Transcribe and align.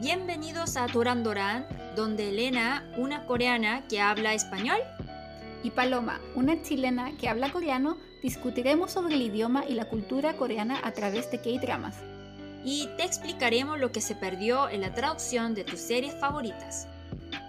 Bienvenidos 0.00 0.76
a 0.76 0.86
Doran 0.86 1.22
Doran, 1.24 1.66
donde 1.96 2.28
Elena, 2.28 2.88
una 2.96 3.26
coreana 3.26 3.86
que 3.88 4.00
habla 4.00 4.34
español, 4.34 4.78
y 5.62 5.70
Paloma, 5.70 6.20
una 6.34 6.62
chilena 6.62 7.16
que 7.16 7.28
habla 7.28 7.50
coreano, 7.50 7.96
discutiremos 8.22 8.92
sobre 8.92 9.14
el 9.14 9.22
idioma 9.22 9.64
y 9.66 9.74
la 9.74 9.88
cultura 9.88 10.36
coreana 10.36 10.80
a 10.84 10.92
través 10.92 11.30
de 11.30 11.40
K-dramas. 11.40 11.96
y 12.64 12.88
te 12.96 13.04
explicaremos 13.04 13.78
lo 13.78 13.92
que 13.92 14.00
se 14.00 14.16
perdió 14.16 14.68
en 14.68 14.80
la 14.80 14.92
traducción 14.92 15.54
de 15.54 15.62
tus 15.62 15.78
series 15.78 16.18
favoritas. 16.18 16.88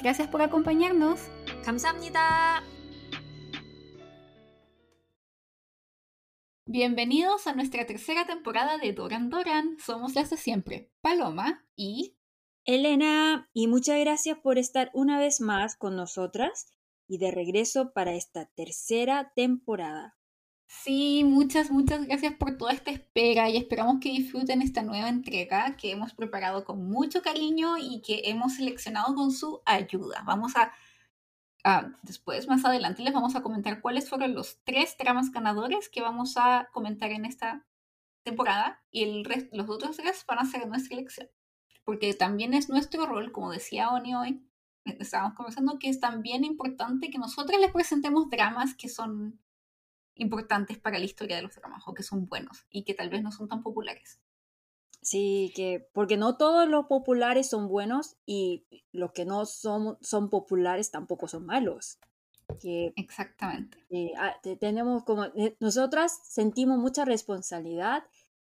Gracias 0.02 0.28
por 0.28 0.44
acompañarnos. 0.44 1.20
감사합니다. 1.66 2.64
Bienvenidos 6.68 7.48
a 7.48 7.54
nuestra 7.54 7.86
tercera 7.88 8.28
temporada 8.28 8.78
de 8.78 8.94
Doran 8.94 9.30
Doran. 9.30 9.78
Somos 9.80 10.14
las 10.14 10.30
de 10.30 10.38
siempre, 10.38 10.92
Paloma 11.02 11.66
y... 11.76 12.14
Elena, 12.65 13.49
y 13.53 13.67
muchas 13.67 13.99
gracias 14.01 14.39
por 14.39 14.59
estar 14.59 14.91
una 14.95 15.19
vez 15.19 15.41
más 15.41 15.77
con 15.77 15.97
nosotras 15.97 16.73
y 17.09 17.19
de 17.19 17.31
regreso 17.31 17.93
para 17.93 18.15
esta 18.15 18.47
tercera 18.47 19.33
temporada. 19.35 20.17
Sí, 20.67 21.23
muchas, 21.25 21.71
muchas 21.71 22.07
gracias 22.07 22.35
por 22.35 22.57
toda 22.57 22.73
esta 22.73 22.91
espera 22.91 23.51
y 23.51 23.57
esperamos 23.59 23.99
que 24.01 24.09
disfruten 24.11 24.63
esta 24.63 24.83
nueva 24.83 25.09
entrega 25.09 25.77
que 25.77 25.91
hemos 25.91 26.15
preparado 26.15 26.65
con 26.65 26.89
mucho 26.89 27.21
cariño 27.21 27.77
y 27.79 28.01
que 28.01 28.23
hemos 28.25 28.55
seleccionado 28.55 29.15
con 29.15 29.33
su 29.33 29.61
ayuda. 29.67 30.23
Vamos 30.25 30.57
a, 30.57 30.73
a- 31.65 31.93
después, 32.03 32.49
más 32.49 32.65
adelante, 32.65 33.03
les 33.03 33.13
vamos 33.13 33.35
a 33.37 33.43
comentar 33.43 33.81
cuáles 33.83 34.09
fueron 34.09 34.35
los 34.35 34.63
tres 34.65 34.97
dramas 34.99 35.31
ganadores 35.31 35.89
que 35.91 36.01
vamos 36.01 36.37
a 36.37 36.69
comentar 36.73 37.11
en 37.11 37.27
esta 37.27 37.67
temporada 38.25 38.83
y 38.91 39.03
el 39.03 39.23
los 39.53 39.69
otros 39.69 39.97
tres 39.97 40.25
van 40.27 40.39
a 40.39 40.45
ser 40.47 40.67
nuestra 40.69 40.97
elección. 40.97 41.29
Porque 41.85 42.15
también 42.15 42.55
es 42.55 42.69
nuestro 42.69 43.07
rol, 43.07 43.33
como 43.33 43.51
decía 43.53 43.91
Oni 43.91 44.15
hoy, 44.15 44.47
eh, 44.85 44.97
estábamos 45.01 45.35
conversando, 45.35 45.79
que 45.79 45.89
es 45.89 46.01
también 46.01 46.45
importante 46.45 47.11
que 47.11 47.19
nosotros 47.19 47.61
les 47.61 47.73
presentemos 47.73 48.31
dramas 48.31 48.75
que 48.75 48.89
son 48.89 49.41
importantes 50.15 50.79
para 50.79 50.99
la 50.99 51.05
historia 51.05 51.37
de 51.37 51.43
los 51.43 51.55
dramas 51.55 51.83
o 51.87 51.95
que 51.95 52.03
son 52.03 52.27
buenos 52.27 52.67
y 52.71 52.85
que 52.85 52.95
tal 52.95 53.09
vez 53.11 53.23
no 53.23 53.33
son 53.33 53.49
tan 53.49 53.63
populares. 53.63 54.21
Sí, 55.01 55.53
que 55.57 55.89
porque 55.93 56.17
no 56.17 56.37
todos 56.37 56.69
los 56.69 56.87
populares 56.87 57.49
son 57.51 57.69
buenos 57.69 58.17
y 58.25 58.65
los 58.93 59.13
que 59.13 59.25
no 59.25 59.47
son, 59.47 59.99
son 60.01 60.31
populares 60.31 60.91
tampoco 60.93 61.27
son 61.27 61.45
malos. 61.47 61.99
Que 62.61 62.93
Exactamente. 62.97 63.79
eh, 63.91 64.13
ah, 64.17 64.35
te- 64.43 64.57
tenemos 64.57 65.03
como, 65.05 65.25
eh, 65.25 65.57
nosotras 65.59 66.21
sentimos 66.25 66.79
mucha 66.79 67.05
responsabilidad 67.05 68.05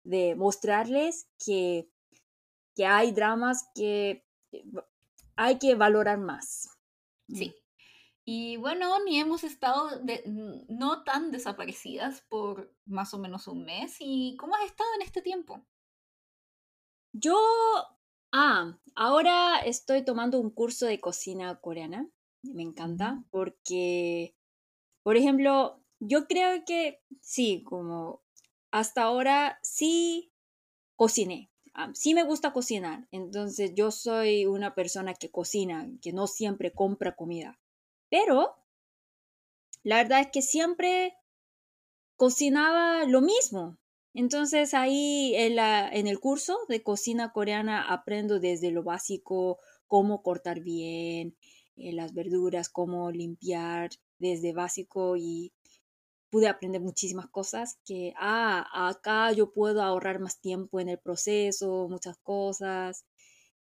de 0.03 0.35
mostrarles 0.35 1.27
que, 1.43 1.89
que 2.77 2.85
hay 2.85 3.11
dramas 3.11 3.69
que 3.75 4.23
eh, 4.53 4.63
hay 5.35 5.57
que 5.59 5.75
valorar 5.75 6.19
más. 6.19 6.69
Sí. 7.27 7.53
Y 8.23 8.57
bueno, 8.57 9.03
ni 9.03 9.19
hemos 9.19 9.43
estado 9.43 9.99
de- 9.99 10.23
no 10.69 11.03
tan 11.03 11.31
desaparecidas 11.31 12.21
por 12.29 12.73
más 12.85 13.13
o 13.13 13.17
menos 13.19 13.47
un 13.47 13.65
mes. 13.65 13.95
¿Y 13.99 14.35
cómo 14.37 14.55
has 14.55 14.65
estado 14.65 14.89
en 14.95 15.01
este 15.01 15.21
tiempo? 15.21 15.65
Yo, 17.13 17.35
ah, 18.31 18.77
ahora 18.95 19.59
estoy 19.59 20.03
tomando 20.05 20.39
un 20.39 20.51
curso 20.51 20.85
de 20.85 20.99
cocina 20.99 21.59
coreana. 21.59 22.07
Me 22.43 22.61
encanta 22.63 23.13
Mm. 23.13 23.25
porque, 23.31 24.35
por 25.03 25.17
ejemplo, 25.17 25.81
yo 25.99 26.27
creo 26.27 26.63
que 26.65 27.01
sí, 27.21 27.63
como 27.63 28.21
hasta 28.71 29.03
ahora 29.03 29.57
sí 29.63 30.31
cociné. 30.95 31.49
Ah, 31.77 31.91
sí 31.93 32.13
me 32.13 32.23
gusta 32.25 32.51
cocinar. 32.51 33.07
Entonces 33.09 33.71
yo 33.73 33.89
soy 33.89 34.45
una 34.45 34.75
persona 34.75 35.13
que 35.13 35.31
cocina, 35.31 35.89
que 36.01 36.11
no 36.11 36.27
siempre 36.27 36.73
compra 36.73 37.15
comida. 37.15 37.57
Pero 38.09 38.57
la 39.81 39.97
verdad 40.03 40.19
es 40.21 40.27
que 40.31 40.43
siempre 40.43 41.15
cocinaba 42.15 43.05
lo 43.05 43.21
mismo. 43.21 43.77
Entonces 44.13 44.73
ahí 44.73 45.33
en, 45.35 45.55
la- 45.55 45.89
en 45.89 46.07
el 46.07 46.19
curso 46.19 46.57
de 46.67 46.81
cocina 46.83 47.31
coreana 47.31 47.81
aprendo 47.93 48.39
desde 48.39 48.71
lo 48.71 48.83
básico, 48.83 49.59
cómo 49.87 50.21
cortar 50.23 50.59
bien 50.61 51.35
eh, 51.75 51.93
las 51.93 52.13
verduras, 52.13 52.69
cómo 52.69 53.11
limpiar 53.11 53.91
desde 54.19 54.53
básico 54.53 55.15
y 55.17 55.53
pude 56.29 56.47
aprender 56.47 56.81
muchísimas 56.81 57.27
cosas 57.27 57.79
que, 57.85 58.13
ah, 58.17 58.65
acá 58.89 59.31
yo 59.31 59.53
puedo 59.53 59.81
ahorrar 59.81 60.19
más 60.19 60.39
tiempo 60.39 60.79
en 60.79 60.89
el 60.89 60.99
proceso, 60.99 61.87
muchas 61.89 62.17
cosas. 62.19 63.05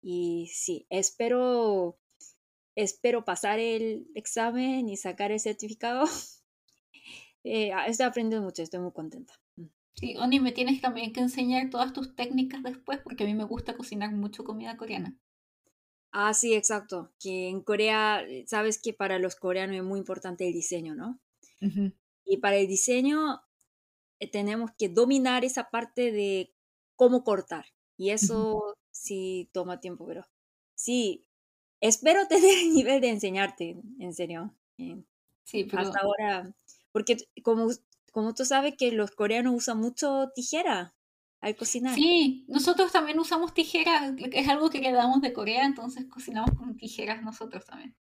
Y 0.02 0.50
sí, 0.52 0.86
espero, 0.90 1.98
espero 2.76 3.24
pasar 3.24 3.58
el 3.58 4.06
examen 4.14 4.88
y 4.88 4.96
sacar 4.96 5.32
el 5.32 5.40
certificado. 5.40 6.04
Eh, 7.42 7.72
ah, 7.72 7.86
estoy 7.86 8.04
aprendiendo 8.04 8.44
mucho, 8.44 8.62
estoy 8.62 8.80
muy 8.80 8.92
contenta. 8.92 9.32
Mm. 9.56 9.64
Sí, 9.94 10.14
Oni, 10.18 10.40
me 10.40 10.52
tienes 10.52 10.82
también 10.82 11.14
que 11.14 11.20
enseñar 11.20 11.70
todas 11.70 11.94
tus 11.94 12.14
técnicas 12.14 12.62
después 12.62 12.98
porque 13.02 13.24
a 13.24 13.26
mí 13.26 13.32
me 13.32 13.44
gusta 13.44 13.78
cocinar 13.78 14.12
mucho 14.12 14.44
comida 14.44 14.76
coreana. 14.76 15.16
Ah, 16.12 16.34
sí, 16.34 16.54
exacto. 16.54 17.12
Que 17.18 17.48
en 17.48 17.62
Corea, 17.62 18.22
eh, 18.22 18.44
sabes 18.46 18.80
que 18.80 18.92
para 18.92 19.18
los 19.18 19.36
coreanos 19.36 19.76
es 19.76 19.82
muy 19.82 19.98
importante 19.98 20.46
el 20.46 20.52
diseño, 20.52 20.94
¿no? 20.94 21.18
Ujú. 21.62 21.92
Y 22.30 22.36
para 22.38 22.56
el 22.56 22.68
diseño 22.68 23.42
eh, 24.20 24.30
tenemos 24.30 24.70
que 24.78 24.88
dominar 24.88 25.44
esa 25.44 25.70
parte 25.70 26.12
de 26.12 26.54
cómo 26.94 27.24
cortar. 27.24 27.66
Y 27.96 28.10
eso 28.10 28.76
sí 28.90 29.50
toma 29.52 29.80
tiempo, 29.80 30.06
pero 30.06 30.24
sí, 30.74 31.26
espero 31.80 32.26
tener 32.28 32.58
el 32.58 32.72
nivel 32.72 33.00
de 33.00 33.10
enseñarte, 33.10 33.80
en 33.98 34.14
serio. 34.14 34.54
Eh, 34.78 35.02
Sí, 35.50 35.64
pero 35.64 35.82
Hasta 35.82 35.98
ahora, 35.98 36.54
porque 36.92 37.16
como, 37.42 37.70
como 38.12 38.34
tú 38.34 38.44
sabes 38.44 38.76
que 38.76 38.92
los 38.92 39.10
coreanos 39.10 39.52
usan 39.56 39.78
mucho 39.78 40.30
tijera 40.32 40.94
al 41.40 41.56
cocinar. 41.56 41.96
Sí, 41.96 42.44
nosotros 42.46 42.92
también 42.92 43.18
usamos 43.18 43.52
tijeras, 43.52 44.14
es 44.16 44.48
algo 44.48 44.70
que 44.70 44.78
heredamos 44.78 45.22
de 45.22 45.32
Corea, 45.32 45.64
entonces 45.64 46.04
cocinamos 46.06 46.52
con 46.56 46.76
tijeras 46.76 47.22
nosotros 47.22 47.64
también. 47.64 47.96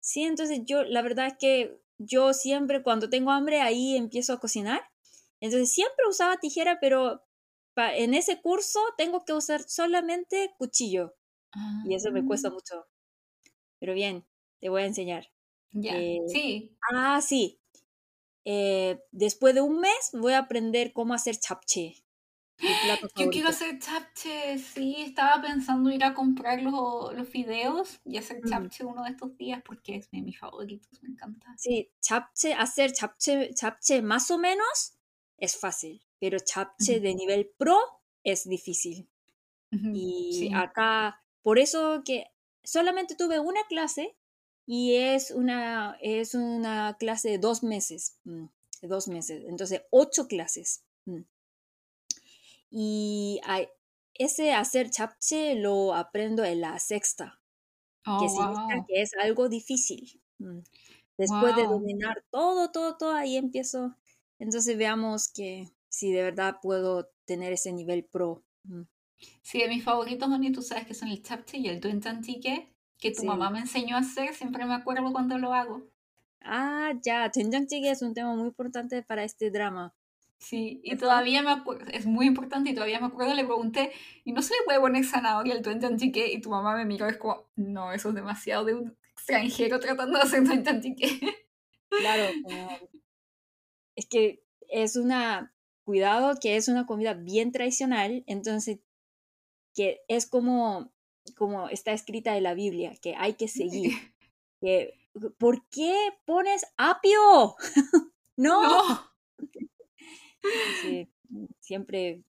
Sí, 0.00 0.22
entonces 0.22 0.62
yo, 0.64 0.82
la 0.82 1.02
verdad 1.02 1.26
es 1.26 1.34
que 1.38 1.78
yo 1.98 2.34
siempre 2.34 2.82
cuando 2.82 3.10
tengo 3.10 3.30
hambre 3.32 3.60
ahí 3.60 3.96
empiezo 3.96 4.32
a 4.34 4.40
cocinar. 4.40 4.82
Entonces 5.40 5.72
siempre 5.72 6.06
usaba 6.08 6.38
tijera, 6.38 6.78
pero 6.80 7.22
en 7.76 8.14
ese 8.14 8.40
curso 8.42 8.80
tengo 8.98 9.24
que 9.24 9.32
usar 9.34 9.62
solamente 9.68 10.54
cuchillo 10.58 11.16
y 11.82 11.94
eso 11.96 12.12
me 12.12 12.24
cuesta 12.24 12.50
Ah, 12.50 12.52
mucho. 12.52 12.86
Pero 13.80 13.94
bien, 13.94 14.26
te 14.60 14.68
voy 14.68 14.82
a 14.82 14.86
enseñar. 14.86 15.28
Ya, 15.72 15.94
Eh, 15.94 16.18
sí. 16.26 16.78
ah, 16.94 17.20
sí. 17.22 17.60
Eh, 18.44 19.00
después 19.12 19.54
de 19.54 19.60
un 19.62 19.80
mes 19.80 20.10
voy 20.14 20.34
a 20.34 20.38
aprender 20.40 20.92
cómo 20.92 21.14
hacer 21.14 21.36
mi 21.36 22.04
plato 22.80 23.08
Yo 23.14 23.28
quiero 23.30 23.48
hacer 23.48 23.78
japchae, 23.80 24.58
sí, 24.58 24.96
estaba 24.98 25.42
pensando 25.42 25.90
ir 25.90 26.04
a 26.04 26.14
comprar 26.14 26.62
los, 26.62 27.14
los 27.14 27.28
fideos 27.28 28.00
y 28.04 28.16
hacer 28.18 28.42
Mm. 28.44 28.48
japchae 28.48 28.86
uno 28.86 29.04
de 29.04 29.10
estos 29.10 29.36
días 29.36 29.62
porque 29.64 29.96
es 29.96 30.10
de 30.10 30.22
mis 30.22 30.38
favoritos, 30.38 31.02
me 31.02 31.10
encanta. 31.10 31.58
Sí, 31.62 31.90
japchae, 32.08 32.54
hacer 32.54 32.92
japchae, 32.94 33.50
japchae 33.60 34.02
más 34.02 34.30
o 34.30 34.38
menos 34.38 34.94
es 35.38 35.56
fácil, 35.58 36.02
pero 36.20 36.38
Ujú, 36.80 37.00
de 37.00 37.14
nivel 37.14 37.50
pro 37.58 37.76
es 38.24 38.48
difícil. 38.48 39.08
Y 39.92 40.50
Sí, 40.50 40.52
acá, 40.54 41.22
por 41.42 41.58
eso 41.58 42.02
que 42.04 42.26
solamente 42.64 43.16
tuve 43.16 43.40
una 43.40 43.64
clase 43.68 44.16
y 44.66 44.96
es 44.96 45.30
una, 45.32 45.98
es 46.02 46.34
una 46.34 46.96
clase 46.98 47.30
de 47.30 47.38
dos 47.38 47.62
meses, 47.64 48.18
mm, 48.24 48.46
de 48.82 48.88
dos 48.88 49.08
meses, 49.08 49.44
entonces 49.48 49.82
ocho 49.90 50.28
clases. 50.28 50.84
Y 52.70 53.40
ese 54.14 54.52
hacer 54.52 54.90
chapche 54.90 55.54
lo 55.54 55.94
aprendo 55.94 56.44
en 56.44 56.60
la 56.60 56.78
sexta, 56.78 57.40
oh, 58.06 58.20
que 58.20 58.28
significa 58.28 58.76
wow. 58.76 58.86
que 58.86 59.02
es 59.02 59.12
algo 59.22 59.48
difícil. 59.48 60.20
Mm, 60.38 60.60
después 61.16 61.54
wow. 61.54 61.56
de 61.56 61.66
dominar 61.66 62.24
todo, 62.30 62.70
todo, 62.70 62.96
todo, 62.96 63.14
ahí 63.14 63.36
empiezo. 63.36 63.96
Entonces 64.38 64.76
veamos 64.76 65.28
que 65.32 65.68
si 65.88 66.12
de 66.12 66.22
verdad 66.22 66.56
puedo 66.62 67.10
tener 67.24 67.52
ese 67.52 67.72
nivel 67.72 68.04
pro. 68.04 68.44
Mm. 68.64 68.82
Sí, 69.42 69.58
de 69.58 69.68
mis 69.68 69.82
favoritos, 69.82 70.28
Oni, 70.28 70.52
tú 70.52 70.62
sabes 70.62 70.86
que 70.86 70.94
son 70.94 71.08
el 71.08 71.22
chapche 71.22 71.58
y 71.58 71.66
el 71.68 71.80
duentantique, 71.80 72.72
que 72.98 73.10
tu 73.10 73.22
sí. 73.22 73.26
mamá 73.26 73.50
me 73.50 73.60
enseñó 73.60 73.96
a 73.96 74.00
hacer, 74.00 74.34
siempre 74.34 74.64
me 74.64 74.74
acuerdo 74.74 75.12
cuando 75.12 75.38
lo 75.38 75.52
hago. 75.54 75.82
Ah, 76.40 76.92
ya, 77.02 77.30
Tenjangchige 77.30 77.90
es 77.90 78.02
un 78.02 78.14
tema 78.14 78.34
muy 78.34 78.48
importante 78.48 79.02
para 79.02 79.24
este 79.24 79.50
drama. 79.50 79.94
Sí, 80.38 80.80
y 80.84 80.96
todavía 80.96 81.42
me 81.42 81.50
acuerdo, 81.50 81.90
es 81.92 82.06
muy 82.06 82.26
importante 82.26 82.70
y 82.70 82.74
todavía 82.74 83.00
me 83.00 83.06
acuerdo, 83.06 83.34
le 83.34 83.44
pregunté, 83.44 83.92
¿y 84.24 84.32
no 84.32 84.40
se 84.40 84.54
le 84.54 84.64
puede 84.64 84.80
poner 84.80 85.04
zanahoria 85.04 85.54
al 85.54 85.62
doenjang 85.62 85.98
jjigae? 85.98 86.32
Y 86.32 86.40
tu 86.40 86.50
mamá 86.50 86.76
me 86.76 86.84
miró, 86.84 87.08
es 87.08 87.16
como, 87.16 87.48
no, 87.56 87.92
eso 87.92 88.10
es 88.10 88.14
demasiado 88.14 88.64
de 88.64 88.74
un 88.74 88.96
extranjero 89.12 89.80
tratando 89.80 90.16
de 90.16 90.24
hacer 90.24 90.44
doenjang 90.44 90.80
jjigae. 90.80 91.20
Claro, 91.90 92.24
como 92.44 92.68
es 93.96 94.06
que 94.06 94.44
es 94.68 94.94
una, 94.96 95.52
cuidado 95.84 96.38
que 96.40 96.56
es 96.56 96.68
una 96.68 96.86
comida 96.86 97.14
bien 97.14 97.50
tradicional, 97.50 98.22
entonces 98.26 98.78
que 99.74 100.02
es 100.08 100.26
como 100.26 100.92
como 101.36 101.68
está 101.68 101.92
escrita 101.92 102.36
en 102.36 102.42
la 102.42 102.54
Biblia, 102.54 102.94
que 103.00 103.14
hay 103.16 103.34
que 103.34 103.48
seguir. 103.48 103.92
que, 104.60 104.94
¿Por 105.38 105.66
qué 105.68 105.94
pones 106.24 106.64
apio? 106.76 107.56
no. 108.36 108.62
Sí, 110.82 111.08
siempre 111.60 112.22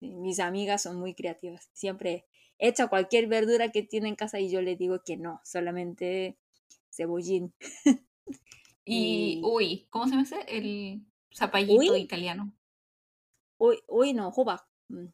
mis 0.00 0.40
amigas 0.40 0.82
son 0.82 0.98
muy 0.98 1.14
creativas. 1.14 1.70
Siempre 1.72 2.26
echa 2.58 2.88
cualquier 2.88 3.26
verdura 3.26 3.70
que 3.70 3.82
tiene 3.82 4.08
en 4.08 4.16
casa 4.16 4.40
y 4.40 4.50
yo 4.50 4.62
le 4.62 4.76
digo 4.76 5.02
que 5.04 5.16
no, 5.16 5.40
solamente 5.44 6.38
cebollín. 6.90 7.54
y, 8.84 9.40
uy, 9.44 9.86
¿cómo 9.90 10.04
se 10.06 10.10
llama 10.12 10.22
ese? 10.22 10.40
El 10.48 11.06
zapallito 11.34 11.96
italiano. 11.96 12.52
Uy, 13.58 13.78
uy, 13.88 14.12
no, 14.12 14.30
joba. 14.30 14.68
Mm. 14.88 15.06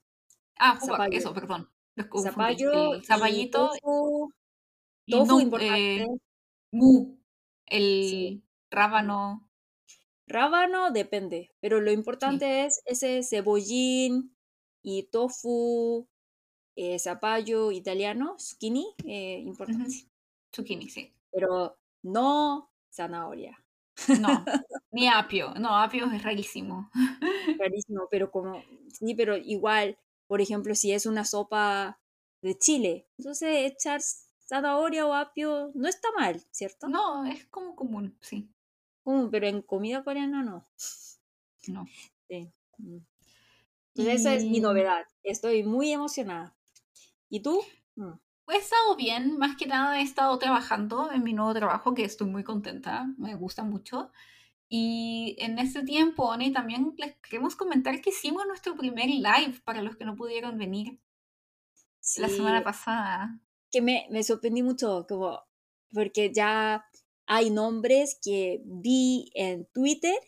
Ah, 0.58 0.78
joba, 0.80 1.06
eso, 1.08 1.32
perdón. 1.32 1.68
Zapallo, 2.22 2.94
el 2.94 3.04
zapallito. 3.04 3.70
Tofu, 3.82 4.32
tofu 5.06 5.40
importante. 5.40 6.02
Eh, 6.02 6.06
mu, 6.70 7.18
el 7.66 8.42
rábano. 8.70 9.48
Rábano 10.26 10.90
depende, 10.90 11.50
pero 11.60 11.80
lo 11.80 11.90
importante 11.90 12.64
es 12.64 12.82
ese 12.86 13.22
cebollín 13.22 14.34
y 14.82 15.04
tofu, 15.04 16.08
eh, 16.76 16.98
zapallo 16.98 17.70
italiano, 17.72 18.36
zucchini, 18.38 18.94
eh, 19.04 19.38
importante. 19.44 20.08
Zucchini, 20.54 20.88
sí. 20.88 21.12
Pero 21.30 21.76
no 22.02 22.70
zanahoria. 22.90 23.58
No, 24.20 24.44
ni 24.92 25.08
apio. 25.08 25.54
No, 25.54 25.76
apio 25.76 26.10
es 26.10 26.22
rarísimo. 26.22 26.90
Rarísimo, 27.58 28.08
pero 28.10 28.30
como, 28.30 28.62
sí, 28.88 29.14
pero 29.14 29.36
igual, 29.36 29.98
por 30.26 30.40
ejemplo, 30.40 30.74
si 30.74 30.92
es 30.92 31.06
una 31.06 31.24
sopa 31.24 32.00
de 32.42 32.56
chile, 32.56 33.06
entonces 33.18 33.70
echar 33.72 34.00
zanahoria 34.40 35.06
o 35.06 35.14
apio 35.14 35.70
no 35.74 35.88
está 35.88 36.08
mal, 36.16 36.40
¿cierto? 36.50 36.88
No, 36.88 37.24
es 37.24 37.46
como 37.46 37.76
común, 37.76 38.16
sí. 38.20 38.48
Común, 39.02 39.30
pero 39.30 39.46
en 39.46 39.62
comida 39.62 40.04
coreana 40.04 40.42
no. 40.42 40.68
No. 41.68 41.86
Sí. 42.28 42.50
Mm. 42.78 42.98
Entonces 43.94 44.20
esa 44.20 44.34
es 44.34 44.44
mi 44.44 44.60
novedad. 44.60 45.06
Estoy 45.22 45.64
muy 45.64 45.92
emocionada. 45.92 46.54
¿Y 47.28 47.40
tú? 47.40 47.60
Mm. 47.96 48.12
He 48.48 48.56
estado 48.56 48.96
bien, 48.96 49.38
más 49.38 49.56
que 49.56 49.66
nada 49.66 49.98
he 49.98 50.02
estado 50.02 50.38
trabajando 50.38 51.10
en 51.10 51.22
mi 51.22 51.32
nuevo 51.32 51.54
trabajo, 51.54 51.94
que 51.94 52.04
estoy 52.04 52.28
muy 52.28 52.44
contenta, 52.44 53.06
me 53.16 53.34
gusta 53.34 53.62
mucho. 53.62 54.10
Y 54.68 55.36
en 55.38 55.58
este 55.58 55.84
tiempo, 55.84 56.24
Oni, 56.24 56.52
también 56.52 56.94
les 56.98 57.16
queremos 57.18 57.56
comentar 57.56 58.00
que 58.00 58.10
hicimos 58.10 58.46
nuestro 58.46 58.76
primer 58.76 59.06
live 59.06 59.60
para 59.64 59.82
los 59.82 59.96
que 59.96 60.04
no 60.04 60.16
pudieron 60.16 60.58
venir 60.58 60.98
la 62.16 62.28
semana 62.28 62.64
pasada. 62.64 63.38
Que 63.70 63.80
me, 63.80 64.06
me 64.10 64.22
sorprendí 64.24 64.62
mucho, 64.62 65.06
como, 65.08 65.40
porque 65.92 66.32
ya 66.32 66.84
hay 67.26 67.50
nombres 67.50 68.18
que 68.22 68.60
vi 68.64 69.30
en 69.34 69.66
Twitter 69.66 70.18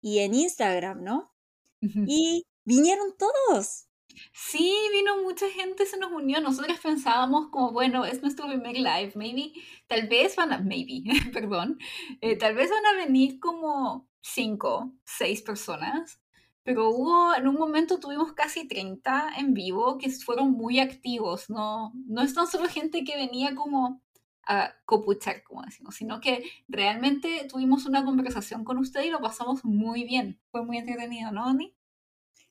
y 0.00 0.20
en 0.20 0.34
Instagram, 0.34 1.02
¿no? 1.02 1.32
Y 1.80 2.44
vinieron 2.64 3.16
todos. 3.16 3.86
Sí, 4.32 4.74
vino 4.92 5.22
mucha 5.22 5.48
gente, 5.50 5.86
se 5.86 5.98
nos 5.98 6.12
unió. 6.12 6.40
Nosotras 6.40 6.80
pensábamos 6.80 7.48
como, 7.50 7.72
bueno, 7.72 8.04
es 8.04 8.22
nuestro 8.22 8.46
primer 8.46 8.76
live, 8.76 9.12
maybe, 9.14 9.52
tal 9.86 10.08
vez 10.08 10.36
van 10.36 10.52
a, 10.52 10.58
maybe, 10.58 11.02
perdón, 11.32 11.78
eh, 12.20 12.36
tal 12.36 12.54
vez 12.54 12.70
van 12.70 12.86
a 12.86 13.04
venir 13.04 13.38
como 13.40 14.08
cinco, 14.20 14.92
seis 15.04 15.42
personas, 15.42 16.20
pero 16.62 16.90
hubo, 16.90 17.34
en 17.34 17.48
un 17.48 17.54
momento 17.54 17.98
tuvimos 17.98 18.32
casi 18.32 18.68
30 18.68 19.30
en 19.38 19.54
vivo 19.54 19.96
que 19.98 20.10
fueron 20.10 20.52
muy 20.52 20.78
activos, 20.78 21.48
no, 21.48 21.92
no 22.06 22.22
es 22.22 22.34
tan 22.34 22.46
solo 22.46 22.68
gente 22.68 23.04
que 23.04 23.16
venía 23.16 23.54
como 23.54 24.02
a 24.46 24.74
copuchar, 24.84 25.42
como 25.44 25.62
decimos, 25.62 25.94
sino 25.94 26.20
que 26.20 26.42
realmente 26.68 27.46
tuvimos 27.48 27.86
una 27.86 28.04
conversación 28.04 28.64
con 28.64 28.78
usted 28.78 29.04
y 29.04 29.10
lo 29.10 29.20
pasamos 29.20 29.64
muy 29.64 30.04
bien. 30.04 30.40
Fue 30.50 30.64
muy 30.64 30.78
entretenido, 30.78 31.30
¿no, 31.32 31.46
Ani? 31.46 31.76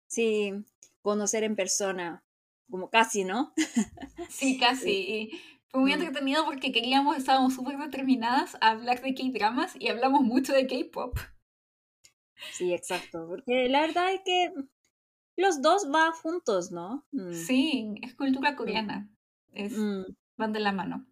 Sí, 0.08 0.54
conocer 1.02 1.44
en 1.44 1.56
persona, 1.56 2.24
como 2.70 2.90
casi, 2.90 3.24
¿no? 3.24 3.54
Sí, 4.30 4.58
casi. 4.58 5.32
Fue 5.70 5.82
muy 5.82 5.92
mm. 5.92 6.02
entretenido 6.02 6.46
porque 6.46 6.72
queríamos, 6.72 7.18
estábamos 7.18 7.54
súper 7.54 7.78
determinadas 7.78 8.58
a 8.60 8.72
hablar 8.72 9.02
de 9.02 9.14
K-dramas 9.14 9.76
y 9.80 9.90
hablamos 9.90 10.22
mucho 10.22 10.54
de 10.54 10.66
K-pop. 10.66 11.16
Sí, 12.54 12.74
exacto, 12.74 13.28
porque 13.28 13.70
la 13.70 13.82
verdad 13.82 14.14
es 14.14 14.22
que 14.26 14.52
los 15.36 15.62
dos 15.62 15.90
van 15.92 16.12
juntos, 16.14 16.72
¿no? 16.72 17.06
Mm. 17.12 17.34
Sí, 17.34 17.96
es 18.02 18.16
cultura 18.16 18.56
coreana, 18.56 19.10
es, 19.54 19.78
mm. 19.78 20.06
van 20.38 20.54
de 20.54 20.60
la 20.60 20.72
mano. 20.72 21.06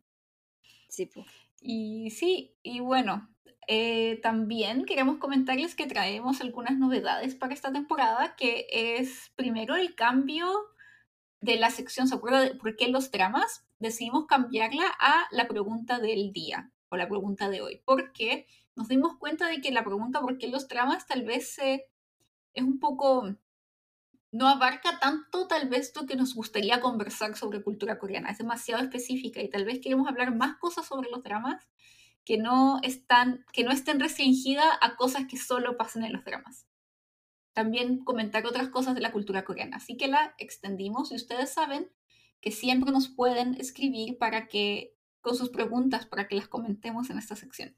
Y 1.62 2.12
sí, 2.12 2.56
y 2.64 2.80
bueno, 2.80 3.30
eh, 3.68 4.20
también 4.24 4.86
queremos 4.86 5.18
comentarles 5.18 5.76
que 5.76 5.88
traemos 5.88 6.40
algunas 6.40 6.78
novedades 6.78 7.36
para 7.36 7.54
esta 7.54 7.72
temporada, 7.72 8.36
que 8.36 8.68
es 8.72 9.32
primero 9.36 9.76
el 9.76 9.94
cambio 9.96 10.48
de 11.42 11.58
la 11.58 11.70
sección, 11.70 12.08
¿se 12.08 12.16
acuerda 12.16 12.42
de 12.42 12.56
por 12.56 12.76
qué 12.76 12.88
los 12.88 13.12
dramas? 13.12 13.66
Decidimos 13.80 14.26
cambiarla 14.26 14.86
a 15.00 15.28
la 15.32 15.48
pregunta 15.48 16.00
del 16.00 16.32
día 16.32 16.72
o 16.90 16.98
la 16.98 17.08
pregunta 17.08 17.50
de 17.50 17.62
hoy, 17.62 17.82
porque 17.86 18.48
nos 18.76 18.88
dimos 18.88 19.18
cuenta 19.18 19.48
de 19.48 19.60
que 19.60 19.72
la 19.72 19.84
pregunta 19.84 20.22
por 20.22 20.38
qué 20.38 20.48
los 20.48 20.68
dramas 20.68 21.06
tal 21.06 21.24
vez 21.24 21.60
es 21.60 21.84
un 22.64 22.80
poco, 22.80 23.36
no 24.32 24.48
abarca 24.48 25.00
tanto 25.00 25.48
tal 25.48 25.70
vez 25.70 25.94
lo 25.96 26.06
que 26.06 26.16
nos 26.16 26.36
gustaría 26.36 26.82
conversar 26.82 27.36
sobre 27.36 27.64
cultura 27.64 27.98
coreana, 27.98 28.30
es 28.30 28.38
demasiado 28.38 28.84
específica 28.84 29.42
y 29.42 29.50
tal 29.50 29.66
vez 29.66 29.80
queremos 29.80 30.08
hablar 30.08 30.36
más 30.36 30.58
cosas 30.58 30.86
sobre 30.86 31.10
los 31.10 31.24
dramas 31.24 31.66
que 32.26 32.38
no, 32.38 32.80
están, 32.84 33.46
que 33.54 33.64
no 33.64 33.72
estén 33.72 34.02
restringidas 34.02 34.68
a 34.82 34.98
cosas 34.98 35.28
que 35.30 35.38
solo 35.38 35.78
pasan 35.78 36.04
en 36.04 36.12
los 36.12 36.26
dramas. 36.26 36.68
También 37.54 38.04
comentar 38.04 38.46
otras 38.46 38.68
cosas 38.68 38.96
de 38.96 39.02
la 39.02 39.14
cultura 39.14 39.46
coreana. 39.46 39.78
Así 39.78 39.96
que 39.96 40.10
la 40.10 40.36
extendimos 40.38 41.12
y 41.12 41.16
ustedes 41.16 41.54
saben 41.54 41.90
que 42.42 42.52
siempre 42.52 42.92
nos 42.92 43.08
pueden 43.08 43.56
escribir 43.56 44.18
para 44.18 44.48
que, 44.48 44.94
con 45.22 45.38
sus 45.38 45.50
preguntas, 45.50 46.06
para 46.06 46.28
que 46.28 46.36
las 46.36 46.50
comentemos 46.50 47.10
en 47.10 47.18
esta 47.18 47.38
sección. 47.38 47.78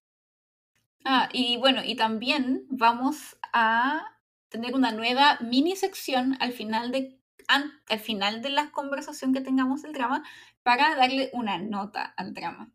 Ah, 1.05 1.29
y 1.31 1.57
bueno, 1.57 1.83
y 1.83 1.95
también 1.95 2.65
vamos 2.69 3.37
a 3.53 4.19
tener 4.49 4.75
una 4.75 4.91
nueva 4.91 5.37
mini 5.41 5.75
sección 5.75 6.35
al 6.39 6.51
final 6.51 6.91
de, 6.91 7.19
al 7.47 7.99
final 7.99 8.41
de 8.41 8.49
la 8.49 8.71
conversación 8.71 9.33
que 9.33 9.41
tengamos 9.41 9.81
del 9.81 9.94
drama 9.94 10.23
para 10.63 10.95
darle 10.95 11.29
una 11.33 11.57
nota 11.57 12.03
al 12.03 12.33
drama 12.33 12.71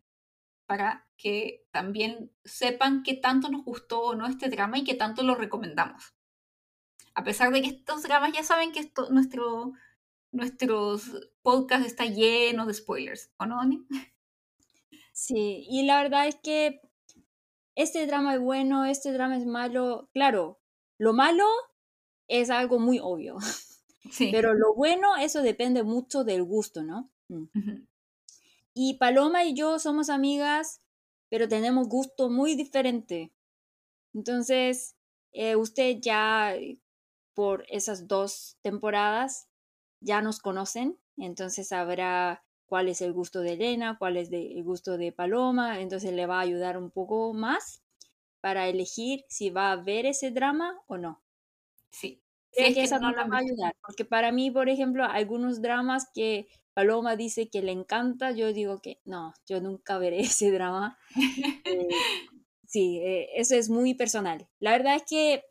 para 0.65 1.07
que 1.17 1.65
también 1.71 2.31
sepan 2.43 3.03
qué 3.03 3.13
tanto 3.13 3.49
nos 3.49 3.63
gustó 3.63 4.01
o 4.01 4.15
no 4.15 4.27
este 4.27 4.49
drama 4.49 4.77
y 4.77 4.83
qué 4.83 4.95
tanto 4.95 5.23
lo 5.23 5.35
recomendamos. 5.35 6.13
A 7.13 7.23
pesar 7.23 7.51
de 7.53 7.61
que 7.61 7.69
estos 7.69 8.03
dramas 8.03 8.33
ya 8.33 8.43
saben 8.43 8.71
que 8.71 8.79
esto, 8.79 9.09
nuestro 9.09 9.73
nuestros 10.31 11.31
podcast 11.43 11.85
está 11.85 12.05
lleno 12.05 12.65
de 12.65 12.73
spoilers, 12.73 13.31
¿o 13.37 13.45
no, 13.45 13.59
Ani? 13.59 13.85
Sí, 15.17 15.65
y 15.69 15.83
la 15.83 16.03
verdad 16.03 16.27
es 16.27 16.35
que 16.35 16.81
este 17.73 18.05
drama 18.05 18.33
es 18.33 18.41
bueno, 18.41 18.83
este 18.83 19.13
drama 19.13 19.37
es 19.37 19.45
malo. 19.45 20.09
Claro, 20.11 20.59
lo 20.97 21.13
malo 21.13 21.45
es 22.27 22.49
algo 22.49 22.79
muy 22.79 22.99
obvio. 23.01 23.37
Sí. 24.11 24.29
Pero 24.31 24.53
lo 24.53 24.75
bueno, 24.75 25.15
eso 25.15 25.41
depende 25.41 25.81
mucho 25.81 26.23
del 26.23 26.43
gusto, 26.43 26.83
¿no? 26.83 27.09
Mm. 27.27 27.47
Y 28.75 28.99
Paloma 28.99 29.45
y 29.45 29.55
yo 29.55 29.79
somos 29.79 30.11
amigas, 30.11 30.83
pero 31.27 31.47
tenemos 31.47 31.87
gusto 31.87 32.29
muy 32.29 32.53
diferente. 32.55 33.33
Entonces, 34.13 34.95
eh, 35.31 35.55
usted 35.55 35.97
ya 36.01 36.55
eh, 36.55 36.77
por 37.33 37.65
esas 37.67 38.07
dos 38.07 38.59
temporadas 38.61 39.47
ya 40.01 40.21
nos 40.21 40.39
conocen, 40.39 40.99
entonces 41.17 41.69
sabrá 41.69 42.45
cuál 42.67 42.89
es 42.89 43.01
el 43.01 43.11
gusto 43.11 43.41
de 43.41 43.53
Elena, 43.53 43.97
cuál 43.97 44.17
es 44.17 44.31
el 44.31 44.63
gusto 44.63 44.97
de 44.97 45.11
Paloma, 45.11 45.79
entonces 45.79 46.13
le 46.13 46.27
va 46.27 46.37
a 46.37 46.41
ayudar 46.41 46.77
un 46.77 46.91
poco 46.91 47.33
más 47.33 47.84
para 48.45 48.67
elegir 48.67 49.25
si 49.27 49.49
va 49.49 49.71
a 49.71 49.75
ver 49.75 50.05
ese 50.05 50.29
drama 50.29 50.79
o 50.85 50.99
no. 50.99 51.19
Sí. 51.89 52.21
Creo 52.51 52.75
que, 52.75 52.83
esa 52.83 52.99
no 52.99 53.11
la 53.11 53.25
va 53.25 53.37
a 53.37 53.39
ayudar, 53.39 53.75
porque 53.81 54.05
para 54.05 54.31
mí, 54.31 54.51
por 54.51 54.69
ejemplo, 54.69 55.03
algunos 55.03 55.63
dramas 55.63 56.11
que 56.13 56.47
Paloma 56.75 57.15
dice 57.15 57.49
que 57.49 57.63
le 57.63 57.71
encanta, 57.71 58.29
yo 58.33 58.53
digo 58.53 58.83
que 58.83 59.01
no, 59.03 59.33
yo 59.47 59.61
nunca 59.61 59.97
veré 59.97 60.19
ese 60.37 60.51
drama. 60.51 60.95
Eh, 61.65 61.87
sí, 62.67 62.99
eh, 62.99 63.29
eso 63.33 63.55
es 63.55 63.71
muy 63.71 63.95
personal. 63.95 64.47
La 64.59 64.73
verdad 64.73 64.97
es 64.97 65.05
que, 65.09 65.43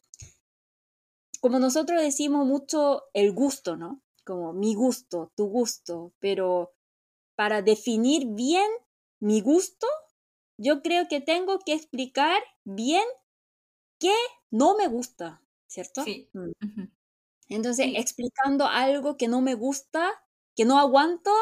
como 1.40 1.58
nosotros 1.58 2.00
decimos 2.00 2.46
mucho 2.46 3.02
el 3.12 3.32
gusto, 3.32 3.76
¿no? 3.76 4.04
Como 4.24 4.52
mi 4.52 4.76
gusto, 4.76 5.32
tu 5.34 5.46
gusto, 5.46 6.14
pero 6.20 6.76
para 7.34 7.60
definir 7.60 8.28
bien 8.28 8.70
mi 9.18 9.40
gusto, 9.40 9.88
yo 10.58 10.82
creo 10.82 11.08
que 11.08 11.20
tengo 11.20 11.58
que 11.60 11.74
explicar 11.74 12.42
bien 12.64 13.04
qué 14.00 14.12
no 14.50 14.76
me 14.76 14.88
gusta, 14.88 15.42
¿cierto? 15.68 16.04
Sí. 16.04 16.28
Mm. 16.34 16.52
Entonces, 17.48 17.88
explicando 17.96 18.66
algo 18.66 19.16
que 19.16 19.28
no 19.28 19.40
me 19.42 19.54
gusta, 19.54 20.10
que 20.56 20.64
no 20.66 20.78
aguanto, 20.78 21.32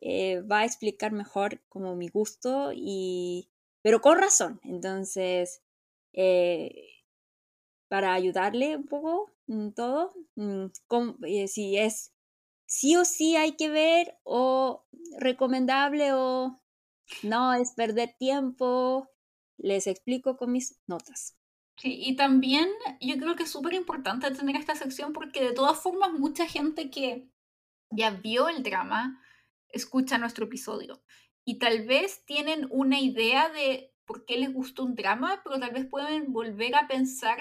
eh, 0.00 0.40
va 0.42 0.60
a 0.60 0.64
explicar 0.64 1.12
mejor 1.12 1.62
como 1.68 1.96
mi 1.96 2.08
gusto 2.08 2.72
y, 2.74 3.50
pero 3.82 4.00
con 4.00 4.18
razón. 4.18 4.60
Entonces, 4.64 5.62
eh, 6.12 6.72
para 7.88 8.14
ayudarle 8.14 8.76
un 8.76 8.86
poco 8.86 9.32
en 9.48 9.74
todo, 9.74 10.14
mm, 10.36 10.66
eh, 11.26 11.48
si 11.48 11.76
es 11.78 12.12
sí 12.66 12.96
o 12.96 13.04
sí 13.04 13.36
hay 13.36 13.52
que 13.56 13.70
ver 13.70 14.18
o 14.24 14.86
recomendable 15.20 16.12
o 16.14 16.59
no 17.22 17.52
es 17.54 17.72
perder 17.72 18.14
tiempo, 18.18 19.08
les 19.58 19.86
explico 19.86 20.36
con 20.36 20.52
mis 20.52 20.80
notas. 20.86 21.36
Sí, 21.76 21.98
y 22.04 22.14
también 22.14 22.68
yo 23.00 23.16
creo 23.16 23.36
que 23.36 23.44
es 23.44 23.50
súper 23.50 23.72
importante 23.72 24.30
tener 24.30 24.56
esta 24.56 24.74
sección 24.74 25.12
porque 25.12 25.42
de 25.42 25.54
todas 25.54 25.78
formas 25.80 26.12
mucha 26.12 26.46
gente 26.46 26.90
que 26.90 27.30
ya 27.90 28.10
vio 28.10 28.48
el 28.48 28.62
drama 28.62 29.22
escucha 29.68 30.18
nuestro 30.18 30.44
episodio 30.44 31.02
y 31.44 31.58
tal 31.58 31.86
vez 31.86 32.24
tienen 32.26 32.66
una 32.70 33.00
idea 33.00 33.48
de 33.48 33.94
por 34.04 34.24
qué 34.24 34.36
les 34.36 34.52
gustó 34.52 34.84
un 34.84 34.94
drama, 34.94 35.40
pero 35.42 35.58
tal 35.58 35.70
vez 35.70 35.86
pueden 35.86 36.32
volver 36.32 36.74
a 36.74 36.86
pensar 36.86 37.38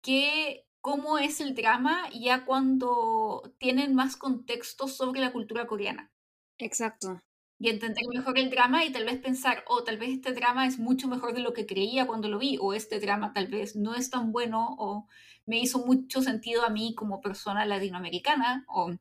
que 0.00 0.66
cómo 0.80 1.18
es 1.18 1.40
el 1.40 1.54
drama 1.54 2.08
ya 2.10 2.44
cuando 2.44 3.54
tienen 3.58 3.94
más 3.94 4.16
contexto 4.16 4.88
sobre 4.88 5.20
la 5.20 5.32
cultura 5.32 5.66
coreana. 5.66 6.12
Exacto. 6.58 7.20
Y 7.58 7.70
entender 7.70 8.04
mejor 8.12 8.38
el 8.38 8.50
drama 8.50 8.84
y 8.84 8.92
tal 8.92 9.04
vez 9.04 9.18
pensar, 9.18 9.64
oh, 9.66 9.82
tal 9.82 9.96
vez 9.96 10.10
este 10.10 10.32
drama 10.32 10.66
es 10.66 10.78
mucho 10.78 11.08
mejor 11.08 11.32
de 11.32 11.40
lo 11.40 11.54
que 11.54 11.64
creía 11.66 12.06
cuando 12.06 12.28
lo 12.28 12.38
vi, 12.38 12.58
o 12.60 12.74
este 12.74 13.00
drama 13.00 13.32
tal 13.32 13.46
vez 13.46 13.76
no 13.76 13.94
es 13.94 14.10
tan 14.10 14.30
bueno, 14.30 14.76
o 14.78 15.08
me 15.46 15.58
hizo 15.58 15.78
mucho 15.78 16.20
sentido 16.20 16.64
a 16.64 16.70
mí 16.70 16.94
como 16.94 17.20
persona 17.20 17.64
latinoamericana 17.64 18.66
o 18.68 18.94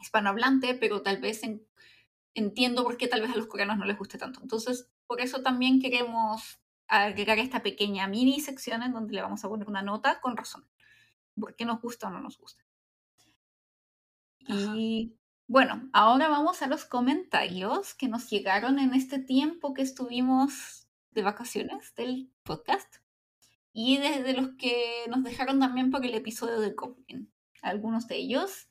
hispanohablante, 0.00 0.74
pero 0.74 1.02
tal 1.02 1.20
vez 1.20 1.42
entiendo 2.34 2.82
por 2.82 2.96
qué 2.96 3.06
tal 3.06 3.20
vez 3.20 3.30
a 3.30 3.36
los 3.36 3.46
coreanos 3.46 3.78
no 3.78 3.84
les 3.84 3.98
guste 3.98 4.18
tanto. 4.18 4.40
Entonces, 4.42 4.90
por 5.06 5.20
eso 5.20 5.42
también 5.42 5.80
queremos 5.80 6.58
agregar 6.88 7.38
esta 7.38 7.62
pequeña 7.62 8.08
mini 8.08 8.40
sección 8.40 8.82
en 8.82 8.92
donde 8.92 9.14
le 9.14 9.22
vamos 9.22 9.44
a 9.44 9.48
poner 9.48 9.68
una 9.68 9.82
nota 9.82 10.20
con 10.20 10.36
razón, 10.36 10.66
por 11.38 11.54
qué 11.54 11.64
nos 11.64 11.80
gusta 11.80 12.08
o 12.08 12.10
no 12.10 12.20
nos 12.20 12.36
gusta. 12.38 12.64
Y 14.48 15.14
bueno, 15.52 15.90
ahora 15.92 16.28
vamos 16.28 16.62
a 16.62 16.66
los 16.66 16.86
comentarios 16.86 17.92
que 17.92 18.08
nos 18.08 18.30
llegaron 18.30 18.78
en 18.78 18.94
este 18.94 19.18
tiempo 19.18 19.74
que 19.74 19.82
estuvimos 19.82 20.88
de 21.10 21.20
vacaciones 21.20 21.94
del 21.94 22.32
podcast 22.42 22.96
y 23.70 23.98
desde 23.98 24.32
los 24.32 24.52
que 24.56 25.04
nos 25.10 25.22
dejaron 25.22 25.60
también 25.60 25.90
por 25.90 26.06
el 26.06 26.14
episodio 26.14 26.58
de 26.58 26.70
Goblin. 26.70 27.30
Algunos 27.60 28.08
de 28.08 28.16
ellos. 28.16 28.70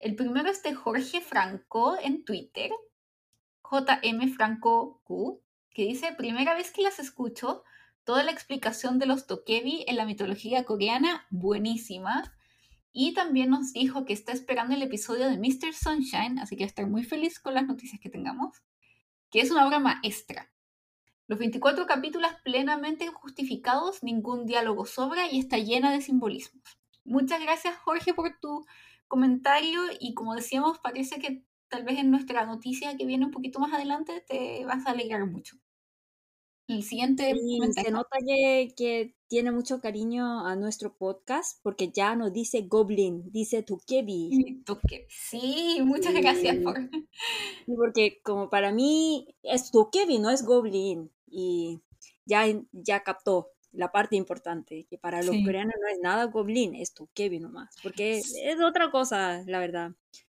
El 0.00 0.16
primero 0.16 0.48
es 0.48 0.62
de 0.62 0.74
Jorge 0.74 1.20
Franco 1.20 1.98
en 2.00 2.24
Twitter, 2.24 2.70
JM 3.70 4.32
Franco 4.32 5.02
Q, 5.04 5.42
que 5.74 5.82
dice, 5.82 6.14
primera 6.16 6.54
vez 6.54 6.72
que 6.72 6.80
las 6.80 7.00
escucho, 7.00 7.64
toda 8.02 8.22
la 8.22 8.30
explicación 8.30 8.98
de 8.98 9.04
los 9.04 9.26
tokebi 9.26 9.84
en 9.88 9.96
la 9.96 10.06
mitología 10.06 10.64
coreana, 10.64 11.26
buenísima. 11.28 12.34
Y 12.96 13.12
también 13.12 13.50
nos 13.50 13.72
dijo 13.72 14.04
que 14.04 14.12
está 14.12 14.30
esperando 14.30 14.72
el 14.72 14.82
episodio 14.82 15.28
de 15.28 15.36
Mr. 15.36 15.74
Sunshine, 15.74 16.38
así 16.38 16.56
que 16.56 16.62
estoy 16.62 16.86
muy 16.86 17.02
feliz 17.02 17.40
con 17.40 17.52
las 17.52 17.66
noticias 17.66 18.00
que 18.00 18.08
tengamos, 18.08 18.62
que 19.32 19.40
es 19.40 19.50
una 19.50 19.66
obra 19.66 19.80
maestra. 19.80 20.52
Los 21.26 21.40
24 21.40 21.86
capítulos 21.86 22.30
plenamente 22.44 23.08
justificados, 23.08 24.04
ningún 24.04 24.46
diálogo 24.46 24.86
sobra 24.86 25.28
y 25.28 25.40
está 25.40 25.58
llena 25.58 25.90
de 25.90 26.02
simbolismos. 26.02 26.62
Muchas 27.04 27.42
gracias 27.42 27.76
Jorge 27.78 28.14
por 28.14 28.38
tu 28.40 28.64
comentario 29.08 29.80
y 29.98 30.14
como 30.14 30.36
decíamos, 30.36 30.78
parece 30.78 31.18
que 31.18 31.42
tal 31.66 31.82
vez 31.82 31.98
en 31.98 32.12
nuestra 32.12 32.46
noticia 32.46 32.96
que 32.96 33.06
viene 33.06 33.24
un 33.24 33.32
poquito 33.32 33.58
más 33.58 33.72
adelante 33.72 34.24
te 34.28 34.64
vas 34.66 34.86
a 34.86 34.92
alegrar 34.92 35.26
mucho. 35.26 35.56
El 36.68 36.82
siguiente 36.82 37.34
Se 37.74 37.90
nota 37.90 38.18
que, 38.24 39.14
tiene 39.34 39.50
mucho 39.50 39.80
cariño 39.80 40.46
a 40.46 40.54
nuestro 40.54 40.94
podcast 40.94 41.58
porque 41.64 41.90
ya 41.90 42.14
no 42.14 42.30
dice 42.30 42.62
Goblin, 42.68 43.32
dice 43.32 43.64
Tukebi. 43.64 44.62
Sí, 45.08 45.80
muchas 45.82 46.14
gracias 46.14 46.58
por... 46.58 46.76
Porque 47.66 48.20
como 48.22 48.48
para 48.48 48.70
mí 48.70 49.26
es 49.42 49.72
Tukebi, 49.72 50.20
no 50.20 50.30
es 50.30 50.44
Goblin. 50.44 51.10
Y 51.26 51.80
ya, 52.24 52.44
ya 52.70 53.02
captó 53.02 53.50
la 53.72 53.90
parte 53.90 54.14
importante, 54.14 54.86
que 54.88 54.98
para 54.98 55.20
los 55.20 55.34
coreanos 55.44 55.74
no 55.82 55.88
es 55.88 55.98
nada 56.00 56.26
Goblin, 56.26 56.76
es 56.76 56.94
Tukebi 56.94 57.40
nomás. 57.40 57.74
Porque 57.82 58.18
es 58.18 58.60
otra 58.64 58.92
cosa, 58.92 59.42
la 59.48 59.58
verdad. 59.58 59.96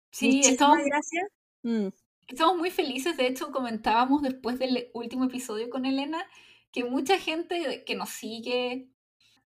Sí, 0.10 0.42
estamos... 0.44 0.80
gracias. 0.84 1.30
Mm. 1.62 1.90
Estamos 2.28 2.58
muy 2.58 2.72
felices, 2.72 3.16
de 3.16 3.28
hecho 3.28 3.52
comentábamos 3.52 4.24
después 4.24 4.58
del 4.58 4.90
último 4.94 5.26
episodio 5.26 5.70
con 5.70 5.86
Elena 5.86 6.26
que 6.78 6.84
mucha 6.84 7.18
gente 7.18 7.84
que 7.86 7.96
nos 7.96 8.10
sigue 8.10 8.88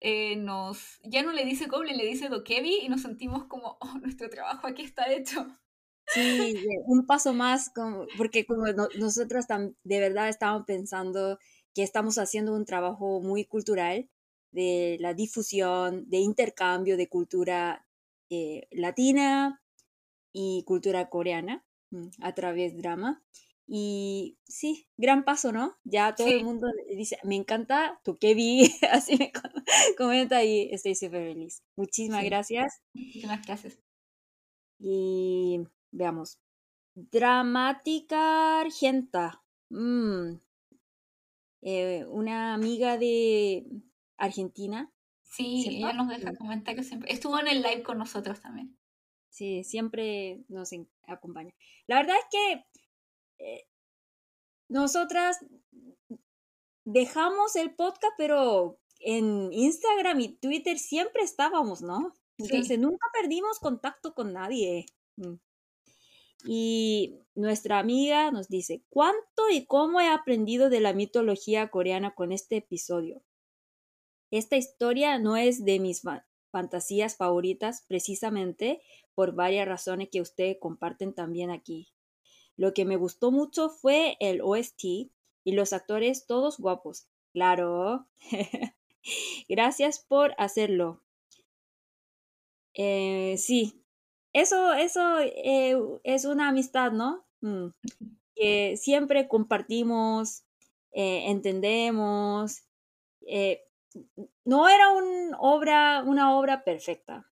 eh, 0.00 0.34
nos 0.34 0.98
ya 1.04 1.22
no 1.22 1.30
le 1.30 1.44
dice 1.44 1.66
Goblin, 1.66 1.96
le 1.96 2.04
dice 2.04 2.28
Dokebi 2.28 2.80
y 2.82 2.88
nos 2.88 3.02
sentimos 3.02 3.44
como, 3.44 3.78
oh, 3.80 3.98
nuestro 4.02 4.28
trabajo 4.28 4.66
aquí 4.66 4.82
está 4.82 5.12
hecho. 5.12 5.46
Sí, 6.12 6.56
un 6.86 7.06
paso 7.06 7.32
más, 7.32 7.70
porque 8.16 8.44
como 8.44 8.66
nosotros 8.98 9.44
de 9.84 10.00
verdad 10.00 10.28
estamos 10.28 10.64
pensando 10.66 11.38
que 11.72 11.84
estamos 11.84 12.18
haciendo 12.18 12.52
un 12.52 12.64
trabajo 12.64 13.20
muy 13.20 13.44
cultural 13.44 14.10
de 14.50 14.96
la 14.98 15.14
difusión, 15.14 16.10
de 16.10 16.16
intercambio 16.16 16.96
de 16.96 17.08
cultura 17.08 17.86
eh, 18.28 18.66
latina 18.72 19.62
y 20.32 20.64
cultura 20.64 21.08
coreana. 21.08 21.64
Mm, 21.90 22.08
a 22.22 22.34
través 22.34 22.76
drama. 22.76 23.22
Y 23.72 24.36
sí, 24.48 24.88
gran 24.96 25.24
paso, 25.24 25.52
¿no? 25.52 25.78
Ya 25.84 26.16
todo 26.16 26.26
el 26.26 26.42
mundo 26.42 26.66
dice, 26.88 27.18
me 27.22 27.36
encanta 27.36 28.00
tu 28.02 28.18
vi, 28.20 28.68
así 28.90 29.16
me 29.16 29.30
comenta 29.96 30.42
y 30.42 30.70
estoy 30.72 30.96
súper 30.96 31.32
feliz. 31.34 31.62
Muchísimas 31.76 32.24
gracias. 32.24 32.82
Muchísimas 32.94 33.46
gracias. 33.46 33.78
Y 34.80 35.60
veamos. 35.92 36.40
Dramática 36.96 38.60
Argenta. 38.60 39.40
Mm, 39.68 40.40
eh, 41.62 42.06
una 42.08 42.54
amiga 42.54 42.98
de 42.98 43.66
Argentina. 44.16 44.92
Sí, 45.22 45.64
ella 45.68 45.92
nos 45.92 46.08
deja 46.08 46.34
comentarios 46.34 46.86
siempre. 46.86 47.12
Estuvo 47.12 47.38
en 47.38 47.46
el 47.46 47.62
live 47.62 47.84
con 47.84 47.98
nosotros 47.98 48.40
también. 48.40 48.76
Sí, 49.28 49.62
siempre 49.62 50.42
nos 50.48 50.70
acompaña. 51.06 51.54
La 51.86 51.96
verdad 51.96 52.16
es 52.16 52.26
que 52.32 52.64
eh, 53.40 53.66
nosotras 54.68 55.38
dejamos 56.84 57.56
el 57.56 57.74
podcast, 57.74 58.14
pero 58.16 58.78
en 59.00 59.52
Instagram 59.52 60.20
y 60.20 60.28
Twitter 60.36 60.78
siempre 60.78 61.22
estábamos, 61.22 61.82
¿no? 61.82 62.14
Entonces 62.38 62.78
nunca 62.78 63.06
perdimos 63.12 63.58
contacto 63.58 64.14
con 64.14 64.32
nadie. 64.32 64.86
Mm. 65.16 65.34
Y 66.46 67.18
nuestra 67.34 67.78
amiga 67.78 68.30
nos 68.30 68.48
dice, 68.48 68.82
¿cuánto 68.88 69.50
y 69.50 69.66
cómo 69.66 70.00
he 70.00 70.08
aprendido 70.08 70.70
de 70.70 70.80
la 70.80 70.94
mitología 70.94 71.68
coreana 71.68 72.14
con 72.14 72.32
este 72.32 72.58
episodio? 72.58 73.22
Esta 74.30 74.56
historia 74.56 75.18
no 75.18 75.36
es 75.36 75.64
de 75.64 75.80
mis 75.80 76.02
fantasías 76.50 77.16
favoritas 77.16 77.84
precisamente 77.88 78.80
por 79.14 79.34
varias 79.34 79.66
razones 79.66 80.08
que 80.10 80.20
ustedes 80.20 80.56
comparten 80.60 81.12
también 81.12 81.50
aquí. 81.50 81.92
Lo 82.60 82.74
que 82.74 82.84
me 82.84 82.96
gustó 82.96 83.30
mucho 83.30 83.70
fue 83.70 84.18
el 84.20 84.42
OST 84.42 84.84
y 84.84 85.52
los 85.52 85.72
actores 85.72 86.26
todos 86.26 86.58
guapos. 86.58 87.06
Claro. 87.32 88.06
Gracias 89.48 89.98
por 90.06 90.34
hacerlo. 90.36 91.00
Eh, 92.74 93.36
sí, 93.38 93.82
eso, 94.34 94.74
eso 94.74 95.20
eh, 95.20 95.74
es 96.04 96.26
una 96.26 96.48
amistad, 96.48 96.92
¿no? 96.92 97.24
Mm. 97.40 97.68
Que 98.34 98.76
siempre 98.76 99.26
compartimos, 99.26 100.44
eh, 100.92 101.30
entendemos. 101.30 102.64
no 104.44 104.68
era 104.68 104.84
obra, 105.38 106.04
una 106.06 106.36
obra 106.36 106.62
perfecta, 106.62 107.26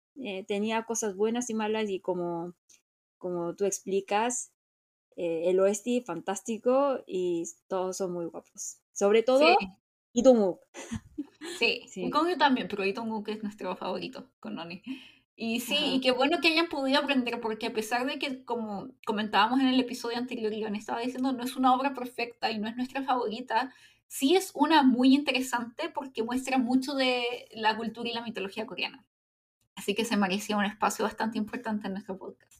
tenía 0.47 0.85
cosas 0.85 1.17
buenas 1.17 1.49
y 1.49 1.53
malas 1.53 1.89
y 1.89 1.99
como, 1.99 2.53
como 3.17 3.53
tú 3.57 3.65
explicas, 3.65 4.53
eh, 5.17 5.49
el 5.49 5.59
oeste 5.59 6.01
fantástico 6.05 7.03
y 7.07 7.43
todos 7.67 7.97
son 7.97 8.13
muy 8.13 8.25
guapos. 8.25 8.77
Sobre 8.93 9.23
todo 9.23 9.57
sí. 9.59 9.67
Sí, 11.57 11.81
sí. 11.87 12.09
Con 12.11 12.29
yo 12.29 12.37
también, 12.37 12.67
pero 12.69 12.85
Itonguk 12.85 13.27
es 13.29 13.41
nuestro 13.41 13.75
favorito 13.75 14.29
con 14.39 14.55
Noni. 14.55 14.83
Y 15.35 15.59
sí, 15.59 15.77
y 15.79 16.01
qué 16.01 16.11
bueno 16.11 16.39
que 16.41 16.47
hayan 16.47 16.67
podido 16.67 16.99
aprender, 16.99 17.39
porque 17.41 17.67
a 17.67 17.73
pesar 17.73 18.07
de 18.07 18.17
que, 18.17 18.43
como 18.43 18.89
comentábamos 19.05 19.59
en 19.59 19.67
el 19.67 19.79
episodio 19.79 20.17
anterior, 20.17 20.51
Leon 20.51 20.75
estaba 20.75 20.99
diciendo, 20.99 21.31
no 21.31 21.43
es 21.43 21.55
una 21.55 21.75
obra 21.75 21.93
perfecta 21.93 22.49
y 22.49 22.57
no 22.57 22.67
es 22.67 22.75
nuestra 22.75 23.03
favorita, 23.03 23.71
sí 24.07 24.35
es 24.35 24.51
una 24.55 24.81
muy 24.81 25.13
interesante 25.13 25.89
porque 25.89 26.23
muestra 26.23 26.57
mucho 26.57 26.95
de 26.95 27.47
la 27.51 27.75
cultura 27.77 28.09
y 28.09 28.13
la 28.13 28.23
mitología 28.23 28.65
coreana. 28.65 29.05
Así 29.75 29.93
que 29.93 30.05
se 30.05 30.17
merecía 30.17 30.57
un 30.57 30.65
espacio 30.65 31.05
bastante 31.05 31.37
importante 31.37 31.85
en 31.85 31.93
nuestro 31.93 32.17
podcast. 32.17 32.56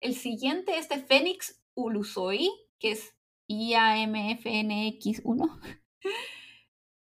El 0.00 0.14
siguiente 0.14 0.78
es 0.78 0.88
de 0.88 0.98
Fénix 0.98 1.60
Ulusoi, 1.74 2.48
que 2.78 2.92
es 2.92 3.16
IAMFNX1. 3.48 5.60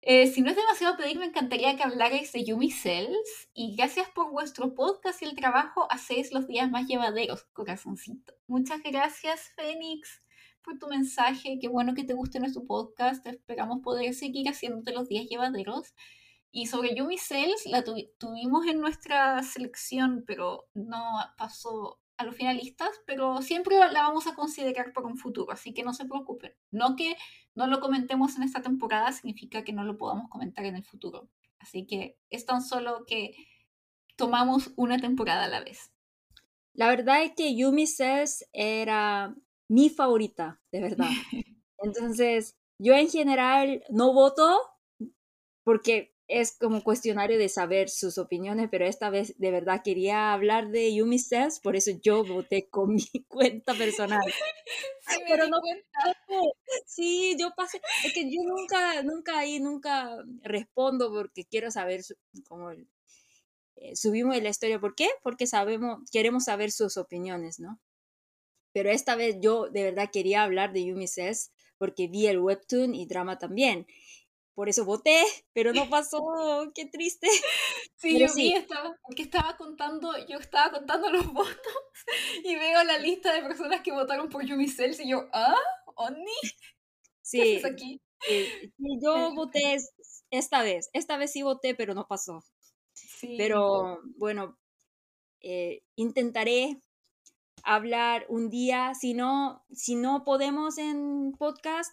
Eh, 0.09 0.29
si 0.29 0.41
no 0.41 0.51
es 0.51 0.57
demasiado 0.57 0.97
pedir, 0.97 1.19
me 1.19 1.27
encantaría 1.27 1.75
que 1.75 1.83
hablarais 1.83 2.33
de 2.33 2.45
Yumi 2.45 2.71
Cells. 2.71 3.49
Y 3.53 3.75
gracias 3.75 4.09
por 4.11 4.31
vuestro 4.31 4.73
podcast 4.73 5.21
y 5.21 5.25
el 5.25 5.35
trabajo. 5.35 5.89
Hacéis 5.91 6.33
los 6.33 6.47
días 6.47 6.71
más 6.71 6.87
llevaderos, 6.87 7.43
corazoncito. 7.53 8.33
Muchas 8.47 8.85
gracias, 8.85 9.51
Fénix, 9.57 10.23
por 10.63 10.79
tu 10.79 10.87
mensaje. 10.87 11.59
Qué 11.61 11.67
bueno 11.67 11.95
que 11.95 12.05
te 12.05 12.15
guste 12.15 12.39
nuestro 12.39 12.65
podcast. 12.67 13.27
Esperamos 13.27 13.81
poder 13.83 14.15
seguir 14.15 14.49
haciéndote 14.49 14.93
los 14.93 15.09
días 15.09 15.27
llevaderos. 15.27 15.93
Y 16.53 16.67
sobre 16.67 16.95
Yumi 16.95 17.19
Cells, 17.19 17.67
la 17.67 17.83
tuvimos 17.83 18.65
en 18.69 18.81
nuestra 18.81 19.43
selección, 19.43 20.23
pero 20.25 20.69
no 20.73 21.19
pasó 21.37 21.99
a 22.17 22.25
los 22.25 22.37
finalistas, 22.37 22.91
pero 23.07 23.43
siempre 23.43 23.77
la 23.77 24.03
vamos 24.03 24.27
a 24.27 24.35
considerar 24.35 24.93
por 24.93 25.05
un 25.05 25.17
futuro, 25.19 25.53
así 25.53 25.75
que 25.75 25.83
no 25.83 25.93
se 25.93 26.07
preocupen. 26.07 26.53
No 26.71 26.97
que 26.97 27.17
no 27.55 27.67
lo 27.67 27.81
comentemos 27.81 28.37
en 28.37 28.43
esta 28.43 28.63
temporada 28.63 29.13
significa 29.13 29.65
que 29.65 29.73
no 29.73 29.85
lo 29.85 29.97
podamos 29.97 30.31
comentar 30.31 30.65
en 30.65 30.77
el 30.77 30.85
futuro. 30.85 31.29
Así 31.59 31.87
que 31.87 32.17
es 32.31 32.47
tan 32.47 32.63
solo 32.63 33.05
que 33.07 33.35
tomamos 34.17 34.73
una 34.77 34.99
temporada 34.99 35.45
a 35.45 35.49
la 35.49 35.61
vez. 35.61 35.93
La 36.75 36.89
verdad 36.89 37.23
es 37.23 37.33
que 37.37 37.57
Yumi 37.57 37.87
Says 37.87 38.49
era 38.53 39.35
mi 39.69 39.91
favorita, 39.91 40.61
de 40.73 40.81
verdad. 40.81 41.09
Entonces, 41.79 42.57
yo 42.79 42.95
en 42.95 43.09
general 43.09 43.83
no 43.91 44.13
voto 44.13 44.61
porque 45.65 46.16
es 46.29 46.57
como 46.59 46.83
cuestionario 46.83 47.39
de 47.39 47.49
saber 47.49 47.89
sus 47.89 48.19
opiniones, 48.19 48.69
pero 48.71 48.85
esta 48.85 49.11
vez 49.11 49.35
de 49.39 49.51
verdad 49.51 49.83
quería 49.85 50.33
hablar 50.33 50.71
de 50.71 50.93
Yumi 50.93 51.19
Says, 51.19 51.61
por 51.61 51.77
eso 51.77 51.93
yo 52.03 52.25
voté 52.25 52.69
con 52.69 52.95
mi 53.15 53.25
cuenta 53.29 53.75
personal. 53.75 54.21
Sí, 55.09 55.21
pero 55.29 55.47
no 55.47 55.61
cuenta. 55.61 55.87
Sí, 56.85 57.37
yo 57.39 57.53
pasé, 57.57 57.81
es 58.05 58.13
que 58.13 58.25
yo 58.25 58.43
nunca, 58.43 59.05
nunca 59.05 59.39
ahí, 59.39 59.61
nunca 59.61 60.17
respondo 60.43 61.13
porque 61.13 61.45
quiero 61.45 61.71
saber 61.71 62.01
cómo 62.49 62.73
eh, 62.73 63.95
subimos 63.95 64.43
la 64.43 64.49
historia. 64.49 64.81
¿Por 64.81 64.97
qué? 64.97 65.09
Porque 65.23 65.47
sabemos, 65.47 66.01
queremos 66.11 66.47
saber 66.47 66.73
sus 66.73 66.97
opiniones, 66.97 67.61
¿no? 67.61 67.79
Pero 68.73 68.91
esta 68.91 69.15
vez 69.15 69.37
yo 69.41 69.69
de 69.71 69.85
verdad 69.85 70.11
quería 70.13 70.43
hablar 70.43 70.73
de 70.73 70.87
Yumi 70.87 71.07
Says 71.07 71.53
porque 71.79 72.09
vi 72.09 72.27
el 72.27 72.41
webtoon 72.41 72.97
y 72.97 73.07
drama 73.07 73.39
también 73.39 73.87
por 74.57 74.71
eso 74.71 74.87
voté, 74.87 75.23
pero 75.53 75.73
no 75.75 75.89
pasó, 75.91 76.19
qué 76.75 76.87
triste. 76.87 77.29
Sí, 77.97 78.19
yo 78.19 78.27
vi, 78.35 78.55
estaba, 78.55 78.97
porque 79.03 79.23
estaba 79.23 79.57
contando, 79.57 80.13
yo 80.27 80.39
estaba 80.39 80.73
contando 80.73 81.13
los 81.13 81.27
votos 81.33 81.75
y 82.43 82.57
veo 82.57 82.83
la 82.83 82.99
lista 82.99 83.33
de 83.33 83.43
personas 83.43 83.83
que 83.83 83.93
votaron 83.93 84.29
por 84.31 84.45
Yumi 84.45 84.67
Cells 84.67 84.99
y 84.99 85.11
yo, 85.11 85.29
¿ah? 85.33 85.55
¿Oni? 85.95 86.41
Sí, 87.23 87.39
¿Qué 87.39 87.57
haces 87.59 87.71
aquí? 87.71 88.01
yo 89.03 89.31
voté 89.35 89.77
esta 90.31 90.63
vez, 90.63 90.89
esta 90.95 91.19
vez 91.19 91.33
sí 91.33 91.43
voté, 91.43 91.75
pero 91.75 91.95
no 91.95 92.09
pasó. 92.09 92.43
Sí. 92.95 93.35
Pero 93.37 94.01
bueno, 94.17 94.59
eh, 95.43 95.83
intentaré 95.97 96.81
hablar 97.63 98.25
un 98.31 98.49
día, 98.49 98.95
si 98.95 99.13
no, 99.13 99.67
si 99.71 99.97
no 99.97 100.25
podemos 100.25 100.79
en 100.79 101.33
podcast, 101.39 101.93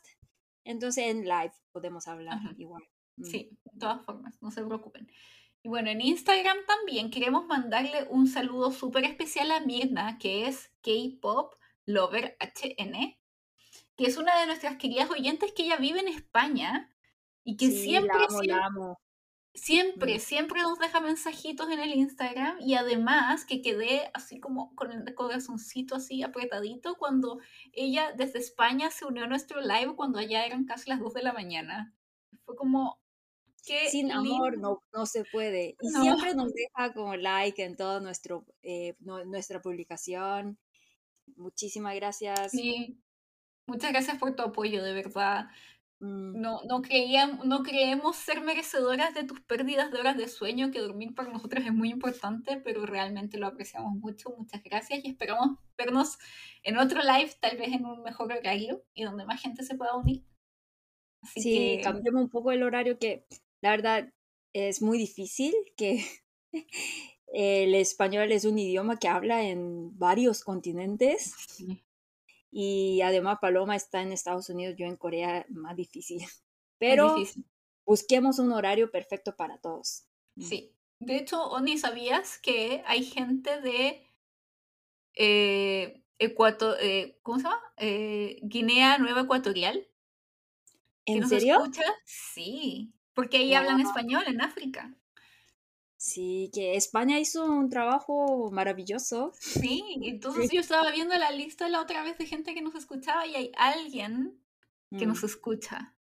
entonces 0.63 1.05
en 1.05 1.23
live 1.23 1.53
podemos 1.71 2.07
hablar 2.07 2.39
igual. 2.57 2.83
Sí, 3.21 3.49
de 3.63 3.79
todas 3.79 4.03
formas, 4.05 4.41
no 4.41 4.49
se 4.49 4.63
preocupen. 4.63 5.07
Y 5.61 5.69
bueno, 5.69 5.89
en 5.89 6.01
Instagram 6.01 6.57
también 6.67 7.09
queremos 7.09 7.45
mandarle 7.45 8.07
un 8.09 8.27
saludo 8.27 8.71
súper 8.71 9.05
especial 9.05 9.51
a 9.51 9.61
Mirna, 9.61 10.17
que 10.17 10.47
es 10.47 10.71
K-Pop 10.81 11.53
Lover 11.85 12.37
HN, 12.39 13.17
que 13.95 14.05
es 14.05 14.17
una 14.17 14.37
de 14.39 14.47
nuestras 14.47 14.77
queridas 14.77 15.09
oyentes 15.09 15.53
que 15.53 15.63
ella 15.63 15.77
vive 15.77 15.99
en 15.99 16.07
España 16.07 16.93
y 17.43 17.55
que 17.55 17.71
siempre, 17.71 18.27
siempre, 18.29 18.61
mm. 19.53 20.19
siempre 20.19 20.61
nos 20.61 20.79
deja 20.79 20.99
mensajitos 20.99 21.69
en 21.69 21.79
el 21.79 21.93
Instagram 21.93 22.57
y 22.59 22.75
además 22.75 23.45
que 23.45 23.61
quedé 23.61 24.09
así 24.13 24.39
como 24.39 24.75
con 24.75 24.91
el 24.91 25.13
corazoncito 25.13 25.95
así 25.95 26.23
apretadito 26.23 26.95
cuando 26.95 27.39
ella 27.71 28.13
desde 28.17 28.39
España 28.39 28.89
se 28.89 29.05
unió 29.05 29.23
a 29.23 29.27
nuestro 29.27 29.61
live 29.61 29.95
cuando 29.95 30.19
allá 30.19 30.45
eran 30.45 30.65
casi 30.65 30.89
las 30.89 30.99
2 30.99 31.13
de 31.13 31.23
la 31.23 31.33
mañana. 31.33 31.93
Fue 32.45 32.55
como... 32.55 32.99
que 33.65 33.89
Sin 33.89 34.11
amor 34.11 34.57
no, 34.57 34.81
no 34.91 35.05
se 35.05 35.23
puede. 35.25 35.77
Y 35.79 35.89
siempre 35.89 36.33
nos 36.33 36.51
deja 36.53 36.93
como 36.93 37.15
like 37.15 37.63
en 37.63 37.75
toda 37.75 38.01
eh, 38.63 38.95
nuestra 38.99 39.61
publicación. 39.61 40.57
Muchísimas 41.35 41.95
gracias. 41.95 42.51
Sí. 42.51 42.99
Muchas 43.65 43.91
gracias 43.91 44.17
por 44.17 44.35
tu 44.35 44.43
apoyo, 44.43 44.83
de 44.83 44.93
verdad. 44.93 45.47
Mm. 46.03 46.41
No, 46.41 46.59
no, 46.65 46.81
no 47.45 47.63
creemos 47.63 48.17
ser 48.17 48.41
merecedoras 48.41 49.13
de 49.13 49.23
tus 49.23 49.39
pérdidas 49.39 49.89
de 49.89 49.99
horas 50.01 50.17
de 50.17 50.27
sueño, 50.27 50.69
que 50.69 50.81
dormir 50.81 51.15
para 51.15 51.31
nosotros 51.31 51.65
es 51.65 51.73
muy 51.73 51.89
importante, 51.91 52.57
pero 52.57 52.85
realmente 52.85 53.37
lo 53.37 53.47
apreciamos 53.47 53.95
mucho. 53.95 54.35
Muchas 54.37 54.61
gracias 54.63 54.99
y 55.01 55.11
esperamos 55.11 55.57
vernos 55.77 56.17
en 56.63 56.77
otro 56.77 57.01
live, 57.01 57.31
tal 57.39 57.57
vez 57.57 57.69
en 57.69 57.85
un 57.85 58.03
mejor 58.03 58.33
horario 58.33 58.83
y 58.93 59.03
donde 59.03 59.25
más 59.25 59.41
gente 59.41 59.63
se 59.63 59.75
pueda 59.75 59.95
unir. 59.95 60.25
sí, 61.35 61.79
cambiemos 61.81 62.23
un 62.23 62.29
poco 62.29 62.51
el 62.51 62.63
horario 62.63 62.99
que 62.99 63.25
la 63.61 63.69
verdad 63.69 64.11
es 64.51 64.81
muy 64.81 64.97
difícil, 64.97 65.53
que 65.77 66.03
el 67.27 67.75
español 67.75 68.33
es 68.33 68.43
un 68.43 68.59
idioma 68.59 68.99
que 68.99 69.07
habla 69.07 69.43
en 69.43 69.97
varios 69.97 70.43
continentes. 70.43 71.33
Y 72.55 73.01
además 73.01 73.39
Paloma 73.41 73.75
está 73.75 74.03
en 74.03 74.11
Estados 74.11 74.47
Unidos, 74.47 74.75
yo 74.77 74.85
en 74.85 74.95
Corea, 74.95 75.43
más 75.49 75.75
difícil. 75.75 76.19
Pero 76.77 77.15
busquemos 77.83 78.37
un 78.37 78.51
horario 78.51 78.91
perfecto 78.91 79.35
para 79.35 79.57
todos. 79.57 80.05
Mm. 80.35 80.43
Sí. 80.43 80.75
De 80.99 81.17
hecho, 81.17 81.43
Oni, 81.49 81.79
¿sabías 81.79 82.37
que 82.37 82.83
hay 82.85 83.03
gente 83.03 83.59
de 83.59 84.07
eh, 85.15 86.03
eh 86.19 86.33
¿cómo 87.23 87.37
se 87.39 87.43
llama? 87.43 87.61
Eh, 87.77 88.39
Guinea 88.43 88.99
Nueva 88.99 89.21
Ecuatorial. 89.21 89.87
¿En 91.05 91.27
serio? 91.27 91.55
Escucha? 91.57 91.83
Sí, 92.05 92.93
porque 93.15 93.37
ahí 93.37 93.55
hablan 93.55 93.81
español 93.81 94.23
en 94.27 94.41
África. 94.41 94.95
Sí, 96.03 96.51
que 96.53 96.75
España 96.75 97.17
hizo 97.17 97.45
un 97.45 97.69
trabajo 97.69 98.51
maravilloso. 98.51 99.31
Sí, 99.39 100.01
entonces 100.01 100.51
yo 100.51 100.59
estaba 100.59 100.91
viendo 100.91 101.15
la 101.17 101.31
lista 101.31 101.69
la 101.69 101.79
otra 101.79 102.03
vez 102.03 102.17
de 102.17 102.25
gente 102.25 102.53
que 102.53 102.61
nos 102.61 102.75
escuchaba 102.75 103.25
y 103.25 103.35
hay 103.35 103.51
alguien 103.55 104.37
que 104.99 105.05
nos 105.05 105.23
mm. 105.23 105.25
escucha 105.25 105.95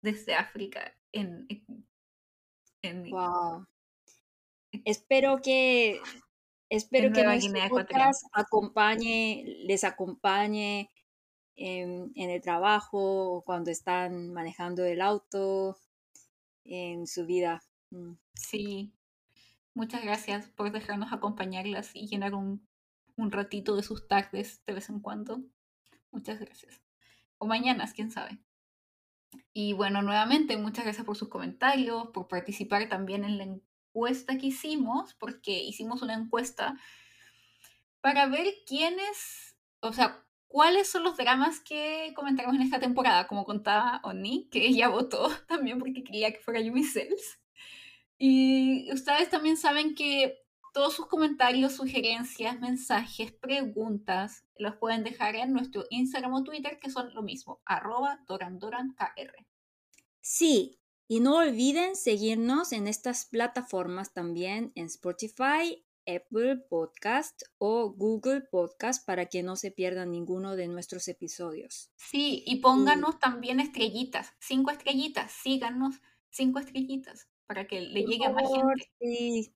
desde 0.00 0.34
África 0.34 0.96
en, 1.12 1.46
en, 2.80 3.10
wow. 3.10 3.66
Espero 4.86 5.42
que 5.42 6.00
espero 6.70 7.12
que 7.12 7.26
acompañe, 8.32 9.44
les 9.66 9.84
acompañe 9.84 10.90
en, 11.56 12.10
en, 12.14 12.30
el 12.30 12.40
trabajo, 12.40 13.42
cuando 13.44 13.70
están 13.70 14.32
manejando 14.32 14.82
el 14.86 15.02
auto, 15.02 15.76
en 16.64 17.06
su 17.06 17.26
vida. 17.26 17.62
Mm. 17.90 18.14
Sí, 18.38 18.94
muchas 19.74 20.04
gracias 20.04 20.48
por 20.48 20.70
dejarnos 20.70 21.12
acompañarlas 21.12 21.90
y 21.94 22.06
llenar 22.06 22.34
un, 22.34 22.64
un 23.16 23.32
ratito 23.32 23.74
de 23.74 23.82
sus 23.82 24.06
tardes 24.06 24.64
de 24.64 24.74
vez 24.74 24.88
en 24.88 25.00
cuando. 25.00 25.42
Muchas 26.12 26.38
gracias. 26.38 26.80
O 27.38 27.46
mañanas, 27.46 27.94
quién 27.94 28.12
sabe. 28.12 28.38
Y 29.52 29.72
bueno, 29.72 30.02
nuevamente, 30.02 30.56
muchas 30.56 30.84
gracias 30.84 31.04
por 31.04 31.16
sus 31.16 31.28
comentarios, 31.28 32.08
por 32.14 32.28
participar 32.28 32.88
también 32.88 33.24
en 33.24 33.38
la 33.38 33.44
encuesta 33.44 34.38
que 34.38 34.46
hicimos, 34.46 35.14
porque 35.14 35.60
hicimos 35.64 36.00
una 36.00 36.14
encuesta 36.14 36.78
para 38.00 38.26
ver 38.26 38.46
quiénes, 38.66 39.56
o 39.80 39.92
sea, 39.92 40.24
cuáles 40.46 40.88
son 40.88 41.02
los 41.02 41.16
dramas 41.16 41.58
que 41.58 42.12
comentaremos 42.14 42.54
en 42.54 42.62
esta 42.62 42.78
temporada, 42.78 43.26
como 43.26 43.44
contaba 43.44 44.00
Oni, 44.04 44.48
que 44.48 44.64
ella 44.64 44.88
votó 44.88 45.28
también 45.48 45.80
porque 45.80 46.04
quería 46.04 46.32
que 46.32 46.38
fuera 46.38 46.60
Yumi 46.60 46.84
Cells. 46.84 47.40
Y 48.18 48.92
ustedes 48.92 49.30
también 49.30 49.56
saben 49.56 49.94
que 49.94 50.42
todos 50.74 50.94
sus 50.94 51.06
comentarios, 51.06 51.72
sugerencias, 51.72 52.60
mensajes, 52.60 53.32
preguntas, 53.32 54.44
los 54.56 54.76
pueden 54.76 55.04
dejar 55.04 55.36
en 55.36 55.52
nuestro 55.52 55.84
Instagram 55.90 56.34
o 56.34 56.44
Twitter, 56.44 56.78
que 56.80 56.90
son 56.90 57.14
lo 57.14 57.22
mismo, 57.22 57.60
arroba 57.64 58.20
dorandorankr. 58.26 59.46
Sí, 60.20 60.80
y 61.06 61.20
no 61.20 61.36
olviden 61.36 61.96
seguirnos 61.96 62.72
en 62.72 62.88
estas 62.88 63.24
plataformas 63.24 64.12
también 64.12 64.72
en 64.74 64.86
Spotify, 64.86 65.84
Apple 66.06 66.56
Podcast 66.68 67.42
o 67.58 67.90
Google 67.92 68.40
Podcast 68.42 69.06
para 69.06 69.26
que 69.26 69.42
no 69.42 69.56
se 69.56 69.70
pierdan 69.70 70.10
ninguno 70.10 70.56
de 70.56 70.68
nuestros 70.68 71.06
episodios. 71.08 71.90
Sí, 71.96 72.42
y 72.46 72.56
pónganos 72.56 73.18
también 73.18 73.60
estrellitas, 73.60 74.34
cinco 74.40 74.70
estrellitas, 74.70 75.30
síganos, 75.32 76.00
cinco 76.30 76.58
estrellitas 76.58 77.28
para 77.48 77.66
que 77.66 77.80
le 77.80 78.04
llegue 78.04 78.26
a 78.26 78.30
más 78.30 78.48
gente. 78.48 79.52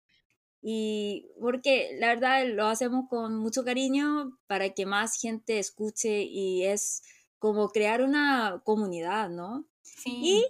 Y 0.64 1.28
porque 1.40 1.90
la 1.98 2.08
verdad 2.08 2.46
lo 2.46 2.66
hacemos 2.66 3.08
con 3.08 3.36
mucho 3.36 3.64
cariño 3.64 4.38
para 4.46 4.70
que 4.70 4.86
más 4.86 5.20
gente 5.20 5.58
escuche 5.58 6.22
y 6.22 6.64
es 6.64 7.02
como 7.38 7.68
crear 7.68 8.02
una 8.02 8.62
comunidad, 8.64 9.28
¿no? 9.28 9.66
Sí. 9.82 10.10
Y 10.22 10.46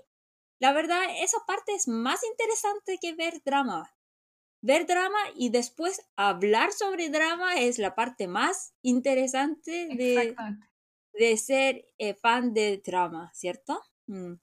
la 0.61 0.72
verdad, 0.72 1.02
esa 1.20 1.38
parte 1.46 1.72
es 1.72 1.88
más 1.88 2.20
interesante 2.24 2.98
que 3.00 3.14
ver 3.14 3.42
drama. 3.44 3.90
Ver 4.61 4.87
drama 4.87 5.18
y 5.35 5.48
después 5.48 6.02
hablar 6.14 6.72
sobre 6.72 7.09
drama 7.09 7.57
es 7.57 7.78
la 7.78 7.96
parte 7.96 8.28
más 8.28 8.74
interesante 8.83 9.88
de, 9.96 10.37
de 11.14 11.37
ser 11.37 11.87
eh, 11.98 12.14
fan 12.14 12.55
de 12.55 12.81
drama, 12.85 13.33
¿cierto? 13.35 13.83
Mm. 14.07 14.35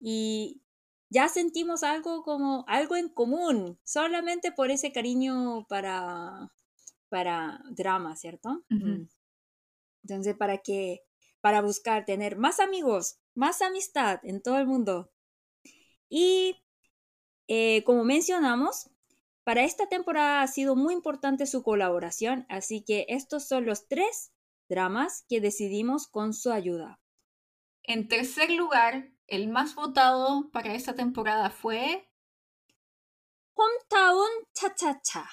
Y 0.00 0.62
ya 1.10 1.28
sentimos 1.28 1.82
algo 1.82 2.22
como 2.22 2.64
algo 2.68 2.96
en 2.96 3.08
común, 3.08 3.78
solamente 3.84 4.52
por 4.52 4.70
ese 4.70 4.92
cariño 4.92 5.66
para, 5.68 6.50
para 7.08 7.60
drama, 7.70 8.16
¿cierto? 8.16 8.64
Mm. 8.68 9.08
Entonces, 10.04 10.36
para 10.36 10.58
que, 10.58 11.02
para 11.40 11.60
buscar 11.60 12.04
tener 12.04 12.38
más 12.38 12.60
amigos, 12.60 13.18
más 13.34 13.60
amistad 13.60 14.20
en 14.22 14.40
todo 14.40 14.58
el 14.58 14.66
mundo. 14.66 15.10
Y 16.08 16.56
eh, 17.48 17.82
como 17.84 18.04
mencionamos, 18.04 18.88
para 19.42 19.64
esta 19.64 19.88
temporada 19.88 20.42
ha 20.42 20.46
sido 20.46 20.76
muy 20.76 20.94
importante 20.94 21.46
su 21.46 21.64
colaboración, 21.64 22.46
así 22.48 22.84
que 22.84 23.06
estos 23.08 23.48
son 23.48 23.66
los 23.66 23.88
tres 23.88 24.32
dramas 24.68 25.24
que 25.28 25.40
decidimos 25.40 26.06
con 26.06 26.32
su 26.34 26.52
ayuda. 26.52 27.00
En 27.82 28.06
tercer 28.06 28.50
lugar, 28.52 29.10
el 29.30 29.48
más 29.48 29.74
votado 29.74 30.50
para 30.52 30.74
esta 30.74 30.94
temporada 30.94 31.50
fue 31.50 32.08
Hometown 33.54 34.28
Cha 34.52 34.74
Cha 34.74 35.00
Cha. 35.00 35.30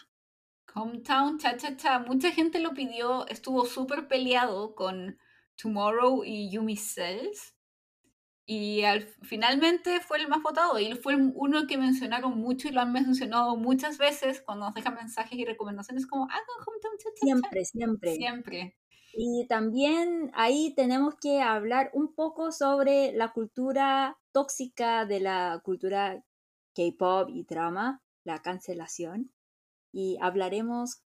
Hometown 0.74 1.40
Cha 1.40 1.58
Cha 1.58 1.76
Cha. 1.76 2.00
Mucha 2.00 2.32
gente 2.32 2.60
lo 2.60 2.74
pidió, 2.74 3.28
estuvo 3.28 3.66
súper 3.66 4.08
peleado 4.08 4.76
con 4.76 5.18
Tomorrow 5.56 6.24
y 6.24 6.52
Yumi 6.52 6.78
Cells. 6.78 7.56
Y 8.46 8.84
al, 8.84 9.02
finalmente 9.24 10.00
fue 10.00 10.20
el 10.20 10.28
más 10.30 10.42
votado 10.42 10.80
y 10.80 10.94
fue 10.96 11.16
uno 11.16 11.68
que 11.68 11.78
mencionaron 11.78 12.38
mucho 12.38 12.70
y 12.70 12.72
lo 12.72 12.82
han 12.82 12.94
mencionado 12.94 13.58
muchas 13.58 13.98
veces 13.98 14.42
cuando 14.42 14.68
nos 14.68 14.76
dejan 14.76 14.96
mensajes 14.96 15.38
y 15.38 15.44
recomendaciones 15.44 16.06
como 16.08 16.26
hagan 16.26 16.46
Hometown 16.66 16.98
Cha 16.98 17.10
Cha 17.10 17.16
Cha. 17.16 17.26
Siempre, 17.26 17.66
siempre. 17.66 18.16
Siempre. 18.16 18.78
Y 19.20 19.48
también 19.48 20.32
ahí 20.36 20.74
tenemos 20.76 21.16
que 21.16 21.42
hablar 21.42 21.90
un 21.94 22.14
poco 22.14 22.52
sobre 22.52 23.12
la 23.14 23.34
cultura 23.34 24.20
tóxica 24.32 25.06
de 25.06 25.20
la 25.20 25.60
cultura 25.64 26.24
K-pop 26.76 27.30
y 27.34 27.44
drama, 27.44 28.04
la 28.24 28.42
cancelación. 28.44 29.32
Y 29.92 30.18
hablaremos 30.22 31.02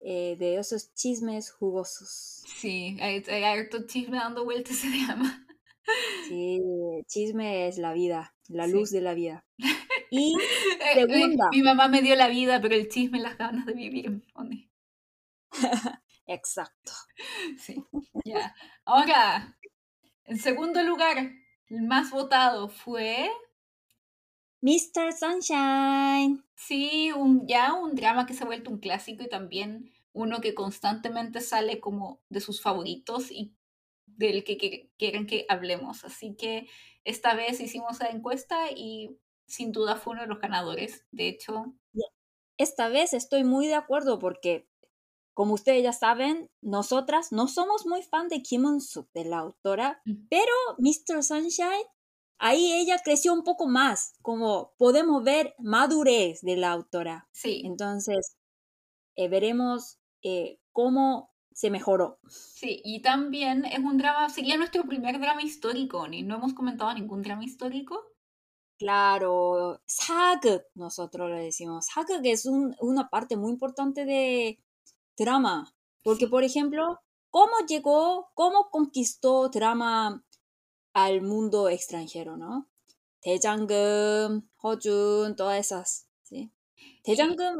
eh, 0.00 0.36
de 0.38 0.56
esos 0.58 0.92
chismes 0.94 1.50
jugosos. 1.50 2.42
Sí, 2.46 2.96
hay, 3.00 3.22
hay 3.28 3.44
harto 3.44 3.86
chisme 3.86 4.16
dando 4.18 4.44
vueltas 4.44 4.72
ese 4.84 4.88
drama. 5.06 5.46
Sí, 6.28 6.60
chisme 7.08 7.68
es 7.68 7.78
la 7.78 7.92
vida, 7.92 8.34
la 8.48 8.66
Sí. 8.66 8.72
luz 8.72 8.90
de 8.90 9.00
la 9.00 9.14
vida. 9.14 9.44
Y 10.12 10.34
Eh, 10.36 10.92
eh, 10.92 10.94
Segunda. 11.06 11.48
Mi 11.52 11.62
mamá 11.62 11.86
me 11.88 12.02
dio 12.02 12.16
la 12.16 12.28
vida, 12.28 12.60
pero 12.60 12.74
el 12.74 12.88
chisme 12.88 13.20
las 13.20 13.38
ganas 13.38 13.64
de 13.66 13.74
vivir. 13.74 14.22
Exacto. 16.36 16.92
Sí, 17.58 17.84
ya. 18.24 18.54
Ahora, 18.84 19.58
en 20.26 20.38
segundo 20.38 20.82
lugar, 20.84 21.18
el 21.68 21.82
más 21.84 22.10
votado 22.12 22.68
fue, 22.70 23.30
Mr. 24.60 25.12
Sunshine. 25.12 26.44
sí, 26.54 27.12
un, 27.12 27.46
ya 27.46 27.72
un 27.74 27.94
drama 27.94 28.26
que 28.26 28.34
se 28.34 28.42
ha 28.44 28.46
vuelto 28.46 28.70
un 28.70 28.78
clásico 28.78 29.22
y 29.22 29.28
también 29.28 29.90
uno 30.12 30.40
que 30.40 30.54
constantemente 30.54 31.40
sale 31.40 31.80
como 31.80 32.20
de 32.28 32.40
sus 32.40 32.60
favoritos 32.60 33.30
y 33.30 33.54
del 34.06 34.44
que, 34.44 34.58
que- 34.58 34.90
quieren 34.98 35.26
que 35.26 35.46
hablemos. 35.48 36.04
Así 36.04 36.34
que 36.36 36.68
esta 37.04 37.34
vez 37.34 37.60
hicimos 37.60 38.00
la 38.00 38.08
encuesta 38.10 38.70
y 38.74 39.16
sin 39.46 39.72
duda 39.72 39.96
fue 39.96 40.12
uno 40.14 40.22
de 40.22 40.28
los 40.28 40.40
ganadores. 40.40 41.06
De 41.10 41.28
hecho, 41.28 41.74
Esta 42.58 42.88
vez 42.88 43.12
estoy 43.14 43.44
muy 43.44 43.66
de 43.68 43.74
acuerdo 43.74 44.20
porque, 44.20 44.68
como 45.40 45.54
ustedes 45.54 45.82
ya 45.82 45.94
saben, 45.94 46.50
nosotras 46.60 47.32
no 47.32 47.48
somos 47.48 47.86
muy 47.86 48.02
fan 48.02 48.28
de 48.28 48.42
Kim 48.42 48.66
Eun-suk, 48.66 49.10
de 49.14 49.24
la 49.24 49.38
autora, 49.38 50.02
pero 50.28 50.52
Mr. 50.76 51.22
Sunshine, 51.22 51.86
ahí 52.38 52.70
ella 52.74 52.98
creció 53.02 53.32
un 53.32 53.42
poco 53.42 53.66
más, 53.66 54.12
como 54.20 54.74
podemos 54.76 55.24
ver 55.24 55.54
madurez 55.58 56.42
de 56.42 56.58
la 56.58 56.72
autora. 56.72 57.26
Sí. 57.32 57.62
Entonces, 57.64 58.36
eh, 59.16 59.28
veremos 59.28 59.98
eh, 60.22 60.58
cómo 60.72 61.32
se 61.54 61.70
mejoró. 61.70 62.18
Sí, 62.28 62.82
y 62.84 63.00
también 63.00 63.64
es 63.64 63.78
un 63.78 63.96
drama, 63.96 64.28
sería 64.28 64.58
nuestro 64.58 64.82
primer 64.82 65.18
drama 65.20 65.42
histórico, 65.42 66.06
ni 66.06 66.22
no 66.22 66.34
hemos 66.34 66.52
comentado 66.52 66.92
ningún 66.92 67.22
drama 67.22 67.44
histórico. 67.44 67.98
Claro, 68.78 69.80
Saguk, 69.86 70.64
nosotros 70.74 71.30
le 71.30 71.44
decimos. 71.44 71.86
Saguk 71.86 72.20
es 72.24 72.44
una 72.44 73.08
parte 73.08 73.38
muy 73.38 73.52
importante 73.52 74.04
de 74.04 74.58
Trama. 75.16 75.74
Porque, 76.02 76.26
por 76.26 76.44
ejemplo, 76.44 77.00
¿cómo 77.30 77.52
llegó, 77.68 78.30
cómo 78.34 78.70
conquistó 78.70 79.50
Trama 79.50 80.24
al 80.92 81.22
mundo 81.22 81.68
extranjero, 81.68 82.36
no? 82.36 82.68
Daejangum, 83.24 84.48
Hojun, 84.56 85.36
todas 85.36 85.58
esas, 85.58 86.06
¿sí? 86.22 86.50
Daejangum 87.04 87.58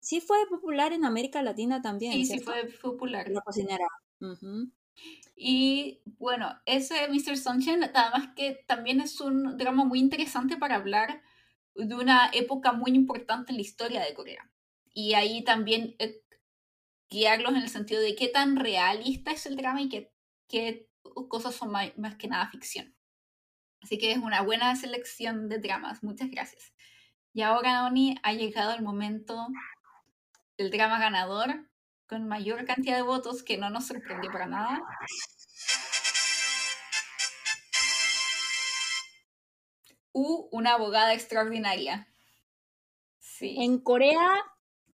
sí 0.00 0.20
fue 0.20 0.38
popular 0.48 0.92
en 0.92 1.04
América 1.04 1.42
Latina 1.42 1.80
también. 1.80 2.12
Sí, 2.12 2.26
sí 2.26 2.38
fue 2.40 2.64
popular. 2.82 3.28
La 3.28 3.40
cocinera. 3.40 3.86
Uh 4.20 4.26
-huh. 4.26 4.72
Y 5.36 6.00
bueno, 6.18 6.60
ese 6.66 7.08
Mr. 7.08 7.36
Sunshine, 7.36 7.84
además 7.94 8.30
que 8.34 8.64
también 8.66 9.00
es 9.00 9.20
un 9.20 9.56
drama 9.56 9.84
muy 9.84 10.00
interesante 10.00 10.56
para 10.56 10.76
hablar 10.76 11.22
de 11.74 11.94
una 11.94 12.30
época 12.32 12.72
muy 12.72 12.90
importante 12.92 13.52
en 13.52 13.56
la 13.56 13.62
historia 13.62 14.04
de 14.04 14.14
Corea. 14.14 14.50
Y 14.92 15.14
ahí 15.14 15.44
también 15.44 15.94
eh, 16.00 16.22
guiarlos 17.10 17.52
en 17.52 17.62
el 17.62 17.68
sentido 17.68 18.00
de 18.00 18.14
qué 18.14 18.28
tan 18.28 18.56
realista 18.56 19.32
es 19.32 19.46
el 19.46 19.56
drama 19.56 19.82
y 19.82 19.88
qué, 19.88 20.12
qué 20.48 20.88
cosas 21.28 21.54
son 21.54 21.70
más, 21.70 21.96
más 21.96 22.16
que 22.16 22.28
nada 22.28 22.50
ficción. 22.50 22.94
Así 23.80 23.98
que 23.98 24.12
es 24.12 24.18
una 24.18 24.42
buena 24.42 24.74
selección 24.76 25.48
de 25.48 25.58
dramas. 25.58 26.02
Muchas 26.02 26.30
gracias. 26.30 26.72
Y 27.32 27.42
ahora, 27.42 27.84
Oni, 27.84 28.16
ha 28.22 28.32
llegado 28.32 28.74
el 28.74 28.82
momento 28.82 29.48
del 30.56 30.70
drama 30.70 30.98
ganador 30.98 31.68
con 32.08 32.26
mayor 32.26 32.64
cantidad 32.64 32.96
de 32.96 33.02
votos 33.02 33.42
que 33.42 33.58
no 33.58 33.70
nos 33.70 33.86
sorprendió 33.86 34.30
para 34.32 34.46
nada. 34.46 34.82
U, 40.12 40.48
una 40.50 40.72
abogada 40.72 41.14
extraordinaria. 41.14 42.08
Sí. 43.18 43.56
En 43.60 43.78
Corea, 43.78 44.28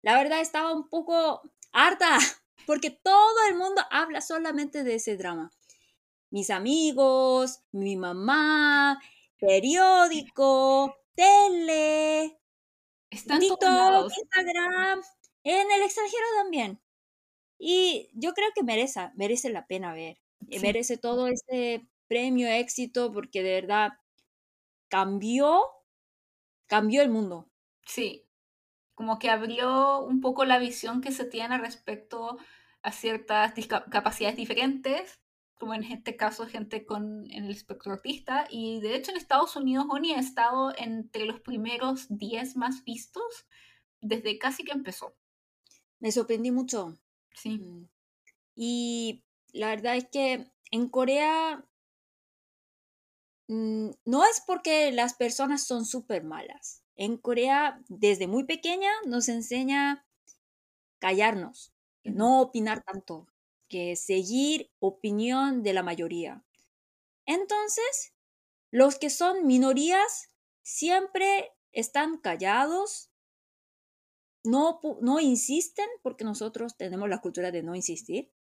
la 0.02 0.16
verdad 0.16 0.40
estaba 0.40 0.74
un 0.74 0.90
poco 0.90 1.42
harta, 1.74 2.18
porque 2.68 2.92
todo 2.92 3.36
el 3.50 3.56
mundo 3.56 3.82
habla 3.92 4.22
solamente 4.22 4.84
de 4.84 4.96
ese 4.96 5.18
drama. 5.18 5.52
Mis 6.32 6.50
amigos, 6.50 7.62
mi 7.72 7.98
mamá, 7.98 9.02
periódico, 9.40 10.96
tele, 11.16 12.40
Está 13.10 13.38
en 13.38 13.48
todos 13.60 14.14
TikTok. 14.16 14.18
Instagram, 14.18 15.02
en 15.44 15.72
el 15.72 15.82
extranjero 15.84 16.26
también. 16.38 16.82
Y 17.60 18.10
yo 18.14 18.34
creo 18.34 18.50
que 18.56 18.64
merece, 18.64 19.12
merece 19.16 19.50
la 19.50 19.68
pena 19.68 19.94
ver. 19.94 20.18
eh, 20.50 20.60
Sí. 20.60 20.60
Merece 20.60 20.98
todo 20.98 21.28
este 21.28 21.88
premio, 22.08 22.48
éxito, 22.50 23.12
porque 23.14 23.44
de 23.44 23.54
verdad 23.62 23.92
cambió, 24.90 25.64
cambió 26.68 27.04
el 27.04 27.10
mundo. 27.10 27.48
Sí. 27.86 28.26
Como 29.02 29.18
que 29.18 29.32
abrió 29.32 29.98
un 30.02 30.22
poco 30.22 30.46
la 30.46 30.60
visión 30.60 31.02
que 31.02 31.12
se 31.12 31.26
tiene 31.26 31.58
respecto 31.58 32.38
a 32.84 32.92
ciertas 32.92 33.52
capacidades 33.90 34.38
diferentes, 34.38 35.20
como 35.56 35.74
en 35.74 35.84
este 35.86 36.16
caso 36.16 36.46
gente 36.46 36.86
con 36.86 37.26
en 37.32 37.46
el 37.46 37.50
espectro 37.50 37.94
autista. 37.94 38.46
Y 38.52 38.80
de 38.80 38.94
hecho 38.94 39.10
en 39.10 39.18
Estados 39.18 39.56
Unidos 39.56 39.88
Oni 39.90 40.14
ha 40.14 40.20
estado 40.20 40.72
entre 40.78 41.26
los 41.26 41.40
primeros 41.40 42.16
10 42.16 42.58
más 42.58 42.84
vistos 42.84 43.48
desde 44.02 44.38
casi 44.38 44.64
que 44.64 44.72
empezó. 44.72 45.16
Me 46.00 46.12
sorprendí 46.12 46.52
mucho. 46.52 47.00
Sí. 47.34 47.58
Mm. 47.58 47.90
Y 48.54 49.24
la 49.52 49.70
verdad 49.70 49.96
es 49.96 50.08
que 50.12 50.52
en 50.70 50.90
Corea 50.90 51.66
mm, 53.48 53.90
no 54.06 54.26
es 54.26 54.44
porque 54.46 54.92
las 54.92 55.16
personas 55.16 55.66
son 55.66 55.86
súper 55.86 56.24
malas. 56.24 56.81
En 57.02 57.18
Corea, 57.18 57.82
desde 57.90 58.28
muy 58.28 58.44
pequeña, 58.44 58.92
nos 59.08 59.28
enseña 59.28 60.06
callarnos, 61.00 61.74
no 62.04 62.42
opinar 62.42 62.84
tanto, 62.84 63.28
que 63.68 63.96
seguir 63.96 64.70
opinión 64.78 65.64
de 65.64 65.74
la 65.74 65.82
mayoría. 65.82 66.46
Entonces, 67.26 68.14
los 68.70 69.00
que 69.00 69.10
son 69.10 69.48
minorías 69.48 70.30
siempre 70.62 71.52
están 71.72 72.20
callados 72.20 73.10
no, 74.44 74.80
no 75.02 75.20
insisten 75.20 75.90
porque 76.04 76.24
nosotros 76.24 76.78
tenemos 76.78 77.10
la 77.10 77.20
cultura 77.20 77.50
de 77.50 77.64
no 77.64 77.74
insistir. 77.74 78.32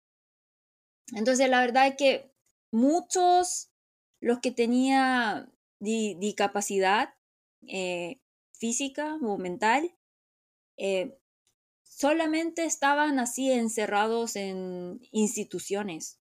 Entonces, 1.14 1.48
la 1.48 1.60
verdad 1.62 1.86
es 1.86 1.96
que 1.96 2.30
muchos, 2.70 3.70
los 4.20 4.40
que 4.40 4.50
tenían 4.50 5.50
discapacidad 5.78 7.14
eh, 7.66 8.20
física 8.60 9.18
o 9.22 9.38
mental, 9.38 9.96
eh, 10.76 11.18
solamente 11.82 12.64
estaban 12.64 13.18
así 13.18 13.50
encerrados 13.50 14.36
en 14.36 15.00
instituciones. 15.10 16.20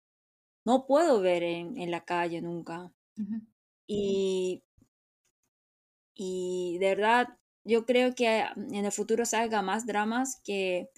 No 0.65 0.87
puedo 0.87 1.21
ver 1.21 1.43
en, 1.43 1.91
la 1.91 2.05
calle 2.05 2.41
nunca. 2.41 2.93
Y, 3.87 4.63
y 6.15 6.79
de 6.79 6.89
verdad, 6.95 7.29
yo 7.65 7.85
creo 7.85 8.15
que 8.15 8.45
en 8.57 8.85
el 8.85 8.93
futuro 8.93 9.27
salga 9.27 9.63
más 9.63 9.87
dramas 9.87 10.41
que, 10.45 10.91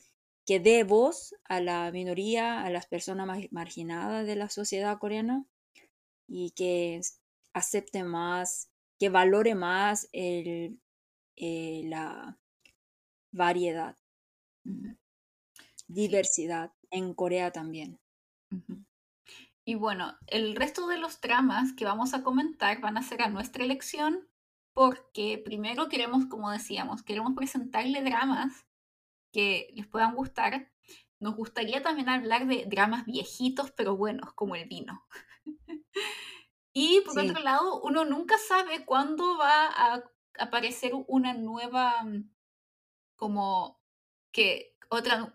que 0.47 0.61
dé 0.61 0.85
voz 0.85 1.35
a 1.45 1.61
la 1.61 1.91
minoría, 1.93 2.63
a 2.65 2.71
las 2.71 2.87
personas 2.87 3.49
marginadas 3.51 4.27
de 4.27 4.37
la 4.37 4.49
sociedad 4.49 4.99
coreana 4.99 5.45
y 6.27 6.53
que 6.53 7.01
acepte 7.53 8.05
más, 8.05 8.71
que 8.99 9.09
valore 9.09 9.55
más 9.55 10.09
el, 10.13 10.79
eh, 11.41 11.83
la 11.87 12.39
variedad 13.33 13.97
diversidad 15.89 16.73
en 16.91 17.15
Corea 17.15 17.51
también. 17.51 17.99
Y 19.65 19.75
bueno, 19.75 20.17
el 20.27 20.55
resto 20.55 20.87
de 20.87 20.99
los 20.99 21.21
dramas 21.21 21.73
que 21.73 21.85
vamos 21.85 22.15
a 22.15 22.23
comentar 22.23 22.81
van 22.81 22.97
a 22.97 23.03
ser 23.03 23.23
a 23.23 23.29
nuestra 23.29 23.65
elección 23.65 24.29
porque 24.73 25.41
primero 25.45 25.89
queremos, 25.89 26.27
como 26.27 26.51
decíamos, 26.51 27.03
queremos 27.03 27.33
presentarle 27.35 28.03
dramas 28.03 28.67
que 29.33 29.69
les 29.75 29.87
puedan 29.87 30.15
gustar. 30.15 30.71
Nos 31.19 31.37
gustaría 31.37 31.83
también 31.83 32.09
hablar 32.09 32.47
de 32.47 32.67
dramas 32.67 33.05
viejitos 33.05 33.71
pero 33.73 33.97
buenos, 33.97 34.33
como 34.35 34.57
el 34.57 34.69
vino. 34.69 35.07
y 36.73 37.01
por 37.03 37.19
otro 37.19 37.41
lado, 37.43 37.81
uno 37.83 38.05
nunca 38.05 38.37
sabe 38.39 38.85
cuándo 38.85 39.39
va 39.39 39.67
a 39.67 40.05
aparecer 40.41 40.93
una 41.07 41.35
nueva, 41.35 41.95
como 43.17 43.81
que 44.33 44.77
otro 44.89 45.33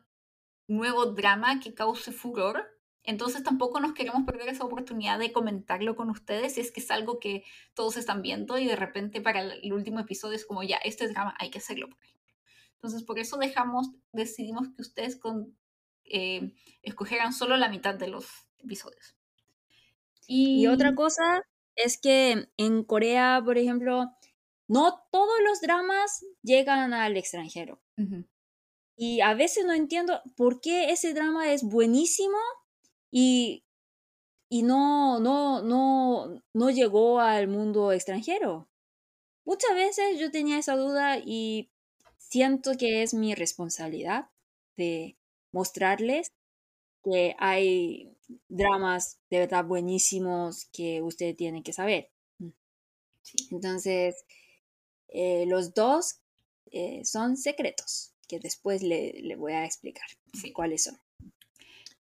nuevo 0.68 1.06
drama 1.08 1.60
que 1.60 1.74
cause 1.74 2.12
furor. 2.12 2.72
Entonces 3.04 3.44
tampoco 3.44 3.80
nos 3.80 3.94
queremos 3.94 4.24
perder 4.26 4.50
esa 4.50 4.64
oportunidad 4.64 5.20
de 5.20 5.32
comentarlo 5.32 5.96
con 5.96 6.10
ustedes 6.10 6.56
si 6.56 6.62
es 6.62 6.72
que 6.72 6.80
es 6.80 6.90
algo 6.90 7.20
que 7.20 7.44
todos 7.76 7.98
están 7.98 8.24
viendo 8.24 8.58
y 8.58 8.66
de 8.66 8.76
repente 8.76 9.22
para 9.22 9.42
el 9.42 9.74
último 9.74 10.00
episodio 10.00 10.36
es 10.36 10.46
como 10.46 10.64
ya, 10.64 10.78
este 10.78 11.08
drama 11.08 11.36
hay 11.40 11.52
que 11.52 11.60
hacerlo. 11.60 11.88
Entonces 12.74 13.04
por 13.04 13.20
eso 13.20 13.38
dejamos, 13.38 13.92
decidimos 14.12 14.70
que 14.70 14.82
ustedes 14.82 15.18
con, 15.18 15.56
eh, 16.04 16.54
escogieran 16.82 17.32
solo 17.32 17.58
la 17.58 17.70
mitad 17.70 17.94
de 17.94 18.08
los 18.08 18.28
episodios. 18.58 19.16
Y... 20.28 20.66
otra 20.66 20.96
cosa 20.96 21.44
es 21.76 22.00
que 22.00 22.50
en 22.58 22.84
Corea, 22.84 23.42
por 23.46 23.60
ejemplo, 23.60 24.12
no 24.68 25.04
todos 25.12 25.40
los 25.44 25.62
dramas 25.62 26.26
llegan 26.42 26.94
al 26.94 27.18
extranjero. 27.18 27.82
Y 28.98 29.22
a 29.22 29.34
veces 29.34 29.66
no 29.66 29.74
entiendo 29.74 30.22
por 30.36 30.62
qué 30.62 30.92
ese 30.92 31.14
drama 31.14 31.52
es 31.52 31.64
buenísimo 31.64 32.38
y, 33.12 33.64
y 34.50 34.64
no, 34.64 35.20
no, 35.20 35.62
no, 35.62 36.42
no 36.54 36.70
llegó 36.70 37.20
al 37.20 37.48
mundo 37.48 37.92
extranjero. 37.92 38.70
Muchas 39.46 39.76
veces 39.76 40.20
yo 40.20 40.32
tenía 40.32 40.58
esa 40.58 40.76
duda 40.76 41.20
y 41.20 41.70
siento 42.18 42.72
que 42.78 43.04
es 43.04 43.14
mi 43.14 43.36
responsabilidad 43.36 44.30
de 44.78 45.18
mostrarles 45.52 46.32
que 47.04 47.36
hay 47.38 48.16
dramas 48.50 49.20
de 49.30 49.40
verdad 49.40 49.66
buenísimos 49.66 50.66
que 50.74 51.02
ustedes 51.02 51.38
tienen 51.38 51.64
que 51.64 51.74
saber. 51.74 52.10
Entonces, 53.52 54.26
eh, 55.08 55.46
los 55.48 55.74
dos 55.74 56.20
eh, 56.72 57.04
son 57.06 57.38
secretos 57.38 58.14
que 58.28 58.40
después 58.40 58.82
le, 58.84 59.36
voy 59.38 59.54
a 59.54 59.66
explicar 59.66 60.08
cuáles 60.54 60.84
son. 60.84 61.00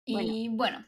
Y 0.06 0.50
bueno. 0.50 0.86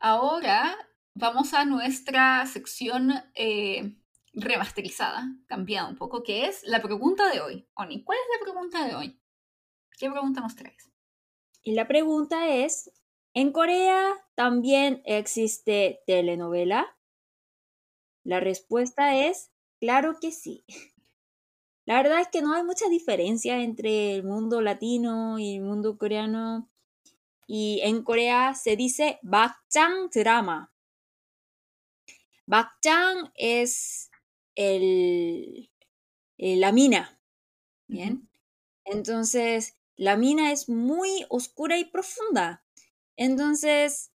ahora 0.00 0.76
vamos 1.14 1.54
a 1.54 1.64
nuestra 1.64 2.44
sección 2.46 3.12
eh, 3.34 3.96
remasterizada, 4.34 5.26
cambiada 5.46 5.88
un 5.88 5.96
poco, 5.96 6.22
que 6.22 6.46
es 6.46 6.62
la 6.64 6.82
pregunta 6.82 7.30
de 7.30 7.40
hoy. 7.40 7.68
Oni, 7.74 8.04
¿cuál 8.04 8.18
es 8.18 8.38
la 8.38 8.44
pregunta 8.44 8.86
de 8.86 8.94
hoy? 8.94 9.20
¿Qué 9.98 10.10
pregunta 10.10 10.40
nos 10.40 10.54
traes? 10.54 10.90
Y 11.62 11.72
la 11.72 11.88
pregunta 11.88 12.48
es, 12.48 12.92
¿en 13.34 13.50
Corea 13.50 14.12
también 14.34 15.02
existe 15.06 16.02
telenovela? 16.06 16.96
La 18.22 18.40
respuesta 18.40 19.16
es, 19.16 19.50
claro 19.80 20.18
que 20.20 20.32
sí. 20.32 20.64
La 21.86 22.02
verdad 22.02 22.20
es 22.20 22.28
que 22.28 22.42
no 22.42 22.52
hay 22.52 22.64
mucha 22.64 22.88
diferencia 22.88 23.62
entre 23.62 24.16
el 24.16 24.24
mundo 24.24 24.60
latino 24.60 25.38
y 25.38 25.56
el 25.56 25.62
mundo 25.62 25.96
coreano. 25.96 26.68
Y 27.46 27.80
en 27.84 28.02
Corea 28.02 28.54
se 28.54 28.74
dice 28.74 29.20
bakjang 29.22 30.10
drama. 30.12 30.72
Bakjang 32.46 33.30
es 33.36 34.10
el, 34.56 35.70
la 36.38 36.72
mina. 36.72 37.20
Bien. 37.86 38.28
Entonces, 38.84 39.76
la 39.96 40.16
mina 40.16 40.50
es 40.50 40.68
muy 40.68 41.24
oscura 41.28 41.78
y 41.78 41.84
profunda. 41.84 42.64
Entonces, 43.16 44.10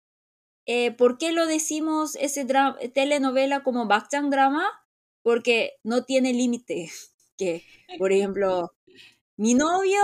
eh, 0.66 0.92
¿por 0.92 1.18
qué 1.18 1.32
lo 1.32 1.46
decimos 1.48 2.18
ese 2.18 2.46
telenovela 2.94 3.64
como 3.64 3.88
bakjang 3.88 4.30
drama? 4.30 4.68
Porque 5.22 5.80
no 5.84 6.04
tiene 6.04 6.34
límite 6.34 6.92
que, 7.42 7.66
por 7.98 8.12
ejemplo, 8.12 8.72
mi 9.36 9.56
novio 9.56 10.00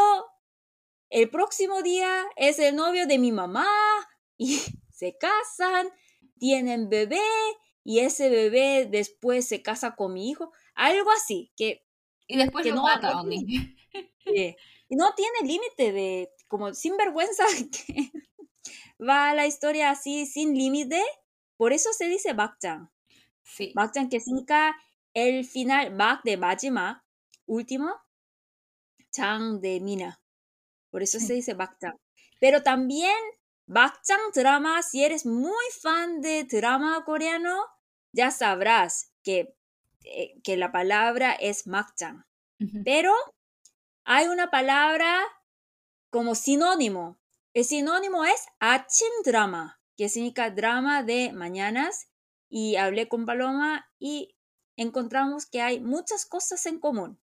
el 1.11 1.29
próximo 1.29 1.83
día 1.83 2.25
es 2.35 2.57
el 2.57 2.75
novio 2.75 3.05
de 3.05 3.19
mi 3.19 3.31
mamá 3.31 3.67
y 4.37 4.57
se 4.91 5.15
casan, 5.17 5.87
tienen 6.39 6.89
bebé 6.89 7.21
y 7.83 7.99
ese 7.99 8.29
bebé 8.29 8.87
después 8.89 9.47
se 9.47 9.61
casa 9.61 9.95
con 9.95 10.13
mi 10.13 10.31
hijo, 10.31 10.51
algo 10.73 11.11
así, 11.11 11.51
que... 11.55 11.85
Y 12.25 12.37
después 12.37 12.65
que 12.65 12.73
no, 12.73 12.81
mata, 12.81 13.21
Y 14.89 14.95
no 14.95 15.13
tiene 15.15 15.39
límite 15.43 15.91
de, 15.91 16.31
como 16.47 16.73
sin 16.73 16.97
vergüenza, 16.97 17.43
que 17.85 18.11
va 18.99 19.35
la 19.35 19.45
historia 19.45 19.91
así 19.91 20.25
sin 20.25 20.55
límite, 20.55 21.01
por 21.55 21.71
eso 21.71 21.93
se 21.93 22.09
dice 22.09 22.33
Bakchan. 22.33 22.89
Sí. 23.43 23.73
Bakchan 23.75 24.09
que 24.09 24.19
significa 24.19 24.75
el 25.13 25.45
final, 25.45 25.95
Bak 25.95 26.23
de 26.23 26.35
Bajima, 26.35 27.06
último, 27.47 27.93
Chang 29.11 29.59
de 29.59 29.79
Mina. 29.79 30.21
Por 30.91 31.03
eso 31.03 31.19
se 31.19 31.33
dice 31.33 31.53
Bakchang. 31.53 31.97
Pero 32.39 32.61
también 32.63 33.17
Bakchang 33.65 34.31
drama, 34.33 34.81
si 34.83 35.03
eres 35.03 35.25
muy 35.25 35.65
fan 35.81 36.21
de 36.21 36.43
drama 36.43 37.03
coreano, 37.03 37.65
ya 38.13 38.31
sabrás 38.31 39.11
que, 39.23 39.55
eh, 40.03 40.39
que 40.43 40.55
la 40.55 40.71
palabra 40.71 41.33
es 41.33 41.67
Makchang. 41.67 42.25
Pero 42.85 43.13
hay 44.05 44.27
una 44.27 44.49
palabra 44.49 45.21
como 46.09 46.33
sinónimo. 46.33 47.19
El 47.53 47.65
sinónimo 47.65 48.23
es 48.25 48.45
Achim 48.59 49.11
drama, 49.25 49.79
que 49.95 50.09
significa 50.09 50.49
drama 50.49 51.03
de 51.03 51.33
mañanas. 51.33 52.07
Y 52.49 52.77
hablé 52.77 53.09
con 53.09 53.25
Paloma 53.25 53.91
y 53.99 54.37
encontramos 54.77 55.45
que 55.45 55.61
hay 55.61 55.81
muchas 55.81 56.25
cosas 56.25 56.65
en 56.65 56.79
común. 56.79 57.19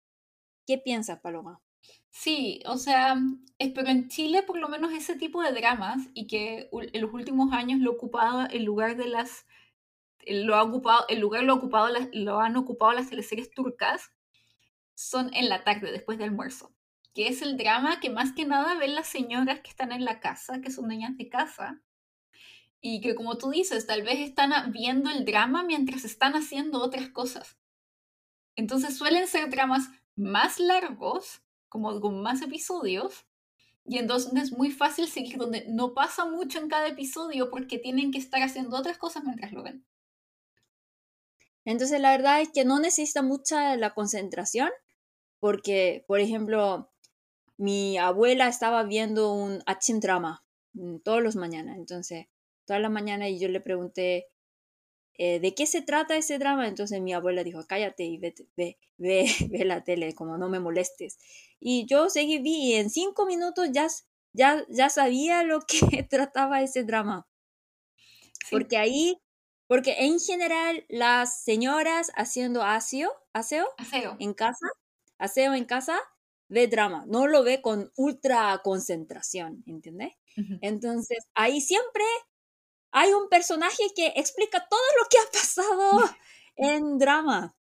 ¿Qué 0.66 0.78
piensas, 0.78 1.20
Paloma? 1.20 1.62
Sí, 2.10 2.62
o 2.66 2.78
sea, 2.78 3.16
espero 3.58 3.90
en 3.90 4.10
Chile 4.10 4.44
por 4.44 4.58
lo 4.58 4.70
menos 4.70 4.92
ese 4.92 5.16
tipo 5.16 5.42
de 5.42 5.54
dramas 5.54 6.10
y 6.14 6.28
que 6.28 6.70
en 6.72 7.02
los 7.02 7.14
últimos 7.14 7.54
años 7.54 7.80
lo 7.80 7.92
ocupado 7.92 8.48
el 8.50 8.64
lugar 8.64 8.98
de 8.98 9.08
las 9.08 9.46
lo 10.28 10.56
ha 10.56 10.62
ocupado 10.62 11.06
el 11.10 11.20
lugar 11.20 11.44
lo 11.44 11.54
ha 11.54 11.56
ocupado 11.56 11.88
lo 12.14 12.40
han 12.40 12.56
ocupado 12.56 12.92
las 12.92 13.10
teleseries 13.10 13.50
turcas 13.50 14.12
son 14.94 15.34
en 15.34 15.50
la 15.50 15.64
tarde 15.64 15.92
después 15.92 16.18
del 16.18 16.30
almuerzo, 16.30 16.74
que 17.14 17.28
es 17.28 17.42
el 17.42 17.58
drama 17.58 18.00
que 18.00 18.10
más 18.10 18.34
que 18.34 18.46
nada 18.46 18.76
ven 18.76 18.96
las 18.96 19.08
señoras 19.08 19.62
que 19.62 19.70
están 19.70 19.92
en 19.92 20.06
la 20.06 20.20
casa, 20.20 20.62
que 20.62 20.70
son 20.70 20.88
niñas 20.88 21.18
de 21.18 21.30
casa. 21.30 21.82
Y 22.82 23.02
que 23.02 23.16
como 23.16 23.38
tú 23.38 23.52
dices, 23.52 23.86
tal 23.86 24.02
vez 24.04 24.20
están 24.20 24.72
viendo 24.72 25.10
el 25.10 25.26
drama 25.26 25.64
mientras 25.64 26.04
están 26.04 26.34
haciendo 26.34 26.82
otras 26.82 27.10
cosas. 27.10 27.58
Entonces 28.56 28.98
suelen 28.98 29.28
ser 29.28 29.50
dramas 29.50 29.90
más 30.22 30.60
largos, 30.60 31.42
como 31.70 32.00
con 32.00 32.22
más 32.22 32.42
episodios, 32.42 33.26
y 33.86 33.98
entonces 33.98 34.32
es 34.36 34.52
muy 34.52 34.72
fácil 34.72 35.08
seguir 35.08 35.38
donde 35.38 35.66
no 35.68 35.94
pasa 35.94 36.26
mucho 36.26 36.60
en 36.60 36.70
cada 36.70 36.88
episodio 36.88 37.50
porque 37.50 37.80
tienen 37.80 38.12
que 38.12 38.20
estar 38.20 38.42
haciendo 38.42 38.78
otras 38.78 38.98
cosas 38.98 39.24
mientras 39.24 39.52
lo 39.52 39.64
ven. 39.64 39.86
Entonces 41.66 42.00
la 42.00 42.12
verdad 42.12 42.42
es 42.42 42.50
que 42.52 42.66
no 42.66 42.80
necesita 42.80 43.22
mucha 43.22 43.76
la 43.78 43.94
concentración 43.94 44.70
porque, 45.40 46.06
por 46.08 46.20
ejemplo, 46.20 46.92
mi 47.58 47.98
abuela 47.98 48.48
estaba 48.48 48.84
viendo 48.84 49.34
un 49.34 49.62
achim 49.66 50.00
drama 50.00 50.44
mm, 50.74 50.98
todos 51.00 51.22
los 51.22 51.36
mañanas, 51.36 51.78
entonces 51.78 52.28
toda 52.66 52.80
la 52.80 52.90
mañana 52.90 53.30
y 53.30 53.40
yo 53.40 53.50
le 53.50 53.62
pregunté 53.62 54.28
eh, 55.18 55.40
de 55.40 55.54
qué 55.56 55.66
se 55.68 55.82
trata 55.82 56.16
ese 56.18 56.38
drama, 56.40 56.68
entonces 56.68 57.02
mi 57.02 57.14
abuela 57.14 57.44
dijo 57.44 57.62
cállate 57.68 58.04
y 58.06 58.18
ve, 58.18 58.34
ve, 58.58 58.78
ve, 58.98 59.26
ve 59.50 59.66
la 59.66 59.84
tele, 59.84 60.14
como 60.16 60.38
no 60.38 60.50
me 60.50 60.60
molestes. 60.60 61.18
Y 61.60 61.86
yo 61.86 62.10
seguí 62.10 62.40
vi 62.40 62.72
y 62.72 62.74
en 62.76 62.90
cinco 62.90 63.26
minutos 63.26 63.70
ya, 63.72 63.88
ya, 64.34 64.66
ya 64.70 64.90
sabía 64.90 65.44
lo 65.44 65.62
que 65.62 66.04
trataba 66.10 66.62
ese 66.62 66.84
drama. 66.84 67.28
Porque 68.50 68.78
ahí, 68.78 69.18
porque 69.68 70.06
en 70.06 70.20
general 70.20 70.86
las 70.90 71.44
señoras 71.44 72.12
haciendo 72.16 72.64
aseo, 72.64 73.12
aseo, 73.34 73.68
Aseo. 73.78 74.14
en 74.18 74.34
casa, 74.34 74.68
aseo 75.18 75.54
en 75.54 75.66
casa, 75.66 75.98
ve 76.50 76.68
drama, 76.68 77.06
no 77.08 77.28
lo 77.28 77.44
ve 77.44 77.62
con 77.62 77.92
ultra 77.96 78.60
concentración, 78.64 79.64
¿entiendes? 79.68 80.14
Entonces, 80.62 81.20
ahí 81.36 81.62
siempre 81.62 82.04
hay 82.92 83.14
un 83.14 83.30
personaje 83.30 83.84
que 83.96 84.14
explica 84.16 84.68
todo 84.70 84.80
lo 85.02 85.10
que 85.10 85.18
ha 85.18 85.32
pasado 85.32 86.16
en 86.56 86.98
drama. 86.98 87.56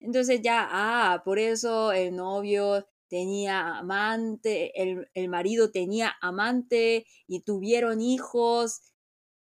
Entonces 0.00 0.40
ya, 0.42 0.68
ah, 0.70 1.22
por 1.24 1.38
eso 1.38 1.92
el 1.92 2.14
novio 2.14 2.86
tenía 3.08 3.78
amante, 3.78 4.72
el, 4.82 5.08
el 5.14 5.28
marido 5.28 5.70
tenía 5.70 6.16
amante 6.20 7.06
y 7.26 7.42
tuvieron 7.42 8.00
hijos 8.00 8.92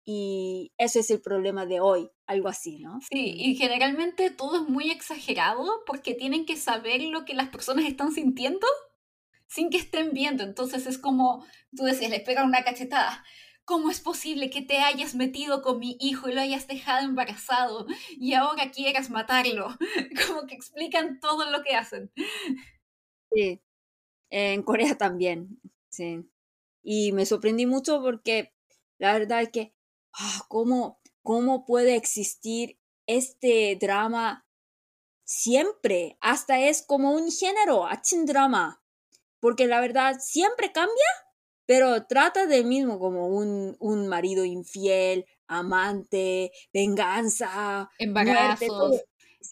y 0.05 0.73
ese 0.79 1.01
es 1.01 1.11
el 1.11 1.21
problema 1.21 1.67
de 1.67 1.81
hoy, 1.81 2.09
algo 2.25 2.47
así, 2.47 2.79
¿no? 2.79 2.99
Sí, 3.11 3.35
y 3.37 3.55
generalmente 3.55 4.31
todo 4.31 4.63
es 4.63 4.69
muy 4.69 4.89
exagerado 4.89 5.83
porque 5.85 6.15
tienen 6.15 6.45
que 6.47 6.57
saber 6.57 7.01
lo 7.01 7.25
que 7.25 7.35
las 7.35 7.49
personas 7.49 7.85
están 7.85 8.11
sintiendo 8.11 8.65
sin 9.47 9.69
que 9.69 9.77
estén 9.77 10.11
viendo. 10.11 10.43
Entonces 10.43 10.87
es 10.87 10.97
como, 10.97 11.45
tú 11.75 11.83
decías, 11.83 12.09
le 12.09 12.21
pegan 12.21 12.47
una 12.47 12.63
cachetada. 12.63 13.23
¿Cómo 13.69 13.91
es 13.91 13.99
posible 13.99 14.49
que 14.49 14.63
te 14.63 14.79
hayas 14.79 15.13
metido 15.13 15.61
con 15.61 15.77
mi 15.77 15.95
hijo 15.99 16.27
y 16.27 16.33
lo 16.33 16.41
hayas 16.41 16.65
dejado 16.65 17.05
embarazado 17.05 17.85
y 18.09 18.33
ahora 18.33 18.71
quieras 18.71 19.11
matarlo? 19.11 19.77
Como 20.27 20.47
que 20.47 20.55
explican 20.55 21.19
todo 21.19 21.51
lo 21.51 21.61
que 21.61 21.75
hacen. 21.75 22.11
Sí, 23.31 23.61
en 24.31 24.63
Corea 24.63 24.97
también, 24.97 25.61
sí. 25.87 26.27
Y 26.81 27.11
me 27.11 27.27
sorprendí 27.27 27.67
mucho 27.67 28.01
porque 28.01 28.55
la 28.97 29.13
verdad 29.13 29.43
es 29.43 29.49
que, 29.49 29.75
ah, 30.13 30.45
¿cómo, 30.47 30.99
¿cómo 31.21 31.63
puede 31.63 31.95
existir 31.95 32.79
este 33.05 33.77
drama 33.79 34.47
siempre? 35.25 36.17
Hasta 36.21 36.59
es 36.59 36.81
como 36.81 37.11
un 37.11 37.31
género, 37.31 37.85
achin 37.85 38.25
drama. 38.25 38.81
Porque 39.39 39.67
la 39.67 39.79
verdad 39.79 40.17
siempre 40.19 40.71
cambia, 40.71 41.28
pero 41.69 42.05
trata 42.07 42.47
del 42.47 42.65
mismo 42.65 42.97
como 42.99 43.27
un, 43.27 43.75
un 43.79 44.07
marido 44.07 44.43
infiel, 44.43 45.25
amante, 45.47 46.51
venganza, 46.73 47.89
muerte. 48.17 48.69
Embarazos, 48.69 49.03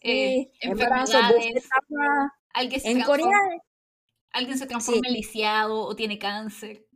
eh, 0.01 0.33
Sí, 0.39 0.51
embarazo, 0.59 1.21
enfermedades, 1.21 1.23
bofetada. 1.23 2.33
alguien 2.53 2.81
se 2.81 2.91
En 2.91 3.03
Corea, 3.03 3.25
transforma, 3.27 3.61
alguien 4.31 4.57
se 4.57 4.67
sí, 4.77 5.01
transforma 5.01 5.07
en 5.07 5.13
lisiado 5.15 5.81
o 5.81 5.95
tiene 5.95 6.19
cáncer. 6.19 6.87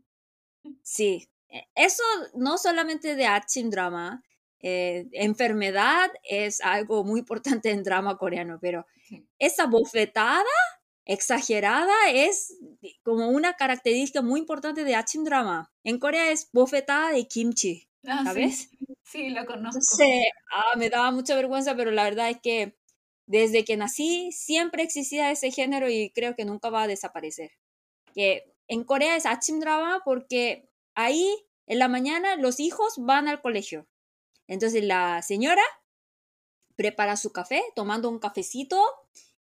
sí. 0.82 1.28
E- 1.50 1.68
Eso 1.76 2.04
no 2.36 2.58
solamente 2.58 3.16
de 3.16 3.26
action 3.26 3.70
drama, 3.70 4.24
eh, 4.60 5.08
enfermedad 5.14 6.12
es 6.24 6.62
algo 6.62 7.04
muy 7.04 7.20
importante 7.22 7.72
en 7.72 7.84
drama 7.84 8.18
coreano, 8.18 8.60
pero 8.62 8.86
Sí. 9.08 9.28
esa 9.40 9.68
bofetada 9.68 10.46
exagerada 11.14 11.94
es 12.14 12.58
como 13.04 13.30
una 13.30 13.54
característica 13.56 14.22
muy 14.22 14.40
importante 14.40 14.84
de 14.84 14.96
action 14.96 15.24
drama. 15.24 15.72
En 15.84 16.00
Corea 16.00 16.32
es 16.32 16.50
bofetada 16.54 17.12
de 17.12 17.28
kimchi, 17.28 17.90
Ah, 18.08 18.20
sí, 18.20 18.26
¿sabes? 18.26 18.70
sí, 19.04 19.30
lo 19.30 19.46
conozco. 19.46 19.80
Entonces, 19.80 20.26
ah, 20.54 20.78
me 20.78 20.90
daba 20.90 21.12
mucha 21.12 21.36
vergüenza, 21.36 21.76
pero 21.76 21.92
la 21.92 22.04
verdad 22.04 22.30
es 22.30 22.40
que 22.42 22.78
desde 23.28 23.64
que 23.66 23.78
nací 23.78 24.32
siempre 24.32 24.84
existía 24.84 25.32
ese 25.32 25.52
género 25.52 25.90
y 25.90 26.12
creo 26.12 26.36
que 26.36 26.46
nunca 26.46 26.70
va 26.70 26.84
a 26.84 26.88
desaparecer. 26.88 27.52
Que 28.14 28.54
en 28.68 28.84
Corea 28.84 29.16
es 29.16 29.26
achim 29.26 29.60
drama 29.60 30.02
porque 30.06 30.70
ahí 30.96 31.28
en 31.68 31.80
la 31.80 31.88
mañana 31.88 32.36
los 32.38 32.60
hijos 32.60 32.96
van 32.98 33.28
al 33.28 33.42
colegio. 33.42 33.88
Entonces 34.48 34.84
la 34.84 35.22
señora 35.22 35.64
prepara 36.76 37.16
su 37.18 37.32
café 37.32 37.62
tomando 37.76 38.10
un 38.10 38.20
cafecito. 38.20 38.82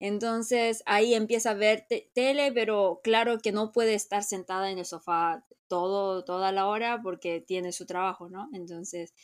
Entonces 0.02 0.82
ahí 0.86 1.14
empieza 1.14 1.52
a 1.52 1.54
ver 1.54 1.86
te- 1.88 2.10
tele, 2.14 2.52
pero 2.52 3.00
claro 3.04 3.38
que 3.38 3.52
no 3.52 3.70
puede 3.72 3.94
estar 3.94 4.24
sentada 4.24 4.70
en 4.72 4.78
el 4.78 4.84
sofá 4.86 5.46
todo, 5.68 6.24
toda 6.24 6.52
la 6.52 6.66
hora 6.66 7.00
porque 7.02 7.40
tiene 7.40 7.72
su 7.72 7.86
trabajo, 7.86 8.28
¿no? 8.28 8.48
Entonces 8.52 9.14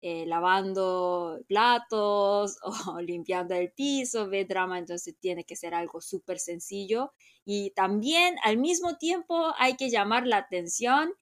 eh, 0.00 0.26
lavando 0.26 1.40
platos 1.48 2.56
o 2.96 3.00
limpiando 3.00 3.54
el 3.54 3.72
piso, 3.72 4.28
ve 4.28 4.44
drama, 4.46 4.78
entonces 4.78 5.16
tiene 5.20 5.44
que 5.44 5.54
ser 5.56 5.74
algo 5.74 6.00
súper 6.00 6.38
sencillo. 6.38 7.12
Y 7.44 7.70
también 7.72 8.36
al 8.44 8.56
mismo 8.58 8.96
tiempo 8.96 9.52
hay 9.58 9.76
que 9.76 9.90
llamar 9.90 10.26
la 10.26 10.38
atención, 10.38 11.12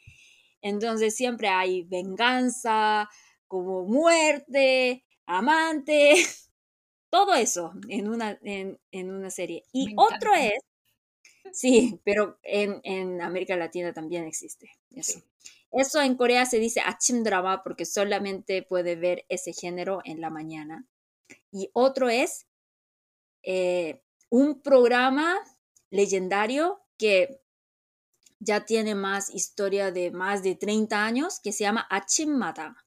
entonces 0.62 1.16
siempre 1.16 1.48
hay 1.48 1.84
venganza, 1.84 3.08
como 3.48 3.84
muerte, 3.86 5.04
amante, 5.26 6.14
todo 7.10 7.34
eso 7.34 7.72
en 7.88 8.08
una, 8.08 8.38
en, 8.42 8.80
en 8.92 9.10
una 9.12 9.30
serie. 9.30 9.64
Y 9.72 9.88
Me 9.88 9.94
otro 9.96 10.34
encanta. 10.34 10.36
es, 10.36 10.60
sí, 11.52 12.00
pero 12.04 12.38
en, 12.42 12.80
en 12.84 13.20
América 13.22 13.56
Latina 13.56 13.92
también 13.92 14.24
existe 14.24 14.70
eso. 14.94 15.20
Sí. 15.20 15.52
Eso 15.72 16.00
en 16.02 16.16
Corea 16.16 16.46
se 16.46 16.58
dice 16.58 16.80
achim 16.80 17.22
drama 17.22 17.62
porque 17.62 17.84
solamente 17.84 18.62
puede 18.62 18.96
ver 18.96 19.24
ese 19.28 19.52
género 19.52 20.00
en 20.04 20.20
la 20.20 20.30
mañana. 20.30 20.86
Y 21.52 21.70
otro 21.74 22.08
es 22.08 22.46
eh, 23.42 24.02
un 24.30 24.60
programa 24.62 25.36
legendario 25.90 26.80
que 26.96 27.40
ya 28.38 28.64
tiene 28.64 28.94
más 28.94 29.30
historia 29.34 29.92
de 29.92 30.10
más 30.10 30.42
de 30.42 30.54
30 30.56 31.04
años 31.04 31.40
que 31.40 31.52
se 31.52 31.64
llama 31.64 31.86
Achimmada. 31.90 32.86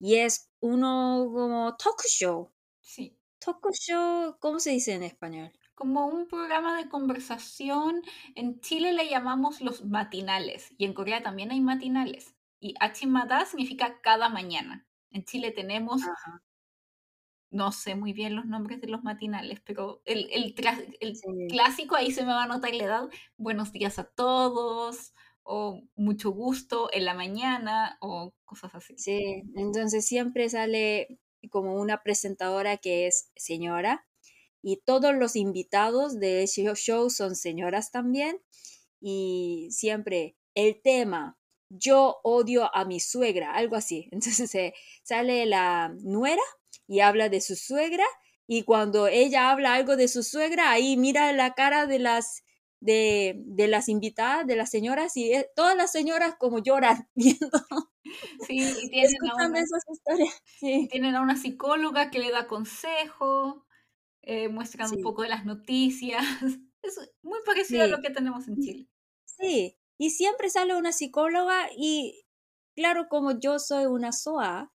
Y 0.00 0.16
es 0.16 0.50
uno 0.60 1.30
como 1.32 1.76
talk 1.76 2.02
show. 2.06 2.50
Sí. 2.80 3.16
Talk 3.44 3.64
show, 3.72 4.36
¿cómo 4.40 4.58
se 4.58 4.70
dice 4.70 4.92
en 4.92 5.04
español? 5.04 5.52
Como 5.76 6.06
un 6.06 6.26
programa 6.26 6.76
de 6.76 6.88
conversación. 6.88 8.02
En 8.34 8.60
Chile 8.60 8.92
le 8.92 9.08
llamamos 9.08 9.60
los 9.60 9.84
matinales 9.84 10.72
y 10.78 10.84
en 10.84 10.94
Corea 10.94 11.22
también 11.22 11.50
hay 11.52 11.60
matinales. 11.60 12.34
Y 12.60 12.74
achimada 12.80 13.44
significa 13.44 14.00
cada 14.00 14.28
mañana. 14.28 14.86
En 15.10 15.24
Chile 15.24 15.50
tenemos, 15.52 16.02
Ajá, 16.02 16.42
no 17.50 17.72
sé 17.72 17.94
muy 17.94 18.12
bien 18.12 18.34
los 18.36 18.46
nombres 18.46 18.80
de 18.80 18.88
los 18.88 19.02
matinales, 19.04 19.60
pero 19.60 20.02
el, 20.04 20.28
el, 20.32 20.54
tra- 20.54 20.96
el 21.00 21.16
sí. 21.16 21.28
clásico, 21.48 21.94
ahí 21.96 22.10
se 22.10 22.24
me 22.24 22.32
va 22.32 22.44
a 22.44 22.48
notar 22.48 22.74
la 22.74 22.84
edad, 22.84 23.08
buenos 23.36 23.72
días 23.72 23.98
a 23.98 24.04
todos, 24.04 25.14
o 25.42 25.82
mucho 25.94 26.30
gusto 26.30 26.88
en 26.92 27.04
la 27.04 27.14
mañana, 27.14 27.96
o 28.00 28.34
cosas 28.44 28.74
así. 28.74 28.96
Sí, 28.96 29.42
entonces 29.56 30.06
siempre 30.06 30.48
sale 30.48 31.20
como 31.48 31.74
una 31.80 32.02
presentadora 32.02 32.76
que 32.76 33.06
es 33.06 33.30
señora 33.36 34.06
y 34.62 34.78
todos 34.78 35.14
los 35.14 35.36
invitados 35.36 36.18
de 36.18 36.42
ese 36.42 36.64
show 36.74 37.10
son 37.10 37.36
señoras 37.36 37.90
también 37.90 38.40
y 39.00 39.68
siempre 39.70 40.36
el 40.54 40.80
tema 40.80 41.38
yo 41.68 42.20
odio 42.22 42.74
a 42.74 42.84
mi 42.84 43.00
suegra, 43.00 43.52
algo 43.54 43.76
así. 43.76 44.08
Entonces 44.12 44.72
sale 45.02 45.46
la 45.46 45.94
nuera 46.00 46.42
y 46.86 47.00
habla 47.00 47.28
de 47.28 47.40
su 47.40 47.56
suegra 47.56 48.04
y 48.46 48.62
cuando 48.62 49.08
ella 49.08 49.50
habla 49.50 49.74
algo 49.74 49.96
de 49.96 50.08
su 50.08 50.22
suegra, 50.22 50.70
ahí 50.70 50.96
mira 50.96 51.32
la 51.32 51.54
cara 51.54 51.86
de 51.86 51.98
las 51.98 52.43
de, 52.84 53.34
de 53.46 53.66
las 53.66 53.88
invitadas, 53.88 54.46
de 54.46 54.56
las 54.56 54.70
señoras 54.70 55.16
y 55.16 55.32
eh, 55.32 55.48
todas 55.56 55.74
las 55.74 55.90
señoras 55.90 56.34
como 56.38 56.58
lloran 56.58 57.08
viendo 57.14 57.50
Sí, 58.46 58.58
y 58.82 58.90
tienen 58.90 59.16
a 59.30 59.46
una, 59.46 59.58
esas 59.58 59.82
historias. 59.90 60.42
Sí, 60.44 60.88
tienen 60.90 61.14
a 61.14 61.22
una 61.22 61.36
psicóloga 61.36 62.10
que 62.10 62.18
le 62.18 62.30
da 62.30 62.46
consejo, 62.46 63.64
eh, 64.20 64.48
muestran 64.48 64.90
un 64.90 64.96
sí, 64.96 65.02
poco 65.02 65.22
de 65.22 65.28
las 65.30 65.44
noticias. 65.44 66.22
Es 66.82 67.00
muy 67.22 67.38
parecido 67.46 67.84
a 67.84 67.86
lo 67.86 67.96
sí, 67.96 68.02
que 68.02 68.10
tenemos 68.10 68.46
en 68.46 68.60
Chile. 68.60 68.86
sí. 69.24 69.78
Y 69.96 70.10
siempre 70.10 70.50
sale 70.50 70.76
una 70.76 70.92
psicóloga 70.92 71.70
y 71.74 72.26
claro, 72.76 73.06
como 73.08 73.38
yo 73.40 73.58
soy 73.58 73.86
una 73.86 74.12
SOA, 74.12 74.70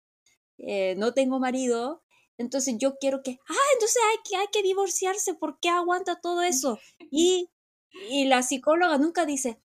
eh, 0.57 0.95
no 0.97 1.13
tengo 1.13 1.39
marido, 1.39 2.01
entonces 2.39 2.77
yo 2.79 2.95
quiero 2.99 3.21
que, 3.21 3.37
ah, 3.47 3.67
entonces 3.73 4.01
hay 4.09 4.17
que, 4.27 4.35
hay 4.37 4.47
que 4.51 4.63
divorciarse, 4.63 5.35
¿por 5.35 5.59
qué 5.59 5.69
aguanta 5.69 6.19
todo 6.19 6.41
eso? 6.41 6.79
Y, 7.11 7.49
y 7.91 8.25
la 8.25 8.43
psicóloga 8.43 8.97
nunca 8.97 9.25
dice, 9.25 9.59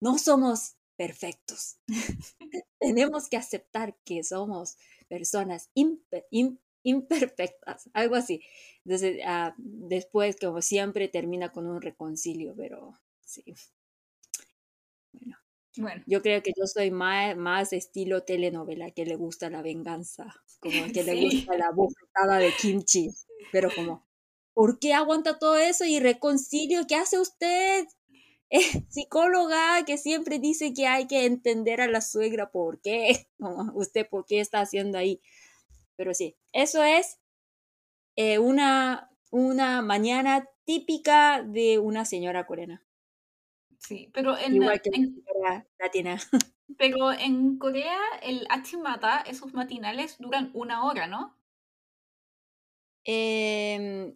no 0.00 0.18
somos 0.18 0.76
perfectos. 0.96 1.78
Tenemos 2.80 3.28
que 3.28 3.36
aceptar 3.36 3.96
que 4.04 4.22
somos 4.24 4.76
personas 5.08 5.70
impe- 5.74 6.26
im- 6.30 6.58
imperfectas, 6.82 7.90
algo 7.92 8.16
así. 8.16 8.42
Entonces, 8.84 9.20
ah, 9.26 9.54
después, 9.58 10.36
como 10.40 10.62
siempre, 10.62 11.08
termina 11.08 11.52
con 11.52 11.66
un 11.66 11.82
reconcilio, 11.82 12.54
pero 12.56 12.94
sí. 13.24 13.54
Bueno. 15.76 16.04
Yo 16.06 16.20
creo 16.22 16.42
que 16.42 16.52
yo 16.56 16.66
soy 16.66 16.90
más, 16.90 17.36
más 17.36 17.72
estilo 17.72 18.24
telenovela, 18.24 18.90
que 18.90 19.04
le 19.06 19.16
gusta 19.16 19.50
la 19.50 19.62
venganza, 19.62 20.34
como 20.60 20.90
que 20.92 21.02
le 21.04 21.14
gusta 21.16 21.56
la 21.56 21.70
bofetada 21.72 22.38
de 22.38 22.54
kimchi, 22.54 23.10
pero 23.50 23.72
como, 23.74 24.06
¿por 24.60 24.78
qué 24.78 24.92
aguanta 24.92 25.38
todo 25.38 25.56
eso 25.56 25.86
y 25.86 26.00
reconcilio? 26.00 26.86
¿Qué 26.86 26.94
hace 26.94 27.18
usted? 27.18 27.86
Es 28.50 28.82
psicóloga 28.90 29.82
que 29.86 29.96
siempre 29.96 30.38
dice 30.38 30.74
que 30.74 30.86
hay 30.86 31.06
que 31.06 31.24
entender 31.24 31.80
a 31.80 31.86
la 31.86 32.02
suegra, 32.02 32.50
¿por 32.50 32.82
qué? 32.82 33.26
¿Usted 33.74 34.06
por 34.06 34.26
qué 34.26 34.40
está 34.40 34.60
haciendo 34.60 34.98
ahí? 34.98 35.22
Pero 35.96 36.12
sí, 36.12 36.36
eso 36.52 36.82
es 36.82 37.18
eh, 38.16 38.38
una, 38.38 39.10
una 39.30 39.80
mañana 39.80 40.46
típica 40.66 41.42
de 41.42 41.78
una 41.78 42.04
señora 42.04 42.46
coreana. 42.46 42.84
Sí, 43.78 44.10
pero 44.12 44.36
en, 44.36 44.56
Igual 44.56 44.82
que 44.82 44.90
en- 44.92 45.24
la 45.42 45.66
latina. 45.78 46.18
pero 46.76 47.12
en 47.12 47.56
Corea 47.56 47.98
el 48.22 48.46
achimata, 48.50 49.20
esos 49.22 49.54
matinales, 49.54 50.18
duran 50.18 50.50
una 50.52 50.84
hora, 50.84 51.06
¿no? 51.06 51.34
Em, 53.04 54.14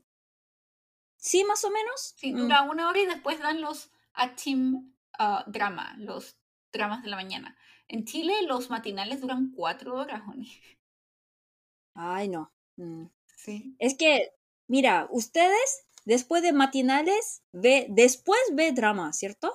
sí, 1.24 1.44
más 1.44 1.64
o 1.64 1.70
menos. 1.70 2.14
Sí, 2.16 2.32
Mm, 2.32 2.38
dura 2.38 2.62
una 2.62 2.88
hora 2.88 3.00
y 3.00 3.06
después 3.06 3.38
dan 3.40 3.60
los 3.60 3.90
achim 4.14 4.94
ah, 5.18 5.44
drama, 5.46 5.94
los 5.98 6.38
dramas 6.72 7.02
de 7.02 7.08
la 7.10 7.16
mañana. 7.16 7.56
En 7.88 8.04
Chile 8.04 8.34
los 8.46 8.70
matinales 8.70 9.20
duran 9.20 9.52
cuatro 9.54 9.94
horas, 9.96 10.22
Oni. 10.28 10.50
Ay, 11.94 12.28
no. 12.28 12.52
Mm. 12.76 13.06
Sí. 13.36 13.76
Es 13.78 13.96
que, 13.96 14.30
mira, 14.68 15.08
ustedes 15.10 15.86
después 16.04 16.42
de 16.42 16.52
matinales 16.52 17.42
ve, 17.52 17.86
después 17.90 18.40
ve 18.52 18.72
drama, 18.72 19.12
¿cierto? 19.12 19.52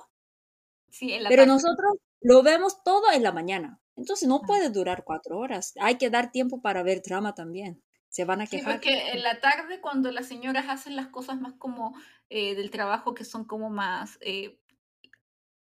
Sí, 0.90 1.12
en 1.12 1.24
la 1.24 1.28
Pero 1.28 1.44
tarde. 1.44 1.46
nosotros 1.46 1.92
lo 2.20 2.42
vemos 2.42 2.82
todo 2.82 3.10
en 3.12 3.22
la 3.22 3.32
mañana. 3.32 3.80
Entonces 3.96 4.28
no 4.28 4.42
Ah. 4.42 4.46
puede 4.46 4.70
durar 4.70 5.04
cuatro 5.04 5.38
horas. 5.38 5.72
Hay 5.80 5.96
que 5.98 6.10
dar 6.10 6.32
tiempo 6.32 6.60
para 6.60 6.82
ver 6.82 7.02
drama 7.02 7.34
también. 7.34 7.82
Se 8.10 8.24
van 8.24 8.40
a 8.42 8.46
Sí, 8.46 8.58
quejar. 8.58 8.74
porque 8.74 9.10
en 9.12 9.22
la 9.22 9.40
tarde 9.40 9.80
cuando 9.80 10.10
las 10.10 10.26
señoras 10.26 10.66
hacen 10.68 10.96
las 10.96 11.08
cosas 11.08 11.40
más 11.40 11.54
como 11.54 11.94
eh, 12.28 12.54
del 12.56 12.70
trabajo 12.70 13.14
que 13.14 13.24
son 13.24 13.44
como 13.44 13.70
más 13.70 14.18
eh, 14.20 14.60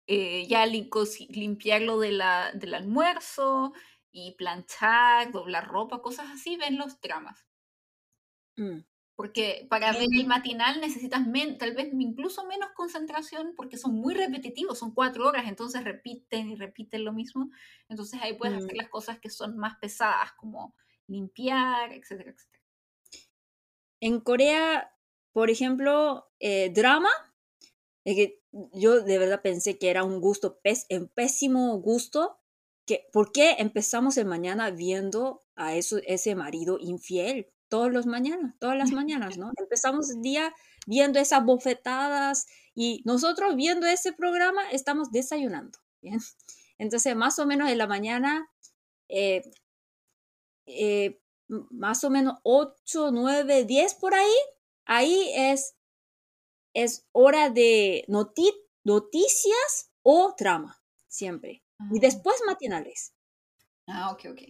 eh, 0.08 0.46
ya 0.48 0.66
li- 0.66 0.90
coci- 0.90 1.30
limpiar 1.30 1.82
lo 1.82 2.00
de 2.00 2.12
la, 2.12 2.52
del 2.54 2.74
almuerzo 2.74 3.74
y 4.12 4.34
planchar, 4.36 5.32
doblar 5.32 5.68
ropa, 5.68 6.02
cosas 6.02 6.28
así, 6.32 6.58
ven 6.58 6.78
los 6.78 7.00
dramas. 7.02 7.46
Mm. 8.58 8.80
Porque 9.16 9.66
para 9.70 9.92
ver 9.94 10.08
Sí. 10.10 10.20
el 10.22 10.28
matinal 10.28 10.82
necesitas 10.82 11.26
men- 11.26 11.58
tal 11.58 11.74
vez 11.76 11.90
incluso 11.94 12.46
menos 12.46 12.70
concentración 12.76 13.54
porque 13.56 13.78
son 13.78 13.94
muy 13.96 14.16
repetitivos, 14.16 14.80
son 14.80 14.94
cuatro 14.94 15.28
horas, 15.28 15.46
entonces 15.48 15.84
repiten 15.84 16.50
y 16.50 16.56
repiten 16.56 17.06
lo 17.06 17.14
mismo. 17.14 17.50
Entonces 17.88 18.20
ahí 18.22 18.34
puedes 18.34 18.58
hacer 18.58 18.74
Mm. 18.74 18.78
las 18.78 18.90
cosas 18.90 19.20
que 19.20 19.30
son 19.30 19.58
más 19.58 19.76
pesadas, 19.78 20.34
como 20.34 20.76
limpiar, 21.08 21.92
etcétera, 21.94 22.32
etcétera. 22.32 22.64
En 24.02 24.20
Corea, 24.20 24.92
por 25.32 25.50
ejemplo, 25.50 26.30
eh, 26.40 26.72
drama, 26.74 27.10
es 28.06 28.16
que 28.16 28.44
yo 28.74 29.02
de 29.02 29.18
verdad 29.18 29.42
pensé 29.42 29.78
que 29.78 29.90
era 29.90 30.04
un 30.04 30.20
gusto, 30.20 30.60
un 30.90 31.08
pésimo 31.08 31.78
gusto, 31.80 32.40
que, 32.86 33.08
¿por 33.14 33.32
qué 33.32 33.56
empezamos 33.60 34.18
el 34.18 34.26
mañana 34.26 34.70
viendo 34.72 35.42
a 35.56 35.76
eso, 35.76 36.00
ese 36.06 36.36
marido 36.36 36.78
infiel? 36.80 37.48
Todos 37.70 37.92
los 37.92 38.06
mañanas, 38.06 38.56
todas 38.60 38.78
las 38.78 38.92
mañanas, 38.92 39.38
¿no? 39.38 39.52
Empezamos 39.58 40.12
el 40.12 40.22
día 40.22 40.54
viendo 40.86 41.20
esas 41.20 41.44
bofetadas 41.44 42.46
y 42.76 43.02
nosotros 43.06 43.56
viendo 43.56 43.88
ese 43.88 44.14
programa 44.14 44.70
estamos 44.72 45.12
desayunando, 45.12 45.80
¿bien? 46.02 46.20
Entonces, 46.78 47.16
más 47.16 47.40
o 47.40 47.46
menos 47.46 47.70
en 47.70 47.78
la 47.78 47.88
mañana, 47.88 48.48
eh, 49.08 49.44
eh, 50.66 51.20
más 51.48 52.04
o 52.04 52.10
menos 52.10 52.40
8, 52.44 53.12
9, 53.12 53.66
10 53.66 53.94
por 53.96 54.14
ahí, 54.14 54.34
ahí 54.86 55.32
es, 55.36 55.76
es 56.74 57.08
hora 57.12 57.50
de 57.50 58.06
noti- 58.08 58.62
noticias 58.84 59.92
o 60.02 60.36
drama, 60.38 60.82
siempre. 61.08 61.64
Y 61.92 62.00
después 62.00 62.42
matinales. 62.46 63.14
Ah, 63.88 64.12
ok, 64.12 64.26
ok. 64.32 64.42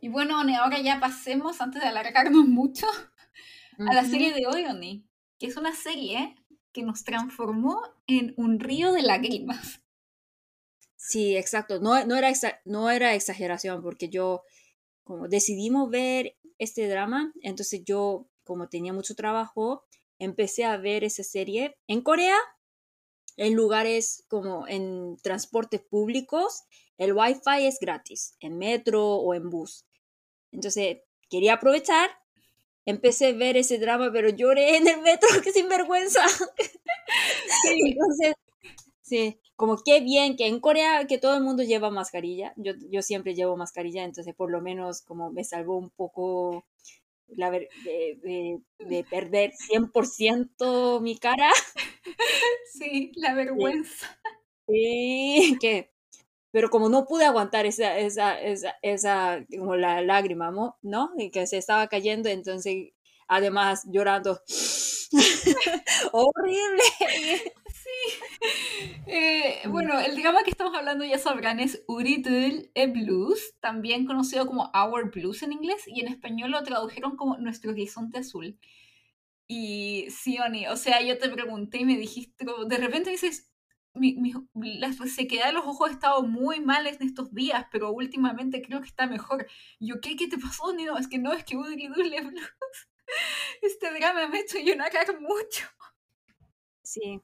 Y 0.00 0.08
bueno, 0.08 0.40
Oni, 0.40 0.54
ahora 0.56 0.80
ya 0.80 0.98
pasemos, 1.00 1.60
antes 1.60 1.80
de 1.80 1.88
alargarnos 1.88 2.46
mucho, 2.46 2.86
a 3.78 3.94
la 3.94 4.04
serie 4.04 4.32
de 4.34 4.46
hoy, 4.46 4.64
Oni, 4.64 5.06
que 5.38 5.46
es 5.46 5.56
una 5.56 5.74
serie 5.74 6.34
que 6.72 6.82
nos 6.82 7.04
transformó 7.04 7.80
en 8.08 8.34
un 8.36 8.58
río 8.58 8.92
de 8.92 9.02
lágrimas. 9.02 9.80
Sí, 10.96 11.36
exacto. 11.36 11.80
No, 11.80 12.04
no, 12.06 12.16
era 12.16 12.30
exa- 12.30 12.60
no 12.64 12.90
era 12.90 13.14
exageración 13.14 13.82
porque 13.82 14.08
yo, 14.08 14.42
como 15.04 15.28
decidimos 15.28 15.90
ver 15.90 16.36
este 16.58 16.88
drama, 16.88 17.32
entonces 17.42 17.82
yo, 17.84 18.26
como 18.44 18.68
tenía 18.68 18.92
mucho 18.92 19.14
trabajo, 19.14 19.84
empecé 20.18 20.64
a 20.64 20.76
ver 20.76 21.04
esa 21.04 21.22
serie 21.22 21.76
en 21.86 22.02
Corea, 22.02 22.36
en 23.36 23.54
lugares 23.54 24.24
como 24.28 24.66
en 24.68 25.16
transportes 25.22 25.82
públicos, 25.82 26.64
el 26.98 27.12
wifi 27.12 27.66
es 27.66 27.78
gratis, 27.80 28.36
en 28.40 28.58
metro 28.58 29.04
o 29.16 29.34
en 29.34 29.50
bus. 29.50 29.84
Entonces, 30.52 30.98
quería 31.28 31.54
aprovechar, 31.54 32.10
empecé 32.86 33.28
a 33.28 33.32
ver 33.32 33.56
ese 33.56 33.78
drama, 33.78 34.10
pero 34.12 34.28
lloré 34.28 34.76
en 34.76 34.86
el 34.86 35.00
metro, 35.02 35.28
que 35.42 35.52
sinvergüenza. 35.52 36.24
Entonces, 37.70 38.34
sí, 39.04 39.40
como 39.56 39.78
qué 39.84 40.00
bien 40.00 40.36
que 40.36 40.48
en 40.48 40.60
Corea 40.60 41.06
que 41.06 41.18
todo 41.18 41.36
el 41.36 41.44
mundo 41.44 41.62
lleva 41.64 41.90
mascarilla. 41.90 42.54
Yo, 42.56 42.72
yo 42.90 43.02
siempre 43.02 43.34
llevo 43.36 43.56
mascarilla, 43.56 44.04
entonces 44.04 44.34
por 44.34 44.50
lo 44.50 44.62
menos 44.62 45.02
como 45.02 45.30
me 45.32 45.44
salvó 45.44 45.78
un 45.78 45.90
poco 45.90 46.64
la 47.28 47.50
ver- 47.50 47.68
de, 47.84 48.18
de- 48.22 48.60
de 48.86 49.04
perder 49.04 49.52
100% 49.54 51.00
mi 51.02 51.18
cara. 51.18 51.50
Sí, 52.72 53.12
la 53.16 53.34
vergüenza. 53.34 54.18
Sí, 54.68 55.56
que, 55.60 55.90
pero 56.52 56.70
como 56.70 56.88
no 56.90 57.06
pude 57.06 57.24
aguantar 57.26 57.66
esa, 57.66 57.98
esa, 57.98 58.40
esa, 58.40 58.76
esa, 58.82 59.46
como 59.58 59.76
la 59.76 60.02
lágrima. 60.02 60.52
¿no? 60.82 61.12
Y 61.18 61.30
que 61.30 61.46
se 61.46 61.58
estaba 61.58 61.88
cayendo, 61.88 62.28
entonces, 62.30 62.92
además 63.28 63.84
llorando. 63.86 64.40
Horrible. 66.12 66.82
Eh, 69.06 69.60
bueno, 69.68 69.98
el 70.00 70.16
drama 70.20 70.42
que 70.44 70.50
estamos 70.50 70.74
hablando 70.76 71.04
ya 71.04 71.18
sabrán 71.18 71.60
es 71.60 71.84
Uritul 71.86 72.70
e 72.74 72.86
Blues, 72.86 73.54
también 73.60 74.06
conocido 74.06 74.46
como 74.46 74.70
Our 74.74 75.10
Blues 75.10 75.42
en 75.42 75.52
inglés, 75.52 75.82
y 75.86 76.00
en 76.00 76.08
español 76.08 76.50
lo 76.52 76.62
tradujeron 76.62 77.16
como 77.16 77.36
Nuestro 77.38 77.72
Horizonte 77.72 78.18
Azul. 78.18 78.58
Y 79.48 80.06
sí, 80.10 80.38
Oni, 80.40 80.66
o 80.68 80.76
sea, 80.76 81.02
yo 81.02 81.18
te 81.18 81.28
pregunté 81.30 81.78
y 81.80 81.84
me 81.84 81.96
dijiste, 81.98 82.46
de 82.68 82.78
repente 82.78 83.10
dices, 83.10 83.50
mi, 83.94 84.14
mi- 84.16 84.78
la 84.78 84.92
sequedad 84.92 85.46
de 85.48 85.52
los 85.54 85.66
ojos 85.66 85.90
ha 85.90 85.92
estado 85.92 86.22
muy 86.22 86.60
mal 86.60 86.86
en 86.86 87.02
estos 87.02 87.32
días, 87.34 87.66
pero 87.72 87.92
últimamente 87.92 88.62
creo 88.62 88.80
que 88.80 88.88
está 88.88 89.06
mejor. 89.06 89.46
Yo, 89.80 90.00
¿qué, 90.00 90.16
qué 90.16 90.28
te 90.28 90.38
pasó? 90.38 90.72
Ni 90.74 90.84
no, 90.84 90.98
es 90.98 91.08
que 91.08 91.18
no, 91.18 91.32
es 91.34 91.44
que 91.44 91.56
Uritul 91.56 92.12
e 92.14 92.20
Blues, 92.22 92.50
este 93.62 93.92
drama 93.92 94.28
me 94.28 94.38
ha 94.38 94.40
hecho 94.42 94.58
llorar 94.58 94.92
mucho. 95.20 95.66
Sí. 96.82 97.20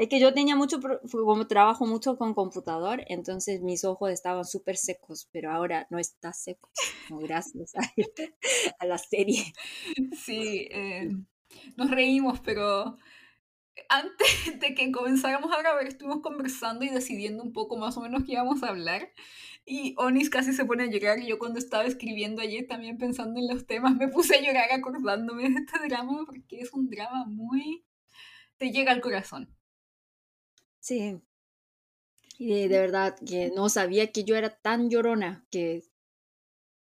Es 0.00 0.08
que 0.08 0.18
yo 0.18 0.32
tenía 0.32 0.56
mucho, 0.56 0.80
como 1.12 1.46
trabajo 1.46 1.84
mucho 1.84 2.16
con 2.16 2.32
computador, 2.32 3.04
entonces 3.08 3.60
mis 3.60 3.84
ojos 3.84 4.10
estaban 4.10 4.46
súper 4.46 4.78
secos, 4.78 5.28
pero 5.30 5.52
ahora 5.52 5.86
no 5.90 5.98
está 5.98 6.32
seco, 6.32 6.70
como 7.06 7.20
gracias 7.20 7.74
a, 7.76 7.80
a 8.78 8.86
la 8.86 8.96
serie. 8.96 9.52
Sí, 10.16 10.68
eh, 10.70 11.10
nos 11.76 11.90
reímos, 11.90 12.40
pero 12.40 12.96
antes 13.90 14.26
de 14.58 14.74
que 14.74 14.90
comenzáramos 14.90 15.52
a 15.52 15.58
grabar 15.58 15.86
estuvimos 15.86 16.22
conversando 16.22 16.82
y 16.86 16.88
decidiendo 16.88 17.42
un 17.42 17.52
poco 17.52 17.76
más 17.76 17.98
o 17.98 18.00
menos 18.00 18.24
qué 18.24 18.32
íbamos 18.32 18.62
a 18.62 18.68
hablar. 18.68 19.12
Y 19.66 19.94
Onis 19.98 20.30
casi 20.30 20.54
se 20.54 20.64
pone 20.64 20.84
a 20.84 20.90
llorar. 20.90 21.20
Yo 21.20 21.38
cuando 21.38 21.58
estaba 21.58 21.84
escribiendo 21.84 22.40
ayer 22.40 22.66
también 22.66 22.96
pensando 22.96 23.38
en 23.38 23.48
los 23.48 23.66
temas 23.66 23.94
me 23.96 24.08
puse 24.08 24.36
a 24.36 24.40
llorar 24.40 24.72
acordándome 24.72 25.50
de 25.50 25.58
este 25.58 25.78
drama 25.86 26.24
porque 26.24 26.60
es 26.60 26.72
un 26.72 26.88
drama 26.88 27.26
muy... 27.26 27.84
te 28.56 28.70
llega 28.70 28.92
al 28.92 29.02
corazón. 29.02 29.59
Sí. 30.80 31.20
Y 32.38 32.48
de, 32.48 32.68
de 32.68 32.80
verdad 32.80 33.16
que 33.26 33.52
no 33.54 33.68
sabía 33.68 34.12
que 34.12 34.24
yo 34.24 34.34
era 34.36 34.50
tan 34.50 34.90
llorona 34.90 35.46
que 35.50 35.84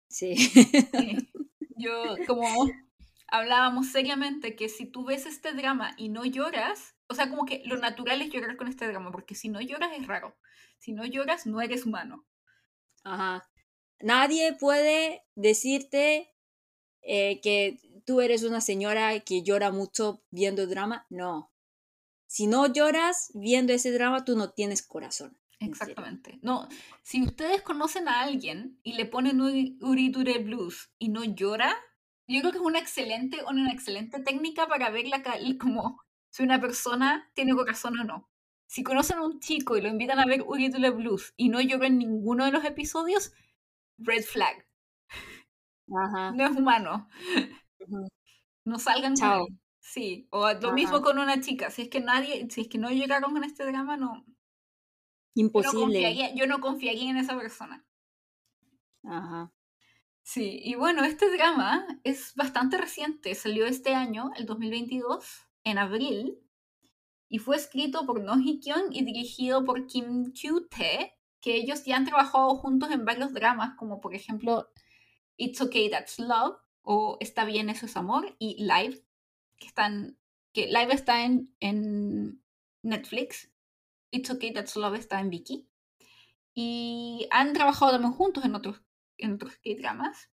sí. 0.09 0.36
Sí. 0.36 1.30
Yo, 1.78 2.16
como 2.26 2.47
hablábamos 3.28 3.88
seriamente, 3.88 4.57
que 4.57 4.68
si 4.68 4.86
tú 4.86 5.05
ves 5.05 5.26
este 5.26 5.53
drama 5.53 5.94
y 5.97 6.09
no 6.09 6.24
lloras, 6.24 6.94
o 7.09 7.14
sea, 7.14 7.28
como 7.28 7.44
que 7.44 7.62
lo 7.66 7.76
natural 7.76 8.22
es 8.22 8.30
llorar 8.30 8.57
con 8.57 8.68
este 8.68 8.86
drama, 8.86 9.11
porque 9.12 9.34
si 9.34 9.49
no 9.49 9.61
lloras 9.61 9.92
es 9.97 10.07
raro. 10.07 10.36
Si 10.78 10.92
no 10.92 11.05
lloras, 11.05 11.47
no 11.47 11.61
eres 11.61 11.86
humano. 11.86 12.26
Ajá. 13.05 13.49
Nadie 14.01 14.55
puede 14.55 15.24
decirte 15.34 16.34
eh, 17.03 17.40
que 17.40 17.78
tú 18.05 18.20
eres 18.20 18.42
una 18.42 18.61
señora 18.61 19.20
que 19.20 19.42
llora 19.42 19.70
mucho 19.70 20.22
viendo 20.30 20.66
drama. 20.66 21.07
No. 21.09 21.51
Si 22.27 22.47
no 22.47 22.66
lloras 22.66 23.31
viendo 23.35 23.72
ese 23.72 23.93
drama, 23.93 24.24
tú 24.24 24.37
no 24.37 24.51
tienes 24.51 24.83
corazón. 24.83 25.39
Exactamente. 25.61 26.39
No, 26.43 26.68
si 27.03 27.22
ustedes 27.22 27.62
conocen 27.62 28.09
a 28.09 28.20
alguien 28.20 28.79
y 28.83 28.93
le 28.95 29.07
ponen 29.07 29.41
Uriture 29.41 30.39
Blues 30.39 30.91
y 30.99 31.09
no 31.09 31.24
llora, 31.24 31.74
yo 32.27 32.41
creo 32.41 32.53
que 32.53 32.59
es 32.59 32.64
una 32.64 32.79
excelente, 32.79 33.39
una 33.49 33.72
excelente 33.72 34.20
técnica 34.20 34.66
para 34.66 34.91
ver 34.91 35.07
la, 35.07 35.22
como 35.59 36.03
si 36.31 36.43
una 36.43 36.61
persona 36.61 37.31
tiene 37.35 37.55
corazón 37.55 37.99
o 38.01 38.05
no. 38.05 38.29
Si 38.66 38.83
conocen 38.83 39.18
a 39.18 39.22
un 39.22 39.41
chico 39.41 39.77
y 39.77 39.81
lo 39.81 39.89
invitan 39.89 40.18
a 40.18 40.27
ver 40.27 40.43
Uriture 40.43 40.91
Blues 40.91 41.33
y 41.37 41.49
no 41.49 41.61
llora 41.61 41.87
en 41.87 41.99
ninguno 41.99 42.45
de 42.45 42.53
los 42.53 42.64
episodios, 42.64 43.33
red 43.99 44.24
flag. 44.24 44.66
No 45.87 46.45
es 46.45 46.57
humano. 46.57 47.09
No 48.64 48.79
salgan 48.79 49.14
Chao. 49.14 49.47
Sí, 49.87 50.26
o 50.30 50.53
lo 50.53 50.72
mismo 50.72 51.01
con 51.01 51.20
una 51.20 51.41
chica. 51.41 51.70
Si 51.70 51.82
es 51.82 51.89
que 51.89 52.01
nadie, 52.01 52.49
si 52.51 52.62
es 52.62 52.68
que 52.68 52.76
no 52.76 52.91
llegaron 52.91 53.32
con 53.32 53.45
este 53.45 53.64
drama, 53.64 53.97
no. 53.97 54.26
Imposible. 55.34 56.34
Yo 56.34 56.49
no 56.49 56.61
confiaría, 56.61 57.09
en 57.09 57.18
esa 57.18 57.39
persona. 57.39 57.87
Ajá. 59.05 59.53
Sí, 60.22 60.61
y 60.64 60.74
bueno, 60.74 61.05
este 61.05 61.30
drama 61.30 61.87
es 62.03 62.34
bastante 62.34 62.78
reciente. 62.78 63.32
Salió 63.37 63.64
este 63.64 63.95
año, 63.95 64.32
el 64.37 64.45
2022, 64.45 65.24
en 65.62 65.78
abril. 65.78 66.37
Y 67.28 67.39
fue 67.39 67.55
escrito 67.55 68.05
por 68.07 68.20
No 68.20 68.34
Kyung 68.34 68.91
y 68.91 69.05
dirigido 69.05 69.64
por 69.64 69.87
Kim 69.87 70.32
Kyu 70.32 70.66
Tae, 70.66 71.14
que 71.41 71.55
ellos 71.55 71.84
ya 71.84 71.97
han 71.97 72.07
trabajado 72.07 72.57
juntos 72.57 72.91
en 72.91 73.05
varios 73.05 73.32
dramas, 73.32 73.76
como 73.78 74.01
por 74.01 74.16
ejemplo 74.16 74.68
It's 75.37 75.61
Okay 75.61 75.89
That's 75.91 76.18
Love 76.18 76.57
o 76.82 77.18
Está 77.20 77.45
bien, 77.45 77.70
eso 77.70 77.87
es 77.87 77.97
amor 77.97 78.34
y 78.41 78.64
Live, 78.64 79.06
que 79.59 79.67
están 79.67 80.19
que 80.57 80.69
Live 80.69 80.95
está 80.95 81.23
en, 81.23 81.55
en 81.61 82.43
Netflix, 82.83 83.51
It's 84.11 84.31
Okay 84.31 84.55
That's 84.55 84.75
Love 84.75 84.95
está 84.95 85.21
en 85.21 85.29
Viki. 85.29 85.69
Y 86.55 87.29
han 87.31 87.53
trabajado 87.53 87.93
también 87.93 88.15
juntos 88.15 88.43
en 88.43 88.55
otros, 88.55 88.81
en 89.19 89.35
otros 89.35 89.53
dramas. 89.79 90.31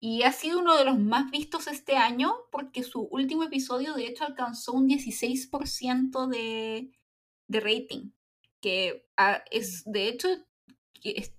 Y 0.00 0.22
ha 0.22 0.32
sido 0.32 0.60
uno 0.60 0.74
de 0.74 0.86
los 0.86 0.98
más 0.98 1.30
vistos 1.30 1.66
este 1.66 1.96
año 1.96 2.34
porque 2.50 2.82
su 2.82 3.02
último 3.02 3.44
episodio 3.44 3.92
de 3.92 4.06
hecho 4.06 4.24
alcanzó 4.24 4.72
un 4.72 4.88
16% 4.88 6.28
de, 6.28 6.90
de 7.46 7.60
rating. 7.60 8.12
Que 8.62 9.06
ah, 9.18 9.44
es, 9.50 9.84
de 9.84 10.08
hecho, 10.08 10.28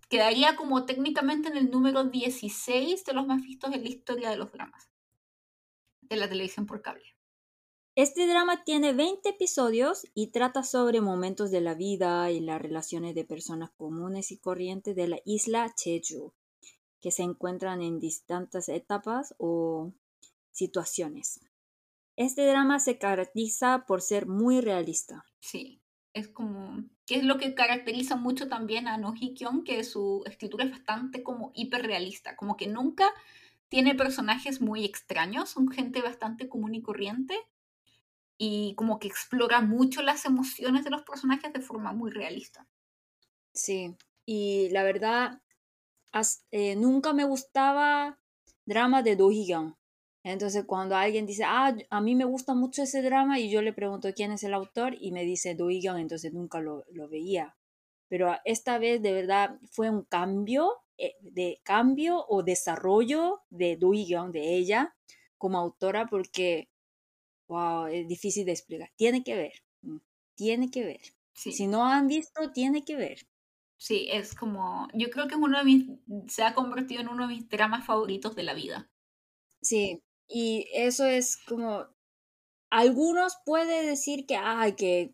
quedaría 0.07 0.55
como 0.55 0.85
técnicamente 0.85 1.49
en 1.49 1.57
el 1.57 1.71
número 1.71 2.03
16 2.03 3.03
de 3.03 3.13
los 3.13 3.25
más 3.25 3.41
vistos 3.41 3.73
en 3.73 3.81
la 3.81 3.89
historia 3.89 4.29
de 4.29 4.37
los 4.37 4.51
dramas 4.51 4.92
de 6.09 6.15
la 6.15 6.29
televisión 6.29 6.65
por 6.65 6.81
cable. 6.81 7.03
Este 7.95 8.25
drama 8.25 8.63
tiene 8.63 8.91
20 8.93 9.29
episodios 9.29 10.07
y 10.15 10.31
trata 10.31 10.63
sobre 10.63 10.99
momentos 10.99 11.51
de 11.51 11.61
la 11.61 11.75
vida 11.75 12.31
y 12.31 12.39
las 12.39 12.59
relaciones 12.59 13.13
de 13.13 13.23
personas 13.23 13.69
comunes 13.77 14.31
y 14.31 14.39
corrientes 14.39 14.95
de 14.95 15.07
la 15.07 15.19
isla 15.25 15.71
Jeju, 15.77 16.33
que 17.01 17.11
se 17.11 17.21
encuentran 17.21 17.83
en 17.83 17.99
distintas 17.99 18.67
etapas 18.67 19.35
o 19.37 19.93
situaciones. 20.51 21.41
Este 22.15 22.47
drama 22.47 22.79
se 22.79 22.97
caracteriza 22.97 23.85
por 23.85 24.01
ser 24.01 24.27
muy 24.27 24.61
realista. 24.61 25.25
Sí, 25.39 25.83
es 26.13 26.27
como 26.27 26.83
que 27.05 27.15
es 27.15 27.23
lo 27.23 27.37
que 27.37 27.53
caracteriza 27.53 28.15
mucho 28.15 28.47
también 28.47 28.87
a 28.87 28.97
No 28.97 29.13
Hee 29.13 29.35
que 29.65 29.83
su 29.83 30.23
escritura 30.25 30.65
es 30.65 30.71
bastante 30.71 31.21
como 31.21 31.51
hiperrealista, 31.53 32.35
como 32.35 32.55
que 32.55 32.67
nunca 32.67 33.05
tiene 33.73 33.95
personajes 33.95 34.61
muy 34.61 34.85
extraños, 34.85 35.49
son 35.49 35.67
gente 35.67 36.03
bastante 36.03 36.47
común 36.47 36.75
y 36.75 36.83
corriente 36.83 37.35
y 38.37 38.75
como 38.75 38.99
que 38.99 39.07
explora 39.07 39.61
mucho 39.61 40.03
las 40.03 40.25
emociones 40.25 40.83
de 40.83 40.91
los 40.91 41.01
personajes 41.01 41.51
de 41.51 41.59
forma 41.59 41.91
muy 41.91 42.11
realista. 42.11 42.67
Sí, 43.51 43.97
y 44.27 44.69
la 44.69 44.83
verdad, 44.83 45.41
eh, 46.51 46.75
nunca 46.75 47.13
me 47.13 47.23
gustaba 47.23 48.19
drama 48.63 49.01
de 49.01 49.15
Do 49.15 49.31
Hee 49.31 49.73
entonces, 50.21 50.65
cuando 50.65 50.95
alguien 50.95 51.25
dice, 51.25 51.43
ah, 51.43 51.75
a 51.89 51.99
mí 51.99 52.13
me 52.13 52.25
gusta 52.25 52.53
mucho 52.53 52.83
ese 52.83 53.01
drama 53.01 53.39
y 53.39 53.49
yo 53.49 53.63
le 53.63 53.73
pregunto 53.73 54.13
quién 54.13 54.31
es 54.31 54.43
el 54.43 54.53
autor 54.53 54.95
y 54.99 55.11
me 55.11 55.23
dice 55.23 55.55
Doigan, 55.55 55.97
entonces 55.97 56.31
nunca 56.31 56.61
lo, 56.61 56.85
lo, 56.91 57.09
veía. 57.09 57.57
Pero 58.07 58.37
esta 58.45 58.77
vez 58.77 59.01
de 59.01 59.13
verdad 59.13 59.57
fue 59.71 59.89
un 59.89 60.03
cambio, 60.03 60.82
de 61.21 61.59
cambio 61.63 62.25
o 62.27 62.43
desarrollo 62.43 63.41
de 63.49 63.77
Doigan, 63.77 64.31
de 64.31 64.55
ella, 64.55 64.95
como 65.37 65.57
autora, 65.57 66.07
porque, 66.07 66.69
wow, 67.47 67.87
es 67.87 68.07
difícil 68.07 68.45
de 68.45 68.53
explicar. 68.53 68.91
Tiene 68.95 69.23
que 69.23 69.35
ver, 69.35 69.53
mm, 69.81 69.97
tiene 70.35 70.69
que 70.71 70.83
ver. 70.83 71.01
Si 71.33 71.67
no 71.67 71.85
han 71.85 72.07
visto, 72.07 72.51
tiene 72.51 72.85
que 72.85 72.95
ver. 72.95 73.27
Sí, 73.77 74.07
es 74.11 74.35
como, 74.35 74.87
yo 74.93 75.09
creo 75.09 75.27
que 75.27 75.35
es 75.35 75.41
uno 75.41 75.57
de 75.57 75.65
mis, 75.65 75.85
se 76.27 76.43
ha 76.43 76.53
convertido 76.53 77.01
en 77.01 77.09
uno 77.09 77.27
de 77.27 77.35
mis 77.35 77.49
dramas 77.49 77.85
favoritos 77.85 78.35
de 78.35 78.43
la 78.43 78.53
vida. 78.53 78.89
Sí, 79.61 80.01
y 80.27 80.67
eso 80.73 81.05
es 81.05 81.37
como, 81.37 81.87
algunos 82.69 83.37
pueden 83.45 83.85
decir 83.85 84.25
que, 84.25 84.35
ay, 84.35 84.73
que, 84.73 85.11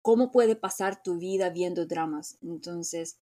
¿cómo 0.00 0.30
puede 0.30 0.56
pasar 0.56 1.02
tu 1.02 1.18
vida 1.18 1.50
viendo 1.50 1.86
dramas? 1.86 2.38
Entonces, 2.42 3.20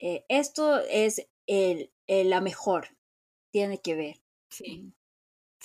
eh, 0.00 0.24
esto 0.28 0.80
es 0.80 1.28
el, 1.46 1.90
la 2.06 2.40
mejor, 2.40 2.88
tiene 3.52 3.80
que 3.80 3.94
ver. 3.94 4.20
Sí. 4.50 4.92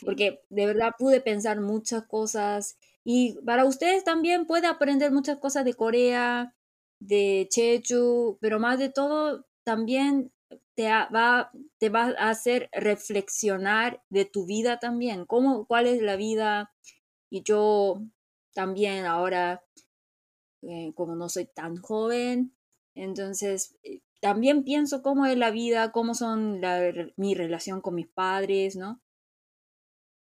Porque 0.04 0.44
de 0.50 0.66
verdad 0.66 0.92
pude 0.98 1.22
pensar 1.22 1.62
muchas 1.62 2.06
cosas 2.06 2.78
y 3.04 3.34
para 3.46 3.66
ustedes 3.66 4.04
también 4.04 4.46
puede 4.46 4.68
aprender 4.68 5.12
muchas 5.12 5.38
cosas 5.38 5.64
de 5.64 5.74
Corea, 5.74 6.54
de 7.00 7.48
Chechu, 7.50 8.38
pero 8.42 8.60
más 8.60 8.78
de 8.80 8.90
todo 8.90 9.46
también 9.64 10.32
te 10.76 10.90
va, 10.90 11.52
te 11.78 11.90
va 11.90 12.14
a 12.18 12.30
hacer 12.30 12.70
reflexionar 12.74 14.04
de 14.10 14.26
tu 14.26 14.46
vida 14.46 14.80
también, 14.80 15.26
cómo, 15.26 15.66
cuál 15.66 15.88
es 15.88 16.02
la 16.02 16.16
vida. 16.18 16.74
Y 17.30 17.44
yo 17.44 18.02
también 18.54 19.06
ahora, 19.06 19.64
eh, 20.64 20.94
como 20.96 21.16
no 21.16 21.30
soy 21.30 21.46
tan 21.46 21.78
joven, 21.78 22.56
entonces 22.96 23.78
eh, 23.84 24.02
también 24.26 24.63
pienso 24.63 25.03
cómo 25.03 25.28
es 25.28 25.38
la 25.38 25.51
vida, 25.51 25.91
cómo 25.91 26.15
son 26.15 26.59
mi 27.15 27.36
relación 27.36 27.80
con 27.80 27.93
mis 27.93 28.07
padres, 28.07 28.76
¿no? 28.76 28.99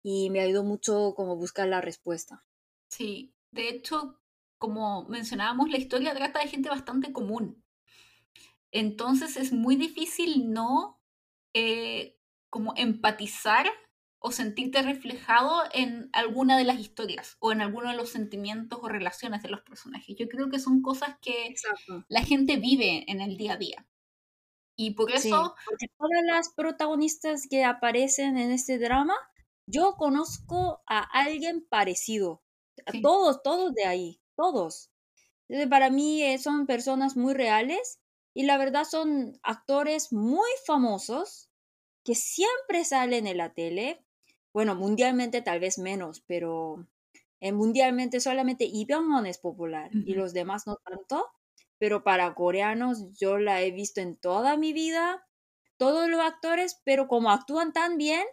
Y 0.01 0.29
me 0.29 0.39
ayudó 0.39 0.63
mucho 0.63 1.13
como 1.17 1.35
buscar 1.35 1.67
la 1.67 1.81
respuesta. 1.81 2.45
Sí, 2.87 3.33
de 3.51 3.67
hecho, 3.67 4.17
como 4.57 5.03
mencionábamos, 5.09 5.69
la 5.69 5.79
historia 5.79 6.15
trata 6.15 6.39
de 6.39 6.47
gente 6.47 6.69
bastante 6.69 7.11
común. 7.11 7.61
Entonces 8.71 9.35
es 9.35 9.51
muy 9.51 9.75
difícil 9.75 10.49
no 10.49 11.01
eh, 11.53 12.17
como 12.49 12.71
empatizar 12.77 13.67
o 14.19 14.31
sentirte 14.31 14.81
reflejado 14.81 15.63
en 15.73 16.09
alguna 16.13 16.57
de 16.57 16.63
las 16.63 16.79
historias 16.79 17.35
o 17.39 17.51
en 17.51 17.59
alguno 17.59 17.89
de 17.89 17.97
los 17.97 18.11
sentimientos 18.11 18.79
o 18.81 18.87
relaciones 18.87 19.43
de 19.43 19.49
los 19.49 19.59
personajes. 19.59 20.15
Yo 20.17 20.29
creo 20.29 20.49
que 20.49 20.59
son 20.59 20.81
cosas 20.81 21.17
que 21.21 21.53
la 22.07 22.23
gente 22.23 22.55
vive 22.55 23.03
en 23.11 23.19
el 23.19 23.35
día 23.35 23.55
a 23.55 23.57
día. 23.57 23.88
Y 24.82 24.91
por 24.91 25.11
eso... 25.11 25.55
porque 25.65 25.88
todas 25.97 26.23
las 26.23 26.53
protagonistas 26.53 27.47
que 27.49 27.65
aparecen 27.65 28.38
en 28.38 28.49
este 28.49 28.80
drama, 28.80 29.13
yo 29.65 29.95
conozco 29.97 30.82
a 30.88 30.99
alguien 30.99 31.67
parecido. 31.67 32.41
Todos, 33.01 33.43
todos 33.43 33.73
de 33.73 33.84
ahí, 33.84 34.21
todos. 34.38 34.89
para 35.69 35.89
mí 35.89 36.23
eh, 36.23 36.38
son 36.39 36.65
personas 36.65 37.17
muy 37.17 37.34
reales 37.34 37.99
y 38.34 38.43
la 38.43 38.57
verdad 38.57 38.86
son 38.86 39.38
actores 39.43 40.13
muy 40.13 40.49
famosos 40.65 41.49
que 42.05 42.15
siempre 42.15 42.86
salen 42.86 43.27
en 43.27 43.36
la 43.36 43.53
tele. 43.53 44.05
Bueno, 44.53 44.75
mundialmente 44.75 45.41
tal 45.41 45.59
vez 45.59 45.77
menos, 45.77 46.23
pero 46.25 46.88
en 47.41 47.55
mundialmente 47.57 48.21
solamente 48.21 48.63
Lee 48.63 48.88
es 49.25 49.39
popular 49.39 49.91
y 49.93 50.13
los 50.13 50.32
demás 50.32 50.67
no 50.67 50.77
tanto. 50.77 51.27
Pero 51.80 52.03
para 52.03 52.36
coreanos 52.36 53.17
yo 53.17 53.39
la 53.39 53.61
he 53.63 53.71
visto 53.71 54.01
en 54.01 54.15
toda 54.17 54.57
mi 54.57 54.73
vida, 54.73 55.25
todos 55.77 56.07
los 56.09 56.19
actores, 56.19 56.80
pero 56.86 57.07
como 57.07 57.32
actúan 57.32 57.73
tan 57.73 57.97
bien, 57.97 58.23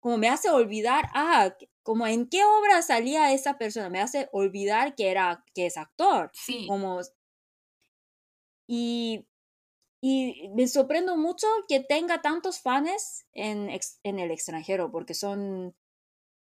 como 0.00 0.16
me 0.16 0.28
hace 0.28 0.48
olvidar, 0.48 1.10
ah, 1.14 1.54
como 1.82 2.06
en 2.06 2.28
qué 2.28 2.42
obra 2.44 2.80
salía 2.80 3.32
esa 3.32 3.58
persona, 3.58 3.90
me 3.90 4.00
hace 4.00 4.28
olvidar 4.32 4.94
que 4.94 5.10
era, 5.10 5.44
que 5.54 5.66
es 5.66 5.76
actor. 5.76 6.30
Sí. 6.32 6.66
Como, 6.66 7.00
y 8.66 9.26
y 10.06 10.50
me 10.54 10.68
sorprendo 10.68 11.16
mucho 11.16 11.46
que 11.66 11.80
tenga 11.80 12.20
tantos 12.20 12.60
fans 12.60 13.24
en, 13.32 13.70
en 14.02 14.18
el 14.18 14.30
extranjero, 14.30 14.90
porque 14.90 15.14
son 15.14 15.74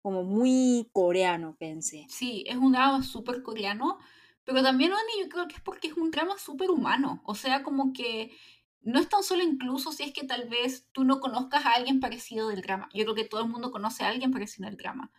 como 0.02 0.24
muy 0.24 0.90
coreano, 0.92 1.54
pensé. 1.60 2.06
Sí, 2.08 2.42
es 2.48 2.56
un 2.56 2.72
drama 2.72 3.04
súper 3.04 3.40
coreano, 3.44 4.00
pero 4.44 4.62
también, 4.62 4.92
yo 5.20 5.28
creo 5.28 5.46
que 5.48 5.56
es 5.56 5.60
porque 5.60 5.88
es 5.88 5.94
un 5.94 6.10
drama 6.10 6.36
súper 6.38 6.70
humano. 6.70 7.22
O 7.24 7.34
sea, 7.34 7.62
como 7.62 7.92
que 7.92 8.36
no 8.80 8.98
es 8.98 9.08
tan 9.08 9.22
solo 9.22 9.42
incluso 9.42 9.92
si 9.92 10.02
es 10.02 10.12
que 10.12 10.26
tal 10.26 10.48
vez 10.48 10.88
tú 10.92 11.04
no 11.04 11.20
conozcas 11.20 11.64
a 11.64 11.72
alguien 11.72 12.00
parecido 12.00 12.48
del 12.48 12.62
drama. 12.62 12.88
Yo 12.92 13.04
creo 13.04 13.14
que 13.14 13.24
todo 13.24 13.42
el 13.42 13.48
mundo 13.48 13.70
conoce 13.70 14.04
a 14.04 14.08
alguien 14.08 14.32
parecido 14.32 14.68
al 14.68 14.76
drama. 14.76 15.12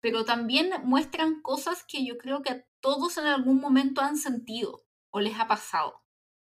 Pero 0.00 0.24
también 0.24 0.70
muestran 0.84 1.40
cosas 1.40 1.84
que 1.84 2.04
yo 2.04 2.18
creo 2.18 2.42
que 2.42 2.66
todos 2.80 3.16
en 3.18 3.26
algún 3.26 3.60
momento 3.60 4.00
han 4.00 4.16
sentido 4.16 4.84
o 5.10 5.20
les 5.20 5.38
ha 5.40 5.48
pasado. 5.48 6.02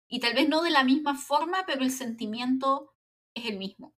Y 0.07 0.19
tal 0.19 0.33
vez 0.33 0.49
no 0.49 0.61
de 0.61 0.71
la 0.71 0.83
misma 0.83 1.15
forma, 1.15 1.65
pero 1.65 1.81
el 1.81 1.91
sentimiento 1.91 2.93
es 3.33 3.45
el 3.45 3.57
mismo. 3.57 3.95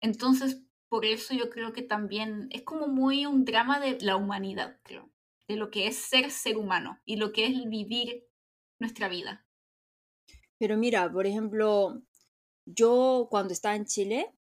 Entonces, 0.00 0.62
por 0.88 1.04
eso 1.04 1.34
yo 1.34 1.50
creo 1.50 1.72
que 1.72 1.82
también 1.82 2.48
es 2.50 2.62
como 2.62 2.86
muy 2.86 3.26
un 3.26 3.44
drama 3.44 3.80
de 3.80 3.98
la 4.00 4.16
humanidad, 4.16 4.78
creo, 4.82 5.09
de 5.50 5.56
lo 5.56 5.70
que 5.70 5.86
es 5.86 5.96
ser 5.96 6.30
ser 6.30 6.56
humano 6.56 7.00
y 7.04 7.16
lo 7.16 7.32
que 7.32 7.46
es 7.46 7.68
vivir 7.68 8.24
nuestra 8.78 9.08
vida. 9.08 9.44
Pero 10.58 10.76
mira, 10.76 11.10
por 11.10 11.26
ejemplo, 11.26 12.02
yo 12.66 13.26
cuando 13.30 13.52
estaba 13.52 13.74
en 13.74 13.86
Chile, 13.86 14.32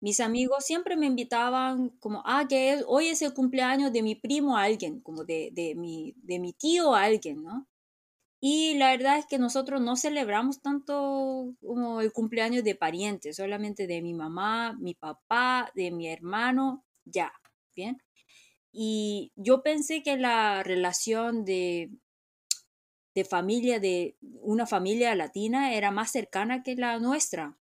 mis 0.00 0.20
amigos 0.20 0.64
siempre 0.64 0.96
me 0.96 1.06
invitaban 1.06 1.90
como, 2.00 2.22
ah, 2.26 2.46
que 2.48 2.82
hoy 2.86 3.06
es 3.06 3.22
el 3.22 3.32
cumpleaños 3.32 3.92
de 3.92 4.02
mi 4.02 4.14
primo 4.14 4.56
a 4.56 4.64
alguien, 4.64 5.00
como 5.00 5.24
de, 5.24 5.50
de, 5.52 5.74
mi, 5.74 6.14
de 6.16 6.38
mi 6.38 6.52
tío 6.52 6.94
a 6.94 7.04
alguien, 7.04 7.42
¿no? 7.42 7.66
Y 8.42 8.74
la 8.78 8.90
verdad 8.92 9.18
es 9.18 9.26
que 9.26 9.38
nosotros 9.38 9.80
no 9.82 9.96
celebramos 9.96 10.62
tanto 10.62 11.54
como 11.60 12.00
el 12.00 12.12
cumpleaños 12.12 12.64
de 12.64 12.74
parientes, 12.74 13.36
solamente 13.36 13.86
de 13.86 14.00
mi 14.00 14.14
mamá, 14.14 14.76
mi 14.80 14.94
papá, 14.94 15.70
de 15.74 15.90
mi 15.90 16.08
hermano, 16.08 16.84
ya, 17.04 17.32
¿bien? 17.76 17.98
Y 18.72 19.32
yo 19.36 19.62
pensé 19.62 20.02
que 20.02 20.16
la 20.16 20.62
relación 20.62 21.44
de, 21.44 21.90
de 23.14 23.24
familia, 23.24 23.80
de 23.80 24.16
una 24.20 24.66
familia 24.66 25.14
latina, 25.14 25.74
era 25.74 25.90
más 25.90 26.10
cercana 26.12 26.62
que 26.62 26.76
la 26.76 26.98
nuestra. 26.98 27.58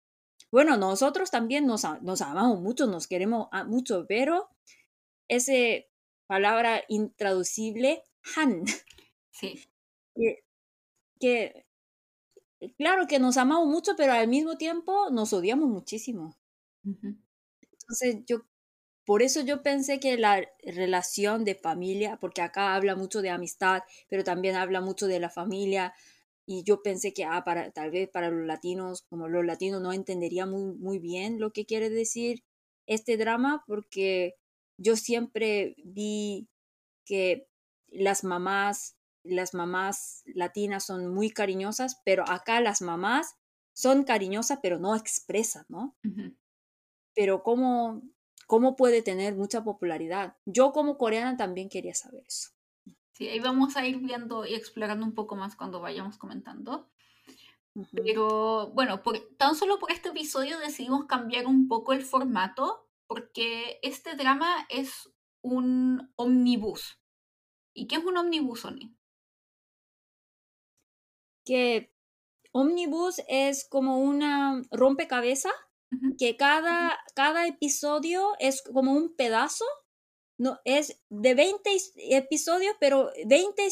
Bueno, 0.51 0.77
nosotros 0.77 1.31
también 1.31 1.65
nos, 1.65 1.83
nos 2.01 2.21
amamos 2.21 2.61
mucho, 2.61 2.87
nos 2.87 3.07
queremos 3.07 3.47
mucho, 3.65 4.05
pero 4.07 4.49
esa 5.27 5.53
palabra 6.27 6.83
intraducible, 6.87 8.03
han, 8.37 8.63
sí 9.31 9.59
que, 11.19 11.65
claro 12.77 13.07
que 13.07 13.19
nos 13.19 13.37
amamos 13.37 13.67
mucho, 13.67 13.93
pero 13.95 14.13
al 14.13 14.27
mismo 14.27 14.57
tiempo 14.57 15.09
nos 15.09 15.33
odiamos 15.33 15.69
muchísimo. 15.69 16.37
Entonces, 16.83 18.23
yo, 18.25 18.45
por 19.05 19.21
eso 19.21 19.41
yo 19.41 19.63
pensé 19.63 19.99
que 19.99 20.17
la 20.17 20.41
relación 20.63 21.43
de 21.45 21.55
familia, 21.55 22.17
porque 22.19 22.41
acá 22.41 22.75
habla 22.75 22.95
mucho 22.95 23.21
de 23.21 23.29
amistad, 23.29 23.83
pero 24.09 24.23
también 24.23 24.55
habla 24.55 24.81
mucho 24.81 25.07
de 25.07 25.19
la 25.19 25.29
familia, 25.29 25.93
y 26.45 26.63
yo 26.63 26.81
pensé 26.83 27.13
que 27.13 27.23
ah, 27.25 27.43
para, 27.45 27.71
tal 27.71 27.91
vez 27.91 28.09
para 28.09 28.29
los 28.29 28.45
latinos, 28.45 29.03
como 29.03 29.27
los 29.27 29.45
latinos 29.45 29.81
no 29.81 29.93
entenderían 29.93 30.49
muy, 30.49 30.75
muy 30.75 30.99
bien 30.99 31.39
lo 31.39 31.51
que 31.51 31.65
quiere 31.65 31.89
decir 31.89 32.43
este 32.85 33.17
drama, 33.17 33.63
porque 33.67 34.35
yo 34.77 34.95
siempre 34.97 35.75
vi 35.83 36.49
que 37.05 37.47
las 37.89 38.23
mamás 38.23 38.97
las 39.23 39.53
mamás 39.53 40.23
latinas 40.25 40.85
son 40.85 41.07
muy 41.07 41.29
cariñosas, 41.29 42.01
pero 42.03 42.29
acá 42.29 42.59
las 42.59 42.81
mamás 42.81 43.35
son 43.73 44.03
cariñosas, 44.03 44.59
pero 44.61 44.79
no 44.79 44.95
expresan, 44.95 45.65
¿no? 45.69 45.95
Pero 47.15 47.41
¿cómo, 47.41 48.01
¿cómo 48.47 48.75
puede 48.75 49.01
tener 49.01 49.35
mucha 49.35 49.63
popularidad? 49.63 50.37
Yo 50.45 50.71
como 50.71 50.97
coreana 50.97 51.37
también 51.37 51.69
quería 51.69 51.93
saber 51.93 52.23
eso. 52.27 52.49
Sí, 53.11 53.27
ahí 53.27 53.39
vamos 53.39 53.75
a 53.75 53.85
ir 53.85 53.97
viendo 53.97 54.45
y 54.45 54.55
explorando 54.55 55.05
un 55.05 55.13
poco 55.13 55.35
más 55.35 55.55
cuando 55.55 55.79
vayamos 55.79 56.17
comentando. 56.17 56.89
Pero 57.91 58.71
bueno, 58.71 59.01
por, 59.01 59.19
tan 59.37 59.55
solo 59.55 59.79
por 59.79 59.91
este 59.91 60.09
episodio 60.09 60.59
decidimos 60.59 61.05
cambiar 61.05 61.47
un 61.47 61.67
poco 61.67 61.93
el 61.93 62.03
formato 62.03 62.87
porque 63.07 63.79
este 63.81 64.15
drama 64.15 64.67
es 64.69 65.11
un 65.41 66.11
omnibus. 66.15 66.99
¿Y 67.73 67.87
qué 67.87 67.95
es 67.95 68.03
un 68.03 68.17
omnibus, 68.17 68.65
Oni? 68.65 68.95
que 71.43 71.93
Omnibus 72.51 73.21
es 73.27 73.67
como 73.69 73.99
una 73.99 74.61
rompecabezas, 74.71 75.53
que 76.17 76.37
cada, 76.37 76.97
cada 77.15 77.47
episodio 77.47 78.33
es 78.39 78.61
como 78.61 78.93
un 78.93 79.15
pedazo, 79.15 79.65
no, 80.37 80.59
es 80.65 81.01
de 81.09 81.35
20 81.35 81.69
episodios, 82.09 82.75
pero 82.79 83.11
20 83.25 83.67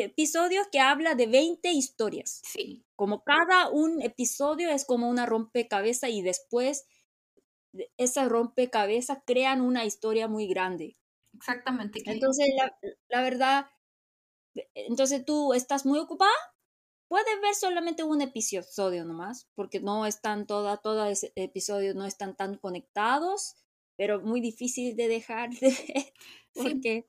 episodios 0.00 0.66
que 0.70 0.80
habla 0.80 1.14
de 1.14 1.26
20 1.26 1.70
historias. 1.72 2.40
Sí. 2.44 2.84
Como 2.96 3.24
cada 3.24 3.68
un 3.68 4.00
episodio 4.02 4.70
es 4.70 4.84
como 4.84 5.08
una 5.08 5.26
rompecabezas 5.26 6.10
y 6.10 6.22
después 6.22 6.86
esa 7.96 8.28
rompecabezas 8.28 9.18
crean 9.26 9.60
una 9.60 9.84
historia 9.84 10.28
muy 10.28 10.46
grande. 10.46 10.96
Exactamente. 11.34 12.02
Entonces, 12.06 12.48
la, 12.56 12.76
la 13.08 13.22
verdad, 13.22 13.66
entonces 14.74 15.24
tú 15.24 15.52
estás 15.52 15.84
muy 15.84 15.98
ocupada 15.98 16.30
Puedes 17.08 17.40
ver 17.40 17.54
solamente 17.54 18.02
un 18.02 18.20
episodio 18.20 19.04
nomás, 19.04 19.48
porque 19.54 19.80
no 19.80 20.06
están 20.06 20.46
toda, 20.46 20.78
todos 20.78 21.08
los 21.08 21.30
episodios 21.36 21.94
no 21.94 22.06
están 22.06 22.34
tan 22.36 22.56
conectados, 22.56 23.56
pero 23.96 24.20
muy 24.20 24.40
difícil 24.40 24.96
de 24.96 25.08
dejar 25.08 25.50
de 25.50 25.68
ver, 25.68 26.12
porque 26.54 27.06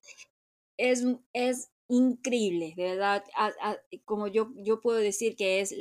es, 0.78 1.06
es 1.34 1.72
increíble, 1.88 2.74
de 2.76 2.84
verdad. 2.84 3.24
como 4.04 4.28
yo, 4.28 4.52
yo 4.58 4.82
puedo 4.82 4.98
decir 4.98 5.36
que 5.36 5.62
es, 5.62 5.74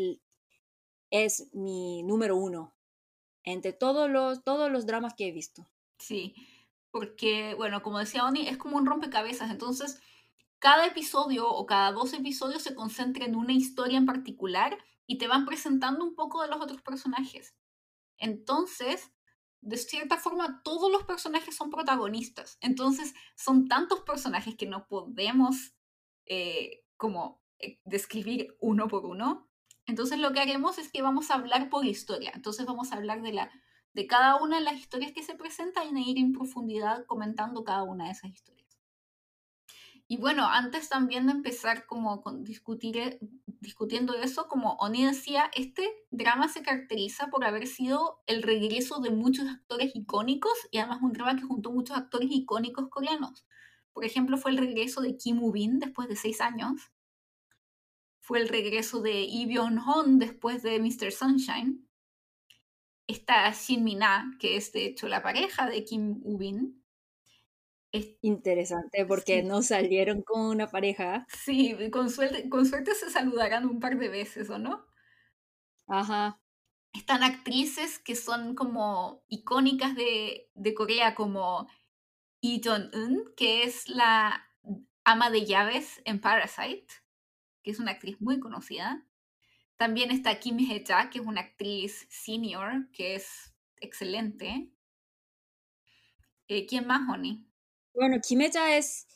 es 1.10 1.48
mi 1.52 2.02
número 2.02 2.36
uno 2.36 2.74
entre 3.44 3.72
todos 3.72 4.10
los, 4.10 4.42
todos 4.42 4.70
los 4.70 4.86
dramas 4.86 5.14
que 5.14 5.28
he 5.28 5.32
visto. 5.32 5.66
Sí, 5.98 6.34
porque, 6.90 7.54
bueno, 7.54 7.82
como 7.82 7.98
decía 7.98 8.24
Oni, 8.24 8.48
es 8.48 8.56
como 8.56 8.76
un 8.76 8.86
rompecabezas, 8.86 9.50
entonces 9.50 10.00
cada 10.64 10.86
episodio 10.86 11.46
o 11.46 11.66
cada 11.66 11.92
dos 11.92 12.14
episodios 12.14 12.62
se 12.62 12.74
concentra 12.74 13.26
en 13.26 13.36
una 13.36 13.52
historia 13.52 13.98
en 13.98 14.06
particular 14.06 14.78
y 15.06 15.18
te 15.18 15.28
van 15.28 15.44
presentando 15.44 16.02
un 16.02 16.14
poco 16.14 16.40
de 16.40 16.48
los 16.48 16.58
otros 16.58 16.80
personajes. 16.80 17.54
Entonces, 18.16 19.12
de 19.60 19.76
cierta 19.76 20.16
forma, 20.16 20.62
todos 20.64 20.90
los 20.90 21.04
personajes 21.04 21.54
son 21.54 21.68
protagonistas. 21.68 22.56
Entonces, 22.62 23.12
son 23.36 23.68
tantos 23.68 24.00
personajes 24.04 24.56
que 24.56 24.64
no 24.64 24.86
podemos 24.86 25.74
eh, 26.24 26.86
como 26.96 27.42
eh, 27.58 27.78
describir 27.84 28.56
uno 28.58 28.88
por 28.88 29.04
uno. 29.04 29.50
Entonces, 29.84 30.18
lo 30.18 30.32
que 30.32 30.40
haremos 30.40 30.78
es 30.78 30.90
que 30.90 31.02
vamos 31.02 31.30
a 31.30 31.34
hablar 31.34 31.68
por 31.68 31.84
historia. 31.84 32.32
Entonces, 32.34 32.64
vamos 32.64 32.90
a 32.90 32.96
hablar 32.96 33.20
de, 33.20 33.34
la, 33.34 33.50
de 33.92 34.06
cada 34.06 34.36
una 34.36 34.56
de 34.56 34.64
las 34.64 34.80
historias 34.80 35.12
que 35.12 35.22
se 35.22 35.34
presentan 35.34 35.94
y 35.98 36.10
ir 36.10 36.16
en 36.16 36.32
profundidad 36.32 37.04
comentando 37.04 37.64
cada 37.64 37.82
una 37.82 38.06
de 38.06 38.12
esas 38.12 38.30
historias. 38.30 38.63
Y 40.06 40.18
bueno, 40.18 40.46
antes 40.46 40.90
también 40.90 41.26
de 41.26 41.32
empezar 41.32 41.86
como 41.86 42.22
discutir, 42.40 42.98
eh, 42.98 43.18
discutiendo 43.46 44.14
eso, 44.14 44.48
como 44.48 44.74
Oni 44.74 45.06
decía, 45.06 45.50
este 45.54 45.88
drama 46.10 46.48
se 46.48 46.62
caracteriza 46.62 47.28
por 47.28 47.44
haber 47.44 47.66
sido 47.66 48.22
el 48.26 48.42
regreso 48.42 49.00
de 49.00 49.10
muchos 49.10 49.48
actores 49.48 49.92
icónicos 49.94 50.52
y 50.70 50.78
además 50.78 51.00
un 51.02 51.12
drama 51.12 51.36
que 51.36 51.46
juntó 51.46 51.72
muchos 51.72 51.96
actores 51.96 52.28
icónicos 52.30 52.88
coreanos. 52.90 53.46
Por 53.94 54.04
ejemplo, 54.04 54.36
fue 54.36 54.50
el 54.50 54.58
regreso 54.58 55.00
de 55.00 55.16
Kim 55.16 55.40
Woo-bin 55.40 55.78
después 55.78 56.08
de 56.08 56.16
seis 56.16 56.40
años. 56.42 56.92
Fue 58.20 58.40
el 58.40 58.48
regreso 58.48 59.00
de 59.00 59.12
Lee 59.12 59.46
Byung-hun 59.46 60.18
después 60.18 60.62
de 60.62 60.78
Mr. 60.80 61.12
Sunshine. 61.12 61.88
Está 63.06 63.50
Shin 63.52 63.84
Min-ah, 63.84 64.30
que 64.38 64.56
es 64.56 64.72
de 64.72 64.86
hecho 64.86 65.08
la 65.08 65.22
pareja 65.22 65.66
de 65.68 65.84
Kim 65.84 66.20
Woo-bin 66.22 66.83
es 67.94 68.16
interesante 68.22 69.06
porque 69.06 69.44
no 69.44 69.62
salieron 69.62 70.22
con 70.22 70.40
una 70.40 70.66
pareja. 70.66 71.26
Sí, 71.28 71.76
con 71.92 72.10
suerte, 72.10 72.48
con 72.48 72.66
suerte 72.66 72.92
se 72.96 73.08
saludarán 73.08 73.66
un 73.66 73.78
par 73.78 73.96
de 73.96 74.08
veces, 74.08 74.50
¿o 74.50 74.58
no? 74.58 74.84
Ajá. 75.86 76.40
Están 76.92 77.22
actrices 77.22 78.00
que 78.00 78.16
son 78.16 78.56
como 78.56 79.22
icónicas 79.28 79.94
de, 79.94 80.50
de 80.54 80.74
Corea, 80.74 81.14
como 81.14 81.68
Lee 82.42 82.60
Jong-un, 82.64 83.32
que 83.36 83.62
es 83.62 83.88
la 83.88 84.44
ama 85.04 85.30
de 85.30 85.46
llaves 85.46 86.02
en 86.04 86.20
Parasite, 86.20 86.92
que 87.62 87.70
es 87.70 87.78
una 87.78 87.92
actriz 87.92 88.20
muy 88.20 88.40
conocida. 88.40 89.06
También 89.76 90.10
está 90.10 90.40
Kim 90.40 90.58
Hye-ja, 90.58 91.10
que 91.10 91.20
es 91.20 91.24
una 91.24 91.42
actriz 91.42 92.08
senior, 92.10 92.90
que 92.90 93.14
es 93.14 93.54
excelente. 93.76 94.68
Eh, 96.48 96.66
¿Quién 96.66 96.88
más, 96.88 97.08
Honey? 97.08 97.46
Bueno, 97.94 98.20
Kimeja 98.20 98.76
es, 98.76 99.06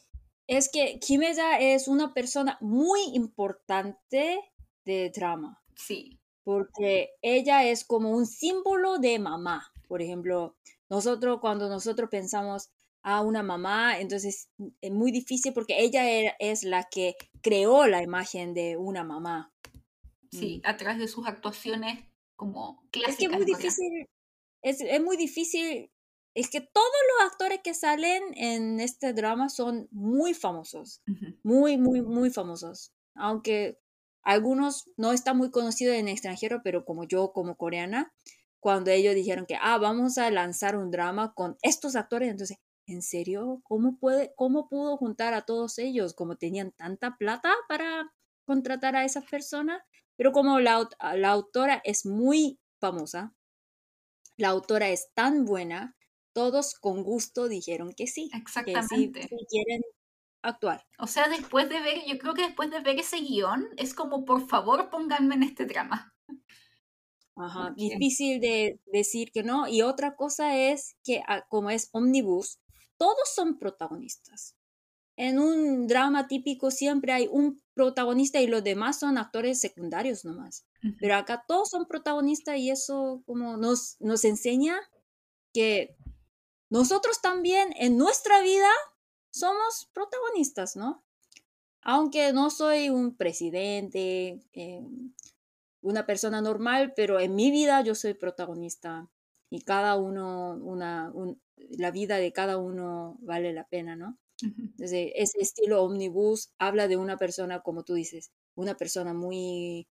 es 0.47 0.71
que 0.71 0.99
Kimeja 1.01 1.59
es 1.59 1.89
una 1.89 2.15
persona 2.15 2.57
muy 2.61 3.01
importante 3.13 4.41
de 4.85 5.11
drama. 5.11 5.63
Sí. 5.75 6.19
Porque 6.45 7.11
ella 7.21 7.65
es 7.65 7.85
como 7.85 8.11
un 8.11 8.27
símbolo 8.27 8.99
de 8.99 9.19
mamá. 9.19 9.71
Por 9.87 10.01
ejemplo, 10.01 10.57
nosotros 10.89 11.41
cuando 11.41 11.69
nosotros 11.69 12.09
pensamos 12.09 12.71
a 13.03 13.21
una 13.23 13.43
mamá, 13.43 14.01
entonces 14.01 14.51
es 14.81 14.91
muy 14.91 15.13
difícil 15.13 15.53
porque 15.53 15.81
ella 15.81 16.35
es 16.39 16.63
la 16.63 16.85
que 16.85 17.17
creó 17.43 17.87
la 17.87 18.03
imagen 18.03 18.55
de 18.55 18.77
una 18.77 19.05
mamá. 19.05 19.53
Sí, 20.31 20.61
mm. 20.63 20.69
a 20.69 20.77
través 20.77 20.99
de 20.99 21.09
sus 21.09 21.27
actuaciones 21.27 22.05
como 22.37 22.87
clásicas. 22.91 23.15
Es 23.15 23.19
que 23.19 23.25
es 23.25 23.33
muy 23.33 23.45
difícil, 23.45 24.09
es, 24.63 24.81
es 24.81 25.03
muy 25.03 25.17
difícil 25.17 25.91
es 26.35 26.51
que 26.51 26.61
todos 26.61 26.87
los 27.19 27.31
actores 27.31 27.61
que 27.63 27.75
salen 27.75 28.23
en 28.37 28.81
este 28.81 29.13
drama 29.13 29.49
son 29.49 29.89
muy 29.91 30.35
famosos, 30.35 31.03
muy, 31.43 31.77
muy, 31.77 32.03
muy 32.03 32.31
famosos. 32.31 32.93
Aunque 33.15 33.79
algunos 34.23 34.91
no 34.97 35.13
está 35.13 35.35
muy 35.35 35.51
conocido 35.51 35.93
en 35.95 36.07
el 36.09 36.13
extranjero, 36.13 36.61
pero 36.63 36.85
como 36.85 37.05
yo, 37.05 37.33
como 37.33 37.57
coreana, 37.57 38.13
cuando 38.61 38.91
ellos 38.91 39.15
dijeron 39.15 39.47
que, 39.47 39.57
ah, 39.61 39.79
vamos 39.79 40.19
a 40.19 40.31
lanzar 40.31 40.77
un 40.77 40.91
drama 40.91 41.33
con 41.35 41.57
estos 41.63 41.97
actores, 41.97 42.31
entonces, 42.31 42.59
¿en 42.87 43.03
serio? 43.03 43.61
¿Cómo, 43.65 43.99
puede, 43.99 44.33
cómo 44.37 44.69
pudo 44.69 44.97
juntar 44.97 45.35
a 45.35 45.43
todos 45.43 45.79
ellos? 45.79 46.15
Como 46.15 46.37
tenían 46.37 46.73
tanta 46.73 47.17
plata 47.17 47.53
para 47.69 48.13
contratar 48.45 48.97
a 48.97 49.05
esas 49.05 49.25
personas, 49.25 49.83
pero 50.17 50.33
como 50.33 50.61
la, 50.61 50.89
la 51.15 51.31
autora 51.31 51.81
es 51.85 52.05
muy 52.05 52.59
famosa, 52.81 53.35
la 54.37 54.49
autora 54.49 54.89
es 54.91 55.13
tan 55.15 55.45
buena, 55.45 55.97
todos 56.39 56.75
con 56.75 57.03
gusto 57.03 57.49
dijeron 57.49 57.93
que 57.93 58.07
sí. 58.07 58.31
Exactamente. 58.33 59.23
Que 59.23 59.27
sí, 59.27 59.47
quieren 59.51 59.83
actuar. 60.41 60.87
O 61.01 61.09
sea, 61.09 61.29
después 61.29 61.69
de 61.69 61.81
ver, 61.81 62.05
yo 62.07 62.17
creo 62.17 62.33
que 62.33 62.43
después 62.43 62.71
de 62.71 62.79
ver 62.79 62.97
ese 63.01 63.17
guion, 63.19 63.67
es 63.77 63.93
como, 63.93 64.25
por 64.25 64.47
favor, 64.47 64.89
pónganme 64.89 65.35
en 65.35 65.43
este 65.43 65.67
drama. 65.67 66.15
Ajá, 67.35 67.75
difícil 67.77 68.41
de 68.41 68.81
decir 68.87 69.33
que 69.33 69.43
no. 69.43 69.67
Y 69.67 69.83
otra 69.83 70.15
cosa 70.15 70.57
es 70.57 70.97
que 71.03 71.23
ah, 71.27 71.45
como 71.49 71.71
es 71.71 71.89
omnibus, 71.91 72.61
todos 72.97 73.35
son 73.35 73.59
protagonistas. 73.59 74.55
En 75.17 75.41
un 75.41 75.89
drama 75.89 76.29
típico 76.29 76.71
siempre 76.71 77.13
hay 77.13 77.27
un 77.29 77.61
protagonista 77.75 78.41
y 78.41 78.47
los 78.47 78.63
demás 78.63 79.01
son 79.01 79.19
actores 79.19 79.61
secundarios 79.61 80.25
nomás. 80.25 80.67
Pero 81.01 81.17
acá 81.17 81.45
todos 81.49 81.71
son 81.71 81.87
protagonistas 81.87 82.59
y 82.59 82.71
eso 82.71 83.25
como 83.27 83.57
nos, 83.57 83.97
nos 83.99 84.25
enseña 84.25 84.79
que 85.53 85.97
nosotros 86.71 87.21
también 87.21 87.73
en 87.77 87.97
nuestra 87.97 88.43
vida 88.43 88.71
somos 89.31 89.89
protagonistas, 89.93 90.77
¿no? 90.77 91.05
Aunque 91.83 92.33
no 92.33 92.51
soy 92.51 92.91
un 92.91 93.17
presidente, 93.17 94.41
eh, 94.53 94.87
una 95.81 96.07
persona 96.07 96.41
normal, 96.41 96.93
pero 96.95 97.21
en 97.21 97.35
mi 97.35 97.51
vida 97.51 97.81
yo 97.83 97.95
soy 97.95 98.15
protagonista 98.15 99.09
y 99.51 99.63
cada 99.63 99.97
uno, 99.97 100.59
una, 100.63 101.13
la 101.57 101.91
vida 101.91 102.17
de 102.17 102.33
cada 102.33 102.59
uno 102.59 103.17
vale 103.21 103.53
la 103.53 103.67
pena, 103.67 103.97
¿no? 103.97 104.19
Entonces, 104.41 105.13
ese 105.17 105.41
estilo 105.41 105.83
omnibus 105.83 106.53
habla 106.59 106.87
de 106.87 106.97
una 106.97 107.17
persona, 107.17 107.61
como 107.61 107.83
tú 107.83 107.95
dices, 107.95 108.31
una 108.55 108.77
persona 108.77 109.13
muy 109.13 109.89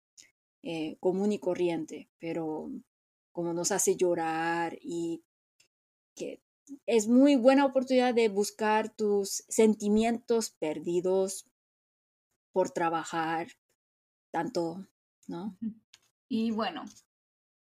eh, 0.61 0.97
común 0.99 1.31
y 1.31 1.39
corriente, 1.39 2.09
pero 2.19 2.69
como 3.31 3.53
nos 3.53 3.71
hace 3.71 3.95
llorar 3.95 4.77
y 4.81 5.23
que 6.15 6.41
es 6.85 7.07
muy 7.07 7.35
buena 7.35 7.65
oportunidad 7.65 8.13
de 8.13 8.29
buscar 8.29 8.89
tus 8.89 9.43
sentimientos 9.49 10.49
perdidos 10.49 11.45
por 12.51 12.71
trabajar 12.71 13.47
tanto, 14.31 14.87
¿no? 15.27 15.57
Y 16.27 16.51
bueno, 16.51 16.85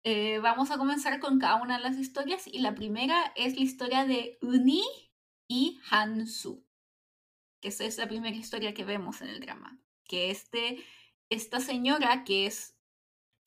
eh, 0.05 0.39
vamos 0.39 0.71
a 0.71 0.79
comenzar 0.79 1.21
con 1.21 1.39
cada 1.39 1.63
una 1.63 1.79
de 1.79 1.83
las 1.83 1.97
historias 1.97 2.47
y 2.47 2.59
la 2.59 2.75
primera 2.75 3.33
es 3.37 3.55
la 3.55 3.63
historia 3.63 4.05
de 4.05 4.39
Uni 4.43 4.85
y 5.49 5.81
Hansu, 5.91 6.65
que 7.61 7.69
esa 7.69 7.85
es 7.85 7.99
la 7.99 8.09
primera 8.09 8.37
historia 8.37 8.75
que 8.75 8.85
vemos 8.85 9.21
en 9.23 9.29
el 9.29 9.41
drama, 9.41 9.81
que 10.05 10.31
es 10.31 10.51
esta 11.31 11.61
señora 11.61 12.25
que 12.25 12.47
es, 12.47 12.77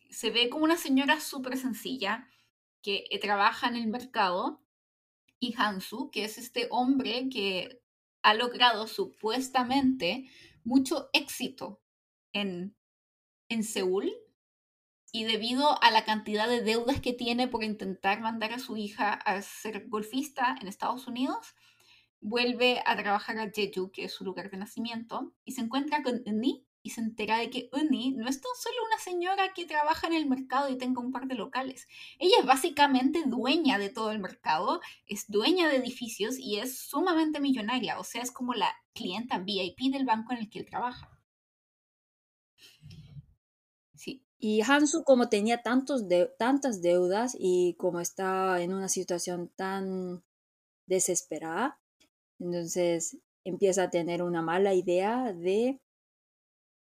se 0.10 0.32
ve 0.32 0.50
como 0.50 0.64
una 0.64 0.78
señora 0.78 1.20
súper 1.20 1.58
sencilla, 1.58 2.28
que 2.82 3.08
trabaja 3.20 3.68
en 3.68 3.76
el 3.76 3.88
mercado 3.88 4.65
y 5.40 5.54
Hansu, 5.58 6.10
que 6.12 6.26
es 6.26 6.38
este 6.38 6.68
hombre 6.72 7.30
que 7.30 7.82
ha 8.22 8.34
logrado 8.34 8.88
supuestamente 8.88 10.30
mucho 10.64 11.10
éxito 11.14 11.82
en, 12.34 12.76
en 13.50 13.64
Seúl 13.64 14.12
y 15.12 15.24
debido 15.24 15.82
a 15.82 15.92
la 15.92 16.04
cantidad 16.04 16.50
de 16.50 16.62
deudas 16.62 17.00
que 17.00 17.14
tiene 17.14 17.48
por 17.48 17.64
intentar 17.64 18.20
mandar 18.20 18.52
a 18.52 18.60
su 18.60 18.76
hija 18.76 19.14
a 19.14 19.42
ser 19.42 19.88
golfista 19.88 20.58
en 20.60 20.68
Estados 20.68 21.08
Unidos, 21.08 21.56
vuelve 22.20 22.82
a 22.86 22.98
trabajar 22.98 23.38
a 23.40 23.50
Jeju, 23.50 23.92
que 23.92 24.06
es 24.06 24.14
su 24.14 24.26
lugar 24.26 24.50
de 24.50 24.58
nacimiento, 24.58 25.34
y 25.46 25.54
se 25.54 25.62
encuentra 25.62 26.04
con 26.04 26.22
Uni 26.26 26.66
y 26.86 26.92
se 26.92 27.02
entera 27.02 27.40
de 27.40 27.50
que 27.50 27.68
Uni 27.74 28.12
no 28.12 28.30
es 28.30 28.40
tan 28.40 28.52
solo 28.60 28.76
una 28.86 29.00
señora 29.00 29.54
que 29.56 29.66
trabaja 29.66 30.06
en 30.06 30.14
el 30.14 30.28
mercado 30.28 30.70
y 30.70 30.78
tenga 30.78 31.02
un 31.02 31.12
par 31.12 31.26
de 31.26 31.34
locales. 31.34 31.88
Ella 32.20 32.36
es 32.40 32.46
básicamente 32.46 33.24
dueña 33.26 33.80
de 33.80 33.90
todo 33.90 34.12
el 34.12 34.20
mercado, 34.20 34.80
es 35.08 35.26
dueña 35.28 35.68
de 35.68 35.78
edificios 35.78 36.38
y 36.38 36.60
es 36.60 36.78
sumamente 36.78 37.40
millonaria, 37.40 38.00
o 38.00 38.04
sea, 38.04 38.22
es 38.22 38.30
como 38.30 38.54
la 38.54 38.72
clienta 38.94 39.40
VIP 39.40 39.92
del 39.92 40.06
banco 40.06 40.34
en 40.34 40.38
el 40.38 40.50
que 40.52 40.60
él 40.60 40.68
trabaja. 40.68 41.10
Sí. 43.96 44.24
Y 44.38 44.62
Hansu, 44.62 45.04
como 45.04 45.28
tenía 45.28 45.64
tantos 45.64 46.08
de, 46.08 46.28
tantas 46.38 46.84
deudas 46.84 47.36
y 47.40 47.74
como 47.80 48.00
estaba 48.00 48.62
en 48.62 48.72
una 48.72 48.90
situación 48.90 49.52
tan 49.56 50.24
desesperada, 50.86 51.82
entonces 52.38 53.18
empieza 53.44 53.86
a 53.86 53.90
tener 53.90 54.22
una 54.22 54.44
mala 54.44 54.76
idea 54.76 55.34
de 55.34 55.82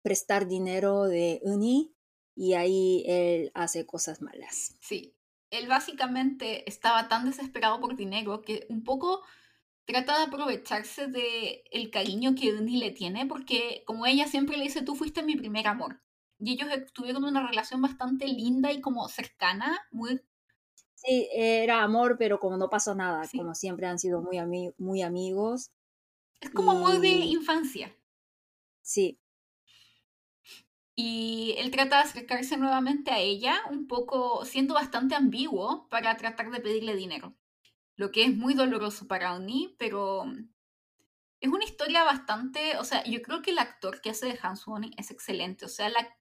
prestar 0.03 0.47
dinero 0.47 1.03
de 1.03 1.39
Uni 1.43 1.95
y 2.35 2.53
ahí 2.53 3.03
él 3.07 3.51
hace 3.55 3.85
cosas 3.85 4.21
malas. 4.21 4.77
Sí, 4.81 5.15
él 5.49 5.67
básicamente 5.67 6.67
estaba 6.69 7.07
tan 7.07 7.25
desesperado 7.25 7.79
por 7.79 7.95
dinero 7.95 8.41
que 8.41 8.65
un 8.69 8.83
poco 8.83 9.23
trata 9.85 10.17
de 10.17 10.25
aprovecharse 10.25 11.07
de 11.07 11.63
el 11.71 11.89
cariño 11.89 12.35
que 12.35 12.53
Uni 12.53 12.77
le 12.77 12.91
tiene 12.91 13.25
porque 13.25 13.83
como 13.85 14.05
ella 14.05 14.27
siempre 14.27 14.57
le 14.57 14.65
dice, 14.65 14.83
tú 14.83 14.95
fuiste 14.95 15.23
mi 15.23 15.35
primer 15.35 15.67
amor. 15.67 16.01
Y 16.39 16.53
ellos 16.53 16.67
tuvieron 16.93 17.23
una 17.23 17.47
relación 17.47 17.81
bastante 17.81 18.27
linda 18.27 18.71
y 18.71 18.81
como 18.81 19.07
cercana, 19.07 19.79
muy... 19.91 20.21
Sí, 20.95 21.29
era 21.33 21.83
amor, 21.83 22.17
pero 22.17 22.39
como 22.39 22.57
no 22.57 22.69
pasó 22.69 22.95
nada, 22.95 23.27
como 23.35 23.55
siempre 23.55 23.87
han 23.87 23.99
sido 23.99 24.21
muy, 24.21 24.73
muy 24.77 25.01
amigos. 25.01 25.71
Es 26.41 26.49
como 26.49 26.71
amor 26.71 26.99
de 26.99 27.09
infancia. 27.09 27.95
Sí, 28.81 29.19
y 30.95 31.55
él 31.57 31.71
trata 31.71 31.97
de 31.97 32.03
acercarse 32.03 32.57
nuevamente 32.57 33.11
a 33.11 33.19
ella, 33.19 33.61
un 33.69 33.87
poco 33.87 34.45
siendo 34.45 34.75
bastante 34.75 35.15
ambiguo 35.15 35.87
para 35.89 36.17
tratar 36.17 36.51
de 36.51 36.59
pedirle 36.59 36.95
dinero. 36.95 37.35
Lo 37.95 38.11
que 38.11 38.23
es 38.23 38.35
muy 38.35 38.53
doloroso 38.53 39.07
para 39.07 39.33
Oni, 39.35 39.75
pero 39.79 40.25
es 41.39 41.49
una 41.49 41.65
historia 41.65 42.03
bastante, 42.03 42.77
o 42.77 42.83
sea, 42.83 43.03
yo 43.05 43.21
creo 43.21 43.41
que 43.41 43.51
el 43.51 43.59
actor 43.59 44.01
que 44.01 44.11
hace 44.11 44.27
de 44.27 44.39
Hans 44.41 44.67
Oni 44.67 44.91
es 44.97 45.11
excelente, 45.11 45.65
o 45.65 45.69
sea, 45.69 45.89
la 45.89 46.15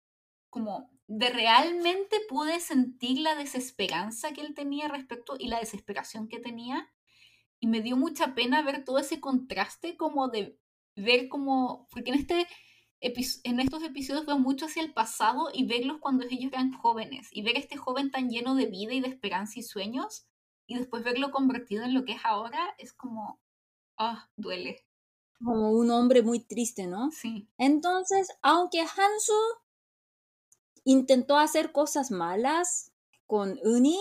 como 0.51 0.91
de 1.07 1.31
realmente 1.31 2.21
pude 2.29 2.61
sentir 2.61 3.21
la 3.21 3.35
desesperanza 3.35 4.33
que 4.33 4.43
él 4.43 4.55
tenía 4.55 4.89
respecto 4.89 5.37
y 5.39 5.49
la 5.49 5.59
desesperación 5.59 6.29
que 6.29 6.41
tenía 6.41 6.91
y 7.59 7.69
me 7.69 7.81
dio 7.81 7.97
mucha 7.97 8.35
pena 8.35 8.63
ver 8.63 8.85
todo 8.85 8.99
ese 8.99 9.21
contraste 9.21 9.97
como 9.97 10.29
de 10.29 10.59
ver 10.97 11.29
como 11.29 11.89
porque 11.91 12.11
en 12.11 12.19
este 12.19 12.47
en 13.03 13.61
estos 13.61 13.83
episodios 13.83 14.27
veo 14.27 14.39
mucho 14.39 14.67
hacia 14.67 14.83
el 14.83 14.93
pasado 14.93 15.49
y 15.53 15.67
verlos 15.67 15.99
cuando 16.01 16.25
ellos 16.25 16.53
eran 16.53 16.73
jóvenes 16.73 17.29
y 17.33 17.43
ver 17.43 17.57
este 17.57 17.77
joven 17.77 18.11
tan 18.13 18.31
lleno 18.31 18.55
de 18.55 18.67
vida 18.67 18.95
y 18.95 19.01
de 19.01 19.09
esperanza 19.09 19.59
y 19.59 19.63
sueños 19.63 20.27
y 20.67 20.79
después 20.79 21.03
verlo 21.03 21.33
convertido 21.33 21.85
en 21.85 21.95
lo 21.95 22.05
que 22.05 22.13
es 22.13 22.21
ahora 22.25 22.75
es 22.79 22.93
como, 22.93 23.41
ah, 23.99 24.31
duele. 24.37 24.87
Como 25.45 25.73
un 25.73 25.91
hombre 25.91 26.23
muy 26.23 26.39
triste, 26.39 26.87
¿no? 26.87 27.11
Sí. 27.11 27.49
Entonces, 27.59 28.29
aunque 28.41 28.81
Hansu 28.81 29.33
intentó 30.85 31.37
hacer 31.37 31.73
cosas 31.73 32.13
malas 32.13 32.93
con 33.27 33.59
Uni, 33.65 33.99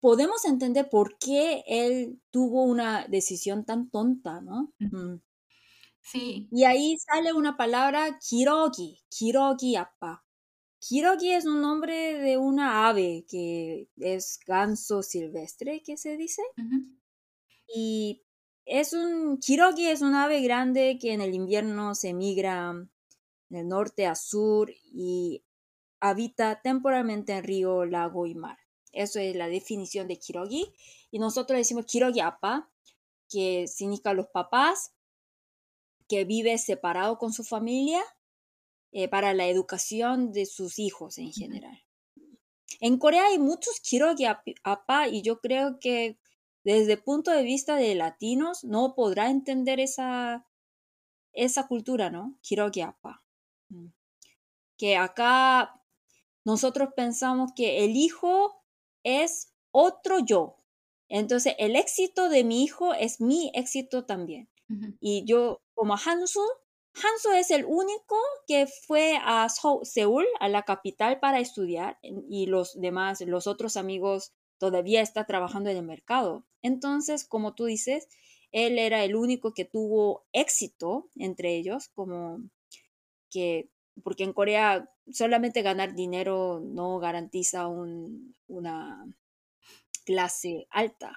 podemos 0.00 0.44
entender 0.44 0.90
por 0.90 1.16
qué 1.18 1.62
él 1.68 2.20
tuvo 2.32 2.64
una 2.64 3.06
decisión 3.06 3.64
tan 3.64 3.88
tonta, 3.88 4.40
¿no? 4.40 4.72
Sí. 6.04 6.48
Y 6.52 6.64
ahí 6.64 6.98
sale 6.98 7.32
una 7.32 7.56
palabra 7.56 8.18
kirogi, 8.18 9.00
kirogi 9.08 9.76
apa. 9.76 10.24
Kirogi 10.78 11.32
es 11.32 11.46
un 11.46 11.62
nombre 11.62 12.18
de 12.18 12.36
una 12.36 12.86
ave 12.88 13.24
que 13.26 13.88
es 13.96 14.38
ganso 14.46 15.02
silvestre, 15.02 15.82
que 15.82 15.96
se 15.96 16.16
dice. 16.18 16.42
Y 17.66 18.22
es 18.66 18.92
un, 18.92 19.38
kirogi 19.38 19.86
es 19.86 20.02
un 20.02 20.14
ave 20.14 20.42
grande 20.42 20.98
que 21.00 21.14
en 21.14 21.22
el 21.22 21.34
invierno 21.34 21.94
se 21.94 22.12
migra 22.12 22.74
del 23.48 23.68
norte 23.68 24.06
a 24.06 24.14
sur 24.14 24.70
y 24.92 25.42
habita 26.00 26.60
temporalmente 26.62 27.32
en 27.32 27.44
río, 27.44 27.86
lago 27.86 28.26
y 28.26 28.34
mar. 28.34 28.58
Eso 28.92 29.20
es 29.20 29.34
la 29.34 29.48
definición 29.48 30.06
de 30.06 30.18
kirogi. 30.18 30.72
Y 31.10 31.18
nosotros 31.18 31.56
decimos 31.56 31.86
kirogi 31.86 32.20
apa, 32.20 32.70
que 33.30 33.66
significa 33.68 34.12
los 34.12 34.26
papás, 34.28 34.93
que 36.08 36.24
vive 36.24 36.58
separado 36.58 37.18
con 37.18 37.32
su 37.32 37.44
familia 37.44 38.02
eh, 38.92 39.08
para 39.08 39.34
la 39.34 39.46
educación 39.46 40.32
de 40.32 40.46
sus 40.46 40.78
hijos 40.78 41.18
en 41.18 41.32
general. 41.32 41.82
En 42.80 42.98
Corea 42.98 43.26
hay 43.26 43.38
muchos 43.38 43.80
kirogi 43.80 44.24
apa 44.62 45.08
y 45.08 45.22
yo 45.22 45.40
creo 45.40 45.78
que 45.80 46.18
desde 46.64 46.94
el 46.94 47.02
punto 47.02 47.30
de 47.30 47.42
vista 47.42 47.76
de 47.76 47.94
latinos 47.94 48.64
no 48.64 48.94
podrá 48.94 49.30
entender 49.30 49.80
esa, 49.80 50.46
esa 51.32 51.66
cultura, 51.66 52.10
¿no? 52.10 52.38
Kirogi 52.42 52.80
apa. 52.80 53.22
Mm. 53.68 53.88
que 54.76 54.96
acá 54.96 55.80
nosotros 56.44 56.90
pensamos 56.94 57.52
que 57.56 57.84
el 57.84 57.96
hijo 57.96 58.62
es 59.02 59.54
otro 59.70 60.18
yo. 60.18 60.56
Entonces, 61.08 61.54
el 61.58 61.76
éxito 61.76 62.28
de 62.28 62.44
mi 62.44 62.62
hijo 62.62 62.94
es 62.94 63.20
mi 63.20 63.50
éxito 63.54 64.04
también. 64.04 64.48
Y 65.00 65.24
yo, 65.26 65.60
como 65.74 65.94
Hansu, 65.94 66.42
Hansu 66.94 67.32
es 67.32 67.50
el 67.50 67.64
único 67.64 68.16
que 68.46 68.66
fue 68.66 69.18
a 69.22 69.48
Seúl, 69.48 70.26
a 70.40 70.48
la 70.48 70.62
capital, 70.62 71.18
para 71.18 71.40
estudiar, 71.40 71.98
y 72.02 72.46
los 72.46 72.80
demás, 72.80 73.20
los 73.22 73.46
otros 73.46 73.76
amigos, 73.76 74.32
todavía 74.58 75.00
está 75.00 75.26
trabajando 75.26 75.70
en 75.70 75.76
el 75.76 75.84
mercado. 75.84 76.46
Entonces, 76.62 77.24
como 77.26 77.54
tú 77.54 77.64
dices, 77.64 78.08
él 78.52 78.78
era 78.78 79.04
el 79.04 79.16
único 79.16 79.52
que 79.52 79.64
tuvo 79.64 80.24
éxito 80.32 81.08
entre 81.16 81.56
ellos, 81.56 81.88
como 81.94 82.38
que, 83.30 83.68
porque 84.04 84.22
en 84.22 84.32
Corea 84.32 84.88
solamente 85.10 85.62
ganar 85.62 85.94
dinero 85.94 86.60
no 86.64 86.98
garantiza 86.98 87.66
una 87.66 89.04
clase 90.04 90.66
alta. 90.70 91.16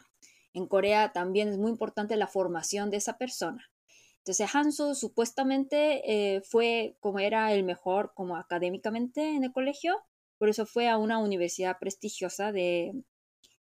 En 0.58 0.66
Corea 0.66 1.14
también 1.14 1.50
es 1.50 1.58
muy 1.60 1.70
importante 1.70 2.16
la 2.16 2.26
formación 2.26 2.90
de 2.90 2.98
esa 2.98 3.20
persona. 3.20 3.70
Entonces 4.18 4.50
Hansu 4.54 4.96
supuestamente 4.96 6.02
eh, 6.36 6.42
fue 6.42 6.98
como 7.00 7.20
era 7.20 7.54
el 7.54 7.64
mejor 7.64 8.12
como 8.16 8.36
académicamente 8.36 9.36
en 9.36 9.44
el 9.44 9.54
colegio, 9.54 10.04
por 10.40 10.50
eso 10.50 10.66
fue 10.66 10.90
a 10.90 10.98
una 10.98 11.20
universidad 11.20 11.78
prestigiosa 11.80 12.52
de, 12.52 13.04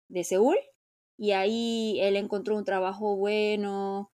de 0.08 0.24
Seúl 0.24 0.56
y 1.18 1.32
ahí 1.32 2.00
él 2.00 2.16
encontró 2.16 2.56
un 2.56 2.64
trabajo 2.64 3.14
bueno, 3.14 4.10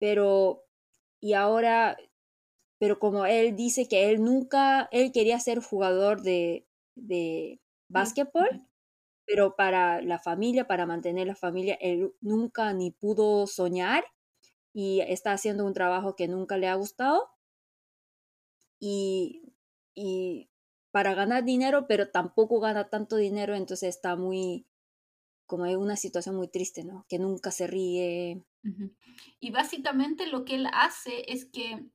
pero 0.00 0.64
y 1.20 1.34
ahora, 1.34 1.96
pero 2.78 2.98
como 2.98 3.24
él 3.24 3.54
dice 3.54 3.86
que 3.86 4.10
él 4.10 4.24
nunca, 4.24 4.88
él 4.90 5.12
quería 5.12 5.38
ser 5.38 5.60
jugador 5.60 6.22
de, 6.22 6.66
de 6.96 7.60
básquetbol, 7.88 8.66
pero 9.30 9.54
para 9.54 10.02
la 10.02 10.18
familia, 10.18 10.66
para 10.66 10.86
mantener 10.86 11.28
la 11.28 11.36
familia, 11.36 11.78
él 11.80 12.12
nunca 12.20 12.72
ni 12.72 12.90
pudo 12.90 13.46
soñar 13.46 14.04
y 14.72 15.02
está 15.02 15.30
haciendo 15.30 15.64
un 15.64 15.72
trabajo 15.72 16.16
que 16.16 16.26
nunca 16.26 16.56
le 16.56 16.66
ha 16.66 16.74
gustado. 16.74 17.28
Y, 18.80 19.54
y 19.94 20.50
para 20.90 21.14
ganar 21.14 21.44
dinero, 21.44 21.86
pero 21.86 22.10
tampoco 22.10 22.58
gana 22.58 22.88
tanto 22.90 23.14
dinero, 23.14 23.54
entonces 23.54 23.90
está 23.94 24.16
muy, 24.16 24.66
como 25.46 25.64
es 25.66 25.76
una 25.76 25.94
situación 25.94 26.34
muy 26.34 26.48
triste, 26.48 26.82
¿no? 26.82 27.06
Que 27.08 27.20
nunca 27.20 27.52
se 27.52 27.68
ríe. 27.68 28.42
Y 29.38 29.52
básicamente 29.52 30.26
lo 30.26 30.44
que 30.44 30.56
él 30.56 30.66
hace 30.72 31.32
es 31.32 31.44
que 31.44 31.86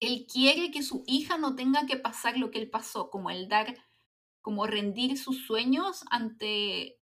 él 0.00 0.26
quiere 0.26 0.72
que 0.72 0.82
su 0.82 1.04
hija 1.06 1.38
no 1.38 1.54
tenga 1.54 1.86
que 1.86 1.98
pasar 1.98 2.36
lo 2.36 2.50
que 2.50 2.58
él 2.58 2.68
pasó, 2.68 3.10
como 3.10 3.30
el 3.30 3.48
dar 3.48 3.76
como 4.48 4.66
rendir 4.66 5.18
sus 5.18 5.44
sueños 5.44 6.06
ante 6.10 6.98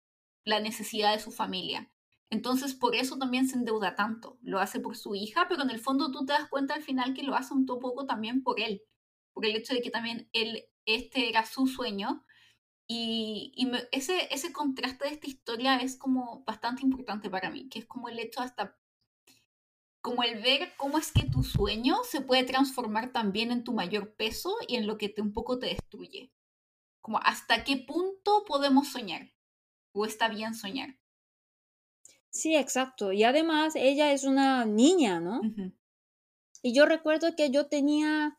la 0.45 0.61
necesidad 0.61 1.15
de 1.15 1.23
su 1.23 1.31
familia. 1.31 1.91
Entonces, 2.29 2.75
por 2.75 2.95
eso 2.95 3.17
también 3.17 3.49
se 3.49 3.57
endeuda 3.57 3.95
tanto. 3.95 4.39
Lo 4.43 4.61
hace 4.61 4.79
por 4.79 4.95
su 4.95 5.15
hija, 5.15 5.47
pero 5.49 5.63
en 5.63 5.71
el 5.71 5.81
fondo 5.81 6.11
tú 6.11 6.27
te 6.27 6.35
das 6.35 6.51
cuenta 6.51 6.75
al 6.75 6.83
final 6.83 7.15
que 7.15 7.23
lo 7.23 7.35
hace 7.35 7.55
un 7.55 7.65
poco 7.65 8.05
también 8.05 8.43
por 8.43 8.61
él, 8.61 8.83
por 9.33 9.47
el 9.47 9.57
hecho 9.57 9.73
de 9.73 9.81
que 9.81 9.89
también 9.89 10.29
él, 10.35 10.67
este 10.85 11.31
era 11.31 11.47
su 11.47 11.67
sueño. 11.67 12.27
Y, 12.87 13.55
ese, 13.91 14.29
ese 14.31 14.53
contraste 14.53 15.07
de 15.07 15.15
esta 15.15 15.27
historia 15.27 15.79
es 15.79 15.97
como 15.97 16.45
bastante 16.45 16.83
importante 16.83 17.31
para 17.31 17.49
mí, 17.49 17.71
que 17.71 17.79
es 17.79 17.87
como 17.87 18.11
el 18.11 18.19
hecho 18.19 18.43
hasta, 18.43 18.79
como 20.03 20.25
el 20.25 20.43
ver 20.43 20.75
cómo 20.77 20.99
es 20.99 21.11
que 21.11 21.25
tu 21.25 21.43
sueño 21.43 22.05
se 22.05 22.21
puede 22.21 22.45
transformar 22.45 23.15
también 23.15 23.51
en 23.51 23.65
tu 23.65 23.73
mayor 23.73 24.15
peso 24.15 24.55
y 24.69 24.77
en 24.77 24.87
lo 24.87 24.99
que 24.99 25.09
te 25.09 25.23
un 25.23 25.33
poco 25.33 25.59
te 25.59 25.69
destruye 25.69 26.35
como 27.01 27.19
hasta 27.19 27.65
qué 27.65 27.77
punto 27.77 28.45
podemos 28.47 28.89
soñar 28.89 29.33
o 29.93 30.07
está 30.07 30.29
bien 30.29 30.55
soñar. 30.55 30.99
Sí, 32.31 32.55
exacto. 32.57 33.13
Y 33.13 33.25
además 33.25 33.75
ella 33.77 34.13
es 34.13 34.25
una 34.25 34.65
niña, 34.65 35.21
¿no? 35.21 35.41
Y 36.63 36.75
yo 36.75 36.87
recuerdo 36.87 37.35
que 37.37 37.51
yo 37.51 37.67
tenía, 37.67 38.39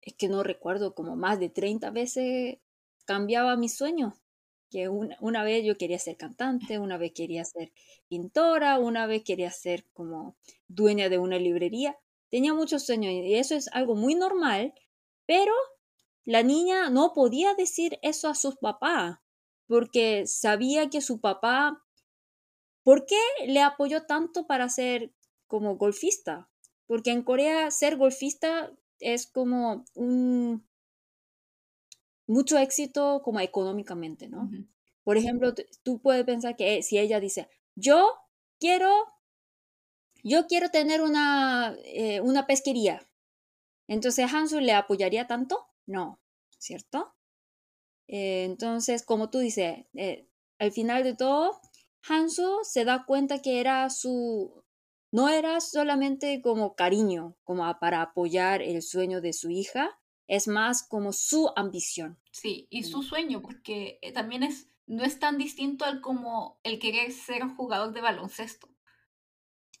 es 0.00 0.14
que 0.14 0.28
no 0.28 0.42
recuerdo, 0.42 0.94
como 0.94 1.16
más 1.16 1.38
de 1.38 1.48
30 1.48 1.90
veces 1.90 2.58
cambiaba 3.04 3.56
mis 3.56 3.76
sueños. 3.76 4.14
Que 4.70 4.88
una, 4.88 5.16
una 5.20 5.44
vez 5.44 5.64
yo 5.64 5.76
quería 5.76 5.98
ser 5.98 6.16
cantante, 6.16 6.78
una 6.78 6.96
vez 6.96 7.12
quería 7.14 7.44
ser 7.44 7.72
pintora, 8.08 8.78
una 8.78 9.06
vez 9.06 9.22
quería 9.22 9.50
ser 9.50 9.86
como 9.92 10.36
dueña 10.66 11.08
de 11.08 11.18
una 11.18 11.38
librería. 11.38 11.98
Tenía 12.30 12.54
muchos 12.54 12.86
sueños 12.86 13.12
y 13.12 13.34
eso 13.34 13.54
es 13.54 13.68
algo 13.72 13.94
muy 13.94 14.14
normal, 14.14 14.72
pero 15.26 15.52
la 16.24 16.42
niña 16.42 16.90
no 16.90 17.12
podía 17.12 17.54
decir 17.54 17.98
eso 18.02 18.28
a 18.28 18.34
su 18.34 18.56
papá, 18.56 19.22
porque 19.66 20.26
sabía 20.26 20.90
que 20.90 21.00
su 21.00 21.20
papá, 21.20 21.82
¿por 22.82 23.06
qué 23.06 23.20
le 23.46 23.60
apoyó 23.60 24.06
tanto 24.06 24.46
para 24.46 24.68
ser 24.68 25.12
como 25.46 25.76
golfista? 25.76 26.48
Porque 26.86 27.10
en 27.10 27.22
Corea 27.22 27.70
ser 27.70 27.96
golfista 27.96 28.72
es 29.00 29.26
como 29.26 29.84
un 29.94 30.66
mucho 32.26 32.56
éxito 32.58 33.22
como 33.24 33.40
económicamente, 33.40 34.28
¿no? 34.28 34.50
Por 35.04 35.16
ejemplo, 35.16 35.52
tú 35.82 36.00
puedes 36.00 36.24
pensar 36.24 36.56
que 36.56 36.82
si 36.82 36.98
ella 36.98 37.18
dice, 37.18 37.48
yo 37.74 38.14
quiero, 38.60 38.90
yo 40.22 40.46
quiero 40.46 40.70
tener 40.70 41.02
una, 41.02 41.76
eh, 41.84 42.20
una 42.20 42.46
pesquería, 42.46 43.08
entonces 43.88 44.32
Hansu 44.32 44.60
le 44.60 44.72
apoyaría 44.72 45.26
tanto 45.26 45.71
no, 45.86 46.20
¿cierto? 46.58 47.14
Eh, 48.08 48.44
entonces, 48.44 49.04
como 49.04 49.30
tú 49.30 49.38
dices, 49.38 49.86
eh, 49.94 50.28
al 50.58 50.72
final 50.72 51.04
de 51.04 51.14
todo, 51.14 51.60
Hansu 52.08 52.60
se 52.62 52.84
da 52.84 53.04
cuenta 53.06 53.40
que 53.40 53.60
era 53.60 53.88
su, 53.90 54.64
no 55.12 55.28
era 55.28 55.60
solamente 55.60 56.40
como 56.42 56.74
cariño, 56.74 57.36
como 57.44 57.64
para 57.78 58.02
apoyar 58.02 58.62
el 58.62 58.82
sueño 58.82 59.20
de 59.20 59.32
su 59.32 59.50
hija, 59.50 59.98
es 60.26 60.48
más 60.48 60.82
como 60.82 61.12
su 61.12 61.50
ambición. 61.56 62.18
Sí, 62.30 62.66
y 62.70 62.84
su 62.84 63.02
sueño, 63.02 63.42
porque 63.42 63.98
eh, 64.02 64.12
también 64.12 64.42
es, 64.42 64.68
no 64.86 65.04
es 65.04 65.18
tan 65.18 65.36
distinto 65.36 65.84
al 65.84 66.00
como 66.00 66.58
el 66.62 66.78
querer 66.78 67.12
ser 67.12 67.42
jugador 67.56 67.92
de 67.92 68.00
baloncesto. 68.00 68.68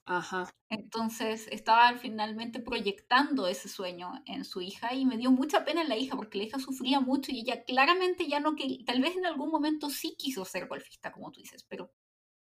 Ajá. 0.06 0.50
Entonces 0.68 1.48
estaba 1.52 1.92
finalmente 1.98 2.58
proyectando 2.60 3.46
ese 3.46 3.68
sueño 3.68 4.12
en 4.26 4.44
su 4.44 4.60
hija 4.62 4.94
y 4.94 5.04
me 5.04 5.16
dio 5.18 5.30
mucha 5.30 5.64
pena 5.64 5.82
en 5.82 5.88
la 5.88 5.96
hija 5.96 6.16
porque 6.16 6.38
la 6.38 6.44
hija 6.44 6.58
sufría 6.58 6.98
mucho 7.00 7.30
y 7.30 7.40
ella 7.40 7.62
claramente 7.64 8.26
ya 8.26 8.40
no 8.40 8.56
que 8.56 8.78
tal 8.86 9.00
vez 9.02 9.16
en 9.16 9.26
algún 9.26 9.50
momento 9.50 9.90
sí 9.90 10.16
quiso 10.18 10.44
ser 10.44 10.66
golfista 10.68 11.12
como 11.12 11.30
tú 11.30 11.40
dices, 11.40 11.64
pero 11.68 11.92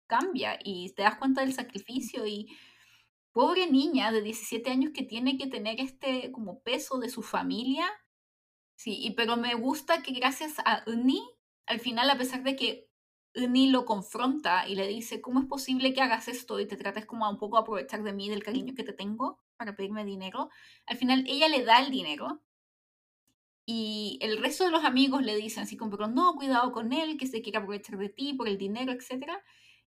cambia 0.07 0.59
y 0.63 0.93
te 0.95 1.03
das 1.03 1.17
cuenta 1.17 1.41
del 1.41 1.53
sacrificio 1.53 2.27
y 2.27 2.47
pobre 3.33 3.67
niña 3.67 4.11
de 4.11 4.21
17 4.21 4.71
años 4.71 4.91
que 4.93 5.03
tiene 5.03 5.37
que 5.37 5.47
tener 5.47 5.79
este 5.81 6.31
como 6.31 6.61
peso 6.63 6.99
de 6.99 7.09
su 7.09 7.23
familia. 7.23 7.87
Sí, 8.77 8.97
y 9.01 9.11
pero 9.15 9.37
me 9.37 9.55
gusta 9.55 10.03
que 10.03 10.13
gracias 10.13 10.55
a 10.65 10.83
Uni 10.87 11.21
al 11.67 11.79
final 11.79 12.09
a 12.09 12.17
pesar 12.17 12.43
de 12.43 12.55
que 12.55 12.89
ni 13.49 13.69
lo 13.69 13.85
confronta 13.85 14.67
y 14.67 14.75
le 14.75 14.87
dice, 14.87 15.21
¿cómo 15.21 15.39
es 15.39 15.45
posible 15.45 15.93
que 15.93 16.01
hagas 16.01 16.27
esto 16.27 16.59
y 16.59 16.67
te 16.67 16.77
trates 16.77 17.05
como 17.05 17.25
a 17.25 17.29
un 17.29 17.37
poco 17.37 17.57
aprovechar 17.57 18.03
de 18.03 18.13
mí, 18.13 18.29
del 18.29 18.43
cariño 18.43 18.73
que 18.75 18.83
te 18.83 18.93
tengo 18.93 19.39
para 19.57 19.75
pedirme 19.75 20.05
dinero? 20.05 20.49
Al 20.85 20.97
final 20.97 21.23
ella 21.27 21.47
le 21.47 21.63
da 21.63 21.79
el 21.79 21.91
dinero 21.91 22.41
y 23.65 24.17
el 24.21 24.41
resto 24.41 24.63
de 24.63 24.71
los 24.71 24.85
amigos 24.85 25.23
le 25.23 25.35
dicen 25.35 25.63
así 25.63 25.75
como, 25.75 25.91
pero 25.91 26.07
no, 26.07 26.35
cuidado 26.35 26.71
con 26.71 26.93
él, 26.93 27.17
que 27.17 27.27
se 27.27 27.41
quiere 27.41 27.59
aprovechar 27.59 27.97
de 27.97 28.09
ti 28.09 28.33
por 28.33 28.47
el 28.47 28.57
dinero, 28.57 28.93
etc. 28.93 29.29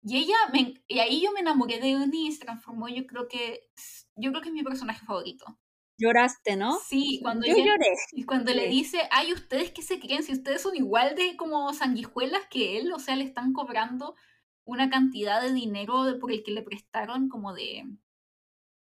Y 0.03 0.19
ella, 0.19 0.37
me, 0.53 0.83
y 0.87 1.01
ahí 1.01 1.21
yo 1.21 1.33
me 1.33 1.41
enamoré 1.41 1.81
de 1.81 1.97
Uni 1.97 2.29
y 2.29 2.33
se 2.33 2.45
transformó, 2.45 2.89
yo 2.89 3.07
creo 3.07 3.27
que, 3.27 3.69
yo 4.17 4.31
creo 4.31 4.43
que 4.43 4.49
es 4.49 4.55
mi 4.55 4.63
personaje 4.63 5.05
favorito. 5.05 5.59
Lloraste, 5.97 6.57
¿no? 6.57 6.79
Sí, 6.81 7.21
cuando, 7.23 7.47
Yo 7.47 7.57
lloré. 7.57 7.95
y 8.13 8.25
cuando 8.25 8.53
le 8.53 8.69
dice, 8.69 8.99
ay, 9.11 9.33
¿ustedes 9.33 9.71
qué 9.71 9.83
se 9.83 10.01
creen? 10.01 10.23
Si 10.25 10.33
ustedes 10.33 10.61
son 10.61 10.75
igual 10.75 11.15
de 11.15 11.37
como 11.37 11.73
sanguijuelas 11.73 12.47
que 12.51 12.79
él, 12.79 12.93
o 12.93 12.99
sea, 12.99 13.15
le 13.15 13.25
están 13.25 13.53
cobrando 13.53 14.17
una 14.65 14.91
cantidad 14.91 15.41
de 15.41 15.53
dinero 15.53 16.19
por 16.21 16.33
el 16.33 16.43
que 16.43 16.51
le 16.51 16.63
prestaron 16.63 17.29
como 17.29 17.55
de 17.55 17.85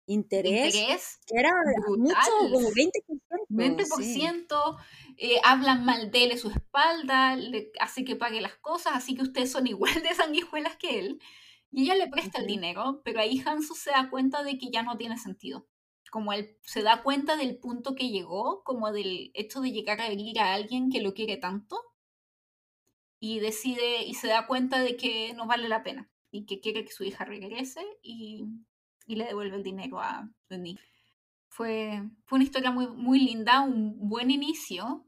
interés, 0.07 1.21
que 1.27 1.39
era 1.39 1.53
brutal. 1.87 1.99
mucho, 1.99 2.55
como 2.55 2.69
20%. 2.71 2.91
20%, 3.49 4.77
eh, 5.17 5.41
hablan 5.43 5.85
mal 5.85 6.11
de 6.11 6.25
él 6.25 6.33
en 6.33 6.39
su 6.39 6.51
espalda, 6.51 7.35
le 7.35 7.73
hace 7.81 8.05
que 8.05 8.15
pague 8.15 8.41
las 8.41 8.55
cosas, 8.57 8.95
así 8.95 9.17
que 9.17 9.23
ustedes 9.23 9.51
son 9.51 9.67
igual 9.67 10.03
de 10.03 10.15
sanguijuelas 10.15 10.77
que 10.77 10.99
él. 10.99 11.21
Y 11.73 11.85
ella 11.85 11.95
le 11.95 12.09
presta 12.09 12.41
el 12.41 12.47
dinero, 12.47 13.01
pero 13.05 13.21
ahí 13.21 13.43
Hansu 13.45 13.75
se 13.75 13.91
da 13.91 14.11
cuenta 14.11 14.43
de 14.43 14.59
que 14.59 14.71
ya 14.71 14.83
no 14.83 14.97
tiene 14.97 15.17
sentido 15.19 15.69
como 16.11 16.33
él 16.33 16.57
se 16.63 16.83
da 16.83 17.03
cuenta 17.03 17.37
del 17.37 17.59
punto 17.59 17.95
que 17.95 18.11
llegó, 18.11 18.63
como 18.65 18.93
del 18.93 19.31
hecho 19.35 19.61
de 19.61 19.73
llegar 19.73 20.01
a 20.01 20.09
herir 20.09 20.41
a 20.41 20.55
alguien 20.55 20.91
que 20.91 21.01
lo 21.01 21.15
quiere 21.15 21.37
tanto 21.37 21.81
y 23.21 23.41
decide 23.41 24.05
y 24.05 24.15
se 24.15 24.29
da 24.29 24.47
cuenta 24.47 24.81
de 24.81 24.97
que 24.97 25.33
no 25.35 25.47
vale 25.47 25.69
la 25.69 25.83
pena 25.83 26.11
y 26.31 26.47
que 26.47 26.61
quiere 26.61 26.85
que 26.85 26.93
su 26.93 27.05
hija 27.05 27.25
regrese 27.25 27.85
y, 28.03 28.45
y 29.07 29.17
le 29.17 29.27
devuelve 29.27 29.57
el 29.57 29.63
dinero 29.63 30.01
a 30.01 30.29
Uni. 30.49 30.79
Fue, 31.49 32.03
fue 32.25 32.37
una 32.37 32.45
historia 32.45 32.71
muy, 32.71 32.87
muy 32.89 33.21
linda, 33.21 33.61
un 33.61 34.09
buen 34.09 34.31
inicio 34.31 35.07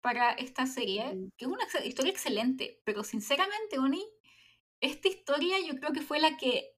para 0.00 0.32
esta 0.32 0.66
serie, 0.66 1.30
que 1.36 1.44
es 1.44 1.50
una 1.50 1.64
historia 1.84 2.12
excelente, 2.12 2.80
pero 2.84 3.02
sinceramente, 3.02 3.78
Oni, 3.78 4.04
esta 4.80 5.08
historia 5.08 5.56
yo 5.66 5.74
creo 5.78 5.92
que 5.92 6.00
fue 6.00 6.20
la 6.20 6.36
que 6.36 6.77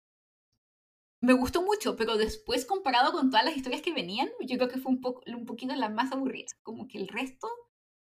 me 1.21 1.35
gustó 1.35 1.63
mucho, 1.63 1.97
pero 1.97 2.17
después 2.17 2.65
comparado 2.65 3.13
con 3.13 3.31
todas 3.31 3.45
las 3.45 3.57
historias 3.57 3.83
que 3.83 3.93
venían, 3.93 4.29
yo 4.41 4.57
creo 4.57 4.69
que 4.69 4.79
fue 4.79 4.93
un, 4.93 5.01
poco, 5.01 5.23
un 5.27 5.45
poquito 5.45 5.75
la 5.75 5.89
más 5.89 6.13
aburrida, 6.13 6.47
como 6.63 6.89
que 6.89 6.99
el 6.99 7.09
resto 7.09 7.49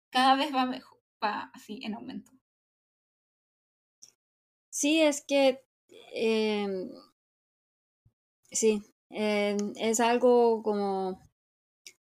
cada 0.09 0.35
vez 0.35 0.53
va 0.53 0.65
mejor, 0.65 0.99
va 1.23 1.51
así 1.53 1.79
en 1.83 1.95
aumento. 1.95 2.31
Sí, 4.69 5.01
es 5.01 5.21
que 5.25 5.61
em, 6.13 6.89
sí, 8.51 8.81
em, 9.09 9.57
es 9.75 9.99
algo 9.99 10.63
como, 10.63 11.29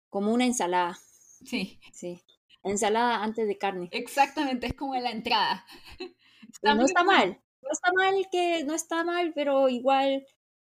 como 0.09 0.33
una 0.33 0.45
ensalada. 0.45 0.99
Sí. 1.45 1.79
Sí. 1.93 2.21
Ensalada 2.63 3.23
antes 3.23 3.47
de 3.47 3.57
carne. 3.57 3.89
Exactamente, 3.91 4.67
es 4.67 4.73
como 4.73 4.93
la 4.95 5.11
entrada. 5.11 5.65
no 6.61 6.85
está 6.85 7.03
mal. 7.03 7.41
No 7.61 7.69
está 7.71 7.91
mal 7.93 8.27
que 8.31 8.63
no 8.65 8.75
está 8.75 9.03
mal, 9.03 9.33
pero 9.33 9.67
igual 9.69 10.25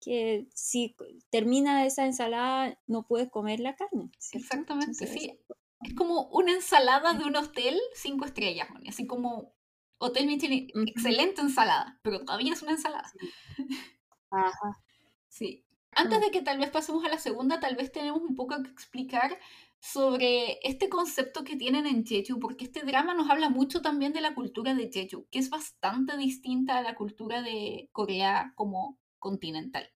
que 0.00 0.48
si 0.54 0.96
termina 1.30 1.86
esa 1.86 2.06
ensalada 2.06 2.78
no 2.86 3.06
puedes 3.06 3.30
comer 3.30 3.60
la 3.60 3.76
carne. 3.76 4.10
Exactamente, 4.32 5.06
sí. 5.06 5.38
Es 5.82 5.94
como 5.94 6.28
una 6.28 6.52
ensalada 6.52 7.14
de 7.14 7.24
un 7.24 7.36
hotel 7.36 7.78
cinco 7.94 8.24
estrellas, 8.24 8.68
así 8.86 9.06
como 9.06 9.54
Hotel 9.98 10.26
Michelin, 10.26 10.70
excelente 10.86 11.42
ensalada, 11.42 11.98
pero 12.02 12.24
todavía 12.24 12.54
es 12.54 12.62
una 12.62 12.72
ensalada. 12.72 13.10
Ajá. 14.30 14.82
Sí. 15.28 15.64
Antes 15.92 16.20
de 16.20 16.30
que 16.30 16.42
tal 16.42 16.58
vez 16.58 16.70
pasemos 16.70 17.04
a 17.04 17.08
la 17.08 17.18
segunda, 17.18 17.60
tal 17.60 17.76
vez 17.76 17.92
tenemos 17.92 18.22
un 18.22 18.34
poco 18.34 18.62
que 18.62 18.70
explicar 18.70 19.38
sobre 19.80 20.58
este 20.62 20.88
concepto 20.88 21.42
que 21.42 21.56
tienen 21.56 21.86
en 21.86 22.04
Jeju, 22.06 22.38
porque 22.38 22.64
este 22.64 22.80
drama 22.80 23.14
nos 23.14 23.28
habla 23.28 23.48
mucho 23.48 23.82
también 23.82 24.12
de 24.12 24.20
la 24.20 24.34
cultura 24.34 24.74
de 24.74 24.90
Jeju, 24.92 25.26
que 25.30 25.38
es 25.38 25.50
bastante 25.50 26.16
distinta 26.16 26.78
a 26.78 26.82
la 26.82 26.94
cultura 26.94 27.42
de 27.42 27.88
Corea 27.92 28.52
como 28.54 28.98
continental. 29.20 29.88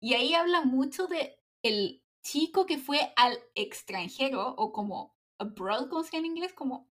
Y 0.00 0.14
ahí 0.14 0.34
habla 0.34 0.62
mucho 0.62 1.06
de 1.06 1.40
el 1.62 2.04
chico 2.22 2.66
que 2.66 2.78
fue 2.78 3.12
al 3.16 3.38
extranjero 3.54 4.54
o 4.56 4.72
como 4.72 5.16
abroad, 5.38 5.88
como 5.88 6.04
se 6.04 6.16
en 6.16 6.26
inglés, 6.26 6.52
como 6.52 6.90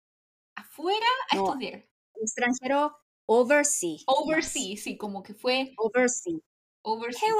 afuera 0.54 1.06
a 1.30 1.36
estudiar. 1.36 1.86
Extranjero 2.14 2.96
overseas. 3.26 4.04
Overseas, 4.06 4.80
sí, 4.80 4.96
como 4.96 5.22
que 5.22 5.34
fue 5.34 5.74
overseas. 5.76 6.40
Overseas. 6.82 7.22
¡Qué 7.22 7.32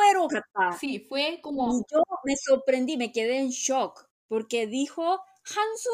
Sí, 0.79 1.01
fue 1.01 1.41
como... 1.43 1.69
Y 1.73 1.83
yo 1.91 2.03
me 2.25 2.37
sorprendí, 2.37 2.97
me 2.97 3.13
quedé 3.13 3.39
en 3.39 3.49
shock, 3.49 4.09
porque 4.29 4.67
dijo, 4.67 5.21
Hansu 5.45 5.91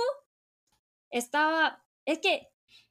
estaba... 1.11 1.85
Es 2.05 2.18
que 2.18 2.49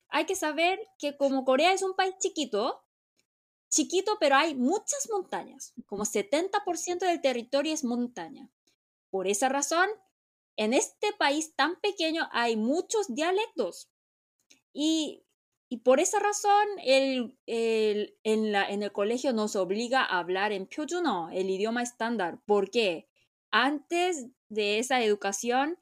hay 0.07 0.25
que 0.25 0.35
saber 0.35 0.79
que 0.97 1.17
como 1.17 1.43
Corea 1.43 1.73
es 1.73 1.83
un 1.83 1.95
país 1.95 2.15
chiquito, 2.19 2.82
chiquito, 3.73 4.17
pero 4.19 4.35
hay 4.35 4.53
muchas 4.53 5.09
montañas, 5.11 5.73
como 5.87 6.05
70% 6.05 6.99
del 6.99 7.21
territorio 7.21 7.73
es 7.73 7.83
montaña. 7.83 8.51
Por 9.09 9.27
esa 9.27 9.49
razón, 9.49 9.89
en 10.55 10.73
este 10.73 11.11
país 11.17 11.55
tan 11.55 11.79
pequeño 11.81 12.29
hay 12.31 12.55
muchos 12.55 13.13
dialectos. 13.13 13.89
Y, 14.71 15.25
por 15.83 15.99
esa 15.99 16.19
razón, 16.19 16.67
el, 16.83 17.35
en, 17.47 18.51
la, 18.51 18.69
en, 18.69 18.83
el 18.83 18.91
colegio 18.91 19.33
nos 19.33 19.55
obliga 19.55 20.03
a 20.03 20.19
hablar 20.19 20.51
en 20.51 20.67
Pyojuno, 20.67 21.31
el 21.31 21.49
idioma 21.49 21.81
estándar. 21.81 22.39
porque 22.45 23.09
Antes 23.49 24.27
de 24.49 24.77
esa 24.77 25.03
educación, 25.03 25.79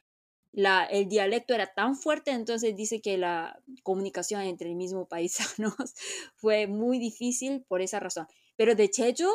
el 0.53 1.07
dialecto 1.07 1.53
era 1.53 1.73
tan 1.73 1.95
fuerte, 1.95 2.31
entonces 2.31 2.75
dice 2.75 3.01
que 3.01 3.17
la 3.17 3.59
comunicación 3.83 4.41
entre 4.41 4.69
el 4.69 4.75
mismo 4.75 5.07
paisanos 5.07 5.75
fue 6.35 6.67
muy 6.67 6.99
difícil 6.99 7.63
por 7.67 7.81
esa 7.81 7.99
razón. 7.99 8.27
Pero 8.57 8.75
de 8.75 8.89
Cheju, 8.89 9.29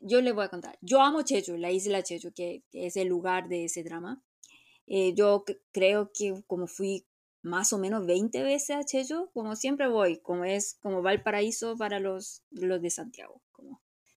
yo 0.00 0.20
le 0.20 0.32
voy 0.32 0.44
a 0.44 0.48
contar. 0.48 0.78
Yo 0.82 1.00
amo 1.00 1.22
Cheju, 1.22 1.56
la 1.56 1.70
isla 1.70 2.02
Cheju, 2.02 2.32
que, 2.32 2.62
es 2.72 2.96
el 2.96 3.08
lugar 3.08 3.48
de 3.48 3.64
ese 3.64 3.82
drama. 3.82 4.22
Eh, 4.86 5.14
yo 5.14 5.44
creo 5.72 6.12
que 6.12 6.42
como 6.46 6.66
fui 6.66 7.06
más 7.40 7.72
o 7.72 7.78
menos 7.78 8.06
20 8.06 8.42
veces 8.42 8.76
a 8.76 8.84
Cheju, 8.84 9.30
como 9.32 9.56
siempre 9.56 9.88
voy, 9.88 10.18
como 10.18 10.44
es 10.44 10.78
como 10.80 11.02
Valparaíso 11.02 11.76
para 11.76 12.00
los, 12.00 12.42
los 12.50 12.80
de 12.82 12.90
Santiago. 12.90 13.40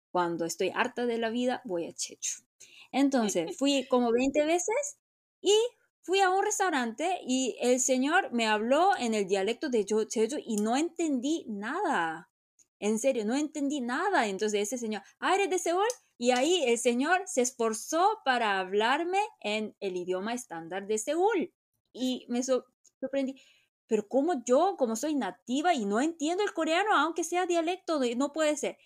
Cuando 0.10 0.46
estoy 0.46 0.72
harta 0.74 1.06
de 1.06 1.18
la 1.18 1.30
vida, 1.30 1.62
voy 1.66 1.86
a 1.86 1.94
Cheju. 1.94 2.44
Entonces, 2.92 3.58
fui 3.58 3.86
como 3.90 4.12
20 4.12 4.46
veces 4.46 4.98
y 5.46 5.54
fui 6.02 6.22
a 6.22 6.32
un 6.32 6.44
restaurante 6.44 7.20
y 7.22 7.56
el 7.62 7.80
señor 7.80 8.32
me 8.32 8.48
habló 8.48 8.98
en 8.98 9.14
el 9.14 9.28
dialecto 9.28 9.70
de 9.70 9.86
Jeju 9.86 10.38
y 10.44 10.56
no 10.56 10.76
entendí 10.76 11.46
nada. 11.48 12.32
En 12.80 12.98
serio, 12.98 13.26
no 13.26 13.36
entendí 13.36 13.80
nada. 13.80 14.26
Entonces 14.28 14.62
ese 14.64 14.80
señor, 14.80 15.04
ah, 15.20 15.36
eres 15.36 15.52
de 15.52 15.60
Seúl. 15.60 15.86
Y 16.18 16.32
ahí 16.32 16.64
el 16.66 16.80
señor 16.80 17.22
se 17.28 17.42
esforzó 17.42 18.22
para 18.26 18.60
hablarme 18.60 19.20
en 19.40 19.76
el 19.80 19.98
idioma 19.98 20.34
estándar 20.34 20.88
de 20.88 20.98
Seúl. 20.98 21.54
Y 21.94 22.26
me 22.28 22.42
sorprendí. 22.42 23.40
Pero 23.86 24.08
como 24.08 24.44
yo, 24.46 24.78
como 24.80 24.96
soy 24.96 25.14
nativa 25.14 25.76
y 25.76 25.86
no 25.86 26.02
entiendo 26.02 26.44
el 26.44 26.54
coreano, 26.54 26.96
aunque 26.96 27.24
sea 27.24 27.46
dialecto, 27.46 28.02
no 28.16 28.34
puede 28.34 28.58
ser. 28.58 28.80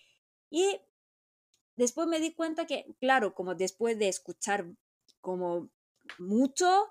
Y 0.50 0.78
después 1.76 2.06
me 2.06 2.20
di 2.20 2.34
cuenta 2.34 2.66
que, 2.66 2.84
claro, 3.00 3.34
como 3.34 3.54
después 3.54 3.98
de 3.98 4.08
escuchar 4.08 4.66
como 5.22 5.70
mucho, 6.18 6.88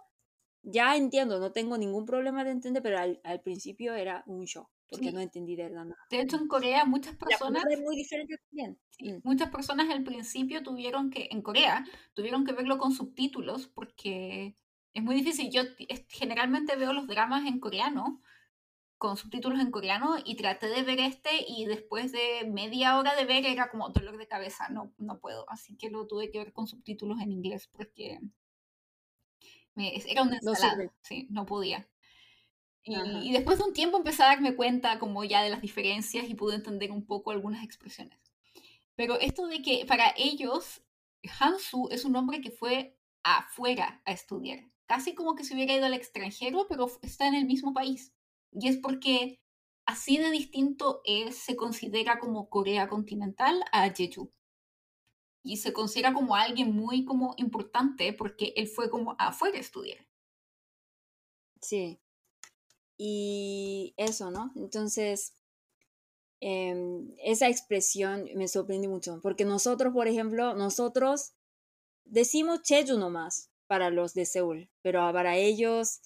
ya 0.63 0.95
entiendo, 0.95 1.39
no 1.39 1.51
tengo 1.51 1.78
ningún 1.78 2.05
problema 2.05 2.43
de 2.43 2.51
entender, 2.51 2.84
pero 2.84 2.99
al, 2.99 3.41
principio 3.41 3.93
era 3.93 4.24
un 4.28 4.45
shock, 4.45 4.70
porque 4.89 5.11
no 5.11 5.20
entendí 5.20 5.55
de 5.55 5.63
verdad 5.63 5.86
nada. 5.86 6.01
De 6.09 6.22
hecho, 6.22 6.38
en 6.38 6.47
Corea 6.47 6.86
muchas 6.86 7.15
personas... 7.15 7.63
Es 7.70 7.82
muy 7.82 7.95
diferente 7.95 8.38
también. 8.49 8.80
Mm. 8.99 9.20
Muchas 9.24 9.49
personas 9.49 9.89
al 9.89 10.03
principio 10.03 10.63
tuvieron 10.63 11.09
que, 11.09 11.30
en 11.32 11.41
Corea, 11.41 11.86
tuvieron 12.13 12.45
que 12.45 12.53
verlo 12.53 12.78
con 12.78 12.91
subtítulos, 12.91 13.67
porque 13.67 14.55
es 14.93 15.03
muy 15.03 15.15
difícil. 15.15 15.49
Yo 15.51 15.61
generalmente 16.07 16.76
veo 16.76 16.93
los 16.93 17.07
dramas 17.07 17.45
en 17.47 17.59
coreano, 17.59 18.22
con 18.97 19.15
subtítulos 19.15 19.59
en 19.61 19.72
coreano, 19.72 20.17
y 20.26 20.36
traté 20.36 20.67
de 20.67 20.84
ver 20.84 20.99
este, 20.99 21.45
y 21.47 21.65
después 21.65 22.11
de 22.11 22.49
media 22.51 22.97
hora 22.99 23.15
de 23.15 23.26
ver 23.26 23.45
era 23.45 23.70
como 23.70 23.89
dolor 23.89 24.17
de 24.17 24.28
cabeza, 24.28 24.67
no, 24.70 24.93
no 24.97 25.20
puedo. 25.20 25.49
Así 25.49 25.78
que 25.78 25.89
lo 25.89 26.05
tuve 26.05 26.30
que 26.30 26.39
ver 26.39 26.51
con 26.51 26.67
subtítulos 26.67 27.22
en 27.22 27.32
inglés, 27.32 27.70
porque 27.72 28.20
era 29.80 30.23
una 30.23 30.38
ensalada, 30.38 30.84
no 30.84 30.91
sí, 31.01 31.27
no 31.30 31.45
podía. 31.45 31.88
Y, 32.84 33.32
después 33.32 33.59
de 33.59 33.65
un 33.65 33.73
tiempo 33.73 33.97
empecé 33.97 34.23
a 34.23 34.27
darme 34.27 34.55
cuenta 34.55 34.97
como 34.99 35.23
ya 35.23 35.43
de 35.43 35.49
las 35.49 35.61
diferencias 35.61 36.27
y 36.27 36.34
pude 36.34 36.55
entender 36.55 36.91
un 36.91 37.05
poco 37.05 37.32
algunas 37.32 37.63
expresiones. 37.63 38.17
Pero 38.95 39.19
esto 39.19 39.47
de 39.47 39.61
que 39.61 39.86
para 39.86 40.13
ellos 40.17 40.82
Hansu 41.39 41.89
es 41.91 42.05
un 42.05 42.15
hombre 42.15 42.41
que 42.41 42.51
fue 42.51 42.97
afuera 43.23 44.01
a 44.05 44.11
estudiar, 44.11 44.65
casi 44.88 45.13
como 45.13 45.36
que 45.36 45.43
se 45.43 45.53
hubiera 45.53 45.75
ido 45.75 45.86
al 45.86 45.93
extranjero, 45.93 46.65
pero 46.67 46.89
está 47.01 47.27
en 47.27 47.36
el 47.36 47.45
mismo 47.45 47.73
país. 47.73 48.13
Y 48.51 48.69
es 48.69 48.77
porque 48.77 49.39
así 49.86 50.17
de 50.17 50.32
distinto 50.32 51.01
es, 51.05 51.36
se 51.38 51.55
considera 51.55 52.17
como 52.17 52.49
Corea 52.49 52.88
continental 52.88 53.63
a 53.71 53.89
Jeju 53.89 54.32
y 55.44 55.58
se 55.58 55.74
considera 55.74 56.14
como 56.14 56.36
alguien 56.36 56.76
muy 56.76 57.06
como 57.06 57.34
importante 57.38 58.14
porque 58.14 58.54
él 58.56 58.68
fue 58.68 58.90
como 58.90 59.16
afuera 59.20 59.58
a 59.58 59.62
estudiar. 59.62 60.06
Sí. 61.62 62.00
Y 62.98 63.94
eso, 63.98 64.32
¿no? 64.32 64.52
Entonces, 64.56 65.34
em, 66.42 67.14
esa 67.18 67.48
expresión 67.48 68.28
me 68.36 68.48
sorprende 68.48 68.88
mucho, 68.88 69.20
porque 69.22 69.46
nosotros, 69.46 69.94
por 69.94 70.08
ejemplo, 70.08 70.54
nosotros 70.54 71.34
decimos 72.06 72.62
Cheju 72.64 72.98
nomás 72.98 73.50
para 73.68 73.90
los 73.90 74.14
de 74.14 74.26
Seúl, 74.26 74.70
pero 74.82 75.00
para 75.14 75.38
ellos, 75.38 76.02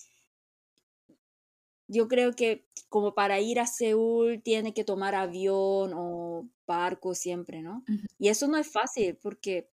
yo 1.88 2.08
creo 2.08 2.34
que 2.36 2.68
como 2.90 3.16
para 3.16 3.40
ir 3.40 3.60
a 3.60 3.68
Seúl 3.68 4.42
tiene 4.44 4.74
que 4.74 4.84
tomar 4.84 5.16
avión 5.16 5.94
o 5.96 6.50
barco 6.66 7.14
siempre, 7.16 7.62
¿no? 7.62 7.84
Y 8.18 8.30
eso 8.30 8.48
no 8.48 8.58
es 8.58 8.72
fácil 8.72 9.18
porque, 9.22 9.70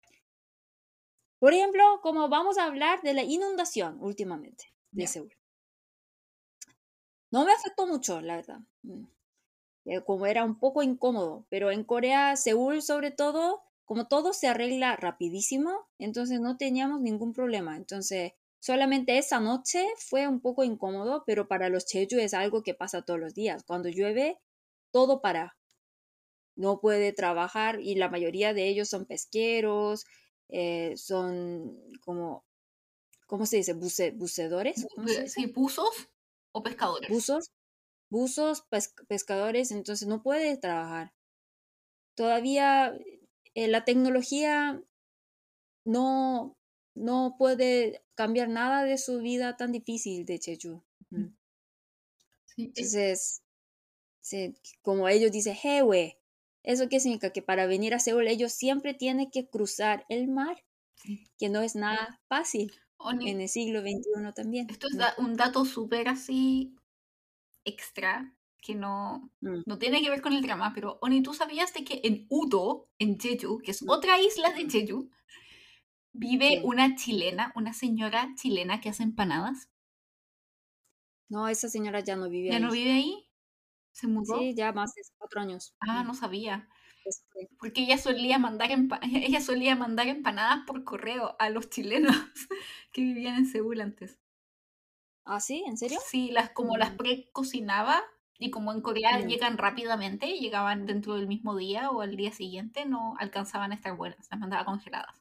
por 1.39 1.53
ejemplo, 1.53 1.83
como 2.03 2.29
vamos 2.29 2.59
a 2.59 2.65
hablar 2.65 3.03
de 3.03 3.15
la 3.15 3.23
inundación 3.23 3.99
últimamente 4.01 4.73
de 4.91 5.07
Seúl. 5.07 5.35
No 7.31 7.45
me 7.45 7.53
afectó 7.53 7.87
mucho, 7.87 8.21
la 8.21 8.37
verdad. 8.37 8.61
Mm, 8.83 9.05
eh, 9.87 10.01
como 10.03 10.27
era 10.27 10.45
un 10.45 10.59
poco 10.59 10.83
incómodo, 10.83 11.47
pero 11.49 11.71
en 11.71 11.85
Corea, 11.85 12.37
Seúl 12.37 12.83
sobre 12.83 13.11
todo, 13.11 13.63
como 13.85 14.09
todo 14.09 14.33
se 14.33 14.49
arregla 14.49 14.97
rapidísimo, 14.97 15.87
entonces 15.99 16.41
no 16.41 16.57
teníamos 16.57 17.01
ningún 17.01 17.33
problema. 17.33 17.77
Entonces, 17.77 18.33
solamente 18.59 19.19
esa 19.19 19.39
noche 19.39 19.87
fue 19.97 20.27
un 20.27 20.41
poco 20.41 20.65
incómodo, 20.65 21.23
pero 21.27 21.47
para 21.47 21.69
los 21.69 21.87
Jeju 21.87 22.19
es 22.19 22.35
algo 22.35 22.63
que 22.63 22.75
pasa 22.75 23.03
todos 23.03 23.21
los 23.21 23.35
días. 23.35 23.63
Cuando 23.65 23.89
llueve, 23.89 24.41
todo 24.91 25.21
para 25.21 25.56
no 26.57 26.81
puede 26.81 27.13
trabajar 27.13 27.81
y 27.81 27.95
la 27.95 28.09
mayoría 28.09 28.55
de 28.55 28.69
ellos 28.69 28.89
son 28.89 29.05
pesqueros, 29.05 30.05
eh, 30.49 30.95
son 30.97 31.79
como, 32.05 32.45
¿cómo 33.27 33.47
se 33.47 33.59
dice? 33.59 33.75
Buce, 33.75 34.11
¿Bucedores? 34.11 34.87
¿Cómo 34.95 35.09
se 35.09 35.29
Sí, 35.29 35.47
buzos 35.47 36.09
o 36.53 36.63
pescadores. 36.63 37.09
Buzos, 37.11 37.53
buzos, 38.11 38.65
pescadores, 39.09 39.71
entonces 39.71 40.09
no 40.09 40.23
puede 40.23 40.57
trabajar. 40.57 41.13
Todavía 42.15 42.99
eh, 43.55 43.69
la 43.69 43.85
tecnología 43.85 44.83
no, 45.85 46.57
no 46.95 47.37
puede 47.39 48.03
cambiar 48.15 48.49
nada 48.49 48.85
de 48.85 48.99
su 48.99 49.21
vida 49.21 49.57
tan 49.57 49.73
difícil 49.73 50.25
de 50.25 50.39
Chechu. 50.39 50.83
Entonces, 52.57 53.43
como 54.83 55.09
ellos 55.09 55.31
dicen, 55.31 55.57
Hewe, 55.63 56.19
¿eso 56.67 56.89
qué 56.91 57.01
significa? 57.01 57.31
Que 57.31 57.41
para 57.41 57.67
venir 57.67 57.95
a 57.95 57.99
Seúl 57.99 58.29
ellos 58.29 58.53
siempre 58.53 58.93
tienen 58.93 59.31
que 59.31 59.49
cruzar 59.49 60.05
el 60.11 60.29
mar, 60.29 60.63
que 61.39 61.49
no 61.49 61.63
es 61.63 61.75
nada 61.75 62.21
fácil 62.29 62.73
en 63.21 63.41
el 63.41 63.49
siglo 63.49 63.81
XXI 63.81 64.33
también. 64.35 64.67
Esto 64.69 64.89
es 64.89 64.97
un 65.19 65.35
dato 65.35 65.65
súper 65.65 66.09
así 66.09 66.75
extra 67.65 68.35
que 68.61 68.75
no, 68.75 69.31
mm. 69.41 69.63
no 69.65 69.79
tiene 69.79 70.03
que 70.03 70.11
ver 70.11 70.21
con 70.21 70.33
el 70.33 70.43
drama, 70.43 70.73
pero 70.75 70.99
Oni, 71.01 71.23
¿tú 71.23 71.33
sabías 71.35 71.73
de 71.73 71.85
que 71.85 72.01
en 72.03 72.27
Udo, 72.29 72.89
en 72.99 73.19
Jeju, 73.19 73.59
que 73.59 73.71
es 73.71 73.83
mm. 73.83 73.89
otra 73.89 74.21
isla 74.21 74.51
de 74.51 74.69
Jeju, 74.69 75.09
vive 76.13 76.63
una 76.65 76.97
chilena, 76.97 77.53
una 77.55 77.73
señora 77.73 78.35
chilena 78.35 78.81
que 78.81 78.89
hace 78.89 79.05
empanadas? 79.05 79.71
No, 81.29 81.49
esa 81.49 81.69
señora 81.69 82.01
ya 82.01 82.17
no 82.17 82.29
vive 82.29 82.49
ahí. 82.49 82.53
¿Ya 82.53 82.61
no 82.61 82.73
vive 82.73 82.93
ahí? 82.93 83.26
¿Se 83.97 84.07
mudó? 84.07 84.39
Sí, 84.39 84.55
ya 84.55 84.73
más 84.73 84.93
de 84.95 85.01
cuatro 85.17 85.41
años. 85.41 85.75
Ah, 85.81 86.05
no 86.05 86.13
sabía. 86.13 86.69
Este 87.03 87.49
Porque 87.59 87.81
ella 87.81 87.97
solía 87.97 88.39
mandar 88.39 88.69
ella 89.03 89.41
solía 89.41 89.75
mandar 89.75 90.07
empanadas 90.09 90.65
por 90.67 90.85
correo 90.85 91.35
a 91.39 91.49
los 91.49 91.71
chilenos 91.71 92.15
que 92.93 93.01
vivían 93.01 93.37
en 93.37 93.47
Seúl 93.47 93.81
antes. 93.81 94.19
¿Ah, 95.25 95.41
sí? 95.41 95.65
¿En 95.67 95.79
serio? 95.79 95.99
Sí, 96.07 96.31
las, 96.31 96.51
como 96.51 96.77
las 96.77 96.93
mm. 96.93 96.97
pre-cocinaba 96.99 98.03
y 98.39 98.51
como 98.51 98.71
en 98.71 98.83
Corea 98.83 99.19
mm. 99.19 99.29
llegan 99.29 99.57
rápidamente, 99.57 100.27
llegaban 100.27 100.85
dentro 100.85 101.15
del 101.15 101.27
mismo 101.27 101.57
día 101.57 101.91
o 101.91 102.03
al 102.03 102.17
día 102.17 102.33
siguiente, 102.33 102.85
no 102.85 103.15
alcanzaban 103.19 103.73
a 103.73 103.77
estar 103.77 103.97
buenas, 103.97 104.29
las 104.31 104.39
mandaba 104.39 104.67
congeladas. 104.67 105.17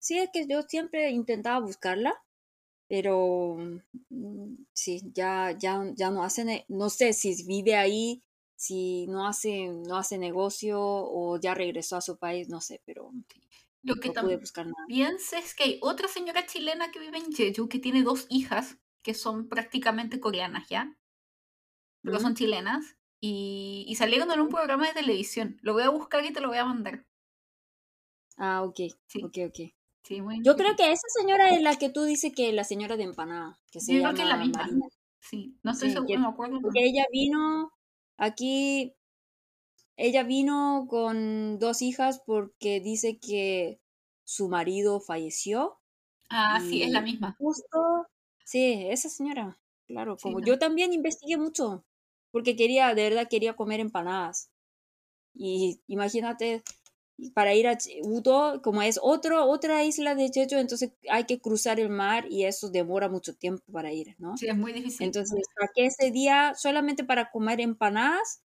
Sí, 0.00 0.18
es 0.18 0.30
que 0.32 0.48
yo 0.48 0.62
siempre 0.62 1.10
intentaba 1.10 1.60
buscarla, 1.60 2.20
pero 2.88 3.56
mm, 4.10 4.54
sí, 4.72 5.02
ya, 5.14 5.52
ya, 5.58 5.82
ya 5.94 6.10
no 6.10 6.24
hace, 6.24 6.64
no 6.68 6.90
sé 6.90 7.12
si 7.12 7.42
vive 7.44 7.74
ahí, 7.76 8.22
si 8.56 9.06
no 9.08 9.26
hace, 9.26 9.68
no 9.68 9.96
hace 9.96 10.18
negocio 10.18 10.78
o 10.80 11.38
ya 11.40 11.54
regresó 11.54 11.96
a 11.96 12.00
su 12.00 12.16
país, 12.18 12.48
no 12.48 12.60
sé, 12.60 12.80
pero 12.84 13.12
lo 13.82 13.94
que 13.96 14.08
no 14.08 14.14
también 14.14 14.40
buscar 14.40 14.66
es 15.32 15.54
que 15.54 15.64
hay 15.64 15.78
otra 15.82 16.08
señora 16.08 16.46
chilena 16.46 16.90
que 16.90 16.98
vive 16.98 17.18
en 17.18 17.32
Jeju 17.32 17.68
que 17.68 17.78
tiene 17.78 18.02
dos 18.02 18.26
hijas 18.28 18.78
que 19.02 19.14
son 19.14 19.48
prácticamente 19.48 20.18
coreanas, 20.20 20.68
¿ya? 20.68 20.96
Pero 22.02 22.18
son 22.20 22.34
chilenas 22.34 22.96
y, 23.20 23.84
y 23.86 23.94
salieron 23.96 24.30
en 24.30 24.40
un 24.40 24.48
programa 24.48 24.86
de 24.86 24.94
televisión. 24.94 25.58
Lo 25.62 25.74
voy 25.74 25.82
a 25.82 25.90
buscar 25.90 26.24
y 26.24 26.32
te 26.32 26.40
lo 26.40 26.48
voy 26.48 26.58
a 26.58 26.64
mandar. 26.64 27.04
Ah, 28.38 28.62
ok. 28.64 28.78
Sí. 29.08 29.20
Ok, 29.20 29.36
ok. 29.48 29.58
Yo 30.42 30.56
creo 30.56 30.76
que 30.76 30.92
esa 30.92 31.08
señora 31.20 31.50
es 31.50 31.62
la 31.62 31.76
que 31.76 31.90
tú 31.90 32.04
dices 32.04 32.32
que 32.34 32.48
es 32.48 32.54
la 32.54 32.64
señora 32.64 32.96
de 32.96 33.04
empanada. 33.04 33.58
Que 33.70 33.80
se 33.80 33.94
Yo 33.94 34.02
creo 34.02 34.14
que 34.14 34.22
es 34.22 34.28
la 34.28 34.36
misma. 34.36 34.68
Sí, 35.20 35.58
no 35.62 35.72
estoy 35.72 35.90
seguro, 35.90 36.14
no 36.14 36.20
me 36.20 36.28
acuerdo. 36.28 36.60
Porque 36.60 36.84
ella 36.84 37.04
vino 37.10 37.72
aquí, 38.16 38.94
ella 39.96 40.22
vino 40.22 40.86
con 40.88 41.58
dos 41.58 41.82
hijas 41.82 42.22
porque 42.24 42.80
dice 42.80 43.18
que 43.18 43.80
su 44.24 44.48
marido 44.48 45.00
falleció. 45.00 45.78
Ah, 46.28 46.60
sí, 46.60 46.82
es 46.82 46.90
la 46.90 47.00
misma. 47.00 47.34
Justo, 47.38 48.06
sí, 48.44 48.86
esa 48.88 49.08
señora, 49.08 49.58
claro, 49.86 50.16
como 50.20 50.40
yo 50.40 50.58
también 50.58 50.92
investigué 50.92 51.36
mucho, 51.36 51.84
porque 52.30 52.56
quería, 52.56 52.94
de 52.94 53.02
verdad 53.02 53.28
quería 53.28 53.56
comer 53.56 53.80
empanadas. 53.80 54.50
Y 55.34 55.80
imagínate, 55.86 56.62
para 57.34 57.54
ir 57.54 57.66
a 57.66 57.78
Udo, 58.02 58.60
como 58.62 58.82
es 58.82 58.98
otro, 59.02 59.46
otra 59.46 59.84
isla 59.84 60.14
de 60.14 60.30
Jeju, 60.32 60.56
entonces 60.56 60.92
hay 61.10 61.24
que 61.24 61.40
cruzar 61.40 61.80
el 61.80 61.88
mar 61.88 62.26
y 62.30 62.44
eso 62.44 62.70
demora 62.70 63.08
mucho 63.08 63.34
tiempo 63.34 63.64
para 63.72 63.92
ir, 63.92 64.14
¿no? 64.18 64.36
Sí, 64.36 64.46
es 64.46 64.56
muy 64.56 64.72
difícil. 64.72 65.06
Entonces, 65.06 65.42
para 65.54 65.70
que 65.74 65.86
ese 65.86 66.10
día, 66.10 66.52
solamente 66.56 67.04
para 67.04 67.30
comer 67.30 67.60
empanadas, 67.60 68.42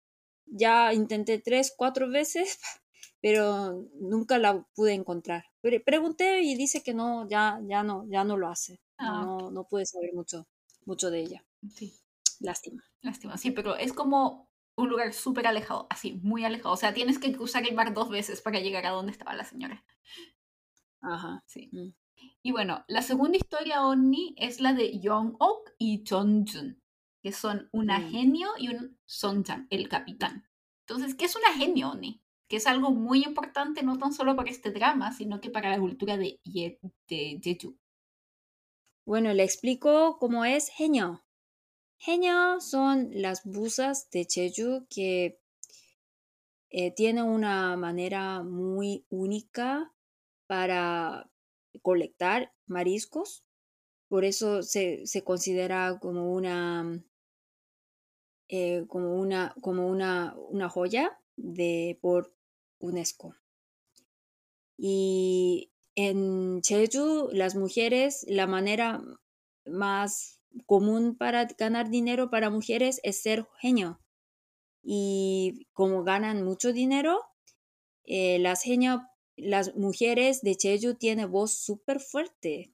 ya 0.46 0.94
intenté 0.94 1.40
tres, 1.40 1.74
cuatro 1.76 2.10
veces, 2.10 2.60
pero 3.22 3.88
nunca 4.00 4.38
la 4.38 4.66
pude 4.76 4.94
encontrar. 4.94 5.46
pregunté 5.86 6.42
y 6.42 6.56
dice 6.56 6.84
que 6.84 6.94
no, 6.94 7.28
ya, 7.30 7.60
ya 7.68 7.84
no, 7.84 8.06
ya 8.10 8.24
no 8.24 8.38
lo 8.38 8.50
hace. 8.50 8.80
Ah. 8.98 9.24
No, 9.24 9.52
no 9.52 9.64
pude 9.68 9.86
saber 9.86 10.14
mucho, 10.14 10.48
mucho 10.86 11.10
de 11.10 11.20
ella. 11.22 11.46
Sí. 11.74 11.94
Lástima. 12.40 12.84
Lástima, 13.02 13.38
sí, 13.38 13.52
pero 13.52 13.76
es 13.76 13.94
como 13.94 14.47
un 14.78 14.90
lugar 14.90 15.12
súper 15.12 15.48
alejado, 15.48 15.88
así, 15.90 16.20
muy 16.24 16.46
alejado. 16.46 16.74
O 16.74 16.78
sea, 16.78 16.94
tienes 16.94 17.20
que 17.20 17.34
cruzar 17.34 17.68
el 17.68 17.76
mar 17.76 17.94
dos 17.94 18.10
veces 18.10 18.42
para 18.42 18.60
llegar 18.60 18.86
a 18.86 18.92
donde 18.92 19.12
estaba 19.12 19.36
la 19.36 19.44
señora. 19.44 19.84
Ajá. 21.02 21.44
Sí. 21.48 21.70
Mm. 21.72 21.94
Y 22.44 22.52
bueno, 22.52 22.86
la 22.88 23.02
segunda 23.02 23.38
historia 23.38 23.86
Onni 23.86 24.36
es 24.38 24.62
la 24.62 24.74
de 24.74 25.00
Young-ok 25.00 25.72
y 25.80 26.04
Jun, 26.08 26.46
que 27.22 27.32
son 27.32 27.70
una 27.72 28.00
mm. 28.00 28.12
genio 28.12 28.50
y 28.58 28.70
un 28.70 28.98
Sonjan, 29.06 29.68
el 29.72 29.90
capitán. 29.90 30.48
Entonces, 30.88 31.16
¿qué 31.16 31.26
es 31.26 31.36
una 31.36 31.54
genio, 31.54 31.90
Onni? 31.90 32.22
Que 32.48 32.58
es 32.58 32.68
algo 32.68 32.92
muy 32.92 33.24
importante 33.24 33.84
no 33.84 33.98
tan 33.98 34.14
solo 34.14 34.36
para 34.36 34.50
este 34.50 34.72
drama, 34.72 35.12
sino 35.12 35.42
que 35.42 35.50
para 35.50 35.70
la 35.70 35.80
cultura 35.80 36.18
de, 36.18 36.40
de 36.46 37.40
Jeju. 37.44 37.78
Bueno, 39.06 39.34
le 39.34 39.44
explico 39.44 40.18
cómo 40.20 40.46
es 40.46 40.70
genio. 40.70 41.27
Genio 42.00 42.62
son 42.62 43.10
las 43.12 43.44
busas 43.44 44.10
de 44.12 44.26
Jeju 44.30 44.86
que 44.90 45.40
eh, 46.70 46.92
tienen 46.92 47.24
una 47.24 47.76
manera 47.76 48.44
muy 48.44 49.06
única 49.10 49.94
para 50.46 51.30
colectar 51.82 52.54
mariscos. 52.66 53.44
Por 54.10 54.26
eso 54.26 54.64
se, 54.64 55.04
considera 55.26 55.98
como 56.00 56.34
una, 56.34 57.04
eh, 58.48 58.86
como 58.88 59.16
una, 59.16 59.56
como 59.62 59.88
una, 59.88 60.36
una 60.38 60.70
joya 60.70 61.20
de, 61.36 61.98
por 62.02 62.34
UNESCO. 62.80 63.36
Y 64.78 65.72
en 65.96 66.62
Jeju, 66.64 67.30
las 67.32 67.56
mujeres, 67.56 68.24
la 68.30 68.46
manera 68.46 69.02
más 69.66 70.37
común 70.66 71.16
para 71.18 71.46
ganar 71.46 71.90
dinero 71.90 72.30
para 72.30 72.50
mujeres 72.50 73.00
es 73.04 73.22
ser 73.22 73.48
genio. 73.60 74.00
Y 74.84 75.68
como 75.74 76.04
ganan 76.04 76.44
mucho 76.44 76.74
dinero, 76.74 77.22
eh, 78.06 78.40
las 78.40 78.64
las 79.36 79.76
mujeres 79.76 80.42
de 80.42 80.58
Jeju 80.60 80.96
tienen 80.96 81.32
voz 81.32 81.54
súper 81.54 82.00
fuerte. 82.00 82.74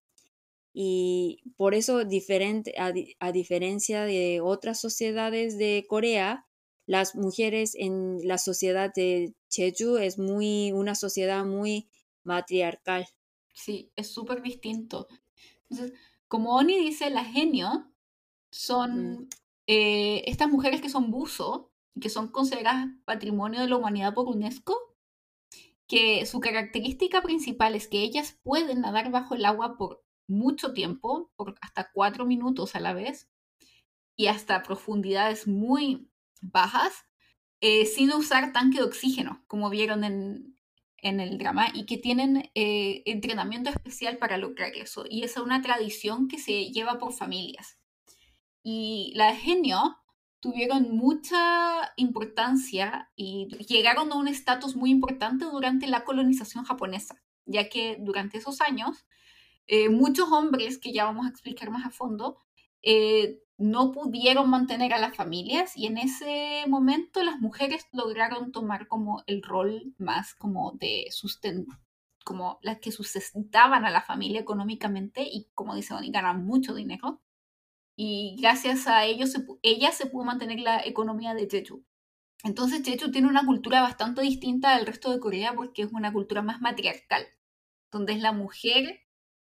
Y 0.73 1.43
por 1.57 1.76
eso, 1.76 2.03
diferente, 2.03 2.73
a, 2.77 3.31
diferencia 3.31 4.05
de 4.05 4.41
otras 4.41 4.80
sociedades 4.80 5.57
de 5.57 5.85
Corea, 5.88 6.47
las 6.85 7.15
mujeres 7.15 7.76
en 7.76 8.19
la 8.27 8.38
sociedad 8.38 8.91
de 8.93 9.35
Jeju 9.51 9.97
es 9.97 10.18
muy, 10.18 10.72
una 10.72 10.95
sociedad 10.95 11.45
muy 11.45 11.89
matriarcal. 12.23 13.05
Sí, 13.53 13.91
es 13.95 14.07
súper 14.07 14.41
distinto. 14.41 15.07
Entonces, 15.69 15.97
como 16.34 16.55
Oni 16.55 16.80
dice, 16.80 17.11
la 17.11 17.23
genio 17.23 17.93
son 18.51 19.30
eh, 19.68 20.23
estas 20.26 20.49
mujeres 20.49 20.81
que 20.81 20.89
son 20.89 21.11
buzo, 21.11 21.72
que 22.01 22.10
son 22.10 22.30
consideradas 22.30 22.88
patrimonio 23.05 23.61
de 23.61 23.68
la 23.68 23.77
humanidad 23.77 24.15
por 24.15 24.27
UNESCO, 24.27 24.76
que 25.88 26.26
su 26.26 26.39
característica 26.39 27.22
principal 27.22 27.76
es 27.76 27.88
que 27.88 28.01
ellas 28.01 28.39
pueden 28.41 28.81
nadar 28.81 29.11
bajo 29.11 29.35
el 29.35 29.45
agua 29.45 29.77
por 29.77 30.03
mucho 30.27 30.73
tiempo, 30.73 31.31
por 31.35 31.53
hasta 31.61 31.91
cuatro 31.93 32.26
minutos 32.26 32.76
a 32.76 32.80
la 32.80 32.93
vez, 32.93 33.30
y 34.15 34.26
hasta 34.26 34.64
profundidades 34.64 35.47
muy 35.47 36.10
bajas, 36.41 37.05
eh, 37.61 37.85
sin 37.85 38.11
usar 38.11 38.53
tanque 38.53 38.80
de 38.80 38.85
oxígeno, 38.85 39.43
como 39.45 39.69
vieron 39.69 40.03
en, 40.03 40.53
en 41.04 41.20
el 41.20 41.38
drama 41.38 41.68
y 41.74 41.86
que 41.86 41.98
tienen 41.98 42.50
eh, 42.56 43.04
entrenamiento 43.06 43.70
especial 43.70 44.18
para 44.18 44.38
lograr 44.38 44.72
eso. 44.76 45.06
Y 45.08 45.24
esa 45.24 45.42
es 45.42 45.46
una 45.46 45.62
tradición 45.62 46.28
que 46.28 46.40
se 46.40 46.72
lleva 46.72 46.98
por 46.98 47.14
familias. 47.14 47.78
Y 48.64 49.12
la 49.16 49.36
genio 49.36 49.98
tuvieron 50.40 50.96
mucha 50.96 51.94
importancia 51.98 53.12
y 53.16 53.48
llegaron 53.68 54.12
a 54.12 54.16
un 54.16 54.28
estatus 54.28 54.76
muy 54.76 54.90
importante 54.90 55.46
durante 55.46 55.88
la 55.88 56.04
colonización 56.04 56.64
japonesa, 56.64 57.22
ya 57.46 57.70
que 57.70 57.98
durante 58.00 58.38
esos 58.38 58.62
años 58.62 59.06
eh, 59.68 59.90
muchos 59.90 60.32
hombres, 60.32 60.78
que 60.78 60.92
ya 60.92 61.06
vamos 61.06 61.26
a 61.26 61.30
explicar 61.30 61.70
más 61.70 61.86
a 61.86 61.90
fondo, 61.90 62.42
eh, 62.82 63.40
no 63.58 63.92
pudieron 63.92 64.50
mantener 64.50 64.94
a 64.94 65.00
las 65.00 65.16
familias 65.16 65.78
y 65.78 65.86
en 65.88 65.98
ese 65.98 66.66
momento 66.68 67.24
las 67.24 67.40
mujeres 67.40 67.88
lograron 67.92 68.52
tomar 68.52 68.88
como 68.88 69.24
el 69.28 69.44
rol 69.44 69.94
más 69.98 70.34
como 70.36 70.72
de 70.74 71.08
sustento, 71.12 71.74
como 72.26 72.60
las 72.62 72.80
que 72.80 72.92
sustentaban 72.92 73.86
a 73.86 73.92
la 73.92 74.02
familia 74.02 74.42
económicamente 74.42 75.24
y, 75.24 75.50
como 75.54 75.76
dice 75.76 75.94
Bonnie, 75.94 76.12
ganan 76.12 76.46
mucho 76.46 76.74
dinero. 76.74 77.22
Y 77.96 78.38
gracias 78.42 78.88
a 78.88 79.06
ellos, 79.06 79.36
ella 79.62 79.92
se 79.92 80.08
pudo 80.08 80.26
mantener 80.26 80.60
la 80.60 80.84
economía 80.84 81.36
de 81.36 81.48
Jeju. 81.50 81.86
Entonces 82.44 82.84
Jeju 82.84 83.12
tiene 83.12 83.28
una 83.28 83.46
cultura 83.46 83.82
bastante 83.82 84.22
distinta 84.22 84.76
al 84.76 84.86
resto 84.86 85.12
de 85.12 85.20
Corea 85.20 85.54
porque 85.56 85.84
es 85.84 85.94
una 85.94 86.12
cultura 86.12 86.42
más 86.42 86.60
matriarcal, 86.60 87.26
donde 87.92 88.14
es 88.14 88.22
la 88.22 88.34
mujer 88.34 89.02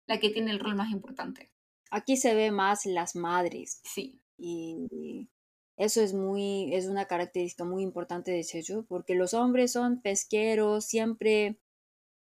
la 0.07 0.19
que 0.21 0.31
tiene 0.31 0.51
el 0.51 0.61
rol 0.61 0.75
más 0.75 0.91
importante. 0.91 1.54
Aquí 1.95 2.17
se 2.17 2.35
ve 2.35 2.51
más 2.51 2.87
las 2.87 3.15
madres. 3.15 3.81
Sí. 3.85 4.21
Y 4.37 5.29
eso 5.77 6.01
es 6.01 6.13
muy, 6.13 6.75
es 6.75 6.87
una 6.87 7.05
característica 7.05 7.63
muy 7.63 7.85
importante 7.85 8.33
de 8.33 8.43
Jeju, 8.43 8.85
porque 8.87 9.15
los 9.15 9.33
hombres 9.33 9.71
son 9.71 10.03
pesqueros, 10.03 10.87
siempre 10.87 11.61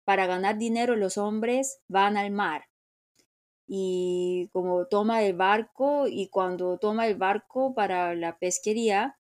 para 0.03 0.25
ganar 0.25 0.57
dinero 0.57 0.97
los 0.97 1.17
hombres 1.17 1.79
van 1.87 2.17
al 2.17 2.31
mar. 2.31 2.65
Y 3.65 4.49
como 4.51 4.87
toma 4.87 5.23
el 5.23 5.37
barco, 5.37 6.05
y 6.05 6.27
cuando 6.27 6.77
toma 6.77 7.07
el 7.07 7.15
barco 7.15 7.73
para 7.73 8.13
la 8.13 8.39
pesquería, 8.39 9.17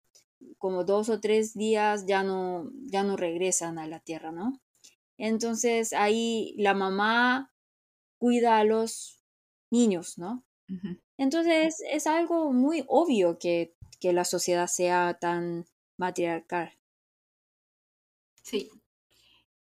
como 0.57 0.83
dos 0.83 1.09
o 1.09 1.19
tres 1.19 1.53
días 1.53 2.07
ya 2.07 2.23
no, 2.23 2.71
ya 2.87 3.03
no 3.03 3.17
regresan 3.17 3.77
a 3.77 3.85
la 3.85 3.99
tierra, 3.99 4.31
¿no? 4.31 4.59
Entonces 5.19 5.93
ahí 5.93 6.55
la 6.57 6.73
mamá 6.73 7.53
cuida 8.17 8.57
a 8.57 8.63
los 8.63 9.18
niños, 9.71 10.17
¿no? 10.17 10.43
Entonces 11.17 11.81
es 11.89 12.05
algo 12.05 12.53
muy 12.53 12.85
obvio 12.87 13.39
que, 13.39 13.73
que 13.99 14.13
la 14.13 14.23
sociedad 14.23 14.67
sea 14.67 15.17
tan 15.19 15.65
matriarcal. 15.97 16.71
Sí, 18.43 18.69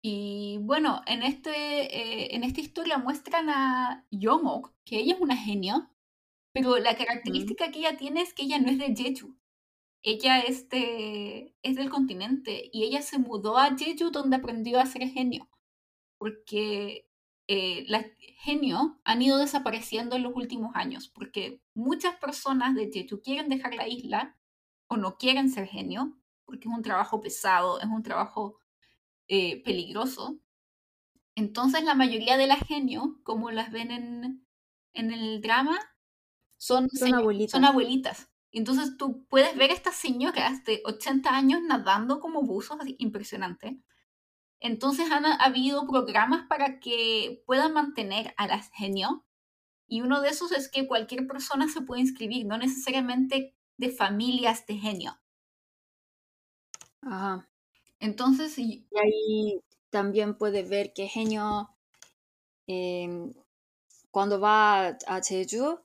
y 0.01 0.59
bueno, 0.61 1.01
en, 1.07 1.23
este, 1.23 1.51
eh, 1.51 2.35
en 2.35 2.43
esta 2.43 2.61
historia 2.61 2.97
muestran 2.97 3.49
a 3.49 4.05
Yomok, 4.11 4.71
que 4.85 4.99
ella 4.99 5.15
es 5.15 5.21
una 5.21 5.35
genio, 5.35 5.89
pero 6.53 6.77
la 6.77 6.95
característica 6.95 7.71
que 7.71 7.79
ella 7.79 7.97
tiene 7.97 8.21
es 8.21 8.33
que 8.33 8.43
ella 8.43 8.59
no 8.59 8.69
es 8.69 8.77
de 8.77 8.95
Jeju. 8.95 9.35
Ella 10.03 10.39
es, 10.39 10.67
es 10.71 11.75
del 11.75 11.89
continente 11.89 12.69
y 12.71 12.83
ella 12.83 13.01
se 13.01 13.19
mudó 13.19 13.57
a 13.57 13.75
Jeju 13.77 14.11
donde 14.11 14.37
aprendió 14.37 14.79
a 14.79 14.85
ser 14.85 15.09
genio. 15.09 15.49
Porque 16.17 17.08
eh, 17.51 17.83
las 17.87 18.05
genios 18.37 18.91
han 19.03 19.23
ido 19.23 19.39
desapareciendo 19.39 20.15
en 20.15 20.21
los 20.21 20.35
últimos 20.35 20.75
años, 20.75 21.07
porque 21.07 21.63
muchas 21.73 22.15
personas 22.17 22.75
de 22.75 22.91
Jeju 22.93 23.23
quieren 23.23 23.49
dejar 23.49 23.73
la 23.73 23.87
isla 23.87 24.37
o 24.85 24.97
no 24.97 25.17
quieren 25.17 25.49
ser 25.49 25.65
genio, 25.65 26.15
porque 26.45 26.69
es 26.69 26.75
un 26.75 26.83
trabajo 26.83 27.19
pesado, 27.21 27.79
es 27.79 27.87
un 27.87 28.03
trabajo 28.03 28.59
eh, 29.27 29.63
peligroso. 29.63 30.39
Entonces 31.33 31.83
la 31.83 31.95
mayoría 31.95 32.37
de 32.37 32.45
las 32.45 32.59
genios, 32.59 33.07
como 33.23 33.49
las 33.49 33.71
ven 33.71 33.89
en, 33.89 34.47
en 34.93 35.11
el 35.11 35.41
drama, 35.41 35.79
son, 36.57 36.87
son, 36.91 37.15
abuelitas. 37.15 37.51
son 37.51 37.65
abuelitas. 37.65 38.29
Entonces 38.51 38.95
tú 38.95 39.25
puedes 39.27 39.57
ver 39.57 39.71
a 39.71 39.73
estas 39.73 39.95
señoras 39.95 40.63
de 40.65 40.83
80 40.85 41.35
años 41.35 41.63
nadando 41.63 42.19
como 42.19 42.43
buzos, 42.43 42.77
así 42.79 42.95
impresionante. 42.99 43.81
Entonces 44.59 45.11
han 45.11 45.25
habido 45.25 45.87
programas 45.87 46.47
para 46.47 46.79
que 46.79 47.43
puedan 47.45 47.73
mantener 47.73 48.33
a 48.37 48.47
las 48.47 48.69
genios. 48.71 49.11
Y 49.87 50.01
uno 50.01 50.21
de 50.21 50.29
esos 50.29 50.51
es 50.51 50.69
que 50.69 50.87
cualquier 50.87 51.25
persona 51.27 51.67
se 51.67 51.81
puede 51.81 52.01
inscribir, 52.01 52.45
no 52.45 52.57
necesariamente 52.57 53.55
de 53.77 53.89
familias 53.89 54.65
de 54.67 54.77
genio. 54.77 55.19
Ajá. 57.01 57.49
Entonces, 57.99 58.57
y 58.59 58.85
ahí 58.95 59.61
también 59.89 60.37
puede 60.37 60.63
ver 60.63 60.93
que 60.93 61.07
genio 61.07 61.69
em, 62.67 63.33
cuando 64.11 64.39
va 64.39 64.87
a 65.07 65.21
Jeju, 65.21 65.79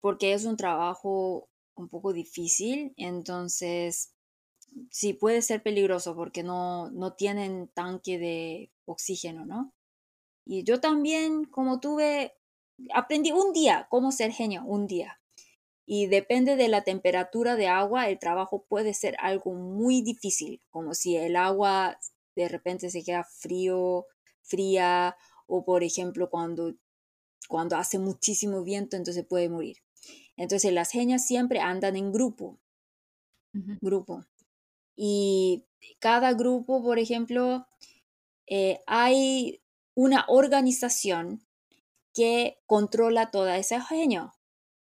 porque 0.00 0.34
es 0.34 0.44
un 0.44 0.56
trabajo 0.56 1.48
un 1.76 1.88
poco 1.88 2.12
difícil, 2.12 2.92
entonces 2.96 4.12
sí 4.90 5.14
puede 5.14 5.42
ser 5.42 5.62
peligroso 5.62 6.14
porque 6.14 6.42
no, 6.42 6.90
no 6.90 7.14
tienen 7.14 7.68
tanque 7.68 8.18
de 8.18 8.72
oxígeno, 8.86 9.46
¿no? 9.46 9.72
Y 10.46 10.64
yo 10.64 10.80
también, 10.80 11.44
como 11.46 11.80
tuve, 11.80 12.34
aprendí 12.94 13.32
un 13.32 13.52
día 13.52 13.86
cómo 13.90 14.12
ser 14.12 14.32
genio, 14.32 14.62
un 14.64 14.86
día 14.86 15.20
y 15.86 16.06
depende 16.06 16.56
de 16.56 16.68
la 16.68 16.82
temperatura 16.82 17.56
de 17.56 17.68
agua, 17.68 18.08
el 18.08 18.18
trabajo 18.18 18.64
puede 18.68 18.94
ser 18.94 19.16
algo 19.18 19.52
muy 19.52 20.00
difícil, 20.02 20.62
como 20.70 20.94
si 20.94 21.16
el 21.16 21.36
agua 21.36 21.98
de 22.34 22.48
repente 22.48 22.90
se 22.90 23.04
queda 23.04 23.24
frío, 23.24 24.06
fría, 24.42 25.16
o 25.46 25.64
por 25.64 25.84
ejemplo 25.84 26.30
cuando, 26.30 26.74
cuando 27.48 27.76
hace 27.76 27.98
muchísimo 27.98 28.62
viento, 28.62 28.96
entonces 28.96 29.26
puede 29.26 29.50
morir. 29.50 29.78
Entonces 30.36 30.72
las 30.72 30.90
genias 30.90 31.26
siempre 31.26 31.60
andan 31.60 31.96
en 31.96 32.12
grupo, 32.12 32.58
grupo. 33.80 34.24
Y 34.96 35.64
cada 35.98 36.32
grupo, 36.32 36.82
por 36.82 36.98
ejemplo, 36.98 37.66
eh, 38.46 38.80
hay 38.86 39.60
una 39.94 40.24
organización 40.28 41.44
que 42.12 42.58
controla 42.66 43.30
toda 43.30 43.58
esa 43.58 43.80
genio. 43.80 44.34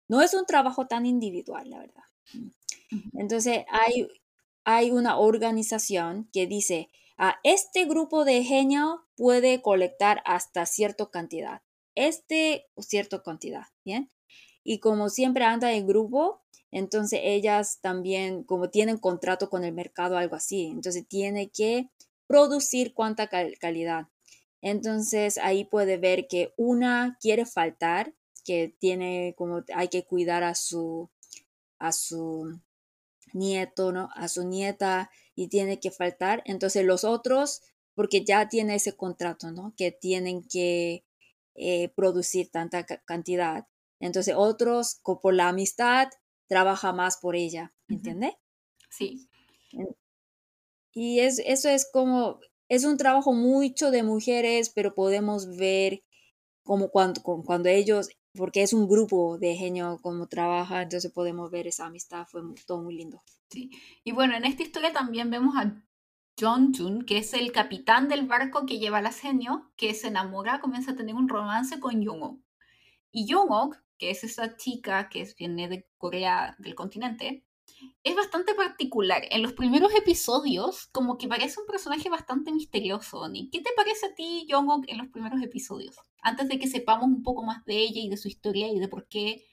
No 0.07 0.22
es 0.22 0.34
un 0.34 0.45
trabajo 0.45 0.88
tan 0.88 1.06
individual, 1.06 1.69
la 1.69 1.80
verdad. 1.80 2.03
Entonces, 3.14 3.65
hay, 3.69 4.07
hay 4.64 4.91
una 4.91 5.18
organización 5.18 6.30
que 6.34 6.48
dice, 6.48 6.90
a 7.18 7.40
este 7.44 7.86
grupo 7.86 8.26
de 8.26 8.44
genio 8.44 9.06
puede 9.15 9.61
colectar 9.61 10.22
hasta 10.26 10.65
cierta 10.65 11.10
cantidad. 11.10 11.61
Este 11.95 12.68
o 12.73 12.82
cierta 12.82 13.22
cantidad, 13.22 13.68
¿bien? 13.86 14.10
Y 14.64 14.80
como 14.80 15.10
siempre 15.10 15.44
anda 15.46 15.74
en 15.74 15.88
grupo, 15.88 16.42
entonces 16.72 17.20
ellas 17.24 17.80
también, 17.82 18.44
como 18.44 18.70
tienen 18.70 18.98
contrato 18.98 19.50
con 19.50 19.64
el 19.64 19.74
mercado, 19.74 20.18
algo 20.18 20.36
así, 20.36 20.68
entonces 20.68 21.08
tiene 21.08 21.50
que 21.50 21.90
producir 22.28 22.94
cuánta 22.94 23.28
calidad. 23.28 24.08
Entonces 24.62 25.38
ahí 25.40 25.66
puede 25.66 25.98
ver 25.98 26.28
que 26.28 26.54
una 26.56 27.18
quiere 27.20 27.46
faltar 27.46 28.14
que 28.46 28.76
tiene 28.80 29.36
como 29.38 29.64
hay 29.76 29.88
que 29.90 30.06
cuidar 30.06 30.44
a 30.44 30.56
su 30.56 31.10
a 31.80 31.92
su 31.92 32.60
nieto, 33.34 33.92
¿no? 33.92 34.10
A 34.16 34.28
su 34.28 34.48
nieta 34.48 35.10
y 35.36 35.48
tiene 35.48 35.80
que 35.80 35.92
faltar. 35.92 36.44
Entonces 36.46 36.86
los 36.86 37.04
otros, 37.04 37.62
porque 37.96 38.24
ya 38.24 38.50
tiene 38.50 38.76
ese 38.76 38.96
contrato, 38.96 39.52
¿no? 39.52 39.74
Que 39.76 39.92
tienen 39.92 40.44
que 40.44 41.04
eh, 41.56 41.90
producir 41.96 42.50
tanta 42.52 42.86
cantidad. 42.86 43.68
Entonces 44.02 44.36
otros, 44.38 44.99
por 45.03 45.34
la 45.34 45.49
amistad, 45.49 46.10
trabaja 46.48 46.91
más 46.91 47.18
por 47.18 47.36
ella, 47.36 47.73
¿entiende? 47.88 48.38
Sí. 48.90 49.30
Y 50.94 51.19
es, 51.19 51.40
eso 51.40 51.69
es 51.69 51.90
como, 51.91 52.40
es 52.68 52.84
un 52.84 52.98
trabajo 52.98 53.32
mucho 53.34 53.91
de 53.91 54.03
mujeres, 54.03 54.69
pero 54.69 54.94
podemos 54.94 55.56
ver 55.56 56.03
como 56.64 56.90
cuando, 56.90 57.22
cuando 57.22 57.69
ellos 57.69 58.10
porque 58.34 58.64
es 58.64 58.73
un 58.73 58.88
grupo 58.88 59.38
de 59.38 59.56
genio 59.56 59.99
como 60.02 60.28
trabaja, 60.28 60.82
entonces 60.82 61.11
podemos 61.11 61.52
ver 61.52 61.68
esa 61.68 61.86
amistad, 61.86 62.26
fue 62.28 62.41
todo 62.65 62.82
muy 62.82 62.95
lindo. 62.95 63.22
Sí, 63.49 63.69
y 64.03 64.11
bueno, 64.11 64.36
en 64.36 64.45
esta 64.45 64.64
historia 64.64 64.94
también 64.94 65.30
vemos 65.30 65.56
a 65.57 65.84
John 66.40 66.73
Jun, 66.73 67.03
que 67.03 67.18
es 67.18 67.34
el 67.34 67.52
capitán 67.52 68.07
del 68.07 68.26
barco 68.26 68.65
que 68.65 68.80
lleva 68.80 68.99
a 68.99 69.02
las 69.02 69.19
genio, 69.19 69.72
que 69.76 69.94
se 69.94 70.07
enamora, 70.07 70.61
comienza 70.61 70.91
a 70.91 70.95
tener 70.95 71.15
un 71.15 71.28
romance 71.28 71.80
con 71.80 72.06
Jung-ok. 72.06 72.40
Y 73.11 73.32
Jung-ok, 73.32 73.78
que 74.02 74.10
es 74.10 74.23
esa 74.23 74.57
chica 74.57 75.10
que 75.10 75.32
viene 75.38 75.68
de 75.68 75.88
Corea 75.99 76.56
del 76.57 76.73
continente, 76.73 77.45
es 78.03 78.15
bastante 78.15 78.56
particular. 78.56 79.22
En 79.30 79.44
los 79.44 79.53
primeros 79.53 79.94
episodios, 79.94 80.88
como 80.88 81.19
que 81.19 81.28
parece 81.28 81.60
un 81.60 81.68
personaje 81.68 82.10
bastante 82.10 82.52
misterioso. 82.52 83.30
¿Ni 83.30 83.52
qué 83.52 83.61
te 83.61 83.69
parece 83.76 84.07
a 84.07 84.15
ti, 84.15 84.48
Jungkook, 84.49 84.86
en 84.88 84.98
los 84.98 85.10
primeros 85.10 85.40
episodios? 85.44 85.95
Antes 86.23 86.49
de 86.49 86.57
que 86.57 86.65
sepamos 86.65 87.06
un 87.06 87.22
poco 87.22 87.44
más 87.44 87.64
de 87.65 87.78
ella 87.78 88.02
y 88.02 88.10
de 88.10 88.18
su 88.18 88.28
historia 88.28 88.69
y 88.69 88.80
de 88.80 88.88
por 88.88 89.07
qué 89.07 89.45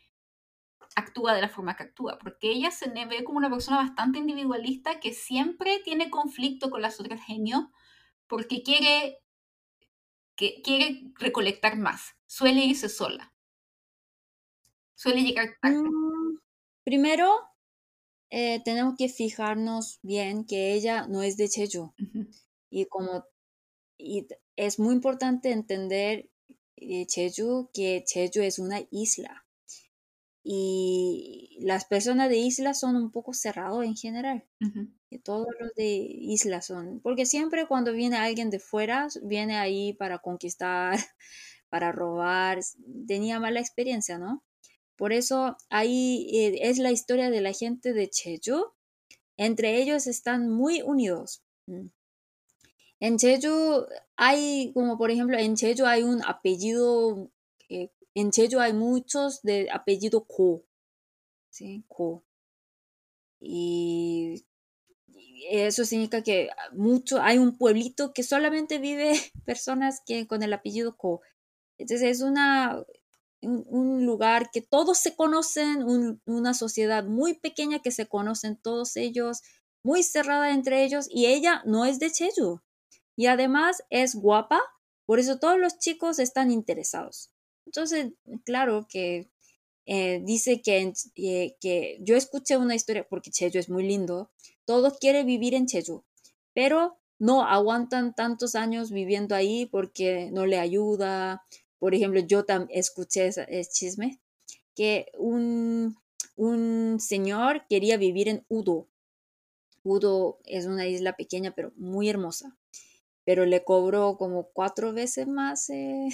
actúa 0.97 1.35
de 1.35 1.43
la 1.43 1.51
forma 1.51 1.77
que 1.77 1.83
actúa. 1.83 2.19
Porque 2.19 2.51
ella 2.51 2.71
se 2.71 2.89
ve 2.89 3.25
como 3.25 3.37
una 3.37 3.51
persona 3.51 3.77
bastante 3.77 4.19
individualista 4.19 4.99
que 4.99 5.13
siempre 5.13 5.81
tiene 5.81 6.09
conflicto 6.09 6.71
con 6.71 6.81
las 6.81 6.99
otras 7.01 7.23
genios 7.23 7.65
porque 8.27 8.63
quiere, 8.63 9.19
que, 10.37 10.63
quiere 10.63 11.13
recolectar 11.19 11.77
más. 11.77 12.17
Suele 12.25 12.65
irse 12.65 12.89
sola. 12.89 13.35
Suele 14.99 15.23
llegar 15.23 15.51
tarde. 15.63 15.79
Mm, 15.79 16.41
primero, 16.83 17.31
eh, 18.31 18.61
tenemos 18.65 18.97
que 18.99 19.09
fijarnos 19.09 20.01
bien 20.03 20.45
que 20.45 20.75
ella 20.75 21.07
no 21.07 21.23
es 21.23 21.37
de 21.37 21.49
Cheju. 21.49 21.95
Y 22.69 22.87
como 22.87 23.25
y 23.97 24.27
es 24.57 24.81
muy 24.81 24.95
importante 24.95 25.53
entender 25.53 26.29
eh, 26.77 27.07
Cheju 27.07 27.71
que 27.73 28.03
Cheju 28.05 28.41
es 28.43 28.59
una 28.59 28.81
isla. 28.91 29.47
Y 30.43 31.59
las 31.61 31.85
personas 31.85 32.29
de 32.29 32.39
isla 32.39 32.75
son 32.75 32.97
un 32.97 33.13
poco 33.13 33.35
cerrados 33.35 33.85
en 33.85 33.95
general. 33.95 34.49
todos 35.23 35.47
los 35.61 35.75
de 35.77 35.87
islas 35.87 36.67
son, 36.67 37.01
porque 37.03 37.25
siempre 37.25 37.69
cuando 37.69 37.93
viene 37.93 38.17
alguien 38.17 38.51
de 38.51 38.59
fuera, 38.59 39.07
viene 39.23 39.57
ahí 39.59 39.93
para 39.93 40.19
conquistar, 40.19 40.99
para 41.69 41.93
robar, 41.93 42.59
tenía 43.07 43.39
mala 43.39 43.61
experiencia, 43.61 44.19
¿no? 44.19 44.43
Por 44.99 45.13
eso 45.13 45.57
ahí 45.71 46.29
eh, 46.33 46.59
es 46.69 46.79
la 46.79 46.91
historia 46.91 47.31
de 47.31 47.41
la 47.41 47.53
gente 47.53 47.93
de 47.93 48.11
Jeju. 48.13 48.73
Entre 49.37 49.81
ellos 49.81 50.09
están 50.09 50.51
muy 50.51 50.83
unidos. 50.83 51.41
Mm. 51.67 51.87
En 52.99 53.17
Jeju 53.17 53.87
hay, 54.17 54.73
como 54.75 54.99
por 54.99 55.13
ejemplo, 55.13 55.39
en 55.39 55.57
Jeju 55.57 55.87
hay 55.87 56.03
un 56.03 56.21
apellido, 56.25 57.31
eh, 57.69 57.93
en 58.15 58.33
Jeju 58.33 58.59
hay 58.59 58.73
muchos 58.73 59.41
de 59.43 59.69
apellido 59.73 60.25
Ko. 60.25 60.65
¿Sí? 61.51 61.85
Ko. 61.87 62.25
Y 63.41 64.45
eso 65.49 65.85
significa 65.85 66.25
que 66.25 66.51
mucho, 66.73 67.23
hay 67.23 67.39
un 67.39 67.57
pueblito 67.57 68.13
que 68.13 68.25
solamente 68.25 68.79
vive 68.79 69.13
personas 69.47 70.03
que 70.05 70.27
con 70.27 70.43
el 70.43 70.53
apellido 70.53 70.97
Ko. 70.97 71.21
Entonces 71.79 72.17
es 72.17 72.23
una, 72.23 72.85
un, 73.43 74.05
lugar 74.05 74.51
que 74.51 74.63
todos 74.63 74.99
se 74.99 75.15
conocen, 75.15 76.21
una 76.25 76.55
sociedad 76.55 77.05
muy 77.05 77.35
pequeña 77.35 77.81
que 77.81 77.91
se 77.91 78.07
conocen 78.07 78.57
todos 78.57 78.97
ellos, 78.97 79.43
muy 79.83 80.03
cerrada 80.03 80.51
entre 80.51 80.85
ellos, 80.85 81.07
y 81.11 81.27
ella 81.27 81.63
no 81.65 81.85
es 81.85 81.99
de 81.99 82.11
Jeju. 82.11 82.61
Y 83.17 83.27
además 83.27 83.83
es 83.91 84.15
guapa, 84.15 84.61
por 85.07 85.19
eso 85.19 85.39
todos 85.39 85.59
los 85.59 85.79
chicos 85.79 86.19
están 86.19 86.51
interesados. 86.51 87.31
Entonces, 87.67 88.13
claro 88.45 88.87
que 88.89 89.31
eh, 89.87 90.21
dice 90.25 90.61
que, 90.63 90.93
eh, 91.17 91.57
que 91.61 91.99
yo 92.01 92.17
escuché 92.17 92.57
una 92.57 92.75
historia, 92.75 93.07
porque 93.09 93.31
Jeju 93.33 93.59
es 93.59 93.71
muy 93.71 93.85
lindo, 93.87 94.31
todos 94.65 94.99
quieren 94.99 95.27
vivir 95.27 95.55
en 95.55 95.69
Jeju, 95.69 96.05
pero 96.53 96.99
no 97.19 97.43
aguantan 97.45 98.15
tantos 98.15 98.55
años 98.55 98.91
viviendo 98.91 99.35
ahí 99.35 99.67
porque 99.67 100.31
no 100.33 100.47
le 100.47 100.59
ayuda. 100.59 101.43
Por 101.79 101.95
ejemplo, 101.95 102.21
yo 102.21 102.45
también 102.45 102.79
escuché 102.79 103.27
ese, 103.27 103.47
chisme 103.71 104.21
que 104.75 105.07
un, 105.19 105.97
un 106.37 106.99
señor 107.01 107.67
quería 107.69 107.97
vivir 107.97 108.29
en 108.29 108.45
Udo. 108.49 108.89
Udo 109.83 110.39
es 110.45 110.67
una 110.67 110.87
isla 110.87 111.17
pequeña 111.17 111.55
pero 111.55 111.73
muy 111.77 112.09
hermosa, 112.09 112.57
pero 113.25 113.47
le 113.47 113.65
cobró 113.65 114.17
como 114.17 114.51
cuatro 114.53 114.93
veces 114.93 115.27
más 115.27 115.71
eh, 115.71 116.09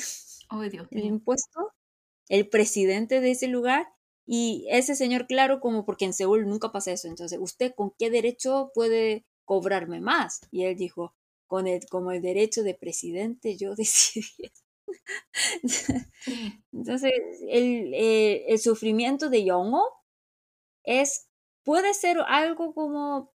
el 0.90 1.04
impuesto 1.04 1.72
el 2.28 2.48
presidente 2.48 3.20
de 3.20 3.32
ese 3.32 3.48
lugar 3.48 3.86
y 4.26 4.66
ese 4.70 4.94
señor, 4.94 5.26
claro, 5.26 5.60
como 5.60 5.84
porque 5.84 6.06
en 6.06 6.14
Seúl 6.14 6.46
nunca 6.48 6.72
pasa 6.72 6.92
eso, 6.92 7.08
entonces, 7.08 7.38
¿usted 7.40 7.74
con 7.74 7.92
qué 7.98 8.10
derecho 8.10 8.70
puede 8.74 9.26
cobrarme 9.44 10.00
más? 10.00 10.40
Y 10.50 10.64
él 10.64 10.76
dijo, 10.76 11.14
con 11.46 11.66
el, 11.66 11.84
como 11.90 12.10
el 12.12 12.22
derecho 12.22 12.62
de 12.62 12.74
presidente 12.74 13.56
yo 13.56 13.74
decidí. 13.76 14.50
entonces, 16.72 17.12
el, 17.48 17.94
eh, 17.94 18.44
el, 18.48 18.58
sufrimiento 18.58 19.30
de 19.30 19.44
Yongo 19.44 19.84
es, 20.84 21.28
puede 21.62 21.94
ser 21.94 22.18
algo 22.26 22.74
como 22.74 23.32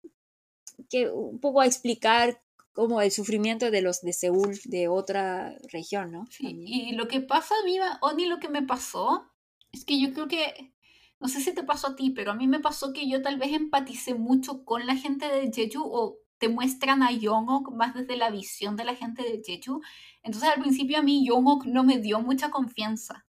que 0.90 1.10
un 1.10 1.40
poco 1.40 1.60
a 1.60 1.66
explicar 1.66 2.42
como 2.72 3.00
el 3.00 3.10
sufrimiento 3.10 3.70
de 3.70 3.80
los 3.80 4.02
de 4.02 4.12
Seúl, 4.12 4.58
de 4.64 4.88
otra 4.88 5.56
región, 5.72 6.12
¿no? 6.12 6.26
Sí, 6.30 6.64
y 6.66 6.92
lo 6.92 7.08
que 7.08 7.20
pasa 7.20 7.54
a 7.60 7.64
mí, 7.64 7.78
o 8.02 8.12
ni 8.12 8.26
lo 8.26 8.38
que 8.38 8.50
me 8.50 8.62
pasó, 8.62 9.32
es 9.72 9.84
que 9.84 9.98
yo 9.98 10.12
creo 10.12 10.28
que 10.28 10.74
no 11.18 11.28
sé 11.28 11.40
si 11.40 11.54
te 11.54 11.62
pasó 11.62 11.88
a 11.88 11.96
ti, 11.96 12.10
pero 12.10 12.32
a 12.32 12.34
mí 12.34 12.46
me 12.46 12.60
pasó 12.60 12.92
que 12.92 13.08
yo 13.08 13.22
tal 13.22 13.38
vez 13.38 13.52
empaticé 13.52 14.14
mucho 14.14 14.64
con 14.64 14.86
la 14.86 14.96
gente 14.96 15.26
de 15.26 15.50
Jeju 15.50 15.82
o 15.82 16.18
te 16.38 16.48
muestran 16.48 17.02
a 17.02 17.08
Jongok 17.18 17.72
más 17.72 17.94
desde 17.94 18.16
la 18.16 18.30
visión 18.30 18.76
de 18.76 18.84
la 18.84 18.94
gente 18.94 19.22
de 19.22 19.42
Jeju. 19.42 19.80
Entonces 20.26 20.50
al 20.50 20.60
principio 20.60 20.98
a 20.98 21.02
mí 21.02 21.24
Jongok 21.26 21.66
no 21.66 21.84
me 21.84 21.98
dio 21.98 22.20
mucha 22.20 22.50
confianza. 22.50 23.24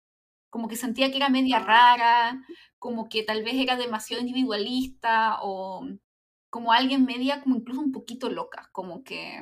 Como 0.50 0.68
que 0.68 0.76
sentía 0.76 1.10
que 1.10 1.16
era 1.16 1.30
media 1.30 1.58
rara, 1.58 2.44
como 2.78 3.08
que 3.08 3.22
tal 3.22 3.42
vez 3.42 3.54
era 3.54 3.76
demasiado 3.76 4.20
individualista 4.20 5.38
o 5.40 5.88
como 6.50 6.70
alguien 6.72 7.06
media 7.06 7.40
como 7.40 7.56
incluso 7.56 7.80
un 7.80 7.92
poquito 7.92 8.28
loca, 8.28 8.68
como 8.72 9.02
que... 9.02 9.40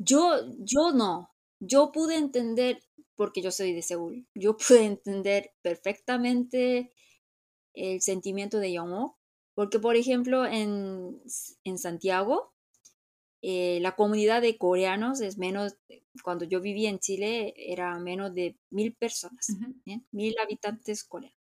Yo, 0.00 0.30
yo 0.60 0.92
no. 0.92 1.28
Yo 1.60 1.92
pude 1.92 2.16
entender 2.16 2.82
porque 3.14 3.42
yo 3.42 3.50
soy 3.50 3.74
de 3.74 3.82
Seúl. 3.82 4.26
Yo 4.34 4.56
pude 4.56 4.86
entender 4.86 5.52
perfectamente 5.60 6.90
el 7.74 8.00
sentimiento 8.00 8.58
de 8.58 8.72
Yomo, 8.72 9.18
porque 9.54 9.78
por 9.78 9.96
ejemplo 9.96 10.46
en, 10.46 11.20
en 11.64 11.76
Santiago, 11.76 12.55
eh, 13.48 13.78
la 13.80 13.94
comunidad 13.94 14.42
de 14.42 14.58
coreanos 14.58 15.20
es 15.20 15.38
menos, 15.38 15.76
cuando 16.24 16.44
yo 16.44 16.60
vivía 16.60 16.90
en 16.90 16.98
Chile 16.98 17.54
era 17.56 17.96
menos 18.00 18.34
de 18.34 18.56
mil 18.70 18.94
personas, 18.94 19.48
mil 20.10 20.34
habitantes 20.42 21.04
coreanos. 21.04 21.38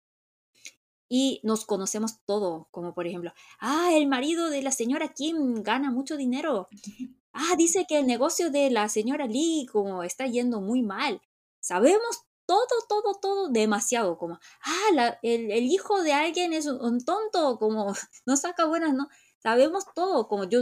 Y 1.08 1.40
nos 1.44 1.64
conocemos 1.64 2.20
todo, 2.26 2.68
como 2.70 2.94
por 2.94 3.06
ejemplo, 3.06 3.32
ah, 3.58 3.90
el 3.94 4.06
marido 4.06 4.50
de 4.50 4.62
la 4.62 4.72
señora 4.72 5.14
Kim 5.14 5.62
gana 5.62 5.90
mucho 5.90 6.16
dinero. 6.16 6.68
Ah, 7.36 7.56
dice 7.58 7.84
que 7.88 7.98
el 7.98 8.06
negocio 8.06 8.52
de 8.52 8.70
la 8.70 8.88
señora 8.88 9.26
Lee 9.26 9.66
como 9.72 10.04
está 10.04 10.24
yendo 10.28 10.60
muy 10.60 10.82
mal 10.82 11.20
sabemos 11.64 12.20
todo, 12.46 12.66
todo, 12.88 13.14
todo 13.20 13.48
demasiado, 13.48 14.18
como, 14.18 14.38
ah, 14.62 15.18
el, 15.22 15.50
hijo 15.64 16.02
de 16.02 16.12
alguien 16.12 16.52
es 16.52 16.66
un, 16.66 17.02
tonto, 17.04 17.58
como, 17.58 17.86
no 18.26 18.36
saca 18.36 18.66
buenas, 18.66 18.92
no, 18.94 19.08
sabemos 19.38 19.84
todo, 19.94 20.28
como 20.28 20.44
yo, 20.44 20.60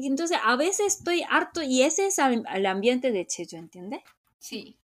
y 0.00 0.06
entonces 0.06 0.38
a 0.42 0.56
veces 0.56 0.98
estoy 0.98 1.22
harto 1.28 1.62
y 1.62 1.82
ese 1.82 2.06
es 2.06 2.18
el, 2.18 2.66
ambiente 2.66 3.12
de 3.12 3.26
Checho, 3.26 3.56
¿entiendes? 3.56 4.00
Sí, 4.38 4.80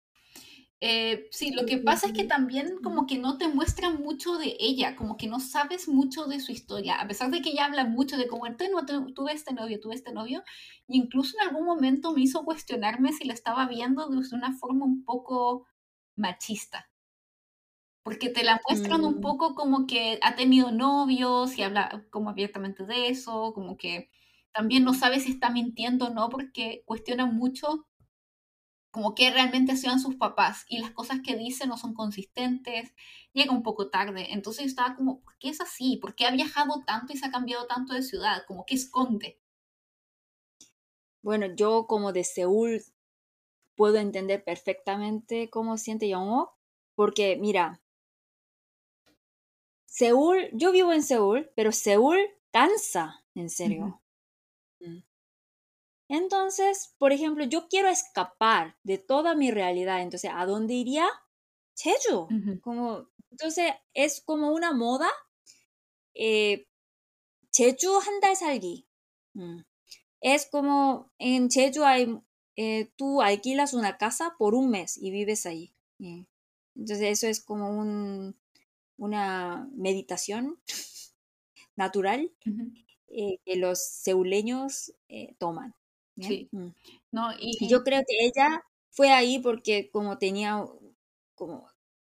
eh, 0.80 1.26
sí, 1.30 1.52
lo 1.52 1.64
que 1.64 1.78
pasa 1.78 2.08
es 2.08 2.12
que 2.12 2.24
también 2.24 2.76
como 2.82 3.06
que 3.06 3.16
no 3.16 3.38
te 3.38 3.48
muestran 3.48 4.02
mucho 4.02 4.36
de 4.36 4.56
ella, 4.60 4.94
como 4.94 5.16
que 5.16 5.26
no 5.26 5.40
sabes 5.40 5.88
mucho 5.88 6.26
de 6.26 6.38
su 6.38 6.52
historia, 6.52 7.00
a 7.00 7.08
pesar 7.08 7.30
de 7.30 7.40
que 7.40 7.50
ella 7.50 7.64
habla 7.64 7.84
mucho 7.84 8.18
de 8.18 8.28
cómo 8.28 8.46
no, 8.46 8.86
tuve 9.14 9.32
este 9.32 9.54
novio, 9.54 9.80
tuve 9.80 9.94
este 9.94 10.12
novio, 10.12 10.40
e 10.88 10.96
incluso 10.96 11.36
en 11.40 11.48
algún 11.48 11.64
momento 11.64 12.12
me 12.12 12.20
hizo 12.20 12.44
cuestionarme 12.44 13.12
si 13.12 13.24
la 13.24 13.32
estaba 13.32 13.66
viendo 13.66 14.06
de 14.08 14.18
una 14.32 14.52
forma 14.52 14.84
un 14.84 15.02
poco 15.02 15.66
machista. 16.14 16.90
Porque 18.02 18.28
te 18.28 18.44
la 18.44 18.60
muestran 18.68 19.04
un 19.04 19.18
mm. 19.18 19.20
poco 19.20 19.54
como 19.54 19.86
que 19.86 20.18
ha 20.22 20.36
tenido 20.36 20.70
novios 20.70 21.56
y 21.58 21.62
habla 21.62 22.04
como 22.10 22.30
abiertamente 22.30 22.84
de 22.84 23.08
eso, 23.08 23.52
como 23.54 23.76
que 23.76 24.10
también 24.56 24.84
no 24.84 24.94
sabes 24.94 25.24
si 25.24 25.32
está 25.32 25.50
mintiendo 25.50 26.06
o 26.06 26.10
no, 26.10 26.30
porque 26.30 26.82
cuestiona 26.86 27.26
mucho 27.26 27.86
como 28.90 29.14
que 29.14 29.30
realmente 29.30 29.72
hacían 29.72 30.00
sus 30.00 30.14
papás 30.14 30.64
y 30.70 30.78
las 30.78 30.92
cosas 30.92 31.18
que 31.22 31.36
dice 31.36 31.66
no 31.66 31.76
son 31.76 31.92
consistentes, 31.92 32.94
llega 33.34 33.52
un 33.52 33.62
poco 33.62 33.90
tarde. 33.90 34.32
Entonces 34.32 34.64
yo 34.64 34.68
estaba 34.70 34.96
como, 34.96 35.20
¿por 35.20 35.36
qué 35.36 35.50
es 35.50 35.60
así? 35.60 35.98
¿Por 35.98 36.14
qué 36.14 36.24
ha 36.24 36.30
viajado 36.30 36.82
tanto 36.86 37.12
y 37.12 37.18
se 37.18 37.26
ha 37.26 37.30
cambiado 37.30 37.66
tanto 37.66 37.92
de 37.92 38.00
ciudad? 38.00 38.44
Como 38.48 38.64
que 38.64 38.76
esconde. 38.76 39.38
Bueno, 41.20 41.54
yo 41.54 41.86
como 41.86 42.14
de 42.14 42.24
Seúl 42.24 42.82
puedo 43.74 43.98
entender 43.98 44.42
perfectamente 44.42 45.50
cómo 45.50 45.76
siente 45.76 46.10
Jong-ho, 46.14 46.56
porque 46.94 47.36
mira, 47.38 47.82
Seúl, 49.84 50.48
yo 50.54 50.72
vivo 50.72 50.94
en 50.94 51.02
Seúl, 51.02 51.50
pero 51.54 51.72
Seúl 51.72 52.16
cansa, 52.50 53.22
en 53.34 53.50
serio. 53.50 54.00
Entonces, 56.11 56.93
por 56.97 57.13
ejemplo, 57.13 57.45
yo 57.45 57.69
quiero 57.69 57.87
escapar 57.87 58.75
de 58.83 58.97
toda 58.97 59.33
mi 59.33 59.49
realidad. 59.49 60.01
Entonces, 60.01 60.29
¿a 60.33 60.45
dónde 60.45 60.73
iría? 60.73 61.07
Jeju. 61.77 62.27
como, 62.61 63.07
entonces, 63.31 63.71
es 63.93 64.19
como 64.19 64.51
una 64.51 64.73
moda. 64.73 65.07
Eh, 66.13 66.67
Jeju 67.53 67.99
한 68.01 68.19
달 68.19 68.35
살기. 68.35 68.85
Mm. 69.33 69.61
Es 70.19 70.49
como 70.51 71.11
en 71.17 71.49
Jeju 71.49 71.83
hay, 71.83 72.19
eh, 72.57 72.91
tú 72.97 73.21
alquilas 73.21 73.73
una 73.73 73.97
casa 73.97 74.35
por 74.37 74.53
un 74.53 74.69
mes 74.69 74.97
y 74.97 75.11
vives 75.11 75.45
ahí. 75.45 75.73
Entonces, 76.75 77.07
eso 77.07 77.27
es 77.27 77.39
como 77.41 77.69
un, 77.69 78.35
una 78.97 79.69
meditación 79.73 80.59
natural 81.77 82.33
eh, 83.07 83.37
que 83.45 83.55
los 83.55 83.81
seuleños 83.81 84.93
toman. 85.37 85.73
Sí. 86.20 86.48
Mm. 86.52 86.68
No, 87.12 87.30
y, 87.38 87.68
yo 87.68 87.84
creo 87.84 88.00
que 88.06 88.26
ella 88.26 88.62
fue 88.90 89.10
ahí 89.10 89.38
porque 89.38 89.90
como 89.90 90.18
tenía, 90.18 90.64
como 91.34 91.68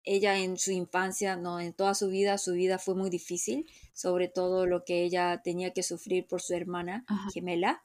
ella 0.04 0.38
en 0.38 0.56
su 0.56 0.70
infancia, 0.72 1.36
no, 1.36 1.60
en 1.60 1.72
toda 1.72 1.94
su 1.94 2.08
vida, 2.08 2.38
su 2.38 2.52
vida 2.52 2.78
fue 2.78 2.94
muy 2.94 3.10
difícil, 3.10 3.66
sobre 3.92 4.28
todo 4.28 4.66
lo 4.66 4.84
que 4.84 5.02
ella 5.02 5.42
tenía 5.42 5.72
que 5.72 5.82
sufrir 5.82 6.26
por 6.26 6.40
su 6.40 6.54
hermana 6.54 7.04
gemela. 7.34 7.84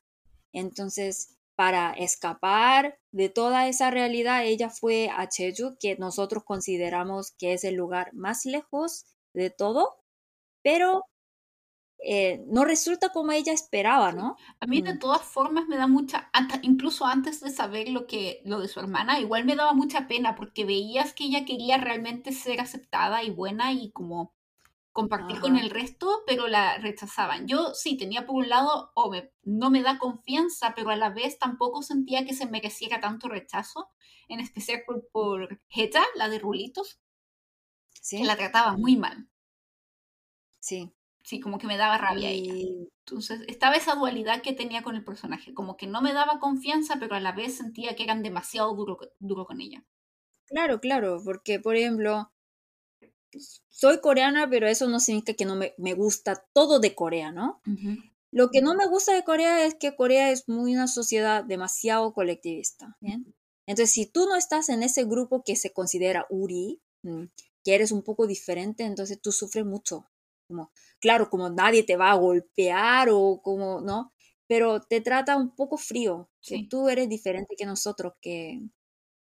Entonces, 0.54 1.36
para 1.56 1.92
escapar 1.94 2.98
de 3.12 3.30
toda 3.30 3.68
esa 3.68 3.92
realidad, 3.92 4.46
ella 4.46 4.70
fue 4.70 5.10
a 5.10 5.28
Jeju, 5.30 5.78
que 5.80 5.98
nosotros 5.98 6.44
consideramos 6.44 7.32
que 7.32 7.54
es 7.54 7.64
el 7.64 7.76
lugar 7.76 8.14
más 8.14 8.46
lejos 8.46 9.06
de 9.34 9.50
todo, 9.50 9.96
pero 10.62 11.04
eh, 12.06 12.44
no 12.48 12.66
resulta 12.66 13.10
como 13.10 13.32
ella 13.32 13.54
esperaba, 13.54 14.12
¿no? 14.12 14.36
A 14.60 14.66
mí 14.68 14.82
de 14.82 14.96
Mm. 14.96 15.00
todas 15.00 15.22
formas 15.24 15.68
me 15.68 15.78
da 15.78 15.88
mucha, 15.88 16.30
hasta- 16.34 16.60
incluso 16.64 17.06
antes 17.06 17.40
de 17.42 17.50
saber 17.52 17.90
lo 17.90 18.08
que 18.08 18.42
lo 18.46 18.60
de 18.60 18.68
su 18.68 18.80
hermana, 18.80 19.20
igual 19.20 19.46
me 19.46 19.56
daba 19.56 19.74
mucha 19.74 20.08
pena 20.08 20.36
porque 20.36 20.66
veías 20.66 21.14
que 21.14 21.26
ella 21.26 21.46
quería 21.46 21.78
realmente 21.78 22.32
ser 22.34 22.60
aceptada 22.62 23.24
y 23.24 23.30
buena 23.32 23.72
y 23.74 23.92
como 23.92 24.34
compartir 24.92 25.40
con 25.40 25.58
el 25.58 25.70
resto, 25.72 26.24
pero 26.28 26.48
la 26.48 26.78
rechazaban. 26.78 27.48
Yo 27.48 27.74
sí 27.74 27.98
tenía 27.98 28.26
por 28.28 28.36
un 28.36 28.50
lado, 28.50 28.92
o 28.96 29.12
no 29.44 29.70
me 29.72 29.82
da 29.82 29.98
confianza, 29.98 30.74
pero 30.76 30.92
a 30.92 30.96
la 30.96 31.10
vez 31.10 31.40
tampoco 31.40 31.82
sentía 31.84 32.26
que 32.26 32.34
se 32.36 32.46
mereciera 32.48 33.00
tanto 33.00 33.28
rechazo, 33.30 33.90
en 34.28 34.40
especial 34.40 34.84
por, 34.86 35.08
por 35.12 35.62
Heta, 35.70 36.04
la 36.16 36.30
de 36.30 36.40
Rulitos, 36.40 37.00
que 38.10 38.24
la 38.26 38.36
trataba 38.36 38.78
muy 38.78 38.96
mal. 38.98 39.28
Sí. 40.60 40.92
Sí, 41.24 41.40
como 41.40 41.58
que 41.58 41.68
me 41.68 41.78
daba 41.78 41.98
rabia 41.98 42.30
a 42.30 42.32
ella. 42.32 42.54
Y 42.54 42.90
Entonces, 43.06 43.42
estaba 43.48 43.76
esa 43.76 43.96
dualidad 43.96 44.42
que 44.42 44.54
tenía 44.54 44.84
con 44.84 44.96
el 44.96 45.04
personaje, 45.04 45.54
como 45.54 45.78
que 45.78 45.88
no 45.88 46.02
me 46.02 46.14
daba 46.14 46.40
confianza, 46.40 46.98
pero 47.00 47.16
a 47.16 47.20
la 47.20 47.32
vez 47.32 47.58
sentía 47.58 47.96
que 47.96 48.04
eran 48.04 48.24
demasiado 48.24 48.76
duro, 48.76 49.00
duro 49.20 49.46
con 49.46 49.62
ella. 49.62 49.84
claro, 50.48 50.80
claro, 50.80 51.22
porque 51.24 51.60
por 51.60 51.76
ejemplo, 51.76 52.32
soy 53.70 54.00
coreana, 54.00 54.50
pero 54.50 54.68
eso 54.68 54.88
no 54.88 55.00
significa 55.00 55.34
que 55.34 55.46
no 55.46 55.56
me, 55.56 55.74
me 55.78 55.94
gusta 55.94 56.46
todo 56.54 56.80
de 56.80 56.94
Corea, 56.94 57.32
¿no? 57.32 57.62
Lo 58.32 58.50
que 58.50 58.62
no 58.62 58.76
me 58.76 58.88
gusta 58.88 59.14
de 59.14 59.24
Corea 59.24 59.66
es 59.66 59.76
que 59.76 59.96
Corea 59.96 60.32
es 60.32 60.48
muy 60.50 60.74
una 60.74 60.88
sociedad 60.88 61.44
demasiado 61.44 62.14
colectivista, 62.14 62.98
¿bien? 63.00 63.34
Entonces, 63.66 63.92
si 63.94 64.06
tú 64.06 64.26
no 64.28 64.36
estás 64.36 64.70
en 64.70 64.84
ese 64.84 65.06
grupo 65.06 65.44
que 65.44 65.56
se 65.56 65.72
considera 65.72 66.28
URI, 66.30 66.82
mm, 67.04 67.24
que 67.64 67.76
eres 67.76 67.92
un 67.92 68.04
poco 68.04 68.28
diferente, 68.28 68.84
entonces 68.84 69.22
tú 69.22 69.32
sufres 69.32 69.66
mucho. 69.66 70.06
Como, 70.48 70.72
claro, 71.00 71.30
como 71.30 71.50
nadie 71.50 71.84
te 71.84 71.98
va 71.98 72.12
a 72.12 72.16
golpear 72.16 73.10
o 73.12 73.42
como, 73.42 73.82
¿no? 73.82 74.14
Pero 74.48 74.82
te 74.82 75.02
trata 75.02 75.38
un 75.38 75.56
poco 75.56 75.78
frío, 75.78 76.30
que 76.46 76.60
Sí. 76.60 76.68
tú 76.70 76.90
eres 76.90 77.10
diferente 77.10 77.56
que 77.58 77.66
nosotros, 77.66 78.14
que 78.22 78.60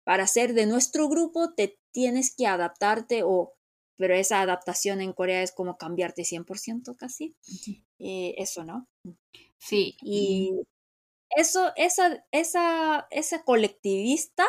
para 0.06 0.28
ser 0.28 0.54
de 0.54 0.66
nuestro 0.68 1.10
grupo 1.10 1.54
te 1.56 1.80
tienes 1.94 2.36
que 2.36 2.48
adaptarte 2.48 3.24
o, 3.26 3.54
pero 3.98 4.16
esa 4.16 4.42
adaptación 4.42 5.02
en 5.02 5.14
Corea 5.14 5.44
es 5.44 5.52
como 5.54 5.78
cambiarte 5.78 6.26
100% 6.26 6.96
casi. 6.98 7.36
Eh, 8.00 8.36
eso, 8.38 8.64
¿no? 8.66 8.88
Sí, 9.60 9.98
y 10.04 10.52
Y 10.52 10.62
eso, 11.36 11.72
esa, 11.78 12.26
esa, 12.32 13.08
esa 13.12 13.44
colectivista 13.44 14.46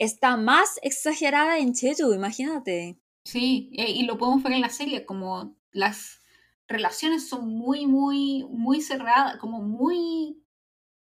está 0.00 0.36
más 0.36 0.78
exagerada 0.82 1.58
en 1.58 1.74
Jeju, 1.74 2.12
imagínate. 2.14 2.98
Sí, 3.30 3.70
e- 3.74 3.90
y 3.92 4.04
lo 4.04 4.18
podemos 4.18 4.42
ver 4.42 4.52
en 4.54 4.60
la 4.62 4.70
serie, 4.70 5.04
como 5.06 5.56
las 5.72 6.22
relaciones 6.68 7.28
son 7.28 7.48
muy, 7.48 7.86
muy, 7.86 8.44
muy 8.50 8.80
cerradas, 8.82 9.36
como 9.38 9.60
muy 9.62 10.42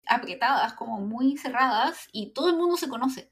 apretadas, 0.08 0.74
como 0.76 1.00
muy 1.02 1.38
cerradas, 1.38 2.08
y 2.14 2.34
todo 2.34 2.50
el 2.50 2.58
mundo 2.58 2.78
se 2.78 2.90
conoce. 2.90 3.32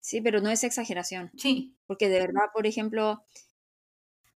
Sí, 0.00 0.20
pero 0.22 0.40
no 0.40 0.48
es 0.50 0.64
exageración, 0.64 1.32
Sí. 1.36 1.76
porque 1.86 2.08
de 2.08 2.20
verdad, 2.20 2.46
por 2.54 2.66
ejemplo, 2.66 3.22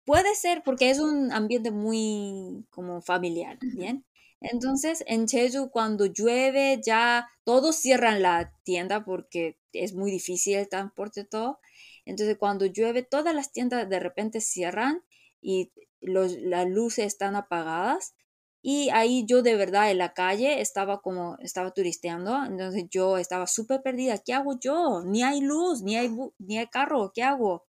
puede 0.05 0.35
ser 0.35 0.63
porque 0.63 0.89
es 0.89 0.99
un 0.99 1.31
ambiente 1.31 1.71
muy 1.71 2.65
como 2.69 3.01
familiar. 3.01 3.57
¿bien? 3.61 4.05
Entonces, 4.41 5.03
en 5.07 5.27
Jeju 5.27 5.69
cuando 5.69 6.05
llueve 6.05 6.79
ya 6.83 7.29
todos 7.43 7.75
cierran 7.77 8.21
la 8.21 8.53
tienda 8.63 9.03
porque 9.05 9.57
es 9.73 9.93
muy 9.93 10.11
difícil 10.11 10.55
el 10.57 10.69
transporte 10.69 11.23
todo. 11.25 11.59
Entonces, 12.05 12.37
cuando 12.37 12.65
llueve 12.65 13.03
todas 13.03 13.33
las 13.35 13.51
tiendas 13.51 13.89
de 13.89 13.99
repente 13.99 14.41
cierran 14.41 15.03
y 15.41 15.71
los, 16.01 16.33
las 16.39 16.67
luces 16.69 17.05
están 17.07 17.35
apagadas. 17.35 18.15
Y 18.61 18.89
ahí 18.89 19.25
yo 19.25 19.41
de 19.41 19.55
verdad 19.55 19.89
en 19.91 19.99
la 19.99 20.13
calle 20.13 20.59
estaba 20.61 21.01
como, 21.01 21.37
estaba 21.39 21.71
turisteando, 21.71 22.43
entonces 22.45 22.85
yo 22.89 23.17
estaba 23.17 23.47
súper 23.47 23.81
perdida. 23.81 24.17
¿Qué 24.17 24.33
hago 24.33 24.59
yo? 24.59 25.01
Ni 25.05 25.23
hay 25.23 25.39
luz, 25.41 25.81
ni 25.81 25.95
hay, 25.95 26.09
ni 26.39 26.57
hay 26.57 26.67
carro, 26.67 27.11
¿qué 27.13 27.23
hago? 27.23 27.65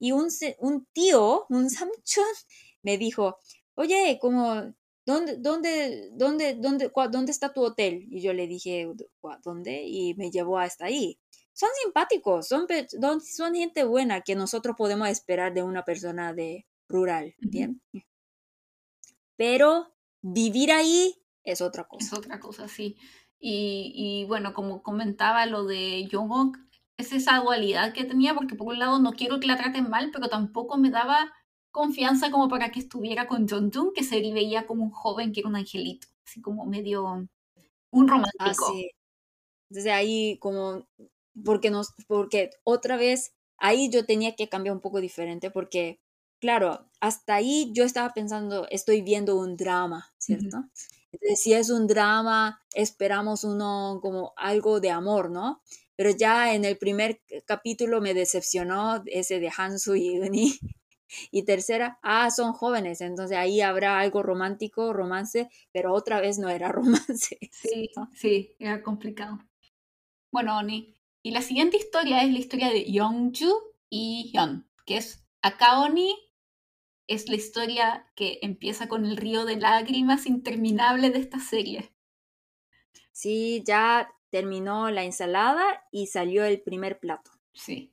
Y 0.00 0.12
un, 0.12 0.28
un 0.58 0.86
tío, 0.92 1.46
un 1.48 1.70
samchon, 1.70 2.24
me 2.82 2.98
dijo, 2.98 3.38
oye, 3.74 4.18
como, 4.20 4.74
¿dónde, 5.06 5.36
dónde, 5.38 6.10
dónde, 6.12 6.54
dónde, 6.54 6.90
dónde 7.10 7.30
está 7.32 7.52
tu 7.52 7.62
hotel? 7.62 8.06
Y 8.10 8.20
yo 8.22 8.32
le 8.32 8.46
dije, 8.48 8.88
"¿Cuá- 9.20 9.40
¿dónde? 9.44 9.84
Y 9.86 10.14
me 10.14 10.30
llevó 10.30 10.58
hasta 10.58 10.86
ahí. 10.86 11.18
Son 11.62 11.70
simpáticos, 11.84 12.48
son, 12.48 12.66
son 13.20 13.54
gente 13.54 13.84
buena 13.84 14.22
que 14.22 14.34
nosotros 14.34 14.74
podemos 14.76 15.08
esperar 15.08 15.54
de 15.54 15.62
una 15.62 15.84
persona 15.84 16.32
de 16.34 16.66
rural. 16.88 17.36
¿bien? 17.40 17.80
Pero 19.36 19.92
vivir 20.22 20.72
ahí 20.72 21.22
es 21.44 21.60
otra 21.60 21.86
Es 21.98 22.12
cosa. 22.12 22.16
otra 22.16 22.40
cosa, 22.40 22.68
sí. 22.68 22.96
Y, 23.38 23.92
y 23.94 24.24
bueno, 24.26 24.54
como 24.54 24.82
comentaba 24.82 25.46
lo 25.46 25.64
de 25.64 26.08
Jungkook, 26.10 26.58
es 26.96 27.12
esa 27.12 27.38
dualidad 27.38 27.92
que 27.92 28.04
tenía, 28.04 28.34
porque 28.34 28.54
por 28.54 28.68
un 28.68 28.78
lado 28.78 28.98
no 28.98 29.12
quiero 29.12 29.40
que 29.40 29.46
la 29.46 29.56
traten 29.56 29.88
mal, 29.90 30.10
pero 30.12 30.28
tampoco 30.28 30.78
me 30.78 30.90
daba 30.90 31.32
confianza 31.70 32.30
como 32.30 32.48
para 32.48 32.70
que 32.70 32.80
estuviera 32.80 33.26
con 33.26 33.48
Jung, 33.48 33.92
que 33.94 34.04
se 34.04 34.20
veía 34.20 34.66
como 34.66 34.84
un 34.84 34.90
joven 34.90 35.32
que 35.32 35.40
era 35.40 35.48
un 35.48 35.56
angelito, 35.56 36.06
así 36.26 36.40
como 36.42 36.66
medio 36.66 37.26
un 37.90 38.08
Ah, 38.08 38.08
romántico. 38.10 38.72
sí. 38.72 38.90
Entonces 39.70 39.92
ahí 39.92 40.38
como, 40.40 40.86
porque 41.44 41.70
nos, 41.70 41.94
porque 42.06 42.50
otra 42.64 42.96
vez, 42.96 43.34
ahí 43.58 43.90
yo 43.90 44.04
tenía 44.04 44.34
que 44.34 44.48
cambiar 44.48 44.74
un 44.74 44.80
poco 44.80 45.00
diferente, 45.00 45.50
porque, 45.50 46.00
claro, 46.40 46.88
hasta 47.00 47.36
ahí 47.36 47.70
yo 47.74 47.84
estaba 47.84 48.12
pensando, 48.12 48.66
estoy 48.70 49.02
viendo 49.02 49.36
un 49.36 49.56
drama, 49.56 50.12
¿cierto? 50.18 50.64
Entonces, 51.12 51.42
si 51.42 51.52
es 51.52 51.70
un 51.70 51.86
drama, 51.86 52.62
esperamos 52.74 53.44
uno 53.44 53.98
como 54.02 54.32
algo 54.36 54.80
de 54.80 54.90
amor, 54.90 55.30
¿no? 55.30 55.62
Pero 55.96 56.10
ya 56.10 56.54
en 56.54 56.64
el 56.64 56.78
primer 56.78 57.20
capítulo 57.44 58.00
me 58.00 58.14
decepcionó 58.14 59.02
ese 59.06 59.40
de 59.40 59.52
Hansu 59.56 59.94
y 59.94 60.18
Uni. 60.18 60.58
Y 61.30 61.44
tercera, 61.44 61.98
ah, 62.02 62.30
son 62.30 62.54
jóvenes, 62.54 63.02
entonces 63.02 63.36
ahí 63.36 63.60
habrá 63.60 63.98
algo 63.98 64.22
romántico, 64.22 64.94
romance, 64.94 65.50
pero 65.70 65.92
otra 65.92 66.22
vez 66.22 66.38
no 66.38 66.48
era 66.48 66.68
romance. 66.72 67.38
Sí, 67.52 67.90
¿cierto? 67.92 68.08
sí, 68.14 68.56
era 68.58 68.82
complicado. 68.82 69.38
Bueno, 70.32 70.56
Oni. 70.56 70.96
Y 71.22 71.32
la 71.32 71.42
siguiente 71.42 71.76
historia 71.76 72.22
es 72.22 72.32
la 72.32 72.38
historia 72.38 72.68
de 72.70 72.90
Youngju 72.90 73.50
y 73.88 74.30
Hyun, 74.32 74.68
que 74.86 74.98
es 74.98 75.24
acá 75.42 75.80
Oni 75.80 76.14
es 77.06 77.28
la 77.28 77.36
historia 77.36 78.10
que 78.16 78.40
empieza 78.42 78.88
con 78.88 79.06
el 79.06 79.16
río 79.16 79.44
de 79.44 79.56
lágrimas 79.56 80.26
interminable 80.26 81.10
de 81.10 81.20
esta 81.20 81.38
serie. 81.38 81.92
Sí, 83.10 83.62
ya 83.66 84.12
terminó 84.28 84.90
la 84.90 85.02
ensalada 85.04 85.64
y 85.90 86.08
salió 86.08 86.44
el 86.44 86.60
primer 86.60 86.98
plato. 87.00 87.30
Sí, 87.54 87.90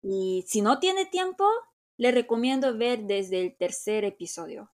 Y 0.00 0.42
si 0.48 0.62
no 0.62 0.78
tiene 0.78 1.04
tiempo, 1.04 1.44
le 1.98 2.10
recomiendo 2.10 2.78
ver 2.78 3.02
desde 3.02 3.42
el 3.42 3.56
tercer 3.58 4.04
episodio. 4.04 4.72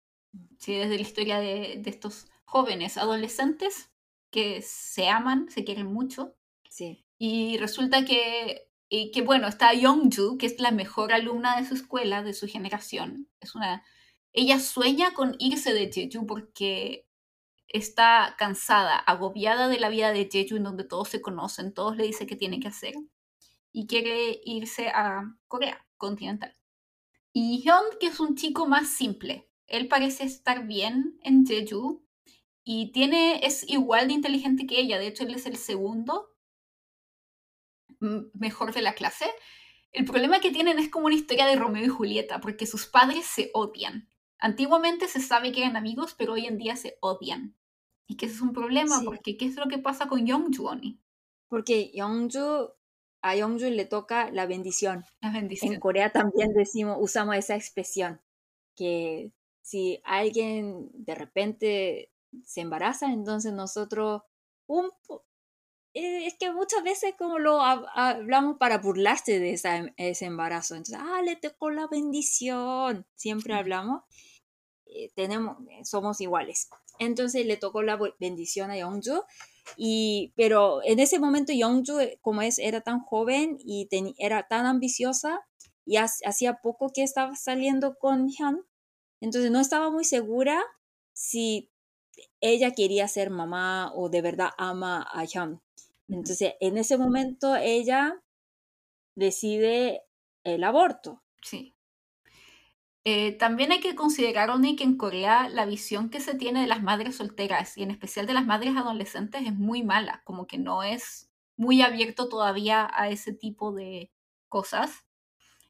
sí, 0.59 0.75
desde 0.77 0.97
la 0.97 1.03
historia 1.03 1.39
de, 1.41 1.77
de 1.79 1.91
estos 1.91 2.27
jóvenes 2.45 2.97
adolescentes 2.97 3.91
que 4.31 4.63
se 4.63 5.09
aman, 5.09 5.49
se 5.51 5.65
quieren 5.65 5.87
mucho. 5.87 6.35
Sí, 6.69 7.06
Y 7.19 7.57
resulta 7.59 8.05
que, 8.05 8.69
y 8.89 9.11
que 9.11 9.23
bueno, 9.23 9.49
está 9.49 9.73
Youngju, 9.73 10.39
que 10.39 10.47
es 10.47 10.61
la 10.61 10.71
mejor 10.71 11.13
alumna 11.13 11.61
de 11.61 11.67
su 11.67 11.75
escuela, 11.75 12.23
de 12.23 12.35
su 12.35 12.47
generación. 12.47 13.29
Es 13.41 13.55
una, 13.55 13.85
ella 14.33 14.61
sueña 14.61 15.15
con 15.15 15.35
irse 15.39 15.73
de 15.73 15.91
Jeju 15.91 16.27
porque 16.27 17.09
está 17.69 18.37
cansada, 18.39 18.97
agobiada 18.97 19.69
de 19.69 19.81
la 19.81 19.89
vida 19.89 20.13
de 20.13 20.29
Jeju 20.31 20.57
en 20.57 20.65
donde 20.65 20.85
todos 20.85 21.09
se 21.09 21.23
conocen, 21.23 21.75
todos 21.75 21.97
le 21.97 22.05
dicen 22.05 22.27
qué 22.27 22.37
tiene 22.37 22.61
que 22.61 22.69
hacer 22.69 22.95
y 23.73 23.87
quiere 23.87 24.41
irse 24.45 24.89
a 24.89 25.37
Corea 25.49 25.87
continental. 25.97 26.55
Y 27.33 27.63
Hyun, 27.63 27.99
que 28.01 28.07
es 28.07 28.21
un 28.21 28.37
chico 28.37 28.67
más 28.67 28.89
simple, 28.89 29.51
él 29.67 29.89
parece 29.89 30.25
estar 30.25 30.67
bien 30.67 31.19
en 31.23 31.47
Jeju 31.47 32.03
y 32.65 32.93
tiene, 32.93 33.41
es 33.43 33.69
igual 33.69 34.09
de 34.09 34.15
inteligente 34.15 34.67
que 34.67 34.81
ella, 34.81 34.99
de 34.99 35.09
hecho 35.09 35.25
él 35.25 35.35
es 35.35 35.47
el 35.47 35.57
segundo 35.57 36.36
mejor 38.01 38.73
de 38.75 38.83
la 38.83 38.95
clase. 38.95 39.27
El 39.93 40.05
problema 40.05 40.41
que 40.41 40.51
tienen 40.51 40.79
es 40.79 40.89
como 40.91 41.07
una 41.07 41.15
historia 41.15 41.47
de 41.47 41.57
Romeo 41.57 41.85
y 41.85 41.89
Julieta, 41.89 42.41
porque 42.41 42.67
sus 42.67 42.87
padres 42.87 43.27
se 43.27 43.51
odian. 43.55 44.09
Antiguamente 44.39 45.09
se 45.09 45.21
sabe 45.21 45.53
que 45.53 45.63
eran 45.63 45.77
amigos, 45.77 46.15
pero 46.17 46.35
hoy 46.35 46.47
en 46.47 46.59
día 46.59 46.77
se 46.77 46.99
odian. 47.01 47.57
Y 48.07 48.17
que 48.17 48.27
ese 48.27 48.37
es 48.37 48.41
un 48.43 48.53
problema, 48.53 48.99
Sí. 48.99 49.05
porque 49.05 49.37
¿qué 49.37 49.47
es 49.47 49.57
lo 49.57 49.67
que 49.69 49.79
pasa 49.79 50.07
con 50.09 50.27
Youngju, 50.27 50.67
Oni? 50.67 51.01
porque 51.49 51.91
Yeongju, 51.93 52.71
a 53.23 53.35
Yeongju 53.37 53.71
le 53.71 53.85
toca 53.85 54.31
la 54.33 54.47
bendición. 54.47 55.05
La 55.21 55.29
En 55.29 55.35
bendición. 55.35 55.81
Corea 55.81 56.11
también 56.13 56.53
decimos, 56.55 56.97
usamos 57.01 57.37
esa 57.37 57.55
expresión, 57.57 58.21
que 58.75 59.33
si 59.63 60.01
alguien 60.05 60.91
de 60.93 61.15
repente 61.15 62.13
se 62.45 62.61
embaraza, 62.61 63.07
entonces 63.13 63.53
nosotros, 63.53 64.23
un, 64.67 64.91
es 66.27 66.35
que 66.39 66.53
muchas 66.53 66.83
veces 66.83 67.15
como 67.19 67.39
lo 67.39 67.61
hab- 67.61 67.89
hablamos 67.95 68.59
para 68.59 68.79
burlarse 68.79 69.39
de 69.41 69.53
esa- 69.53 69.93
ese 69.97 70.27
embarazo, 70.27 70.75
entonces, 70.75 70.99
ah, 71.01 71.23
le 71.23 71.37
tocó 71.37 71.71
la 71.71 71.87
bendición, 71.89 73.07
siempre 73.15 73.55
hablamos. 73.55 74.03
eh, 74.87 75.11
tenemos, 75.15 75.59
somos 75.85 76.21
iguales. 76.21 76.69
Entonces 76.99 77.47
le 77.47 77.57
tocó 77.57 77.83
la 77.83 77.99
bendición 78.21 78.71
a 78.71 78.77
Yongju. 78.79 79.23
Y, 79.77 80.33
pero 80.37 80.81
en 80.85 81.01
ese 81.01 81.19
momento 81.19 81.53
Yongju, 81.53 81.99
eh, 82.01 82.19
como 82.23 82.43
es, 82.43 82.59
era 82.59 82.81
tan 82.83 83.01
joven 83.01 83.59
y 83.65 83.89
era 84.19 84.47
tan 84.49 84.67
ambiciosa, 84.67 85.41
y 85.85 85.97
hacía 85.99 86.61
poco 86.63 86.91
que 86.95 87.03
estaba 87.03 87.35
saliendo 87.37 87.97
con 87.99 88.29
Hyun, 88.29 88.65
entonces 89.21 89.51
no 89.51 89.61
estaba 89.61 89.91
muy 89.91 90.05
segura 90.05 90.63
si 91.15 91.71
ella 92.41 92.73
quería 92.75 93.09
ser 93.09 93.31
mamá 93.31 93.93
o 93.95 94.09
de 94.11 94.23
verdad 94.23 94.51
ama 94.59 95.07
a 95.13 95.25
Hyun. 95.25 95.63
Entonces 96.09 96.55
en 96.61 96.79
ese 96.79 96.99
momento 96.99 97.57
ella 97.57 98.23
decide 99.17 100.03
el 100.45 100.65
aborto. 100.65 101.23
Sí. 101.43 101.75
Eh, 103.05 103.33
también 103.39 103.71
hay 103.71 103.81
que 103.81 103.95
considerar, 103.95 104.51
Oni, 104.51 104.75
que 104.75 104.83
en 104.83 104.97
Corea 104.97 105.49
la 105.49 105.65
visión 105.65 106.11
que 106.11 106.21
se 106.21 106.35
tiene 106.35 106.61
de 106.63 106.67
las 106.67 106.83
madres 106.83 107.17
solteras 107.17 107.79
y 107.79 107.85
en 107.85 107.93
especial 107.93 108.27
de 108.27 108.35
las 108.35 108.45
madres 108.47 108.77
adolescentes 108.77 109.43
es 109.47 109.55
muy 109.55 109.85
mala, 109.85 110.23
como 110.25 110.49
que 110.49 110.59
no 110.59 110.83
es 110.83 111.31
muy 111.57 111.83
abierto 111.83 112.29
todavía 112.29 112.91
a 112.93 113.09
ese 113.09 113.33
tipo 113.33 113.73
de 113.73 114.11
cosas. 114.49 115.05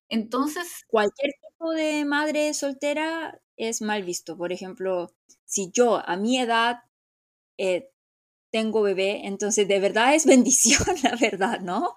Entonces... 0.08 0.84
Cualquier 0.88 1.32
tipo 1.32 1.72
de 1.72 2.04
madre 2.06 2.54
soltera 2.54 3.38
es 3.56 3.82
mal 3.82 4.02
visto. 4.02 4.38
Por 4.38 4.52
ejemplo, 4.52 5.12
si 5.44 5.70
yo 5.72 6.02
a 6.08 6.16
mi 6.16 6.38
edad 6.38 6.84
eh, 7.58 7.90
tengo 8.50 8.82
bebé, 8.82 9.26
entonces 9.26 9.68
de 9.68 9.80
verdad 9.80 10.14
es 10.14 10.26
bendición, 10.26 10.80
la 11.02 11.16
verdad, 11.16 11.60
¿no? 11.60 11.94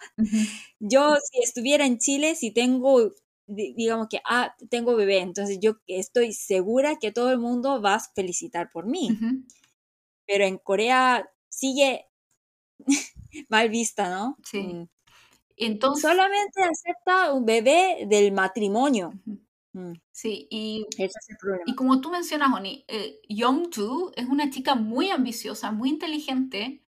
Yo 0.80 1.16
si 1.32 1.42
estuviera 1.44 1.86
en 1.86 2.00
Chile, 2.00 2.36
si 2.36 2.52
tengo, 2.52 3.12
digamos 3.48 4.08
que, 4.10 4.22
ah, 4.26 4.56
tengo 4.70 4.96
bebé, 4.96 5.20
entonces 5.20 5.60
yo 5.62 5.76
estoy 5.88 6.34
segura 6.34 6.98
que 6.98 7.12
todo 7.12 7.32
el 7.32 7.40
mundo 7.40 7.82
va 7.82 7.96
a 7.96 8.00
felicitar 8.16 8.72
por 8.72 8.86
mí. 8.88 9.10
Pero 10.26 10.46
en 10.46 10.58
Corea 10.58 11.30
sigue 11.50 12.06
mal 13.50 13.70
vista, 13.70 14.10
¿no? 14.10 14.38
Sí. 14.44 14.60
Mm. 14.60 14.90
Entonces, 15.58 16.02
Solamente 16.02 16.62
acepta 16.64 17.34
un 17.34 17.46
bebé 17.46 18.06
del 18.08 18.32
matrimonio. 18.32 19.12
Mm. 19.74 19.94
Sí, 20.12 20.48
y, 20.50 20.86
y 21.66 21.76
como 21.76 22.02
tú 22.02 22.10
mencionas, 22.12 22.52
Oni, 22.54 22.86
eh, 22.88 23.20
Young-ju 23.30 24.12
es 24.16 24.26
una 24.28 24.50
chica 24.50 24.76
muy 24.76 25.10
ambiciosa, 25.12 25.72
muy 25.72 25.90
inteligente, 25.90 26.84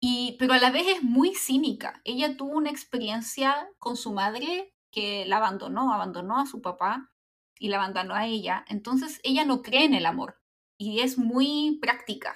y, 0.00 0.36
pero 0.38 0.54
a 0.54 0.58
la 0.58 0.70
vez 0.70 0.86
es 0.88 1.02
muy 1.02 1.34
cínica. 1.34 2.00
Ella 2.04 2.36
tuvo 2.36 2.56
una 2.58 2.70
experiencia 2.70 3.68
con 3.78 3.96
su 3.96 4.12
madre 4.12 4.74
que 4.90 5.24
la 5.26 5.36
abandonó, 5.38 5.92
abandonó 5.92 6.38
a 6.40 6.46
su 6.46 6.60
papá 6.60 7.10
y 7.58 7.68
la 7.68 7.76
abandonó 7.76 8.14
a 8.14 8.26
ella. 8.26 8.64
Entonces 8.68 9.20
ella 9.22 9.44
no 9.44 9.62
cree 9.62 9.84
en 9.84 9.94
el 9.94 10.06
amor 10.06 10.40
y 10.78 11.00
es 11.00 11.18
muy 11.18 11.78
práctica. 11.80 12.34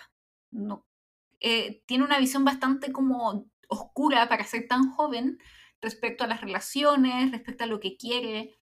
No, 0.52 0.86
eh, 1.40 1.82
tiene 1.86 2.04
una 2.04 2.18
visión 2.18 2.44
bastante 2.44 2.92
como 2.92 3.46
oscura 3.68 4.28
para 4.28 4.44
ser 4.44 4.68
tan 4.68 4.90
joven 4.92 5.38
respecto 5.82 6.24
a 6.24 6.28
las 6.28 6.40
relaciones, 6.40 7.32
respecto 7.32 7.64
a 7.64 7.68
lo 7.68 7.80
que 7.80 7.96
quiere. 7.96 8.56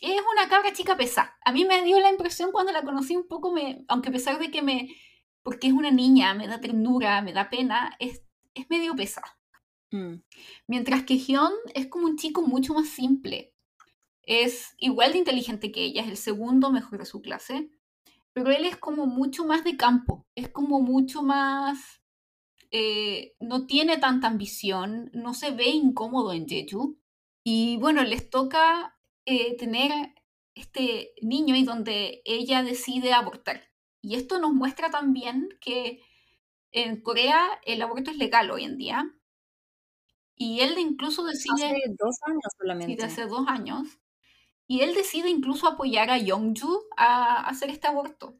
Es 0.00 0.20
una 0.32 0.48
cabra 0.48 0.72
chica 0.72 0.96
pesada. 0.96 1.36
A 1.44 1.52
mí 1.52 1.64
me 1.64 1.82
dio 1.82 1.98
la 2.00 2.10
impresión 2.10 2.52
cuando 2.52 2.72
la 2.72 2.82
conocí 2.82 3.16
un 3.16 3.26
poco, 3.26 3.52
me, 3.52 3.84
aunque 3.88 4.10
a 4.10 4.12
pesar 4.12 4.38
de 4.38 4.50
que 4.50 4.62
me, 4.62 4.94
porque 5.42 5.68
es 5.68 5.72
una 5.72 5.90
niña, 5.90 6.34
me 6.34 6.46
da 6.46 6.60
ternura, 6.60 7.22
me 7.22 7.32
da 7.32 7.48
pena, 7.50 7.96
es, 7.98 8.22
es 8.54 8.68
medio 8.68 8.94
pesada. 8.94 9.38
Mm. 9.90 10.16
Mientras 10.66 11.04
que 11.04 11.18
Hyun 11.18 11.52
es 11.74 11.86
como 11.86 12.06
un 12.06 12.16
chico 12.16 12.42
mucho 12.42 12.74
más 12.74 12.88
simple. 12.88 13.54
Es 14.22 14.74
igual 14.78 15.12
de 15.12 15.18
inteligente 15.18 15.70
que 15.70 15.84
ella, 15.84 16.02
es 16.02 16.08
el 16.08 16.16
segundo 16.16 16.70
mejor 16.70 16.98
de 16.98 17.06
su 17.06 17.22
clase, 17.22 17.70
pero 18.32 18.50
él 18.50 18.64
es 18.64 18.76
como 18.76 19.06
mucho 19.06 19.44
más 19.44 19.62
de 19.62 19.76
campo, 19.76 20.26
es 20.34 20.48
como 20.48 20.80
mucho 20.80 21.22
más 21.22 22.02
eh, 22.70 23.34
no 23.40 23.66
tiene 23.66 23.98
tanta 23.98 24.26
ambición, 24.26 25.10
no 25.14 25.34
se 25.34 25.52
ve 25.52 25.68
incómodo 25.68 26.32
en 26.32 26.48
Jeju. 26.48 26.98
Y 27.44 27.76
bueno, 27.78 28.02
les 28.02 28.28
toca 28.28 28.95
eh, 29.26 29.56
tener 29.56 30.14
este 30.54 31.12
niño 31.20 31.54
y 31.54 31.64
donde 31.64 32.22
ella 32.24 32.62
decide 32.62 33.12
abortar. 33.12 33.68
Y 34.00 34.14
esto 34.14 34.38
nos 34.38 34.52
muestra 34.52 34.90
también 34.90 35.48
que 35.60 36.00
en 36.72 37.00
Corea 37.02 37.60
el 37.64 37.82
aborto 37.82 38.10
es 38.10 38.16
legal 38.16 38.50
hoy 38.50 38.64
en 38.64 38.78
día. 38.78 39.12
Y 40.36 40.60
él 40.60 40.78
incluso 40.78 41.24
decide... 41.24 41.66
Hace 41.66 41.94
dos 41.98 42.16
años 42.26 42.52
solamente. 42.58 42.96
Sí, 42.96 43.02
hace 43.02 43.26
dos 43.26 43.48
años. 43.48 43.98
Y 44.66 44.80
él 44.80 44.94
decide 44.94 45.28
incluso 45.28 45.66
apoyar 45.66 46.10
a 46.10 46.18
Yongju 46.18 46.84
a 46.96 47.48
hacer 47.48 47.70
este 47.70 47.86
aborto, 47.86 48.38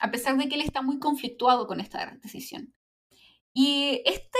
a 0.00 0.10
pesar 0.10 0.36
de 0.36 0.48
que 0.48 0.54
él 0.54 0.62
está 0.62 0.82
muy 0.82 0.98
conflictuado 0.98 1.66
con 1.66 1.80
esta 1.80 2.18
decisión. 2.22 2.74
Y 3.52 4.02
este 4.06 4.38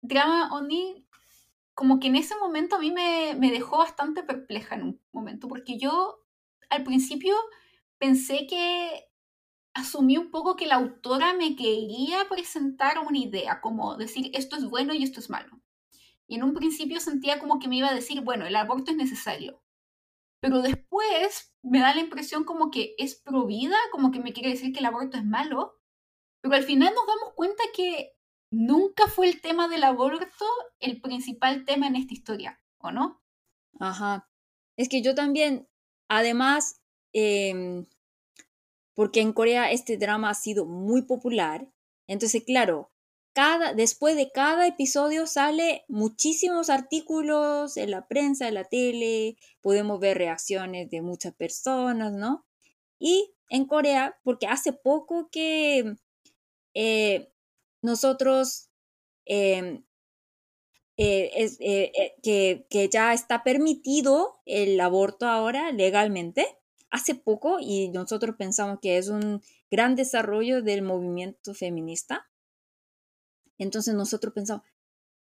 drama 0.00 0.50
Oni, 0.52 1.05
como 1.76 2.00
que 2.00 2.06
en 2.06 2.16
ese 2.16 2.34
momento 2.36 2.76
a 2.76 2.78
mí 2.78 2.90
me, 2.90 3.36
me 3.38 3.52
dejó 3.52 3.76
bastante 3.76 4.22
perpleja 4.22 4.76
en 4.76 4.82
un 4.82 5.02
momento, 5.12 5.46
porque 5.46 5.78
yo 5.78 6.24
al 6.70 6.84
principio 6.84 7.36
pensé 7.98 8.46
que 8.48 9.04
asumí 9.74 10.16
un 10.16 10.30
poco 10.30 10.56
que 10.56 10.66
la 10.66 10.76
autora 10.76 11.34
me 11.34 11.54
quería 11.54 12.26
presentar 12.30 12.98
una 12.98 13.18
idea, 13.18 13.60
como 13.60 13.98
decir 13.98 14.30
esto 14.32 14.56
es 14.56 14.64
bueno 14.64 14.94
y 14.94 15.02
esto 15.02 15.20
es 15.20 15.28
malo. 15.28 15.60
Y 16.26 16.36
en 16.36 16.44
un 16.44 16.54
principio 16.54 16.98
sentía 16.98 17.38
como 17.38 17.58
que 17.58 17.68
me 17.68 17.76
iba 17.76 17.88
a 17.88 17.94
decir, 17.94 18.22
bueno, 18.22 18.46
el 18.46 18.56
aborto 18.56 18.90
es 18.90 18.96
necesario. 18.96 19.62
Pero 20.40 20.62
después 20.62 21.54
me 21.62 21.80
da 21.80 21.94
la 21.94 22.00
impresión 22.00 22.44
como 22.44 22.70
que 22.70 22.94
es 22.96 23.16
pro 23.16 23.44
vida, 23.44 23.76
como 23.92 24.10
que 24.10 24.20
me 24.20 24.32
quiere 24.32 24.48
decir 24.48 24.72
que 24.72 24.78
el 24.78 24.86
aborto 24.86 25.18
es 25.18 25.26
malo. 25.26 25.78
Pero 26.40 26.54
al 26.54 26.62
final 26.62 26.94
nos 26.94 27.06
damos 27.06 27.34
cuenta 27.34 27.62
que 27.74 28.15
nunca 28.50 29.08
fue 29.08 29.28
el 29.28 29.40
tema 29.40 29.68
del 29.68 29.84
aborto 29.84 30.44
el 30.80 31.00
principal 31.00 31.64
tema 31.64 31.86
en 31.86 31.96
esta 31.96 32.14
historia, 32.14 32.60
¿o 32.78 32.90
no? 32.90 33.22
Ajá. 33.80 34.28
Es 34.76 34.88
que 34.88 35.02
yo 35.02 35.14
también, 35.14 35.68
además, 36.08 36.80
em, 37.12 37.86
porque 38.94 39.20
en 39.20 39.32
Corea 39.32 39.70
este 39.70 39.96
drama 39.96 40.30
ha 40.30 40.34
sido 40.34 40.66
muy 40.66 41.02
popular, 41.02 41.68
entonces, 42.06 42.44
claro, 42.44 42.90
cada, 43.32 43.74
después 43.74 44.16
de 44.16 44.30
cada 44.32 44.66
episodio 44.66 45.26
sale 45.26 45.84
muchísimos 45.88 46.70
artículos 46.70 47.76
en 47.76 47.90
la 47.90 48.06
prensa, 48.08 48.48
en 48.48 48.54
la 48.54 48.64
tele, 48.64 49.36
podemos 49.60 50.00
ver 50.00 50.16
reacciones 50.18 50.88
de 50.88 51.02
muchas 51.02 51.34
personas, 51.34 52.12
¿no? 52.12 52.46
Y 52.98 53.34
en 53.50 53.66
Corea, 53.66 54.18
porque 54.22 54.46
hace 54.46 54.72
poco 54.72 55.28
que 55.30 55.96
eh, 56.74 57.30
nosotros 57.86 58.68
em, 59.24 59.84
eh, 60.96 61.30
eh, 61.36 61.92
eh, 61.94 62.14
que, 62.22 62.66
que, 62.68 62.88
ya 62.88 63.14
está 63.14 63.44
permitido 63.44 64.40
el 64.44 64.78
aborto 64.80 65.26
ahora 65.26 65.70
legalmente, 65.70 66.46
hace 66.90 67.14
poco, 67.14 67.58
y 67.60 67.88
nosotros 67.90 68.34
pensamos 68.36 68.80
que 68.82 68.98
es 68.98 69.08
un 69.08 69.40
gran 69.70 69.94
desarrollo 69.94 70.62
del 70.62 70.82
movimiento 70.82 71.54
feminista. 71.54 72.28
Entonces 73.56 73.94
nosotros 73.94 74.34
pensamos, 74.34 74.64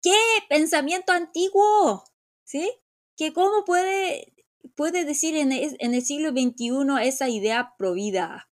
¿qué 0.01 0.15
pensamiento 0.47 1.11
antiguo? 1.11 2.03
¿Sí? 2.45 2.71
Que 3.17 3.33
cómo 3.33 3.65
puede, 3.65 4.33
puede 4.75 5.03
decir 5.03 5.35
en, 5.35 5.51
el 5.51 6.01
siglo 6.01 6.29
XXI 6.29 7.07
esa 7.07 7.29
idea 7.29 7.73
provida 7.77 8.49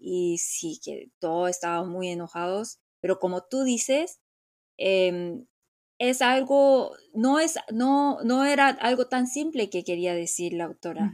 y 0.00 0.38
sí 0.38 0.80
que 0.82 1.10
todos 1.18 1.50
estaban 1.50 1.88
muy 1.88 2.08
enojados, 2.08 2.80
pero 3.00 3.18
como 3.18 3.44
tú 3.44 3.62
dices, 3.62 4.20
em, 4.78 5.46
es 5.98 6.22
algo, 6.22 6.96
no, 7.12 7.38
es, 7.38 7.56
no, 7.70 8.18
no 8.24 8.44
era 8.44 8.68
algo 8.68 9.06
tan 9.08 9.26
simple 9.26 9.68
que 9.68 9.84
quería 9.84 10.14
decir 10.14 10.54
la 10.54 10.64
autora, 10.64 11.12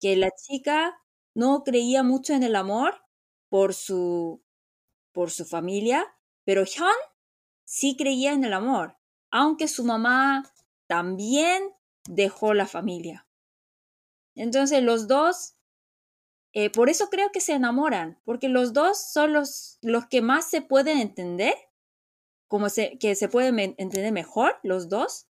que 0.00 0.16
la 0.16 0.30
chica 0.30 0.98
no 1.34 1.62
creía 1.64 2.02
mucho 2.02 2.32
en 2.32 2.42
el 2.42 2.56
amor 2.56 2.94
por 3.50 3.74
su, 3.74 4.42
por 5.12 5.30
su 5.30 5.44
familia, 5.44 6.06
pero 6.44 6.64
Hyun 6.64 6.88
sí 7.64 7.96
creía 7.96 8.32
en 8.32 8.44
el 8.44 8.54
amor, 8.54 8.96
aunque 9.30 9.68
su 9.68 9.84
mamá 9.84 10.50
también 10.86 11.62
dejó 12.08 12.54
la 12.54 12.66
familia. 12.66 13.26
Entonces 14.34 14.82
los 14.82 15.08
dos 15.08 15.56
eh, 16.54 16.70
por 16.70 16.90
eso 16.90 17.08
creo 17.08 17.30
que 17.32 17.40
se 17.40 17.54
enamoran, 17.54 18.20
porque 18.24 18.48
los 18.48 18.72
dos 18.74 19.12
son 19.12 19.32
los, 19.32 19.78
los 19.80 20.06
que 20.06 20.20
más 20.20 20.50
se 20.50 20.60
pueden 20.60 20.98
entender, 20.98 21.54
como 22.46 22.68
se, 22.68 22.98
que 22.98 23.14
se 23.14 23.28
pueden 23.28 23.58
entender 23.58 24.12
mejor 24.12 24.58
los 24.62 24.90
dos, 24.90 25.28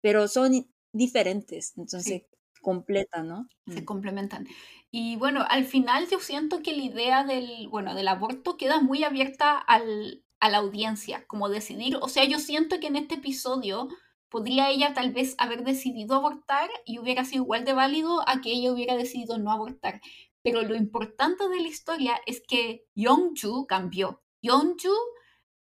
pero 0.00 0.28
son 0.28 0.68
diferentes, 0.92 1.76
entonces 1.76 2.22
completan, 2.62 3.26
¿no? 3.26 3.48
Se 3.66 3.82
mm. 3.82 3.84
complementan. 3.84 4.46
Y 4.92 5.16
bueno, 5.16 5.44
al 5.48 5.64
final 5.64 6.08
yo 6.08 6.20
siento 6.20 6.62
que 6.62 6.76
la 6.76 6.84
idea 6.84 7.24
del, 7.24 7.68
bueno, 7.68 7.94
del 7.94 8.06
aborto 8.06 8.56
queda 8.56 8.80
muy 8.80 9.02
abierta 9.02 9.58
al, 9.58 10.24
a 10.38 10.48
la 10.50 10.58
audiencia, 10.58 11.26
como 11.26 11.48
decidir, 11.48 11.96
o 12.00 12.08
sea, 12.08 12.24
yo 12.24 12.38
siento 12.38 12.78
que 12.78 12.86
en 12.86 12.96
este 12.96 13.16
episodio 13.16 13.88
podría 14.28 14.70
ella 14.70 14.94
tal 14.94 15.12
vez 15.12 15.34
haber 15.38 15.64
decidido 15.64 16.14
abortar 16.14 16.70
y 16.86 16.98
hubiera 16.98 17.24
sido 17.24 17.42
igual 17.42 17.64
de 17.64 17.72
válido 17.72 18.28
a 18.28 18.40
que 18.40 18.52
ella 18.52 18.72
hubiera 18.72 18.96
decidido 18.96 19.38
no 19.38 19.50
abortar 19.50 20.00
Pero 20.44 20.62
lo 20.62 20.76
importante 20.76 21.48
de 21.48 21.60
la 21.60 21.66
historia 21.66 22.20
es 22.26 22.40
que 22.46 22.86
Yongju 22.94 23.66
cambió. 23.66 24.22
Yongju 24.42 24.94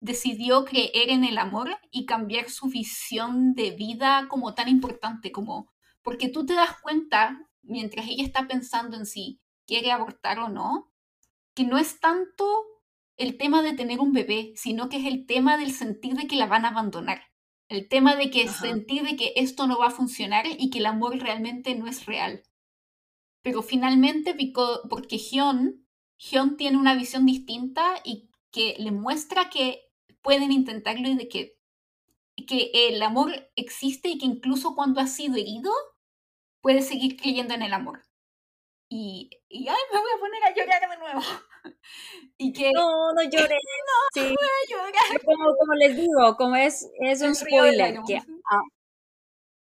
decidió 0.01 0.67
creer 0.67 1.09
en 1.09 1.25
el 1.25 1.39
amor 1.39 1.79
y 1.91 2.05
cambiar 2.05 2.51
su 2.51 2.69
visión 2.69 3.55
de 3.55 3.71
vida 3.71 4.27
como 4.29 4.55
tan 4.55 4.69
importante 4.69 5.33
como 5.33 5.73
porque 6.03 6.29
tú 6.29 6.45
te 6.45 6.55
das 6.55 6.81
cuenta 6.81 7.49
mientras 7.63 8.07
ella 8.09 8.25
está 8.25 8.47
pensando 8.47 8.97
en 8.97 9.07
si 9.07 9.41
quiere 9.67 9.93
abortar 9.93 10.39
o 10.41 10.49
no, 10.49 10.93
que 11.55 11.65
no 11.65 11.79
es 11.79 12.01
tanto 12.01 12.65
el 13.17 13.37
tema 13.37 13.63
de 13.63 13.75
tener 13.75 14.01
un 14.01 14.13
bebé, 14.13 14.53
sino 14.57 14.89
que 14.89 14.97
es 14.97 15.07
el 15.07 15.27
tema 15.27 15.57
del 15.57 15.73
sentir 15.73 16.15
de 16.15 16.27
que 16.27 16.37
la 16.37 16.47
van 16.47 16.65
a 16.65 16.69
abandonar. 16.69 17.23
El 17.69 17.89
tema 17.89 18.17
de 18.17 18.31
que 18.31 18.49
sentir 18.49 19.03
de 19.03 19.17
que 19.17 19.33
esto 19.37 19.67
no 19.67 19.79
va 19.79 19.87
a 19.87 19.91
funcionar 19.91 20.45
y 20.47 20.71
que 20.71 20.79
el 20.79 20.87
amor 20.87 21.17
realmente 21.19 21.75
no 21.75 21.87
es 21.87 22.05
real. 22.07 22.43
Pero 23.43 23.63
finalmente, 23.63 24.35
porque 24.89 25.19
Hyun, 25.19 25.87
Hyun 26.17 26.57
tiene 26.57 26.79
una 26.79 26.95
visión 26.95 27.27
distinta 27.27 27.95
y 28.05 28.31
que 28.53 28.77
le 28.79 28.93
muestra 28.93 29.51
que 29.51 29.91
pueden 30.23 30.53
intentarlo 30.53 31.09
y 31.09 31.17
de 31.17 31.29
que, 31.29 31.59
que 32.47 32.71
el 32.73 33.03
amor 33.03 33.51
existe 33.57 34.09
y 34.09 34.19
que 34.19 34.27
incluso 34.27 34.75
cuando 34.75 35.01
ha 35.01 35.07
sido 35.07 35.37
herido, 35.37 35.73
puede 36.61 36.83
seguir 36.83 37.17
creyendo 37.17 37.55
en 37.55 37.63
el 37.63 37.73
amor. 37.73 38.05
Y, 38.89 39.31
y 39.49 39.67
ay, 39.69 39.77
me 39.93 39.99
voy 39.99 40.11
a 40.15 40.21
poner 40.21 40.45
a 40.45 40.55
llorar 40.55 40.91
de 40.91 40.99
nuevo. 40.99 41.21
y 42.39 42.53
que 42.53 42.71
no, 42.73 43.13
no 43.15 43.23
llores. 43.31 43.59
No, 44.15 44.23
voy 44.23 44.35
a 44.35 44.71
llorar. 44.71 45.25
Como, 45.25 45.57
como, 45.57 45.75
les 45.75 45.97
digo, 45.97 46.37
como 46.37 46.57
es, 46.57 46.89
es 47.01 47.23
un 47.23 47.35
spoiler, 47.35 47.99
que 48.07 48.21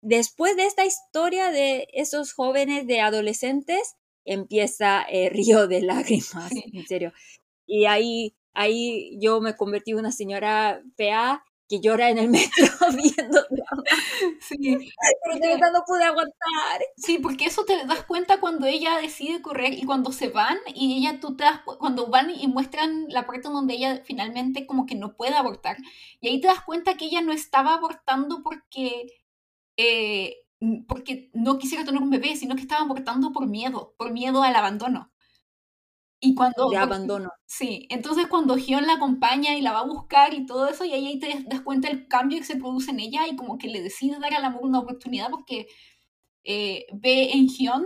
después 0.05 0.55
de 0.55 0.65
esta 0.67 0.85
historia 0.85 1.51
de 1.51 1.87
esos 1.93 2.33
jóvenes 2.33 2.85
de 2.87 3.01
adolescentes, 3.01 3.95
empieza 4.23 5.01
el 5.01 5.31
río 5.33 5.67
de 5.67 5.81
lágrimas, 5.81 6.51
en 6.73 6.87
serio. 6.87 7.11
Y 7.65 7.85
ahí, 7.85 8.35
ahí 8.53 9.17
yo 9.19 9.41
me 9.41 9.55
convertí 9.55 9.91
en 9.91 9.99
una 9.99 10.11
señora 10.11 10.81
PA 10.97 11.43
que 11.67 11.79
llora 11.81 12.11
en 12.11 12.19
el 12.19 12.29
metro 12.29 12.67
viendo 12.95 13.41
Sí. 14.39 14.55
Pero 15.41 15.71
no 15.71 15.83
pude 15.87 16.03
aguantar. 16.03 16.81
Sí, 16.95 17.17
porque 17.17 17.45
eso 17.45 17.65
te 17.65 17.85
das 17.87 18.03
cuenta 18.03 18.39
cuando 18.39 18.67
ella 18.67 18.97
decide 18.97 19.41
correr 19.41 19.73
y 19.73 19.85
cuando 19.85 20.11
se 20.11 20.29
van 20.29 20.57
y 20.75 20.99
ella 20.99 21.19
tú 21.19 21.35
te 21.35 21.43
das 21.43 21.61
cuando 21.79 22.07
van 22.07 22.29
y 22.29 22.47
muestran 22.47 23.07
la 23.09 23.25
parte 23.25 23.49
donde 23.49 23.73
ella 23.73 24.03
finalmente 24.05 24.67
como 24.67 24.85
que 24.85 24.93
no 24.93 25.15
puede 25.15 25.33
abortar 25.33 25.77
y 26.21 26.27
ahí 26.27 26.39
te 26.39 26.47
das 26.47 26.61
cuenta 26.63 26.95
que 26.95 27.05
ella 27.05 27.21
no 27.21 27.33
estaba 27.33 27.73
abortando 27.73 28.43
porque 28.43 29.07
eh, 29.77 30.35
porque 30.87 31.29
no 31.33 31.57
quisiera 31.57 31.85
tener 31.85 32.01
un 32.01 32.09
bebé, 32.09 32.35
sino 32.35 32.55
que 32.55 32.61
estaba 32.61 32.83
abortando 32.83 33.31
por 33.31 33.47
miedo, 33.47 33.93
por 33.97 34.11
miedo 34.11 34.43
al 34.43 34.55
abandono. 34.55 35.11
Y 36.19 36.33
cuando... 36.33 36.69
De 36.69 36.77
abandono. 36.77 37.29
Sí, 37.45 37.87
entonces 37.89 38.27
cuando 38.27 38.57
Gion 38.57 38.87
la 38.87 38.93
acompaña 38.93 39.55
y 39.55 39.61
la 39.61 39.73
va 39.73 39.79
a 39.79 39.85
buscar 39.85 40.33
y 40.33 40.45
todo 40.45 40.67
eso, 40.67 40.85
y 40.85 40.93
ahí 40.93 41.19
te 41.19 41.43
das 41.47 41.61
cuenta 41.61 41.89
el 41.89 42.07
cambio 42.07 42.39
que 42.39 42.45
se 42.45 42.57
produce 42.57 42.91
en 42.91 42.99
ella 42.99 43.27
y 43.27 43.35
como 43.35 43.57
que 43.57 43.67
le 43.67 43.81
decide 43.81 44.17
dar 44.19 44.33
al 44.33 44.45
amor 44.45 44.63
una 44.63 44.79
oportunidad 44.79 45.29
porque 45.29 45.67
eh, 46.43 46.87
ve 46.93 47.31
en 47.33 47.47
Gion 47.47 47.85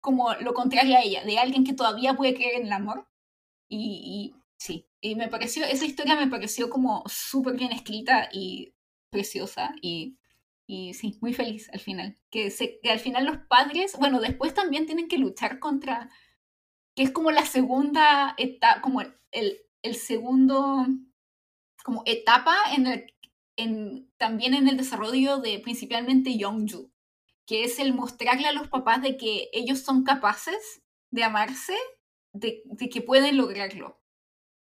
como 0.00 0.32
lo 0.34 0.54
contrario 0.54 0.96
a 0.96 1.02
ella, 1.02 1.24
de 1.24 1.38
alguien 1.38 1.64
que 1.64 1.74
todavía 1.74 2.16
puede 2.16 2.34
creer 2.34 2.60
en 2.60 2.66
el 2.66 2.72
amor. 2.72 3.06
Y, 3.68 4.32
y 4.34 4.40
sí, 4.56 4.88
y 5.00 5.14
me 5.14 5.28
pareció, 5.28 5.64
esa 5.64 5.84
historia 5.84 6.16
me 6.16 6.28
pareció 6.28 6.70
como 6.70 7.04
súper 7.06 7.56
bien 7.56 7.72
escrita 7.72 8.28
y 8.32 8.74
preciosa 9.10 9.74
y 9.82 10.16
y 10.70 10.94
sí, 10.94 11.18
muy 11.20 11.34
feliz 11.34 11.68
al 11.72 11.80
final. 11.80 12.16
Que, 12.30 12.48
se, 12.52 12.78
que 12.80 12.92
al 12.92 13.00
final 13.00 13.24
los 13.24 13.38
padres, 13.38 13.96
bueno, 13.98 14.20
después 14.20 14.54
también 14.54 14.86
tienen 14.86 15.08
que 15.08 15.18
luchar 15.18 15.58
contra, 15.58 16.08
que 16.94 17.02
es 17.02 17.10
como 17.10 17.32
la 17.32 17.44
segunda 17.44 18.36
etapa, 18.38 18.80
como 18.80 19.00
el, 19.00 19.58
el, 19.82 19.94
segundo, 19.96 20.86
como 21.82 22.04
etapa 22.06 22.56
en 22.72 22.86
el, 22.86 23.14
en, 23.56 24.12
también 24.16 24.54
en 24.54 24.68
el 24.68 24.76
desarrollo 24.76 25.38
de 25.38 25.58
principalmente 25.58 26.38
Youngju, 26.38 26.92
que 27.46 27.64
es 27.64 27.80
el 27.80 27.92
mostrarle 27.92 28.46
a 28.46 28.52
los 28.52 28.68
papás 28.68 29.02
de 29.02 29.16
que 29.16 29.48
ellos 29.52 29.80
son 29.80 30.04
capaces 30.04 30.84
de 31.10 31.24
amarse, 31.24 31.76
de, 32.32 32.62
de 32.66 32.88
que 32.88 33.02
pueden 33.02 33.36
lograrlo 33.36 34.00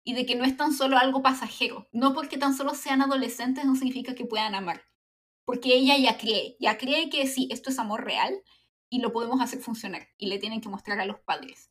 y 0.05 0.12
de 0.12 0.27
que 0.27 0.36
no 0.36 0.44
es 0.44 0.59
tan 0.59 0.74
solo 0.74 0.98
algo 0.98 1.23
pasajero. 1.23 1.89
No 1.90 2.12
porque 2.12 2.36
tan 2.36 2.55
solo 2.55 2.74
sean 2.74 3.01
adolescentes 3.01 3.64
no 3.64 3.77
significa 3.77 4.14
que 4.14 4.27
puedan 4.27 4.55
amar 4.55 4.82
porque 5.47 5.74
ella 5.74 5.97
ya 5.97 6.18
cree, 6.18 6.56
ya 6.60 6.77
cree 6.77 7.09
que 7.09 7.27
sí, 7.27 7.48
esto 7.51 7.70
es 7.70 7.78
amor 7.78 8.05
real 8.05 8.43
y 8.90 9.01
lo 9.01 9.12
podemos 9.12 9.40
hacer 9.40 9.60
funcionar 9.60 10.09
y 10.18 10.27
le 10.27 10.39
tienen 10.39 10.60
que 10.60 10.68
mostrar 10.68 11.01
a 11.01 11.06
los 11.06 11.20
padres. 11.20 11.70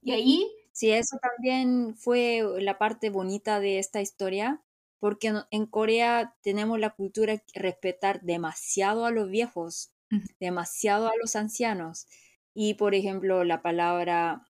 Y 0.00 0.12
ahí... 0.12 0.46
Sí, 0.72 0.90
eso 0.90 1.16
también 1.22 1.96
fue 1.96 2.42
la 2.60 2.78
parte 2.78 3.08
bonita 3.08 3.60
de 3.60 3.78
esta 3.78 4.00
historia, 4.02 4.62
porque 4.98 5.32
en 5.50 5.66
Corea 5.66 6.36
tenemos 6.42 6.78
la 6.78 6.90
cultura 6.90 7.34
de 7.34 7.42
respetar 7.54 8.20
demasiado 8.22 9.06
a 9.06 9.10
los 9.10 9.30
viejos, 9.30 9.92
demasiado 10.40 11.06
a 11.06 11.16
los 11.20 11.36
ancianos. 11.36 12.06
Y 12.54 12.74
por 12.74 12.94
ejemplo, 12.94 13.44
la 13.44 13.62
palabra 13.62 14.48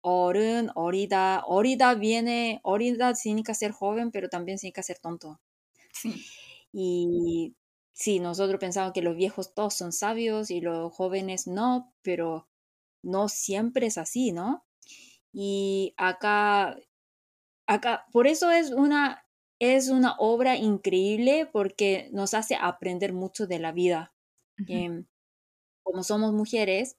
orun, 0.00 0.70
orida, 0.74 1.42
orida 1.46 1.94
viene, 1.94 2.60
orida 2.62 3.14
significa 3.14 3.54
ser 3.54 3.72
joven, 3.72 4.12
pero 4.12 4.28
también 4.28 4.58
significa 4.58 4.82
ser 4.82 4.98
tonto. 4.98 5.40
Sí. 5.92 6.24
Y 6.72 7.54
sí, 7.94 8.20
nosotros 8.20 8.60
pensamos 8.60 8.92
que 8.92 9.02
los 9.02 9.16
viejos 9.16 9.54
todos 9.54 9.74
son 9.74 9.92
sabios 9.92 10.50
y 10.50 10.60
los 10.60 10.92
jóvenes 10.92 11.46
no, 11.46 11.94
pero 12.02 12.48
no 13.02 13.28
siempre 13.28 13.86
es 13.86 13.96
así, 13.98 14.32
¿no? 14.32 14.66
Y 15.32 15.94
acá, 15.96 16.76
acá, 17.66 18.06
por 18.12 18.26
eso 18.26 18.50
es 18.50 18.70
una, 18.72 19.26
es 19.58 19.88
una 19.88 20.16
obra 20.18 20.56
increíble 20.56 21.46
porque 21.52 22.10
nos 22.12 22.34
hace 22.34 22.56
aprender 22.60 23.12
mucho 23.12 23.46
de 23.46 23.58
la 23.58 23.72
vida. 23.72 24.14
Em, 24.68 25.06
como 25.82 26.04
somos 26.04 26.32
mujeres, 26.32 26.96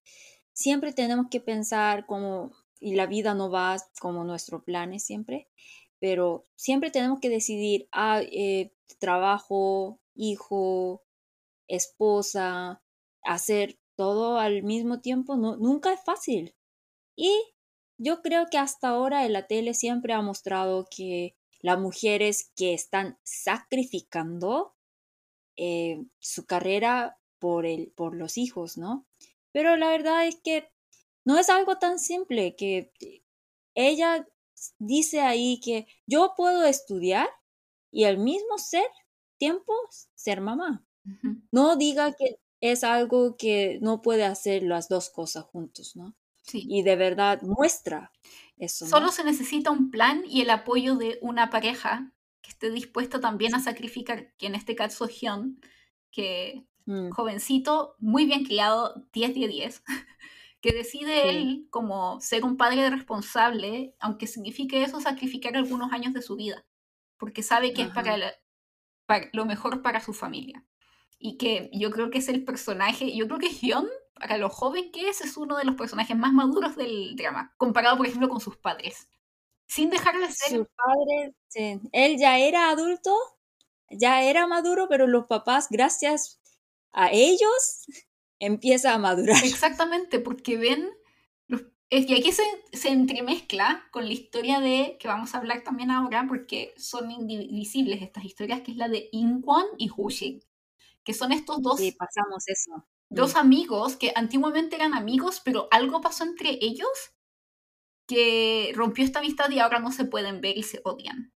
siempre 0.53 0.93
tenemos 0.93 1.27
que 1.29 1.41
pensar 1.41 2.05
como, 2.05 2.51
y 2.79 2.95
la 2.95 3.07
vida 3.07 3.33
no 3.33 3.49
va 3.51 3.77
como 3.99 4.23
nuestros 4.23 4.63
planes 4.63 5.03
siempre, 5.03 5.49
pero 5.99 6.47
siempre 6.55 6.91
tenemos 6.91 7.19
que 7.19 7.29
decidir, 7.29 7.87
ah, 7.91 8.21
eh, 8.23 8.73
trabajo, 8.99 9.99
hijo, 10.15 11.03
esposa, 11.67 12.81
hacer 13.23 13.79
todo 13.95 14.39
al 14.39 14.63
mismo 14.63 15.01
tiempo, 15.01 15.35
no, 15.37 15.55
nunca 15.57 15.93
es 15.93 16.03
fácil. 16.03 16.55
Y 17.15 17.31
yo 17.97 18.21
creo 18.21 18.47
que 18.51 18.57
hasta 18.57 18.89
ahora 18.89 19.25
en 19.25 19.33
la 19.33 19.47
tele 19.47 19.73
siempre 19.73 20.13
ha 20.13 20.21
mostrado 20.21 20.87
que 20.89 21.35
las 21.61 21.79
mujeres 21.79 22.51
que 22.55 22.73
están 22.73 23.17
sacrificando 23.23 24.75
eh, 25.57 26.03
su 26.19 26.45
carrera 26.45 27.17
por, 27.39 27.65
el, 27.65 27.91
por 27.95 28.15
los 28.15 28.37
hijos, 28.37 28.77
¿no? 28.77 29.07
Pero 29.51 29.77
la 29.77 29.89
verdad 29.89 30.27
es 30.27 30.35
que 30.43 30.69
no 31.23 31.39
es 31.39 31.49
algo 31.49 31.77
tan 31.77 31.97
simple 31.97 32.55
que 32.55 32.91
ella 33.73 34.27
dice 34.79 35.21
ahí 35.21 35.59
que 35.61 35.87
yo 36.05 36.33
puedo 36.35 36.65
estudiar 36.65 37.29
y 37.91 38.03
al 38.03 38.17
mismo 38.17 38.57
ser 38.57 38.85
tiempo 39.37 39.73
ser 40.15 40.41
mamá. 40.41 40.85
No 41.51 41.75
diga 41.75 42.13
que 42.13 42.39
es 42.61 42.83
algo 42.83 43.37
que 43.37 43.77
no 43.81 44.01
puede 44.01 44.23
hacer 44.23 44.63
las 44.63 44.89
dos 44.89 45.09
cosas 45.09 45.45
juntos, 45.45 45.95
¿no? 45.95 46.15
Sí. 46.41 46.65
Y 46.67 46.83
de 46.83 46.95
verdad 46.95 47.41
muestra 47.41 48.11
eso. 48.57 48.87
Solo 48.87 49.11
se 49.11 49.23
necesita 49.23 49.71
un 49.71 49.91
plan 49.91 50.23
y 50.27 50.41
el 50.41 50.49
apoyo 50.49 50.95
de 50.95 51.19
una 51.21 51.49
pareja 51.49 52.11
que 52.41 52.51
esté 52.51 52.69
dispuesta 52.71 53.19
también 53.19 53.55
a 53.55 53.59
sacrificar, 53.59 54.33
que 54.37 54.47
en 54.47 54.55
este 54.55 54.75
caso 54.75 55.07
Hyun, 55.07 55.59
que 56.11 56.65
mm. 56.85 57.09
jovencito, 57.09 57.95
muy 57.99 58.25
bien 58.25 58.45
criado, 58.45 59.03
10 59.13 59.33
de 59.33 59.47
10, 59.47 59.83
que 60.61 60.71
decide 60.71 61.29
él 61.29 61.67
como 61.69 62.21
ser 62.21 62.43
un 62.43 62.57
padre 62.57 62.89
responsable, 62.89 63.95
aunque 63.99 64.27
signifique 64.27 64.83
eso 64.83 65.01
sacrificar 65.01 65.55
algunos 65.57 65.91
años 65.91 66.13
de 66.13 66.21
su 66.21 66.35
vida, 66.35 66.65
porque 67.17 67.43
sabe 67.43 67.73
que 67.73 67.83
es 67.83 67.89
para 67.89 68.17
lo 69.33 69.45
mejor 69.45 69.81
para 69.81 70.01
su 70.01 70.13
familia. 70.13 70.65
Y 71.17 71.37
que 71.37 71.69
yo 71.73 71.91
creo 71.91 72.09
que 72.09 72.19
es 72.19 72.29
el 72.29 72.43
personaje, 72.43 73.15
yo 73.15 73.27
creo 73.27 73.39
que 73.39 73.49
Hyun, 73.49 73.87
para 74.13 74.37
lo 74.37 74.49
joven 74.49 74.91
que 74.91 75.09
es, 75.09 75.21
es 75.21 75.37
uno 75.37 75.57
de 75.57 75.65
los 75.65 75.75
personajes 75.75 76.15
más 76.17 76.33
maduros 76.33 76.75
del 76.75 77.15
drama, 77.15 77.53
comparado 77.57 77.97
por 77.97 78.07
ejemplo 78.07 78.29
con 78.29 78.39
sus 78.39 78.57
padres. 78.57 79.09
Sin 79.67 79.89
dejar 79.89 80.19
de 80.19 80.31
ser... 80.31 80.57
Sus 80.57 80.67
padres, 80.67 81.35
él 81.91 82.17
ya 82.17 82.37
era 82.37 82.69
adulto, 82.69 83.15
ya 83.89 84.23
era 84.23 84.47
maduro, 84.47 84.87
pero 84.89 85.07
los 85.07 85.25
papás, 85.25 85.67
gracias 85.69 86.39
a 86.91 87.09
ellos, 87.11 87.85
empieza 88.39 88.93
a 88.93 88.97
madurar. 88.97 89.43
Exactamente, 89.43 90.19
porque 90.19 90.57
ven 90.57 90.89
y 91.89 92.13
aquí 92.13 92.31
se, 92.31 92.43
se, 92.73 92.89
entremezcla 92.89 93.87
con 93.91 94.05
la 94.05 94.13
historia 94.13 94.59
de, 94.59 94.97
que 94.99 95.07
vamos 95.07 95.33
a 95.33 95.37
hablar 95.37 95.63
también 95.63 95.91
ahora, 95.91 96.25
porque 96.27 96.73
son 96.77 97.11
indivisibles 97.11 98.01
estas 98.01 98.25
historias, 98.25 98.61
que 98.61 98.71
es 98.71 98.77
la 98.77 98.89
de 98.89 99.09
Inkwon 99.11 99.65
y 99.77 99.89
Hushik, 99.95 100.43
que 101.03 101.13
son 101.13 101.31
estos 101.31 101.61
dos, 101.61 101.79
sí, 101.79 101.91
pasamos 101.91 102.43
eso. 102.47 102.87
dos 103.09 103.35
mm. 103.35 103.37
amigos 103.37 103.95
que 103.97 104.11
antiguamente 104.15 104.75
eran 104.75 104.93
amigos, 104.93 105.41
pero 105.45 105.67
algo 105.71 106.01
pasó 106.01 106.23
entre 106.23 106.57
ellos 106.61 106.89
que 108.07 108.71
rompió 108.75 109.03
esta 109.05 109.19
amistad 109.19 109.49
y 109.51 109.59
ahora 109.59 109.79
no 109.79 109.91
se 109.91 110.05
pueden 110.05 110.41
ver 110.41 110.57
y 110.57 110.63
se 110.63 110.81
odian. 110.83 111.33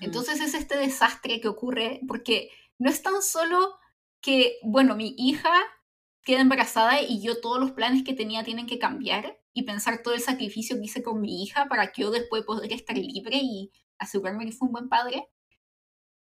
Entonces 0.00 0.40
es 0.40 0.54
este 0.54 0.76
desastre 0.76 1.40
que 1.40 1.48
ocurre 1.48 2.00
porque 2.08 2.50
no 2.78 2.90
es 2.90 3.02
tan 3.02 3.22
solo 3.22 3.78
que, 4.20 4.58
bueno, 4.62 4.96
mi 4.96 5.14
hija 5.16 5.52
queda 6.22 6.40
embarazada 6.40 7.02
y 7.02 7.20
yo 7.22 7.40
todos 7.40 7.60
los 7.60 7.70
planes 7.72 8.02
que 8.02 8.12
tenía 8.12 8.42
tienen 8.42 8.66
que 8.66 8.80
cambiar 8.80 9.38
y 9.56 9.62
pensar 9.62 10.02
todo 10.02 10.12
el 10.12 10.20
sacrificio 10.20 10.76
que 10.76 10.84
hice 10.84 11.02
con 11.02 11.18
mi 11.18 11.42
hija 11.42 11.66
para 11.66 11.90
que 11.90 12.02
yo 12.02 12.10
después 12.10 12.44
pueda 12.44 12.66
estar 12.66 12.94
libre 12.94 13.38
y 13.38 13.72
asegurarme 13.96 14.44
que 14.44 14.52
fue 14.52 14.66
un 14.66 14.72
buen 14.72 14.90
padre, 14.90 15.30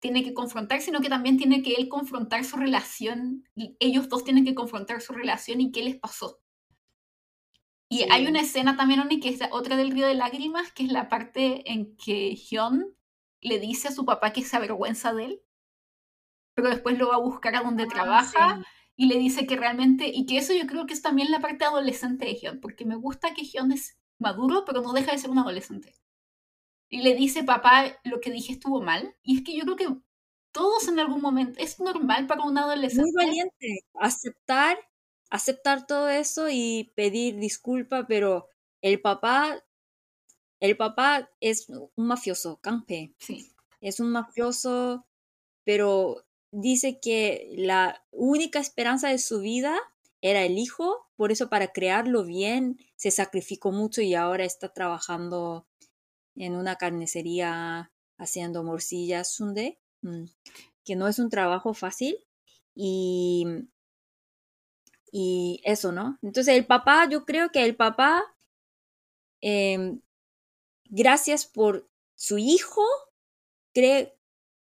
tiene 0.01 0.25
que 0.25 0.35
confrontar, 0.35 0.81
sino 0.81 1.01
que 1.01 1.09
también 1.09 1.37
tiene 1.37 1.63
que 1.63 1.75
él 1.75 1.89
confrontar 1.89 2.45
su 2.45 2.57
relación, 2.57 3.45
y 3.55 3.77
ellos 3.79 4.09
dos 4.09 4.25
tienen 4.25 4.45
que 4.45 4.57
confrontar 4.57 5.01
su 5.01 5.13
relación 5.13 5.61
y 5.61 5.71
qué 5.71 5.85
les 5.85 5.95
pasó. 5.95 6.41
Y 7.89 8.11
hay 8.11 8.27
una 8.27 8.41
escena 8.41 8.77
también, 8.77 8.99
Oni, 8.99 9.21
que 9.21 9.29
es 9.29 9.41
otra 9.53 9.77
del 9.77 9.93
río 9.93 10.09
de 10.09 10.15
lágrimas, 10.15 10.73
que 10.73 10.83
es 10.83 10.91
la 10.91 11.09
parte 11.09 11.71
en 11.71 11.97
que 11.97 12.35
Hyun 12.35 12.97
le 13.41 13.61
dice 13.61 13.89
a 13.89 13.93
su 13.93 14.05
papá 14.05 14.33
que 14.33 14.43
se 14.43 14.57
avergüenza 14.57 15.15
de 15.15 15.27
él, 15.27 15.43
pero 16.55 16.69
después 16.69 16.99
lo 16.99 17.11
va 17.11 17.15
a 17.15 17.21
buscar 17.21 17.55
a 17.55 17.63
donde 17.63 17.85
ah, 17.85 17.89
trabaja 17.89 18.67
y 19.01 19.07
le 19.07 19.17
dice 19.17 19.47
que 19.47 19.57
realmente, 19.57 20.13
y 20.13 20.27
que 20.27 20.37
eso 20.37 20.53
yo 20.53 20.67
creo 20.67 20.85
que 20.85 20.93
es 20.93 21.01
también 21.01 21.31
la 21.31 21.41
parte 21.41 21.65
adolescente 21.65 22.27
de 22.27 22.35
Hyun, 22.35 22.61
porque 22.61 22.85
me 22.85 22.97
gusta 22.97 23.33
que 23.33 23.47
Hyun 23.47 23.73
es 23.73 23.97
maduro, 24.19 24.67
pero 24.67 24.83
no 24.83 24.93
deja 24.93 25.13
de 25.13 25.17
ser 25.17 25.31
un 25.31 25.39
adolescente. 25.39 25.95
Y 26.91 27.01
le 27.01 27.15
dice, 27.15 27.43
papá, 27.43 27.99
lo 28.05 28.21
que 28.21 28.31
dije 28.31 28.53
estuvo 28.53 28.83
mal. 28.83 29.17
Y 29.23 29.39
es 29.39 29.43
que 29.43 29.57
yo 29.57 29.65
creo 29.65 29.77
que 29.77 29.89
todos 30.53 30.87
en 30.89 31.01
algún 31.01 31.23
momento, 31.23 31.59
es 31.63 31.81
normal 31.81 32.27
para 32.27 32.43
un 32.43 32.59
adolescente. 32.59 33.11
Muy 33.11 33.25
valiente, 33.25 33.87
aceptar, 33.95 34.77
aceptar 35.31 35.87
todo 35.87 36.11
eso 36.11 36.51
y 36.51 36.93
pedir 36.95 37.39
disculpa, 37.39 38.07
pero 38.07 38.49
el 38.83 39.01
papá, 39.01 39.65
el 40.61 40.77
papá 40.77 41.31
es 41.41 41.71
un 41.71 42.07
mafioso, 42.07 42.61
Campe. 42.61 43.15
Sí. 43.17 43.51
Es 43.81 43.99
un 43.99 44.13
mafioso, 44.13 45.07
pero 45.65 46.23
dice 46.51 47.01
que 47.01 47.53
la 47.57 48.05
única 48.11 48.59
esperanza 48.59 49.09
de 49.09 49.19
su 49.19 49.41
vida 49.41 49.79
era 50.21 50.45
el 50.45 50.59
hijo, 50.59 51.09
por 51.17 51.33
eso 51.33 51.49
para 51.49 51.73
crearlo 51.73 52.25
bien 52.25 52.79
se 52.97 53.11
sacrificó 53.11 53.73
mucho 53.73 54.03
y 54.03 54.15
ahora 54.15 54.45
está 54.45 54.73
trabajando 54.73 55.67
en 56.37 56.57
una 56.57 56.77
carnicería 56.77 57.93
haciendo 58.19 58.63
morcillas 58.63 59.33
sunde, 59.33 59.79
mm, 60.03 60.25
que 60.85 60.97
no 60.97 61.09
es 61.09 61.19
un 61.19 61.31
trabajo 61.31 61.75
fácil 61.75 62.19
y, 62.75 63.47
y 65.11 65.61
eso, 65.65 65.93
¿no? 65.93 66.19
Entonces 66.23 66.55
el 66.55 66.67
papá, 66.67 67.09
yo 67.09 67.25
creo 67.25 67.51
que 67.51 67.65
el 67.65 67.77
papá, 67.77 68.23
em, 69.41 70.01
gracias 70.85 71.47
por 71.47 71.89
su 72.15 72.39
hijo, 72.39 72.85
cree, 73.73 74.19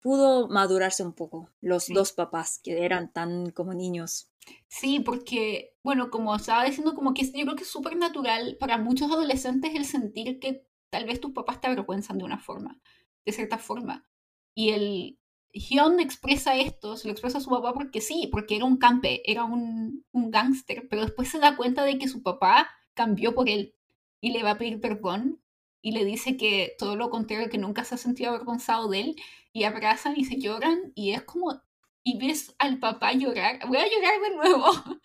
pudo 0.06 0.48
madurarse 0.50 1.02
un 1.02 1.14
poco, 1.14 1.50
los 1.62 1.88
dos 1.88 2.12
papás 2.12 2.60
que 2.64 2.86
eran 2.86 3.12
tan 3.12 3.50
como 3.50 3.74
niños. 3.74 4.30
Sí, 4.68 5.00
porque, 5.00 5.74
bueno, 5.82 6.12
como 6.12 6.36
estaba 6.36 6.64
diciendo, 6.64 6.94
como 6.94 7.16
que 7.16 7.26
yo 7.26 7.32
creo 7.32 7.56
que 7.56 7.64
es 7.64 7.72
súper 7.72 7.98
natural 7.98 8.56
para 8.60 8.78
muchos 8.78 9.12
adolescentes 9.12 9.74
el 9.74 9.84
sentir 9.84 10.40
que 10.40 10.68
tal 10.92 11.06
vez 11.06 11.20
tus 11.20 11.32
papás 11.32 11.60
te 11.60 11.66
avergüenzan 11.66 12.20
de 12.20 12.24
una 12.24 12.38
forma, 12.38 12.80
de 13.26 13.32
cierta 13.32 13.58
forma. 13.58 14.08
Y 14.54 14.70
el 14.70 15.18
Hyun 15.54 16.00
expresa 16.00 16.56
esto, 16.56 16.98
se 16.98 17.08
lo 17.08 17.12
expresa 17.12 17.40
a 17.40 17.42
su 17.42 17.50
papá 17.50 17.74
porque 17.74 18.00
sí, 18.00 18.30
porque 18.32 18.58
era 18.58 18.66
un 18.66 18.78
campe, 18.78 19.24
era 19.26 19.44
un, 19.44 20.06
un 20.12 20.30
gángster, 20.30 20.88
pero 20.88 21.02
después 21.02 21.30
se 21.30 21.40
da 21.40 21.58
cuenta 21.58 21.84
de 21.84 21.98
que 21.98 22.08
su 22.08 22.22
papá 22.22 22.70
cambió 22.94 23.34
por 23.34 23.50
él 23.50 23.74
y 24.22 24.34
le 24.34 24.44
va 24.44 24.52
a 24.52 24.58
pedir 24.60 24.80
perdón 24.80 25.42
y 25.82 25.94
le 25.94 26.06
dice 26.06 26.38
que 26.38 26.76
todo 26.78 26.96
lo 26.96 27.10
contrario, 27.10 27.50
que 27.50 27.58
nunca 27.58 27.84
se 27.84 27.96
ha 27.96 27.98
sentido 27.98 28.30
avergonzado 28.30 28.88
de 28.88 29.02
él, 29.02 29.16
y 29.56 29.64
abrazan 29.64 30.16
y 30.18 30.26
se 30.26 30.38
lloran, 30.38 30.92
y 30.96 31.14
es 31.14 31.24
como, 31.24 31.62
y 32.04 32.18
ves 32.20 32.54
al 32.60 32.78
papá 32.78 33.14
llorar, 33.14 33.66
voy 33.70 33.78
a 33.78 33.88
llorar 33.88 34.20
de 34.20 34.36
nuevo, 34.36 34.66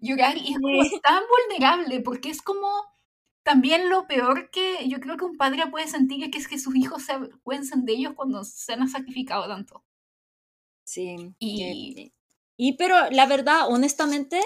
llorar, 0.00 0.38
y 0.38 0.54
es 0.54 0.58
como 0.58 1.00
tan 1.02 1.22
vulnerable, 1.28 2.00
porque 2.00 2.30
es 2.30 2.40
como 2.40 2.66
también 3.42 3.90
lo 3.90 4.06
peor 4.06 4.50
que 4.50 4.88
yo 4.88 5.00
creo 5.00 5.18
que 5.18 5.26
un 5.26 5.36
padre 5.36 5.64
puede 5.70 5.86
sentir, 5.86 6.30
que 6.30 6.38
es 6.38 6.48
que 6.48 6.58
sus 6.58 6.74
hijos 6.76 7.02
se 7.02 7.12
avergüenzan 7.12 7.84
de 7.84 7.92
ellos 7.92 8.14
cuando 8.16 8.42
se 8.42 8.72
han 8.72 8.88
sacrificado 8.88 9.46
tanto. 9.46 9.84
Sí. 10.82 11.34
Y, 11.38 12.14
y 12.56 12.72
pero 12.78 13.10
la 13.10 13.26
verdad, 13.26 13.68
honestamente, 13.68 14.40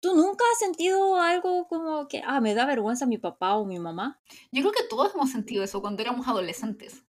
¿Tú 0.00 0.14
nunca 0.14 0.44
has 0.52 0.58
sentido 0.58 1.16
algo 1.16 1.66
como 1.66 2.08
que, 2.08 2.20
ah, 2.26 2.38
me 2.42 2.54
da 2.54 2.66
vergüenza 2.66 3.06
mi 3.06 3.16
papá 3.16 3.56
o 3.56 3.64
mi 3.64 3.78
mamá? 3.78 4.20
Yo 4.52 4.60
creo 4.60 4.72
que 4.72 4.86
todos 4.86 5.14
hemos 5.14 5.30
sentido 5.30 5.64
eso 5.64 5.80
cuando 5.80 6.02
éramos 6.02 6.28
adolescentes. 6.28 7.03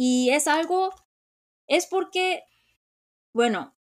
Y 0.00 0.30
es 0.30 0.46
algo, 0.46 0.94
es 1.66 1.86
porque, 1.86 2.44
bueno, 3.34 3.74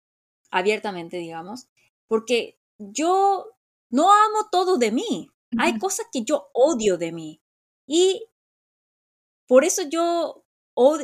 abiertamente 0.50 1.18
digamos, 1.18 1.68
porque 2.08 2.58
yo 2.78 3.48
no 3.90 4.14
amo 4.14 4.48
todo 4.50 4.78
de 4.78 4.94
mí. 4.94 5.30
Hay 5.60 5.78
cosas 5.78 6.08
que 6.14 6.24
yo 6.24 6.50
odio 6.54 6.98
de 6.98 7.12
mí. 7.12 7.42
Y 7.86 8.30
por 9.46 9.66
eso 9.66 9.82
yo 9.90 10.46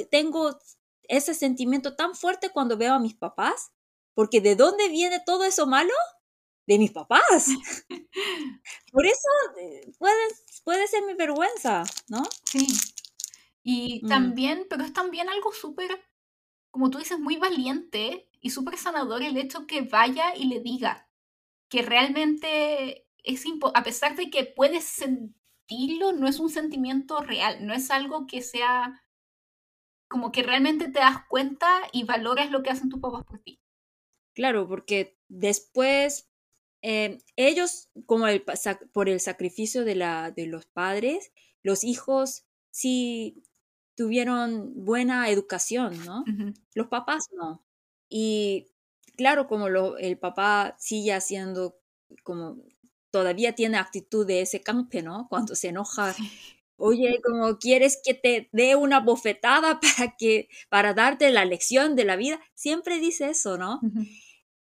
tengo 0.10 0.58
ese 1.04 1.34
sentimiento 1.34 1.98
tan 1.98 2.16
fuerte 2.16 2.50
cuando 2.50 2.78
veo 2.78 2.94
a 2.94 3.00
mis 3.00 3.16
papás, 3.16 3.74
porque 4.14 4.40
¿de 4.40 4.56
dónde 4.56 4.88
viene 4.88 5.22
todo 5.26 5.44
eso 5.44 5.68
malo? 5.68 5.94
de 6.68 6.78
mis 6.78 6.92
papás. 6.92 7.48
Por 8.94 9.06
eso 9.06 9.28
eh, 9.60 9.92
puede, 9.98 10.22
puede 10.64 10.88
ser 10.88 11.04
mi 11.04 11.16
vergüenza, 11.16 11.84
¿no? 12.08 12.24
Sí. 12.46 12.66
Y 13.64 14.02
mm. 14.04 14.08
también, 14.08 14.68
pero 14.70 14.84
es 14.84 14.94
también 14.94 15.30
algo 15.30 15.52
súper, 15.52 16.04
como 16.72 16.90
tú 16.90 16.98
dices, 16.98 17.20
muy 17.20 17.38
valiente 17.38 18.30
y 18.40 18.50
súper 18.50 18.78
sanador 18.78 19.22
el 19.22 19.38
hecho 19.38 19.68
que 19.68 19.82
vaya 19.82 20.36
y 20.36 20.46
le 20.46 20.60
diga 20.60 21.10
que 21.70 21.82
realmente 21.82 23.08
es 23.24 23.46
a 23.74 23.84
pesar 23.84 24.16
de 24.16 24.30
que 24.30 24.46
puedes 24.46 24.84
sentirlo, 24.84 26.12
no 26.12 26.28
es 26.28 26.40
un 26.40 26.50
sentimiento 26.50 27.22
real, 27.22 27.66
no 27.66 27.74
es 27.74 27.92
algo 27.92 28.28
que 28.28 28.42
sea 28.42 29.06
como 30.10 30.34
que 30.34 30.44
realmente 30.44 30.90
te 30.90 31.00
das 31.00 31.26
cuenta 31.30 31.82
y 31.94 32.04
valoras 32.04 32.52
lo 32.52 32.62
que 32.62 32.70
hacen 32.70 32.90
tus 32.90 33.00
papás 33.00 33.24
por 33.24 33.40
ti. 33.40 33.62
Claro, 34.34 34.68
porque 34.68 35.18
después 35.30 36.30
eh, 36.82 37.20
ellos, 37.38 37.90
como 38.06 38.28
el, 38.28 38.44
por 38.92 39.08
el 39.08 39.22
sacrificio 39.22 39.86
de, 39.86 39.96
la, 39.96 40.32
de 40.32 40.48
los 40.48 40.66
padres, 40.66 41.32
los 41.64 41.86
hijos 41.86 42.46
sí 42.72 43.44
tuvieron 44.02 44.84
buena 44.84 45.30
educación, 45.30 46.04
¿no? 46.08 46.26
Los 46.74 46.88
papás 46.88 47.28
no. 47.34 47.64
Y 48.10 48.66
claro, 49.16 49.46
como 49.46 49.70
lo, 49.70 49.96
el 50.00 50.18
papá 50.18 50.76
sigue 50.80 51.14
haciendo, 51.14 51.78
como 52.24 52.58
todavía 53.12 53.54
tiene 53.54 53.78
actitud 53.78 54.26
de 54.26 54.42
ese 54.42 54.62
campe, 54.62 55.04
¿no? 55.04 55.28
Cuando 55.30 55.54
se 55.54 55.68
enoja. 55.68 56.16
Oye, 56.78 57.22
como 57.24 57.60
quieres 57.60 58.02
que 58.04 58.16
te 58.16 58.50
dé 58.54 58.76
una 58.76 59.02
bofetada 59.02 59.80
para 59.98 60.16
que 60.18 60.50
para 60.70 60.96
darte 60.96 61.30
la 61.30 61.46
lección 61.46 61.96
de 61.96 62.06
la 62.06 62.16
vida, 62.16 62.42
siempre 62.56 62.98
dice 62.98 63.30
eso, 63.30 63.60
¿no? 63.60 63.82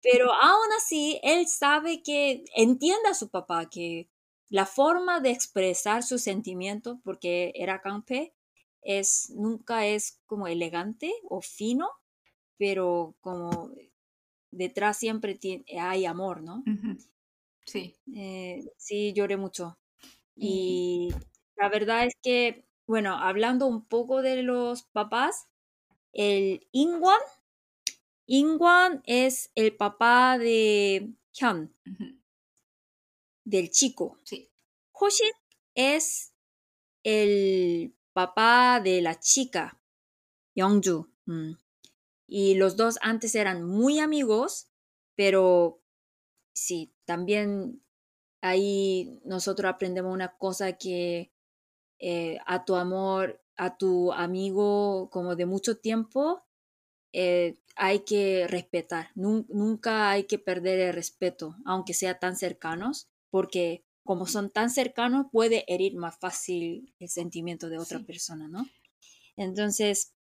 Pero 0.02 0.32
aún 0.32 0.72
así, 0.78 1.20
él 1.22 1.46
sabe 1.46 2.02
que 2.02 2.44
entiende 2.56 3.08
a 3.08 3.14
su 3.14 3.28
papá 3.28 3.70
que 3.70 4.08
la 4.48 4.66
forma 4.66 5.20
de 5.20 5.30
expresar 5.30 6.02
sus 6.02 6.22
sentimientos, 6.22 6.98
porque 7.04 7.52
era 7.54 7.80
campe, 7.80 8.34
es, 8.82 9.30
nunca 9.30 9.86
es 9.86 10.20
como 10.26 10.46
elegante 10.46 11.12
o 11.28 11.40
fino, 11.40 11.88
pero 12.56 13.16
como 13.20 13.70
detrás 14.50 14.98
siempre 14.98 15.38
hay 15.78 16.06
amor, 16.06 16.42
¿no? 16.42 16.62
Sí. 17.64 17.94
Eh, 18.14 18.64
sí, 18.76 19.12
lloré 19.12 19.36
mucho. 19.36 19.78
Y 20.34 21.10
la 21.56 21.68
verdad 21.68 22.06
es 22.06 22.14
que, 22.22 22.64
bueno, 22.86 23.16
hablando 23.16 23.66
un 23.66 23.84
poco 23.84 24.22
de 24.22 24.42
los 24.42 24.84
papás, 24.84 25.48
el 26.12 26.66
Ingwan 26.72 27.20
Ingwan 28.30 29.02
es 29.06 29.50
el 29.54 29.74
papá 29.74 30.36
de 30.36 31.14
Hyun, 31.32 31.74
del 33.44 33.70
chico. 33.70 34.18
Sí. 34.22 34.50
Hoshik 34.92 35.34
es 35.74 36.34
el 37.04 37.94
papá 38.12 38.80
de 38.82 39.00
la 39.02 39.18
chica, 39.18 39.80
Youngju. 40.54 41.08
Mm. 41.26 41.52
Y 42.26 42.54
los 42.54 42.76
dos 42.76 42.98
antes 43.00 43.34
eran 43.34 43.64
muy 43.64 44.00
amigos, 44.00 44.70
pero 45.16 45.80
sí, 46.52 46.94
también 47.04 47.82
ahí 48.42 49.20
nosotros 49.24 49.70
aprendemos 49.70 50.12
una 50.12 50.36
cosa 50.36 50.74
que 50.74 51.32
eh, 51.98 52.38
a 52.46 52.64
tu 52.64 52.76
amor, 52.76 53.42
a 53.56 53.76
tu 53.76 54.12
amigo 54.12 55.10
como 55.10 55.36
de 55.36 55.46
mucho 55.46 55.78
tiempo, 55.78 56.44
eh, 57.12 57.58
hay 57.74 58.00
que 58.00 58.46
respetar, 58.48 59.10
nunca 59.14 60.10
hay 60.10 60.24
que 60.24 60.38
perder 60.38 60.80
el 60.80 60.94
respeto, 60.94 61.56
aunque 61.64 61.94
sea 61.94 62.18
tan 62.18 62.36
cercanos, 62.36 63.08
porque 63.30 63.84
como 64.08 64.24
son 64.26 64.48
tan 64.48 64.70
cercanos, 64.70 65.26
puede 65.30 65.64
herir 65.68 65.94
más 65.94 66.18
fácil 66.18 66.94
el 66.98 67.10
sentimiento 67.10 67.68
de 67.68 67.76
otra 67.78 67.98
Sí. 67.98 68.04
persona, 68.04 68.48
¿no? 68.48 68.66
Entonces, 69.36 70.14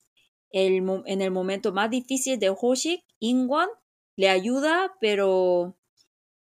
el, 0.52 0.84
en 1.06 1.22
el 1.22 1.32
momento 1.32 1.72
más 1.72 1.90
difícil 1.90 2.38
de 2.38 2.50
Hoshik, 2.50 3.02
Ingwan 3.20 3.70
le 4.18 4.28
ayuda, 4.28 4.92
pero 5.00 5.78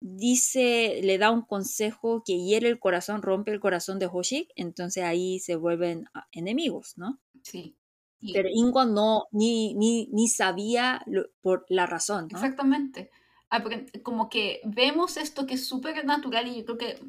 dice, 0.01 1.01
le 1.03 1.19
da 1.19 1.31
un 1.31 1.43
consejo 1.43 2.23
que 2.25 2.39
hiere 2.43 2.69
el 2.71 2.79
corazón, 2.79 3.21
rompe 3.21 3.51
el 3.53 3.61
corazón 3.61 3.99
de 3.99 4.07
Hoshik, 4.11 4.49
entonces 4.57 5.05
ahí 5.05 5.39
se 5.39 5.57
vuelven 5.57 6.07
ah, 6.15 6.27
enemigos, 6.33 6.97
¿no? 6.97 7.21
Sí. 7.43 7.77
Y- 8.21 8.33
Pero 8.33 8.49
Ingwan 8.51 8.95
no, 8.95 9.27
ni, 9.33 9.75
ni, 9.75 10.09
ni 10.13 10.29
sabía 10.29 11.03
lo- 11.07 11.27
por 11.43 11.67
la 11.69 11.85
razón, 11.85 12.29
¿no? 12.33 12.39
Exactamente. 12.39 13.11
Apren- 13.51 14.01
Como 14.03 14.31
que 14.31 14.63
vemos 14.65 15.19
esto 15.19 15.45
que 15.47 15.55
es 15.55 15.67
súper 15.67 16.05
natural 16.07 16.49
y 16.49 16.57
yo 16.57 16.65
creo 16.65 16.79
que 16.79 17.05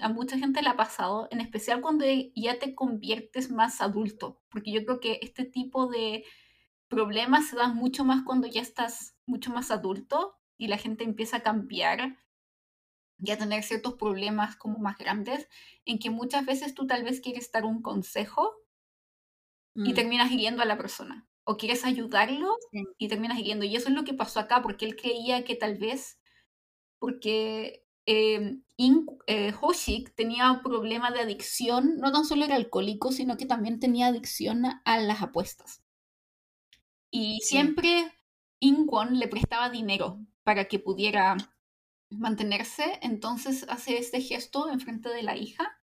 a 0.00 0.08
mucha 0.08 0.38
gente 0.38 0.62
le 0.62 0.68
ha 0.68 0.76
pasado, 0.76 1.28
en 1.30 1.40
especial 1.40 1.80
cuando 1.80 2.04
ya 2.34 2.58
te 2.58 2.74
conviertes 2.74 3.50
más 3.50 3.80
adulto, 3.80 4.40
porque 4.50 4.72
yo 4.72 4.84
creo 4.84 5.00
que 5.00 5.18
este 5.22 5.44
tipo 5.44 5.86
de 5.88 6.24
problemas 6.88 7.48
se 7.48 7.56
dan 7.56 7.76
mucho 7.76 8.04
más 8.04 8.22
cuando 8.24 8.46
ya 8.46 8.62
estás 8.62 9.16
mucho 9.26 9.50
más 9.50 9.70
adulto 9.70 10.38
y 10.56 10.68
la 10.68 10.78
gente 10.78 11.04
empieza 11.04 11.38
a 11.38 11.42
cambiar 11.42 12.18
y 13.18 13.30
a 13.30 13.38
tener 13.38 13.62
ciertos 13.62 13.94
problemas 13.94 14.56
como 14.56 14.78
más 14.78 14.96
grandes, 14.96 15.48
en 15.84 15.98
que 15.98 16.10
muchas 16.10 16.46
veces 16.46 16.74
tú 16.74 16.86
tal 16.86 17.02
vez 17.02 17.20
quieres 17.20 17.50
dar 17.52 17.64
un 17.64 17.82
consejo 17.82 18.54
y 19.74 19.92
Mm, 19.92 19.94
terminas 19.94 20.30
hiriendo 20.30 20.62
a 20.62 20.66
la 20.66 20.76
persona. 20.76 21.26
O 21.44 21.56
quieres 21.56 21.84
ayudarlo 21.84 22.56
sí. 22.72 22.84
y 22.98 23.08
terminas 23.08 23.38
hiriendo. 23.38 23.64
Y 23.64 23.76
eso 23.76 23.88
es 23.88 23.94
lo 23.94 24.04
que 24.04 24.14
pasó 24.14 24.40
acá, 24.40 24.62
porque 24.62 24.84
él 24.86 24.96
creía 24.96 25.44
que 25.44 25.56
tal 25.56 25.78
vez, 25.78 26.20
porque 26.98 27.86
eh, 28.08 28.58
In- 28.78 29.06
eh, 29.28 29.52
Hoshik 29.60 30.14
tenía 30.16 30.50
un 30.52 30.62
problema 30.62 31.10
de 31.12 31.20
adicción, 31.20 31.98
no 31.98 32.12
tan 32.12 32.24
solo 32.24 32.44
era 32.46 32.56
alcohólico, 32.56 33.12
sino 33.12 33.36
que 33.36 33.46
también 33.46 33.80
tenía 33.80 34.08
adicción 34.08 34.64
a, 34.66 34.82
a 34.84 34.98
las 35.00 35.22
apuestas. 35.22 35.82
Y 37.10 37.40
Sí. 37.40 37.56
siempre 37.56 38.12
Inkwon 38.60 39.18
le 39.18 39.28
prestaba 39.28 39.70
dinero 39.70 40.20
para 40.42 40.66
que 40.66 40.78
pudiera 40.78 41.36
mantenerse, 42.10 42.98
entonces 43.02 43.66
hace 43.68 43.98
este 43.98 44.20
gesto 44.20 44.70
en 44.70 44.80
frente 44.80 45.08
de 45.10 45.22
la 45.22 45.36
hija 45.36 45.80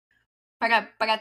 para, 0.59 0.97
para 0.97 1.19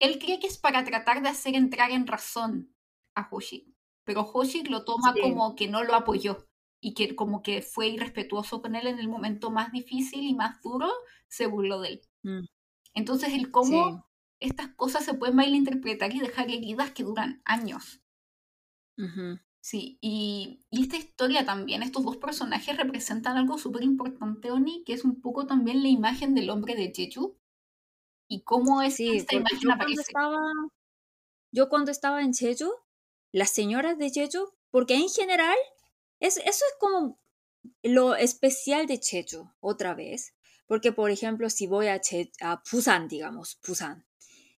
él 0.00 0.18
cree 0.18 0.40
que 0.40 0.48
es 0.48 0.58
para 0.58 0.84
tratar 0.84 1.22
de 1.22 1.30
hacer 1.30 1.54
entrar 1.56 1.90
en 1.92 2.06
razón 2.06 2.74
a 3.14 3.28
Hoshik, 3.30 3.68
pero 4.04 4.22
Hoshik 4.22 4.68
lo 4.70 4.84
toma 4.84 5.14
Sí. 5.14 5.20
como 5.22 5.56
que 5.56 5.68
no 5.68 5.84
lo 5.84 5.94
apoyó 5.94 6.46
y 6.82 6.94
que 6.94 7.16
como 7.16 7.42
que 7.42 7.62
fue 7.62 7.88
irrespetuoso 7.88 8.62
con 8.62 8.76
él 8.76 8.88
en 8.88 9.00
el 9.00 9.08
momento 9.08 9.50
más 9.52 9.72
difícil 9.72 10.24
y 10.24 10.34
más 10.34 10.62
duro, 10.62 10.90
se 11.28 11.46
burló 11.46 11.80
de 11.82 11.90
él. 11.90 12.02
Mm, 12.24 12.46
Entonces 12.94 13.34
el 13.34 13.50
sí. 13.60 13.78
cómo 13.78 14.08
estas 14.40 14.68
cosas 14.76 15.04
se 15.04 15.14
pueden 15.14 15.36
malinterpretar 15.36 16.14
y 16.14 16.20
dejar 16.20 16.50
heridas 16.50 16.92
que 16.92 17.04
duran 17.04 17.42
años. 17.44 18.02
Ujú. 18.98 19.38
Sí, 19.60 19.98
y, 20.00 20.60
y 20.70 20.82
esta 20.82 20.96
historia 20.96 21.44
también, 21.46 21.82
estos 21.82 22.04
dos 22.04 22.16
personajes 22.16 22.76
representan 22.76 23.36
algo 23.36 23.58
súper 23.58 23.82
importante, 23.84 24.50
Oni, 24.50 24.82
que 24.84 24.92
es 24.92 25.04
un 25.04 25.20
poco 25.20 25.46
también 25.46 25.82
la 25.82 25.88
imagen 25.88 26.34
del 26.34 26.50
hombre 26.50 26.74
de 26.74 26.92
Jeju 26.94 27.38
y 28.28 28.42
cómo 28.44 28.82
es 28.82 29.04
Sí, 29.04 29.08
esta 29.08 29.34
imagen 29.36 29.60
yo 29.60 29.74
cuando 29.76 30.00
aparece. 30.00 30.02
estaba, 30.02 30.38
yo 31.50 31.68
cuando 31.68 31.90
estaba 31.90 32.22
en 32.22 32.34
Jeju, 32.34 32.70
las 33.32 33.50
señoras 33.50 33.98
de 33.98 34.10
Jeju, 34.10 34.54
porque 34.70 34.94
en 34.94 35.08
general, 35.08 35.56
es, 36.22 36.36
eso 36.36 36.46
es 36.46 36.74
como 36.78 37.18
lo 37.82 38.14
especial 38.14 38.86
de 38.86 38.98
Jeju, 38.98 39.50
otra 39.60 39.94
vez. 39.94 40.34
Porque, 40.66 40.92
por 40.92 41.10
ejemplo, 41.10 41.50
si 41.50 41.66
voy 41.66 41.88
a, 41.88 42.00
a 42.40 42.62
Busan, 42.70 43.08
digamos, 43.08 43.58
Busan, 43.66 44.06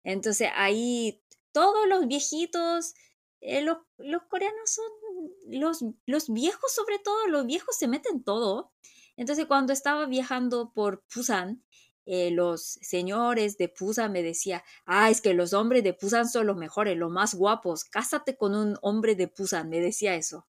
entonces 0.05 0.49
ahí 0.55 1.23
todos 1.53 1.87
los 1.89 2.09
viejitos, 2.09 2.95
eh, 3.41 3.63
los, 3.63 3.79
los 3.99 4.23
coreanos 4.25 4.71
son, 4.71 4.85
los, 5.47 5.85
los 6.07 6.29
viejos 6.33 6.73
sobre 6.75 6.99
todo, 6.99 7.29
los 7.29 7.47
viejos 7.47 7.77
se 7.77 7.89
meten 7.89 8.25
todo. 8.25 8.73
Entonces 9.17 9.47
cuando 9.47 9.73
estaba 9.73 10.07
viajando 10.07 10.73
por 10.75 11.05
Busan, 11.15 11.63
eh, 12.05 12.33
los 12.33 12.79
señores 12.83 13.57
de 13.59 13.73
Busan 13.79 14.11
me 14.11 14.23
decían, 14.23 14.63
ah, 14.87 15.11
es 15.11 15.21
que 15.21 15.35
los 15.35 15.53
hombres 15.53 15.85
de 15.85 15.97
Busan 16.01 16.29
son 16.29 16.47
los 16.49 16.57
mejores, 16.57 16.97
los 16.97 17.13
más 17.13 17.35
guapos, 17.35 17.85
cásate 17.85 18.37
con 18.37 18.55
un 18.57 18.77
hombre 18.83 19.15
de 19.15 19.27
Busan, 19.27 19.69
me 19.69 19.79
decía 19.81 20.17
eso. 20.17 20.47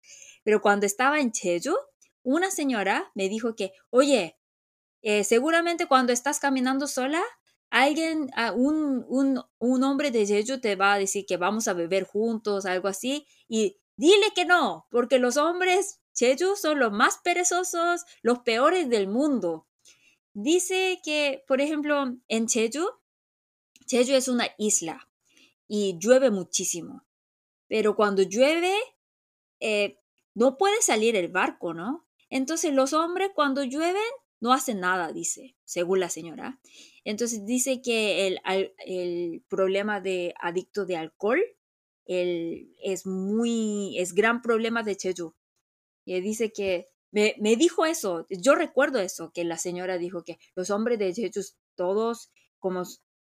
Pero 0.44 0.60
cuando 0.60 0.86
estaba 0.86 1.20
en 1.20 1.32
Jeju, 1.32 1.74
una 2.22 2.50
señora 2.50 3.10
me 3.14 3.28
dijo 3.28 3.54
que, 3.54 3.72
oye, 3.90 4.38
eh, 5.02 5.24
seguramente 5.24 5.86
cuando 5.86 6.12
estás 6.12 6.40
caminando 6.40 6.86
sola, 6.86 7.22
alguien, 7.70 8.30
ah, 8.34 8.52
un, 8.52 9.04
un, 9.08 9.42
un 9.58 9.82
hombre 9.84 10.10
de 10.10 10.26
Jeju 10.26 10.60
te 10.60 10.76
va 10.76 10.94
a 10.94 10.98
decir 10.98 11.26
que 11.26 11.36
vamos 11.36 11.68
a 11.68 11.74
beber 11.74 12.04
juntos, 12.04 12.66
algo 12.66 12.88
así, 12.88 13.26
y 13.48 13.78
dile 13.96 14.32
que 14.34 14.44
no, 14.44 14.86
porque 14.90 15.18
los 15.18 15.36
hombres 15.36 16.00
Jeju 16.18 16.56
son 16.56 16.80
los 16.80 16.92
más 16.92 17.18
perezosos, 17.22 18.04
los 18.22 18.40
peores 18.40 18.88
del 18.88 19.06
mundo. 19.06 19.66
Dice 20.32 21.00
que, 21.04 21.44
por 21.46 21.60
ejemplo, 21.60 22.16
en 22.26 22.48
Jeju, 22.48 22.86
Jeju 23.88 24.14
es 24.14 24.28
una 24.28 24.48
isla 24.58 25.08
y 25.68 25.98
llueve 25.98 26.30
muchísimo, 26.30 27.04
pero 27.68 27.94
cuando 27.94 28.22
llueve, 28.22 28.74
eh, 29.60 29.97
no 30.38 30.56
puede 30.58 30.80
salir 30.82 31.16
el 31.16 31.28
barco, 31.28 31.74
¿no? 31.74 32.06
Entonces 32.30 32.72
los 32.74 32.92
hombres 32.92 33.30
cuando 33.34 33.64
llueven 33.64 34.02
no 34.40 34.52
hacen 34.52 34.80
nada, 34.80 35.12
dice, 35.12 35.56
según 35.64 36.00
la 36.00 36.10
señora. 36.10 36.60
Entonces 37.04 37.44
dice 37.46 37.80
que 37.82 38.26
el, 38.28 38.40
el 38.86 39.42
problema 39.48 40.00
de 40.00 40.34
adicto 40.40 40.86
de 40.86 40.96
alcohol 40.96 41.40
el- 42.06 42.74
es 42.82 43.06
muy, 43.06 43.98
es 43.98 44.14
gran 44.14 44.42
problema 44.42 44.82
de 44.82 44.96
Jeju. 45.00 45.34
Y 46.04 46.20
dice 46.20 46.52
que, 46.52 46.86
me, 47.10 47.34
me 47.38 47.56
dijo 47.56 47.86
eso, 47.86 48.26
yo 48.30 48.54
recuerdo 48.54 48.98
eso, 49.00 49.30
que 49.32 49.44
la 49.44 49.58
señora 49.58 49.98
dijo 49.98 50.24
que 50.24 50.38
los 50.54 50.70
hombres 50.70 50.98
de 50.98 51.14
Jeju 51.14 51.40
todos 51.74 52.30
como 52.58 52.82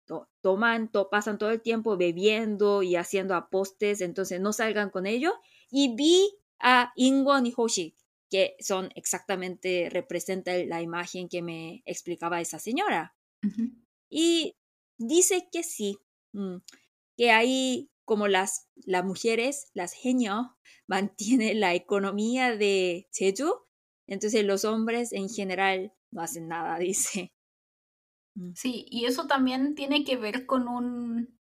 to- 0.06 0.28
toman, 0.40 0.90
to- 0.90 1.09
pasan 1.10 1.39
todo 1.39 1.51
el 1.51 1.62
tiempo 1.62 1.97
bebiendo 1.97 2.82
y 2.82 2.97
haciendo 2.97 3.34
apostes, 3.34 4.01
entonces 4.01 4.40
no 4.40 4.52
salgan 4.52 4.90
con 4.90 5.06
ellos. 5.06 5.32
Y 5.70 5.94
vi 5.97 6.28
a 6.62 6.93
Ingon 6.97 7.47
y 7.47 7.52
Hoshi, 7.55 7.94
que 8.30 8.56
son 8.60 8.89
exactamente, 8.94 9.90
representa 9.90 10.56
la 10.64 10.80
imagen 10.80 11.28
que 11.28 11.43
me 11.43 11.82
explicaba 11.84 12.40
esa 12.40 12.59
señora. 12.59 13.14
Y 14.09 14.56
dice 14.98 15.48
que 15.51 15.62
sí, 15.62 15.98
mm, 16.32 16.56
que 17.16 17.30
ahí 17.30 17.90
como 18.05 18.28
las, 18.28 18.68
las 18.86 19.05
mujeres, 19.05 19.70
las 19.74 19.93
genios, 19.93 20.47
mantienen 20.86 21.60
la 21.60 21.74
economía 21.74 22.56
de 22.56 23.09
Jeju, 23.12 23.66
entonces 24.06 24.44
los 24.44 24.64
hombres 24.64 25.12
en 25.12 25.28
general 25.28 25.93
no 26.10 26.22
hacen 26.22 26.48
nada, 26.48 26.78
dice. 26.78 27.32
Mm, 28.34 28.52
Sí, 28.55 28.86
y 28.90 29.06
eso 29.06 29.26
también 29.26 29.74
tiene 29.74 30.05
que 30.05 30.16
ver 30.16 30.47
con 30.47 30.68
un 30.68 31.39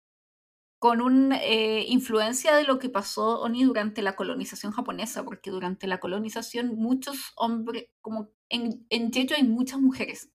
con 0.80 1.02
una 1.02 1.40
influencia 1.88 2.56
de 2.56 2.64
lo 2.64 2.80
que 2.80 2.90
pasó 2.90 3.41
Oni 3.41 3.64
durante 3.64 4.02
la 4.02 4.16
colonización 4.16 4.72
japonesa, 4.72 5.24
porque 5.26 5.52
durante 5.52 5.88
la 5.88 5.99
colonización 5.99 6.76
muchos 6.76 7.18
hombres, 7.36 7.88
como 8.02 8.30
en, 8.49 8.86
en 8.90 9.12
Jeju 9.12 9.36
hay 9.36 9.44
muchas 9.44 9.80
mujeres. 9.80 10.32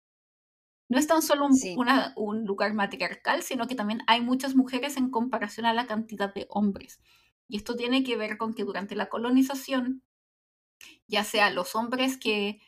No 0.91 0.99
es 0.99 1.07
tan 1.07 1.23
solo 1.23 1.47
un, 1.47 1.53
Sí, 1.61 1.75
una- 1.77 2.13
un 2.17 2.45
lugar 2.45 2.75
matriarcal, 2.75 3.43
sino 3.43 3.67
que 3.67 3.75
también 3.75 4.03
hay 4.07 4.21
muchas 4.21 4.55
mujeres 4.55 4.97
en 4.99 5.11
comparación 5.11 5.67
a 5.67 5.73
la 5.75 5.87
cantidad 5.87 6.33
de 6.35 6.47
hombres. 6.51 7.01
Y 7.49 7.57
esto 7.57 7.75
tiene 7.77 8.05
que 8.05 8.17
ver 8.17 8.37
con 8.39 8.53
que 8.55 8.65
durante 8.65 8.95
la 8.97 9.09
colonización, 9.09 10.03
ya 11.07 11.25
sea 11.25 11.51
los 11.51 11.75
hombres 11.75 12.17
que 12.19 12.61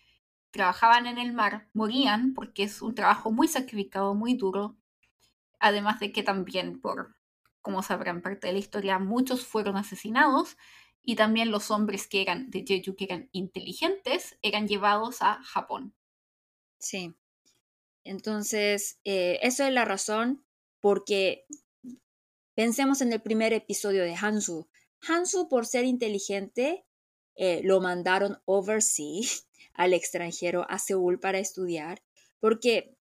trabajaban 0.51 1.07
en 1.07 1.19
el 1.19 1.33
mar 1.33 1.69
morían 1.75 2.35
porque 2.35 2.65
es 2.65 2.83
un 2.83 2.95
trabajo 2.95 3.33
muy 3.33 3.49
sacrificado, 3.49 4.15
muy 4.15 4.35
duro, 4.35 4.79
además 5.61 6.01
de 6.01 6.13
que 6.13 6.23
también 6.25 6.81
por, 6.81 7.17
como 7.63 7.83
sabrán 7.83 8.23
parte 8.23 8.47
de 8.47 8.55
la 8.55 8.59
historia, 8.59 8.99
muchos 8.99 9.47
fueron 9.47 9.77
asesinados 9.77 10.57
y 11.03 11.17
también 11.17 11.51
los 11.51 11.71
hombres 11.71 12.07
que 12.07 12.23
eran 12.23 12.51
de 12.51 12.65
Jeju, 12.67 12.97
que 12.97 13.05
eran 13.05 13.29
inteligentes, 13.33 14.39
eran 14.43 14.69
llevados 14.69 15.23
a 15.23 15.43
Japón. 15.43 15.95
sí. 16.79 17.15
Entonces, 18.03 18.99
eh, 19.05 19.39
eso 19.43 19.65
es 19.65 19.73
la 19.73 19.85
razón 19.85 20.45
porque 20.81 21.47
pensemos 22.55 23.03
en 23.03 23.13
el 23.13 23.21
primer 23.21 23.53
episodio 23.53 24.03
de 24.05 24.15
Hansu. 24.15 24.69
Hansu, 25.07 25.49
por 25.49 25.67
ser 25.67 25.85
inteligente, 25.85 26.87
eh, 27.37 27.61
lo 27.63 27.81
mandaron 27.81 28.41
overseas 28.47 29.47
al 29.75 29.95
extranjero, 29.95 30.67
a 30.69 30.79
Seúl, 30.79 31.21
para 31.21 31.39
estudiar, 31.39 32.03
porque 32.39 32.97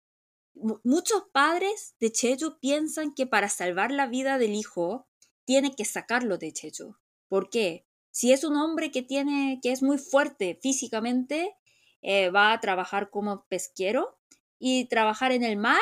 muchos 0.84 1.24
padres 1.32 1.96
de 2.00 2.12
Jeju 2.16 2.60
piensan 2.60 3.14
que 3.14 3.28
para 3.28 3.50
salvar 3.50 3.92
la 3.92 4.08
vida 4.08 4.38
del 4.38 4.54
hijo, 4.54 5.08
tiene 5.46 5.76
que 5.76 5.86
sacarlo 5.86 6.38
de 6.38 6.52
Jeju. 6.52 6.96
¿Por 7.28 7.50
qué? 7.50 7.86
Si 8.12 8.32
es 8.32 8.44
un 8.44 8.56
hombre 8.56 8.92
que 8.92 9.04
tiene, 9.04 9.60
que 9.62 9.72
es 9.72 9.84
muy 9.84 9.98
fuerte 9.98 10.58
físicamente, 10.62 11.56
eh, 12.02 12.30
va 12.30 12.54
a 12.54 12.60
trabajar 12.60 13.10
como 13.10 13.46
pesquero, 13.48 14.18
y 14.60 14.86
trabajar 14.86 15.32
en 15.32 15.44
el 15.44 15.58
mar 15.58 15.82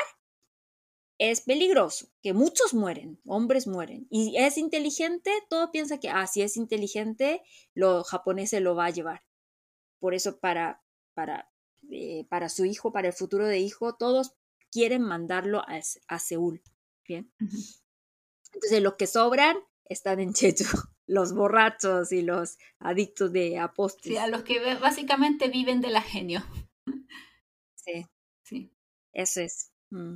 es 1.20 1.42
peligroso, 1.42 2.08
que 2.22 2.34
muchos 2.34 2.74
mueren, 2.74 3.20
hombres 3.26 3.68
mueren. 3.68 4.08
Y 4.10 4.36
es 4.38 4.58
inteligente, 4.58 5.32
todo 5.50 5.72
piensa 5.72 6.00
que, 6.00 6.10
ah, 6.10 6.28
si 6.28 6.42
es 6.42 6.58
inteligente, 6.58 7.42
lo 7.74 8.04
japonés 8.04 8.52
lo 8.54 8.76
va 8.76 8.86
a 8.86 8.90
llevar. 8.90 9.24
Por 10.00 10.14
eso 10.14 10.40
para, 10.40 10.84
para, 11.14 11.50
eh, 11.92 12.26
para 12.30 12.50
su 12.50 12.66
hijo, 12.66 12.92
para 12.92 13.08
el 13.08 13.14
futuro 13.14 13.48
de 13.48 13.60
hijo, 13.60 13.96
todos 13.96 14.36
quieren 14.74 15.04
mandarlo 15.04 15.60
a, 15.60 15.80
a 16.08 16.20
Seúl. 16.20 16.64
Bien. 17.08 17.32
Entonces 18.54 18.82
los 18.82 18.96
que 18.96 19.08
sobran 19.08 19.56
están 19.86 20.20
en 20.20 20.34
Chechu, 20.34 20.66
los 21.06 21.34
borrachos 21.34 22.12
y 22.12 22.24
los 22.24 22.58
adictos 22.80 23.32
de 23.32 23.60
apóstoles. 23.60 24.18
Sí, 24.18 24.24
a 24.24 24.28
los 24.28 24.44
que 24.44 24.60
básicamente 24.76 25.48
viven 25.48 25.80
de 25.80 25.90
la 25.90 26.02
genio. 26.02 26.44
Sí. 27.76 28.06
Sí. 28.44 28.72
Eso 29.12 29.42
es. 29.42 29.72
Mm. 29.92 30.16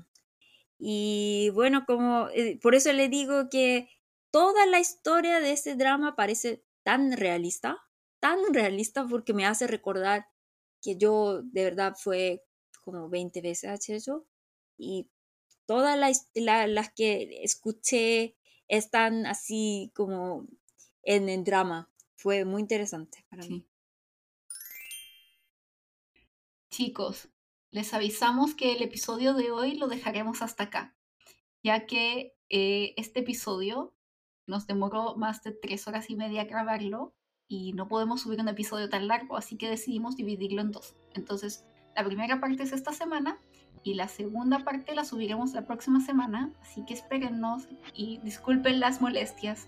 Y 0.80 1.50
bueno, 1.54 1.86
como 1.86 2.30
eh, 2.30 2.58
por 2.62 2.76
eso 2.76 2.92
le 2.94 3.10
digo 3.10 3.50
que 3.50 3.90
toda 4.32 4.66
la 4.66 4.80
historia 4.80 5.40
de 5.40 5.52
ese 5.52 5.76
drama 5.76 6.16
parece 6.16 6.64
tan 6.84 7.12
realista, 7.12 7.78
tan 8.20 8.40
realista 8.54 9.06
porque 9.08 9.34
me 9.34 9.46
hace 9.46 9.68
recordar 9.68 10.28
que 10.82 10.98
yo 10.98 11.42
de 11.44 11.64
verdad 11.64 11.96
fue 11.98 12.44
como 12.84 13.10
20 13.10 13.42
veces 13.42 13.70
a 13.70 13.78
Chechu 13.78 14.26
y 14.78 15.10
todas 15.66 15.98
las 16.34 16.94
que 16.94 17.42
escuché 17.44 18.36
están 18.68 19.26
así 19.26 19.92
como 19.96 20.48
en 21.04 21.30
el 21.30 21.44
drama. 21.44 21.90
Fue 22.16 22.46
muy 22.46 22.62
interesante 22.62 23.24
para 23.30 23.46
mí. 23.46 23.66
Chicos, 26.72 27.30
les 27.72 27.94
avisamos 27.94 28.56
que 28.56 28.74
el 28.74 28.82
episodio 28.82 29.34
de 29.34 29.52
hoy 29.52 29.76
lo 29.76 29.88
dejaremos 29.88 30.42
hasta 30.42 30.64
acá, 30.64 30.96
ya 31.64 31.86
que 31.86 32.36
eh, 32.50 32.94
este 32.98 33.22
episodio 33.22 33.96
nos 34.48 34.68
demoró 34.68 35.16
más 35.16 35.44
de 35.44 35.52
tres 35.52 35.88
horas 35.88 36.10
y 36.10 36.16
media 36.16 36.46
grabarlo 36.46 37.16
y 37.48 37.74
no 37.74 37.88
podemos 37.88 38.22
subir 38.22 38.40
un 38.42 38.48
episodio 38.48 38.90
tan 38.90 39.08
largo, 39.08 39.38
así 39.38 39.58
que 39.58 39.70
decidimos 39.70 40.16
dividirlo 40.16 40.62
en 40.62 40.72
dos. 40.72 40.96
Entonces, 41.14 41.66
la 41.96 42.06
primera 42.06 42.40
parte 42.40 42.64
es 42.64 42.74
esta 42.74 42.94
semana 42.94 43.40
y 43.84 43.94
la 43.94 44.08
segunda 44.08 44.64
parte 44.64 44.96
la 44.96 45.06
subiremos 45.06 45.54
la 45.54 45.66
próxima 45.66 46.00
semana, 46.00 46.52
así 46.62 46.84
que 46.86 46.94
espérennos 46.94 47.68
y 47.94 48.20
disculpen 48.20 48.80
las 48.80 49.02
molestias. 49.02 49.68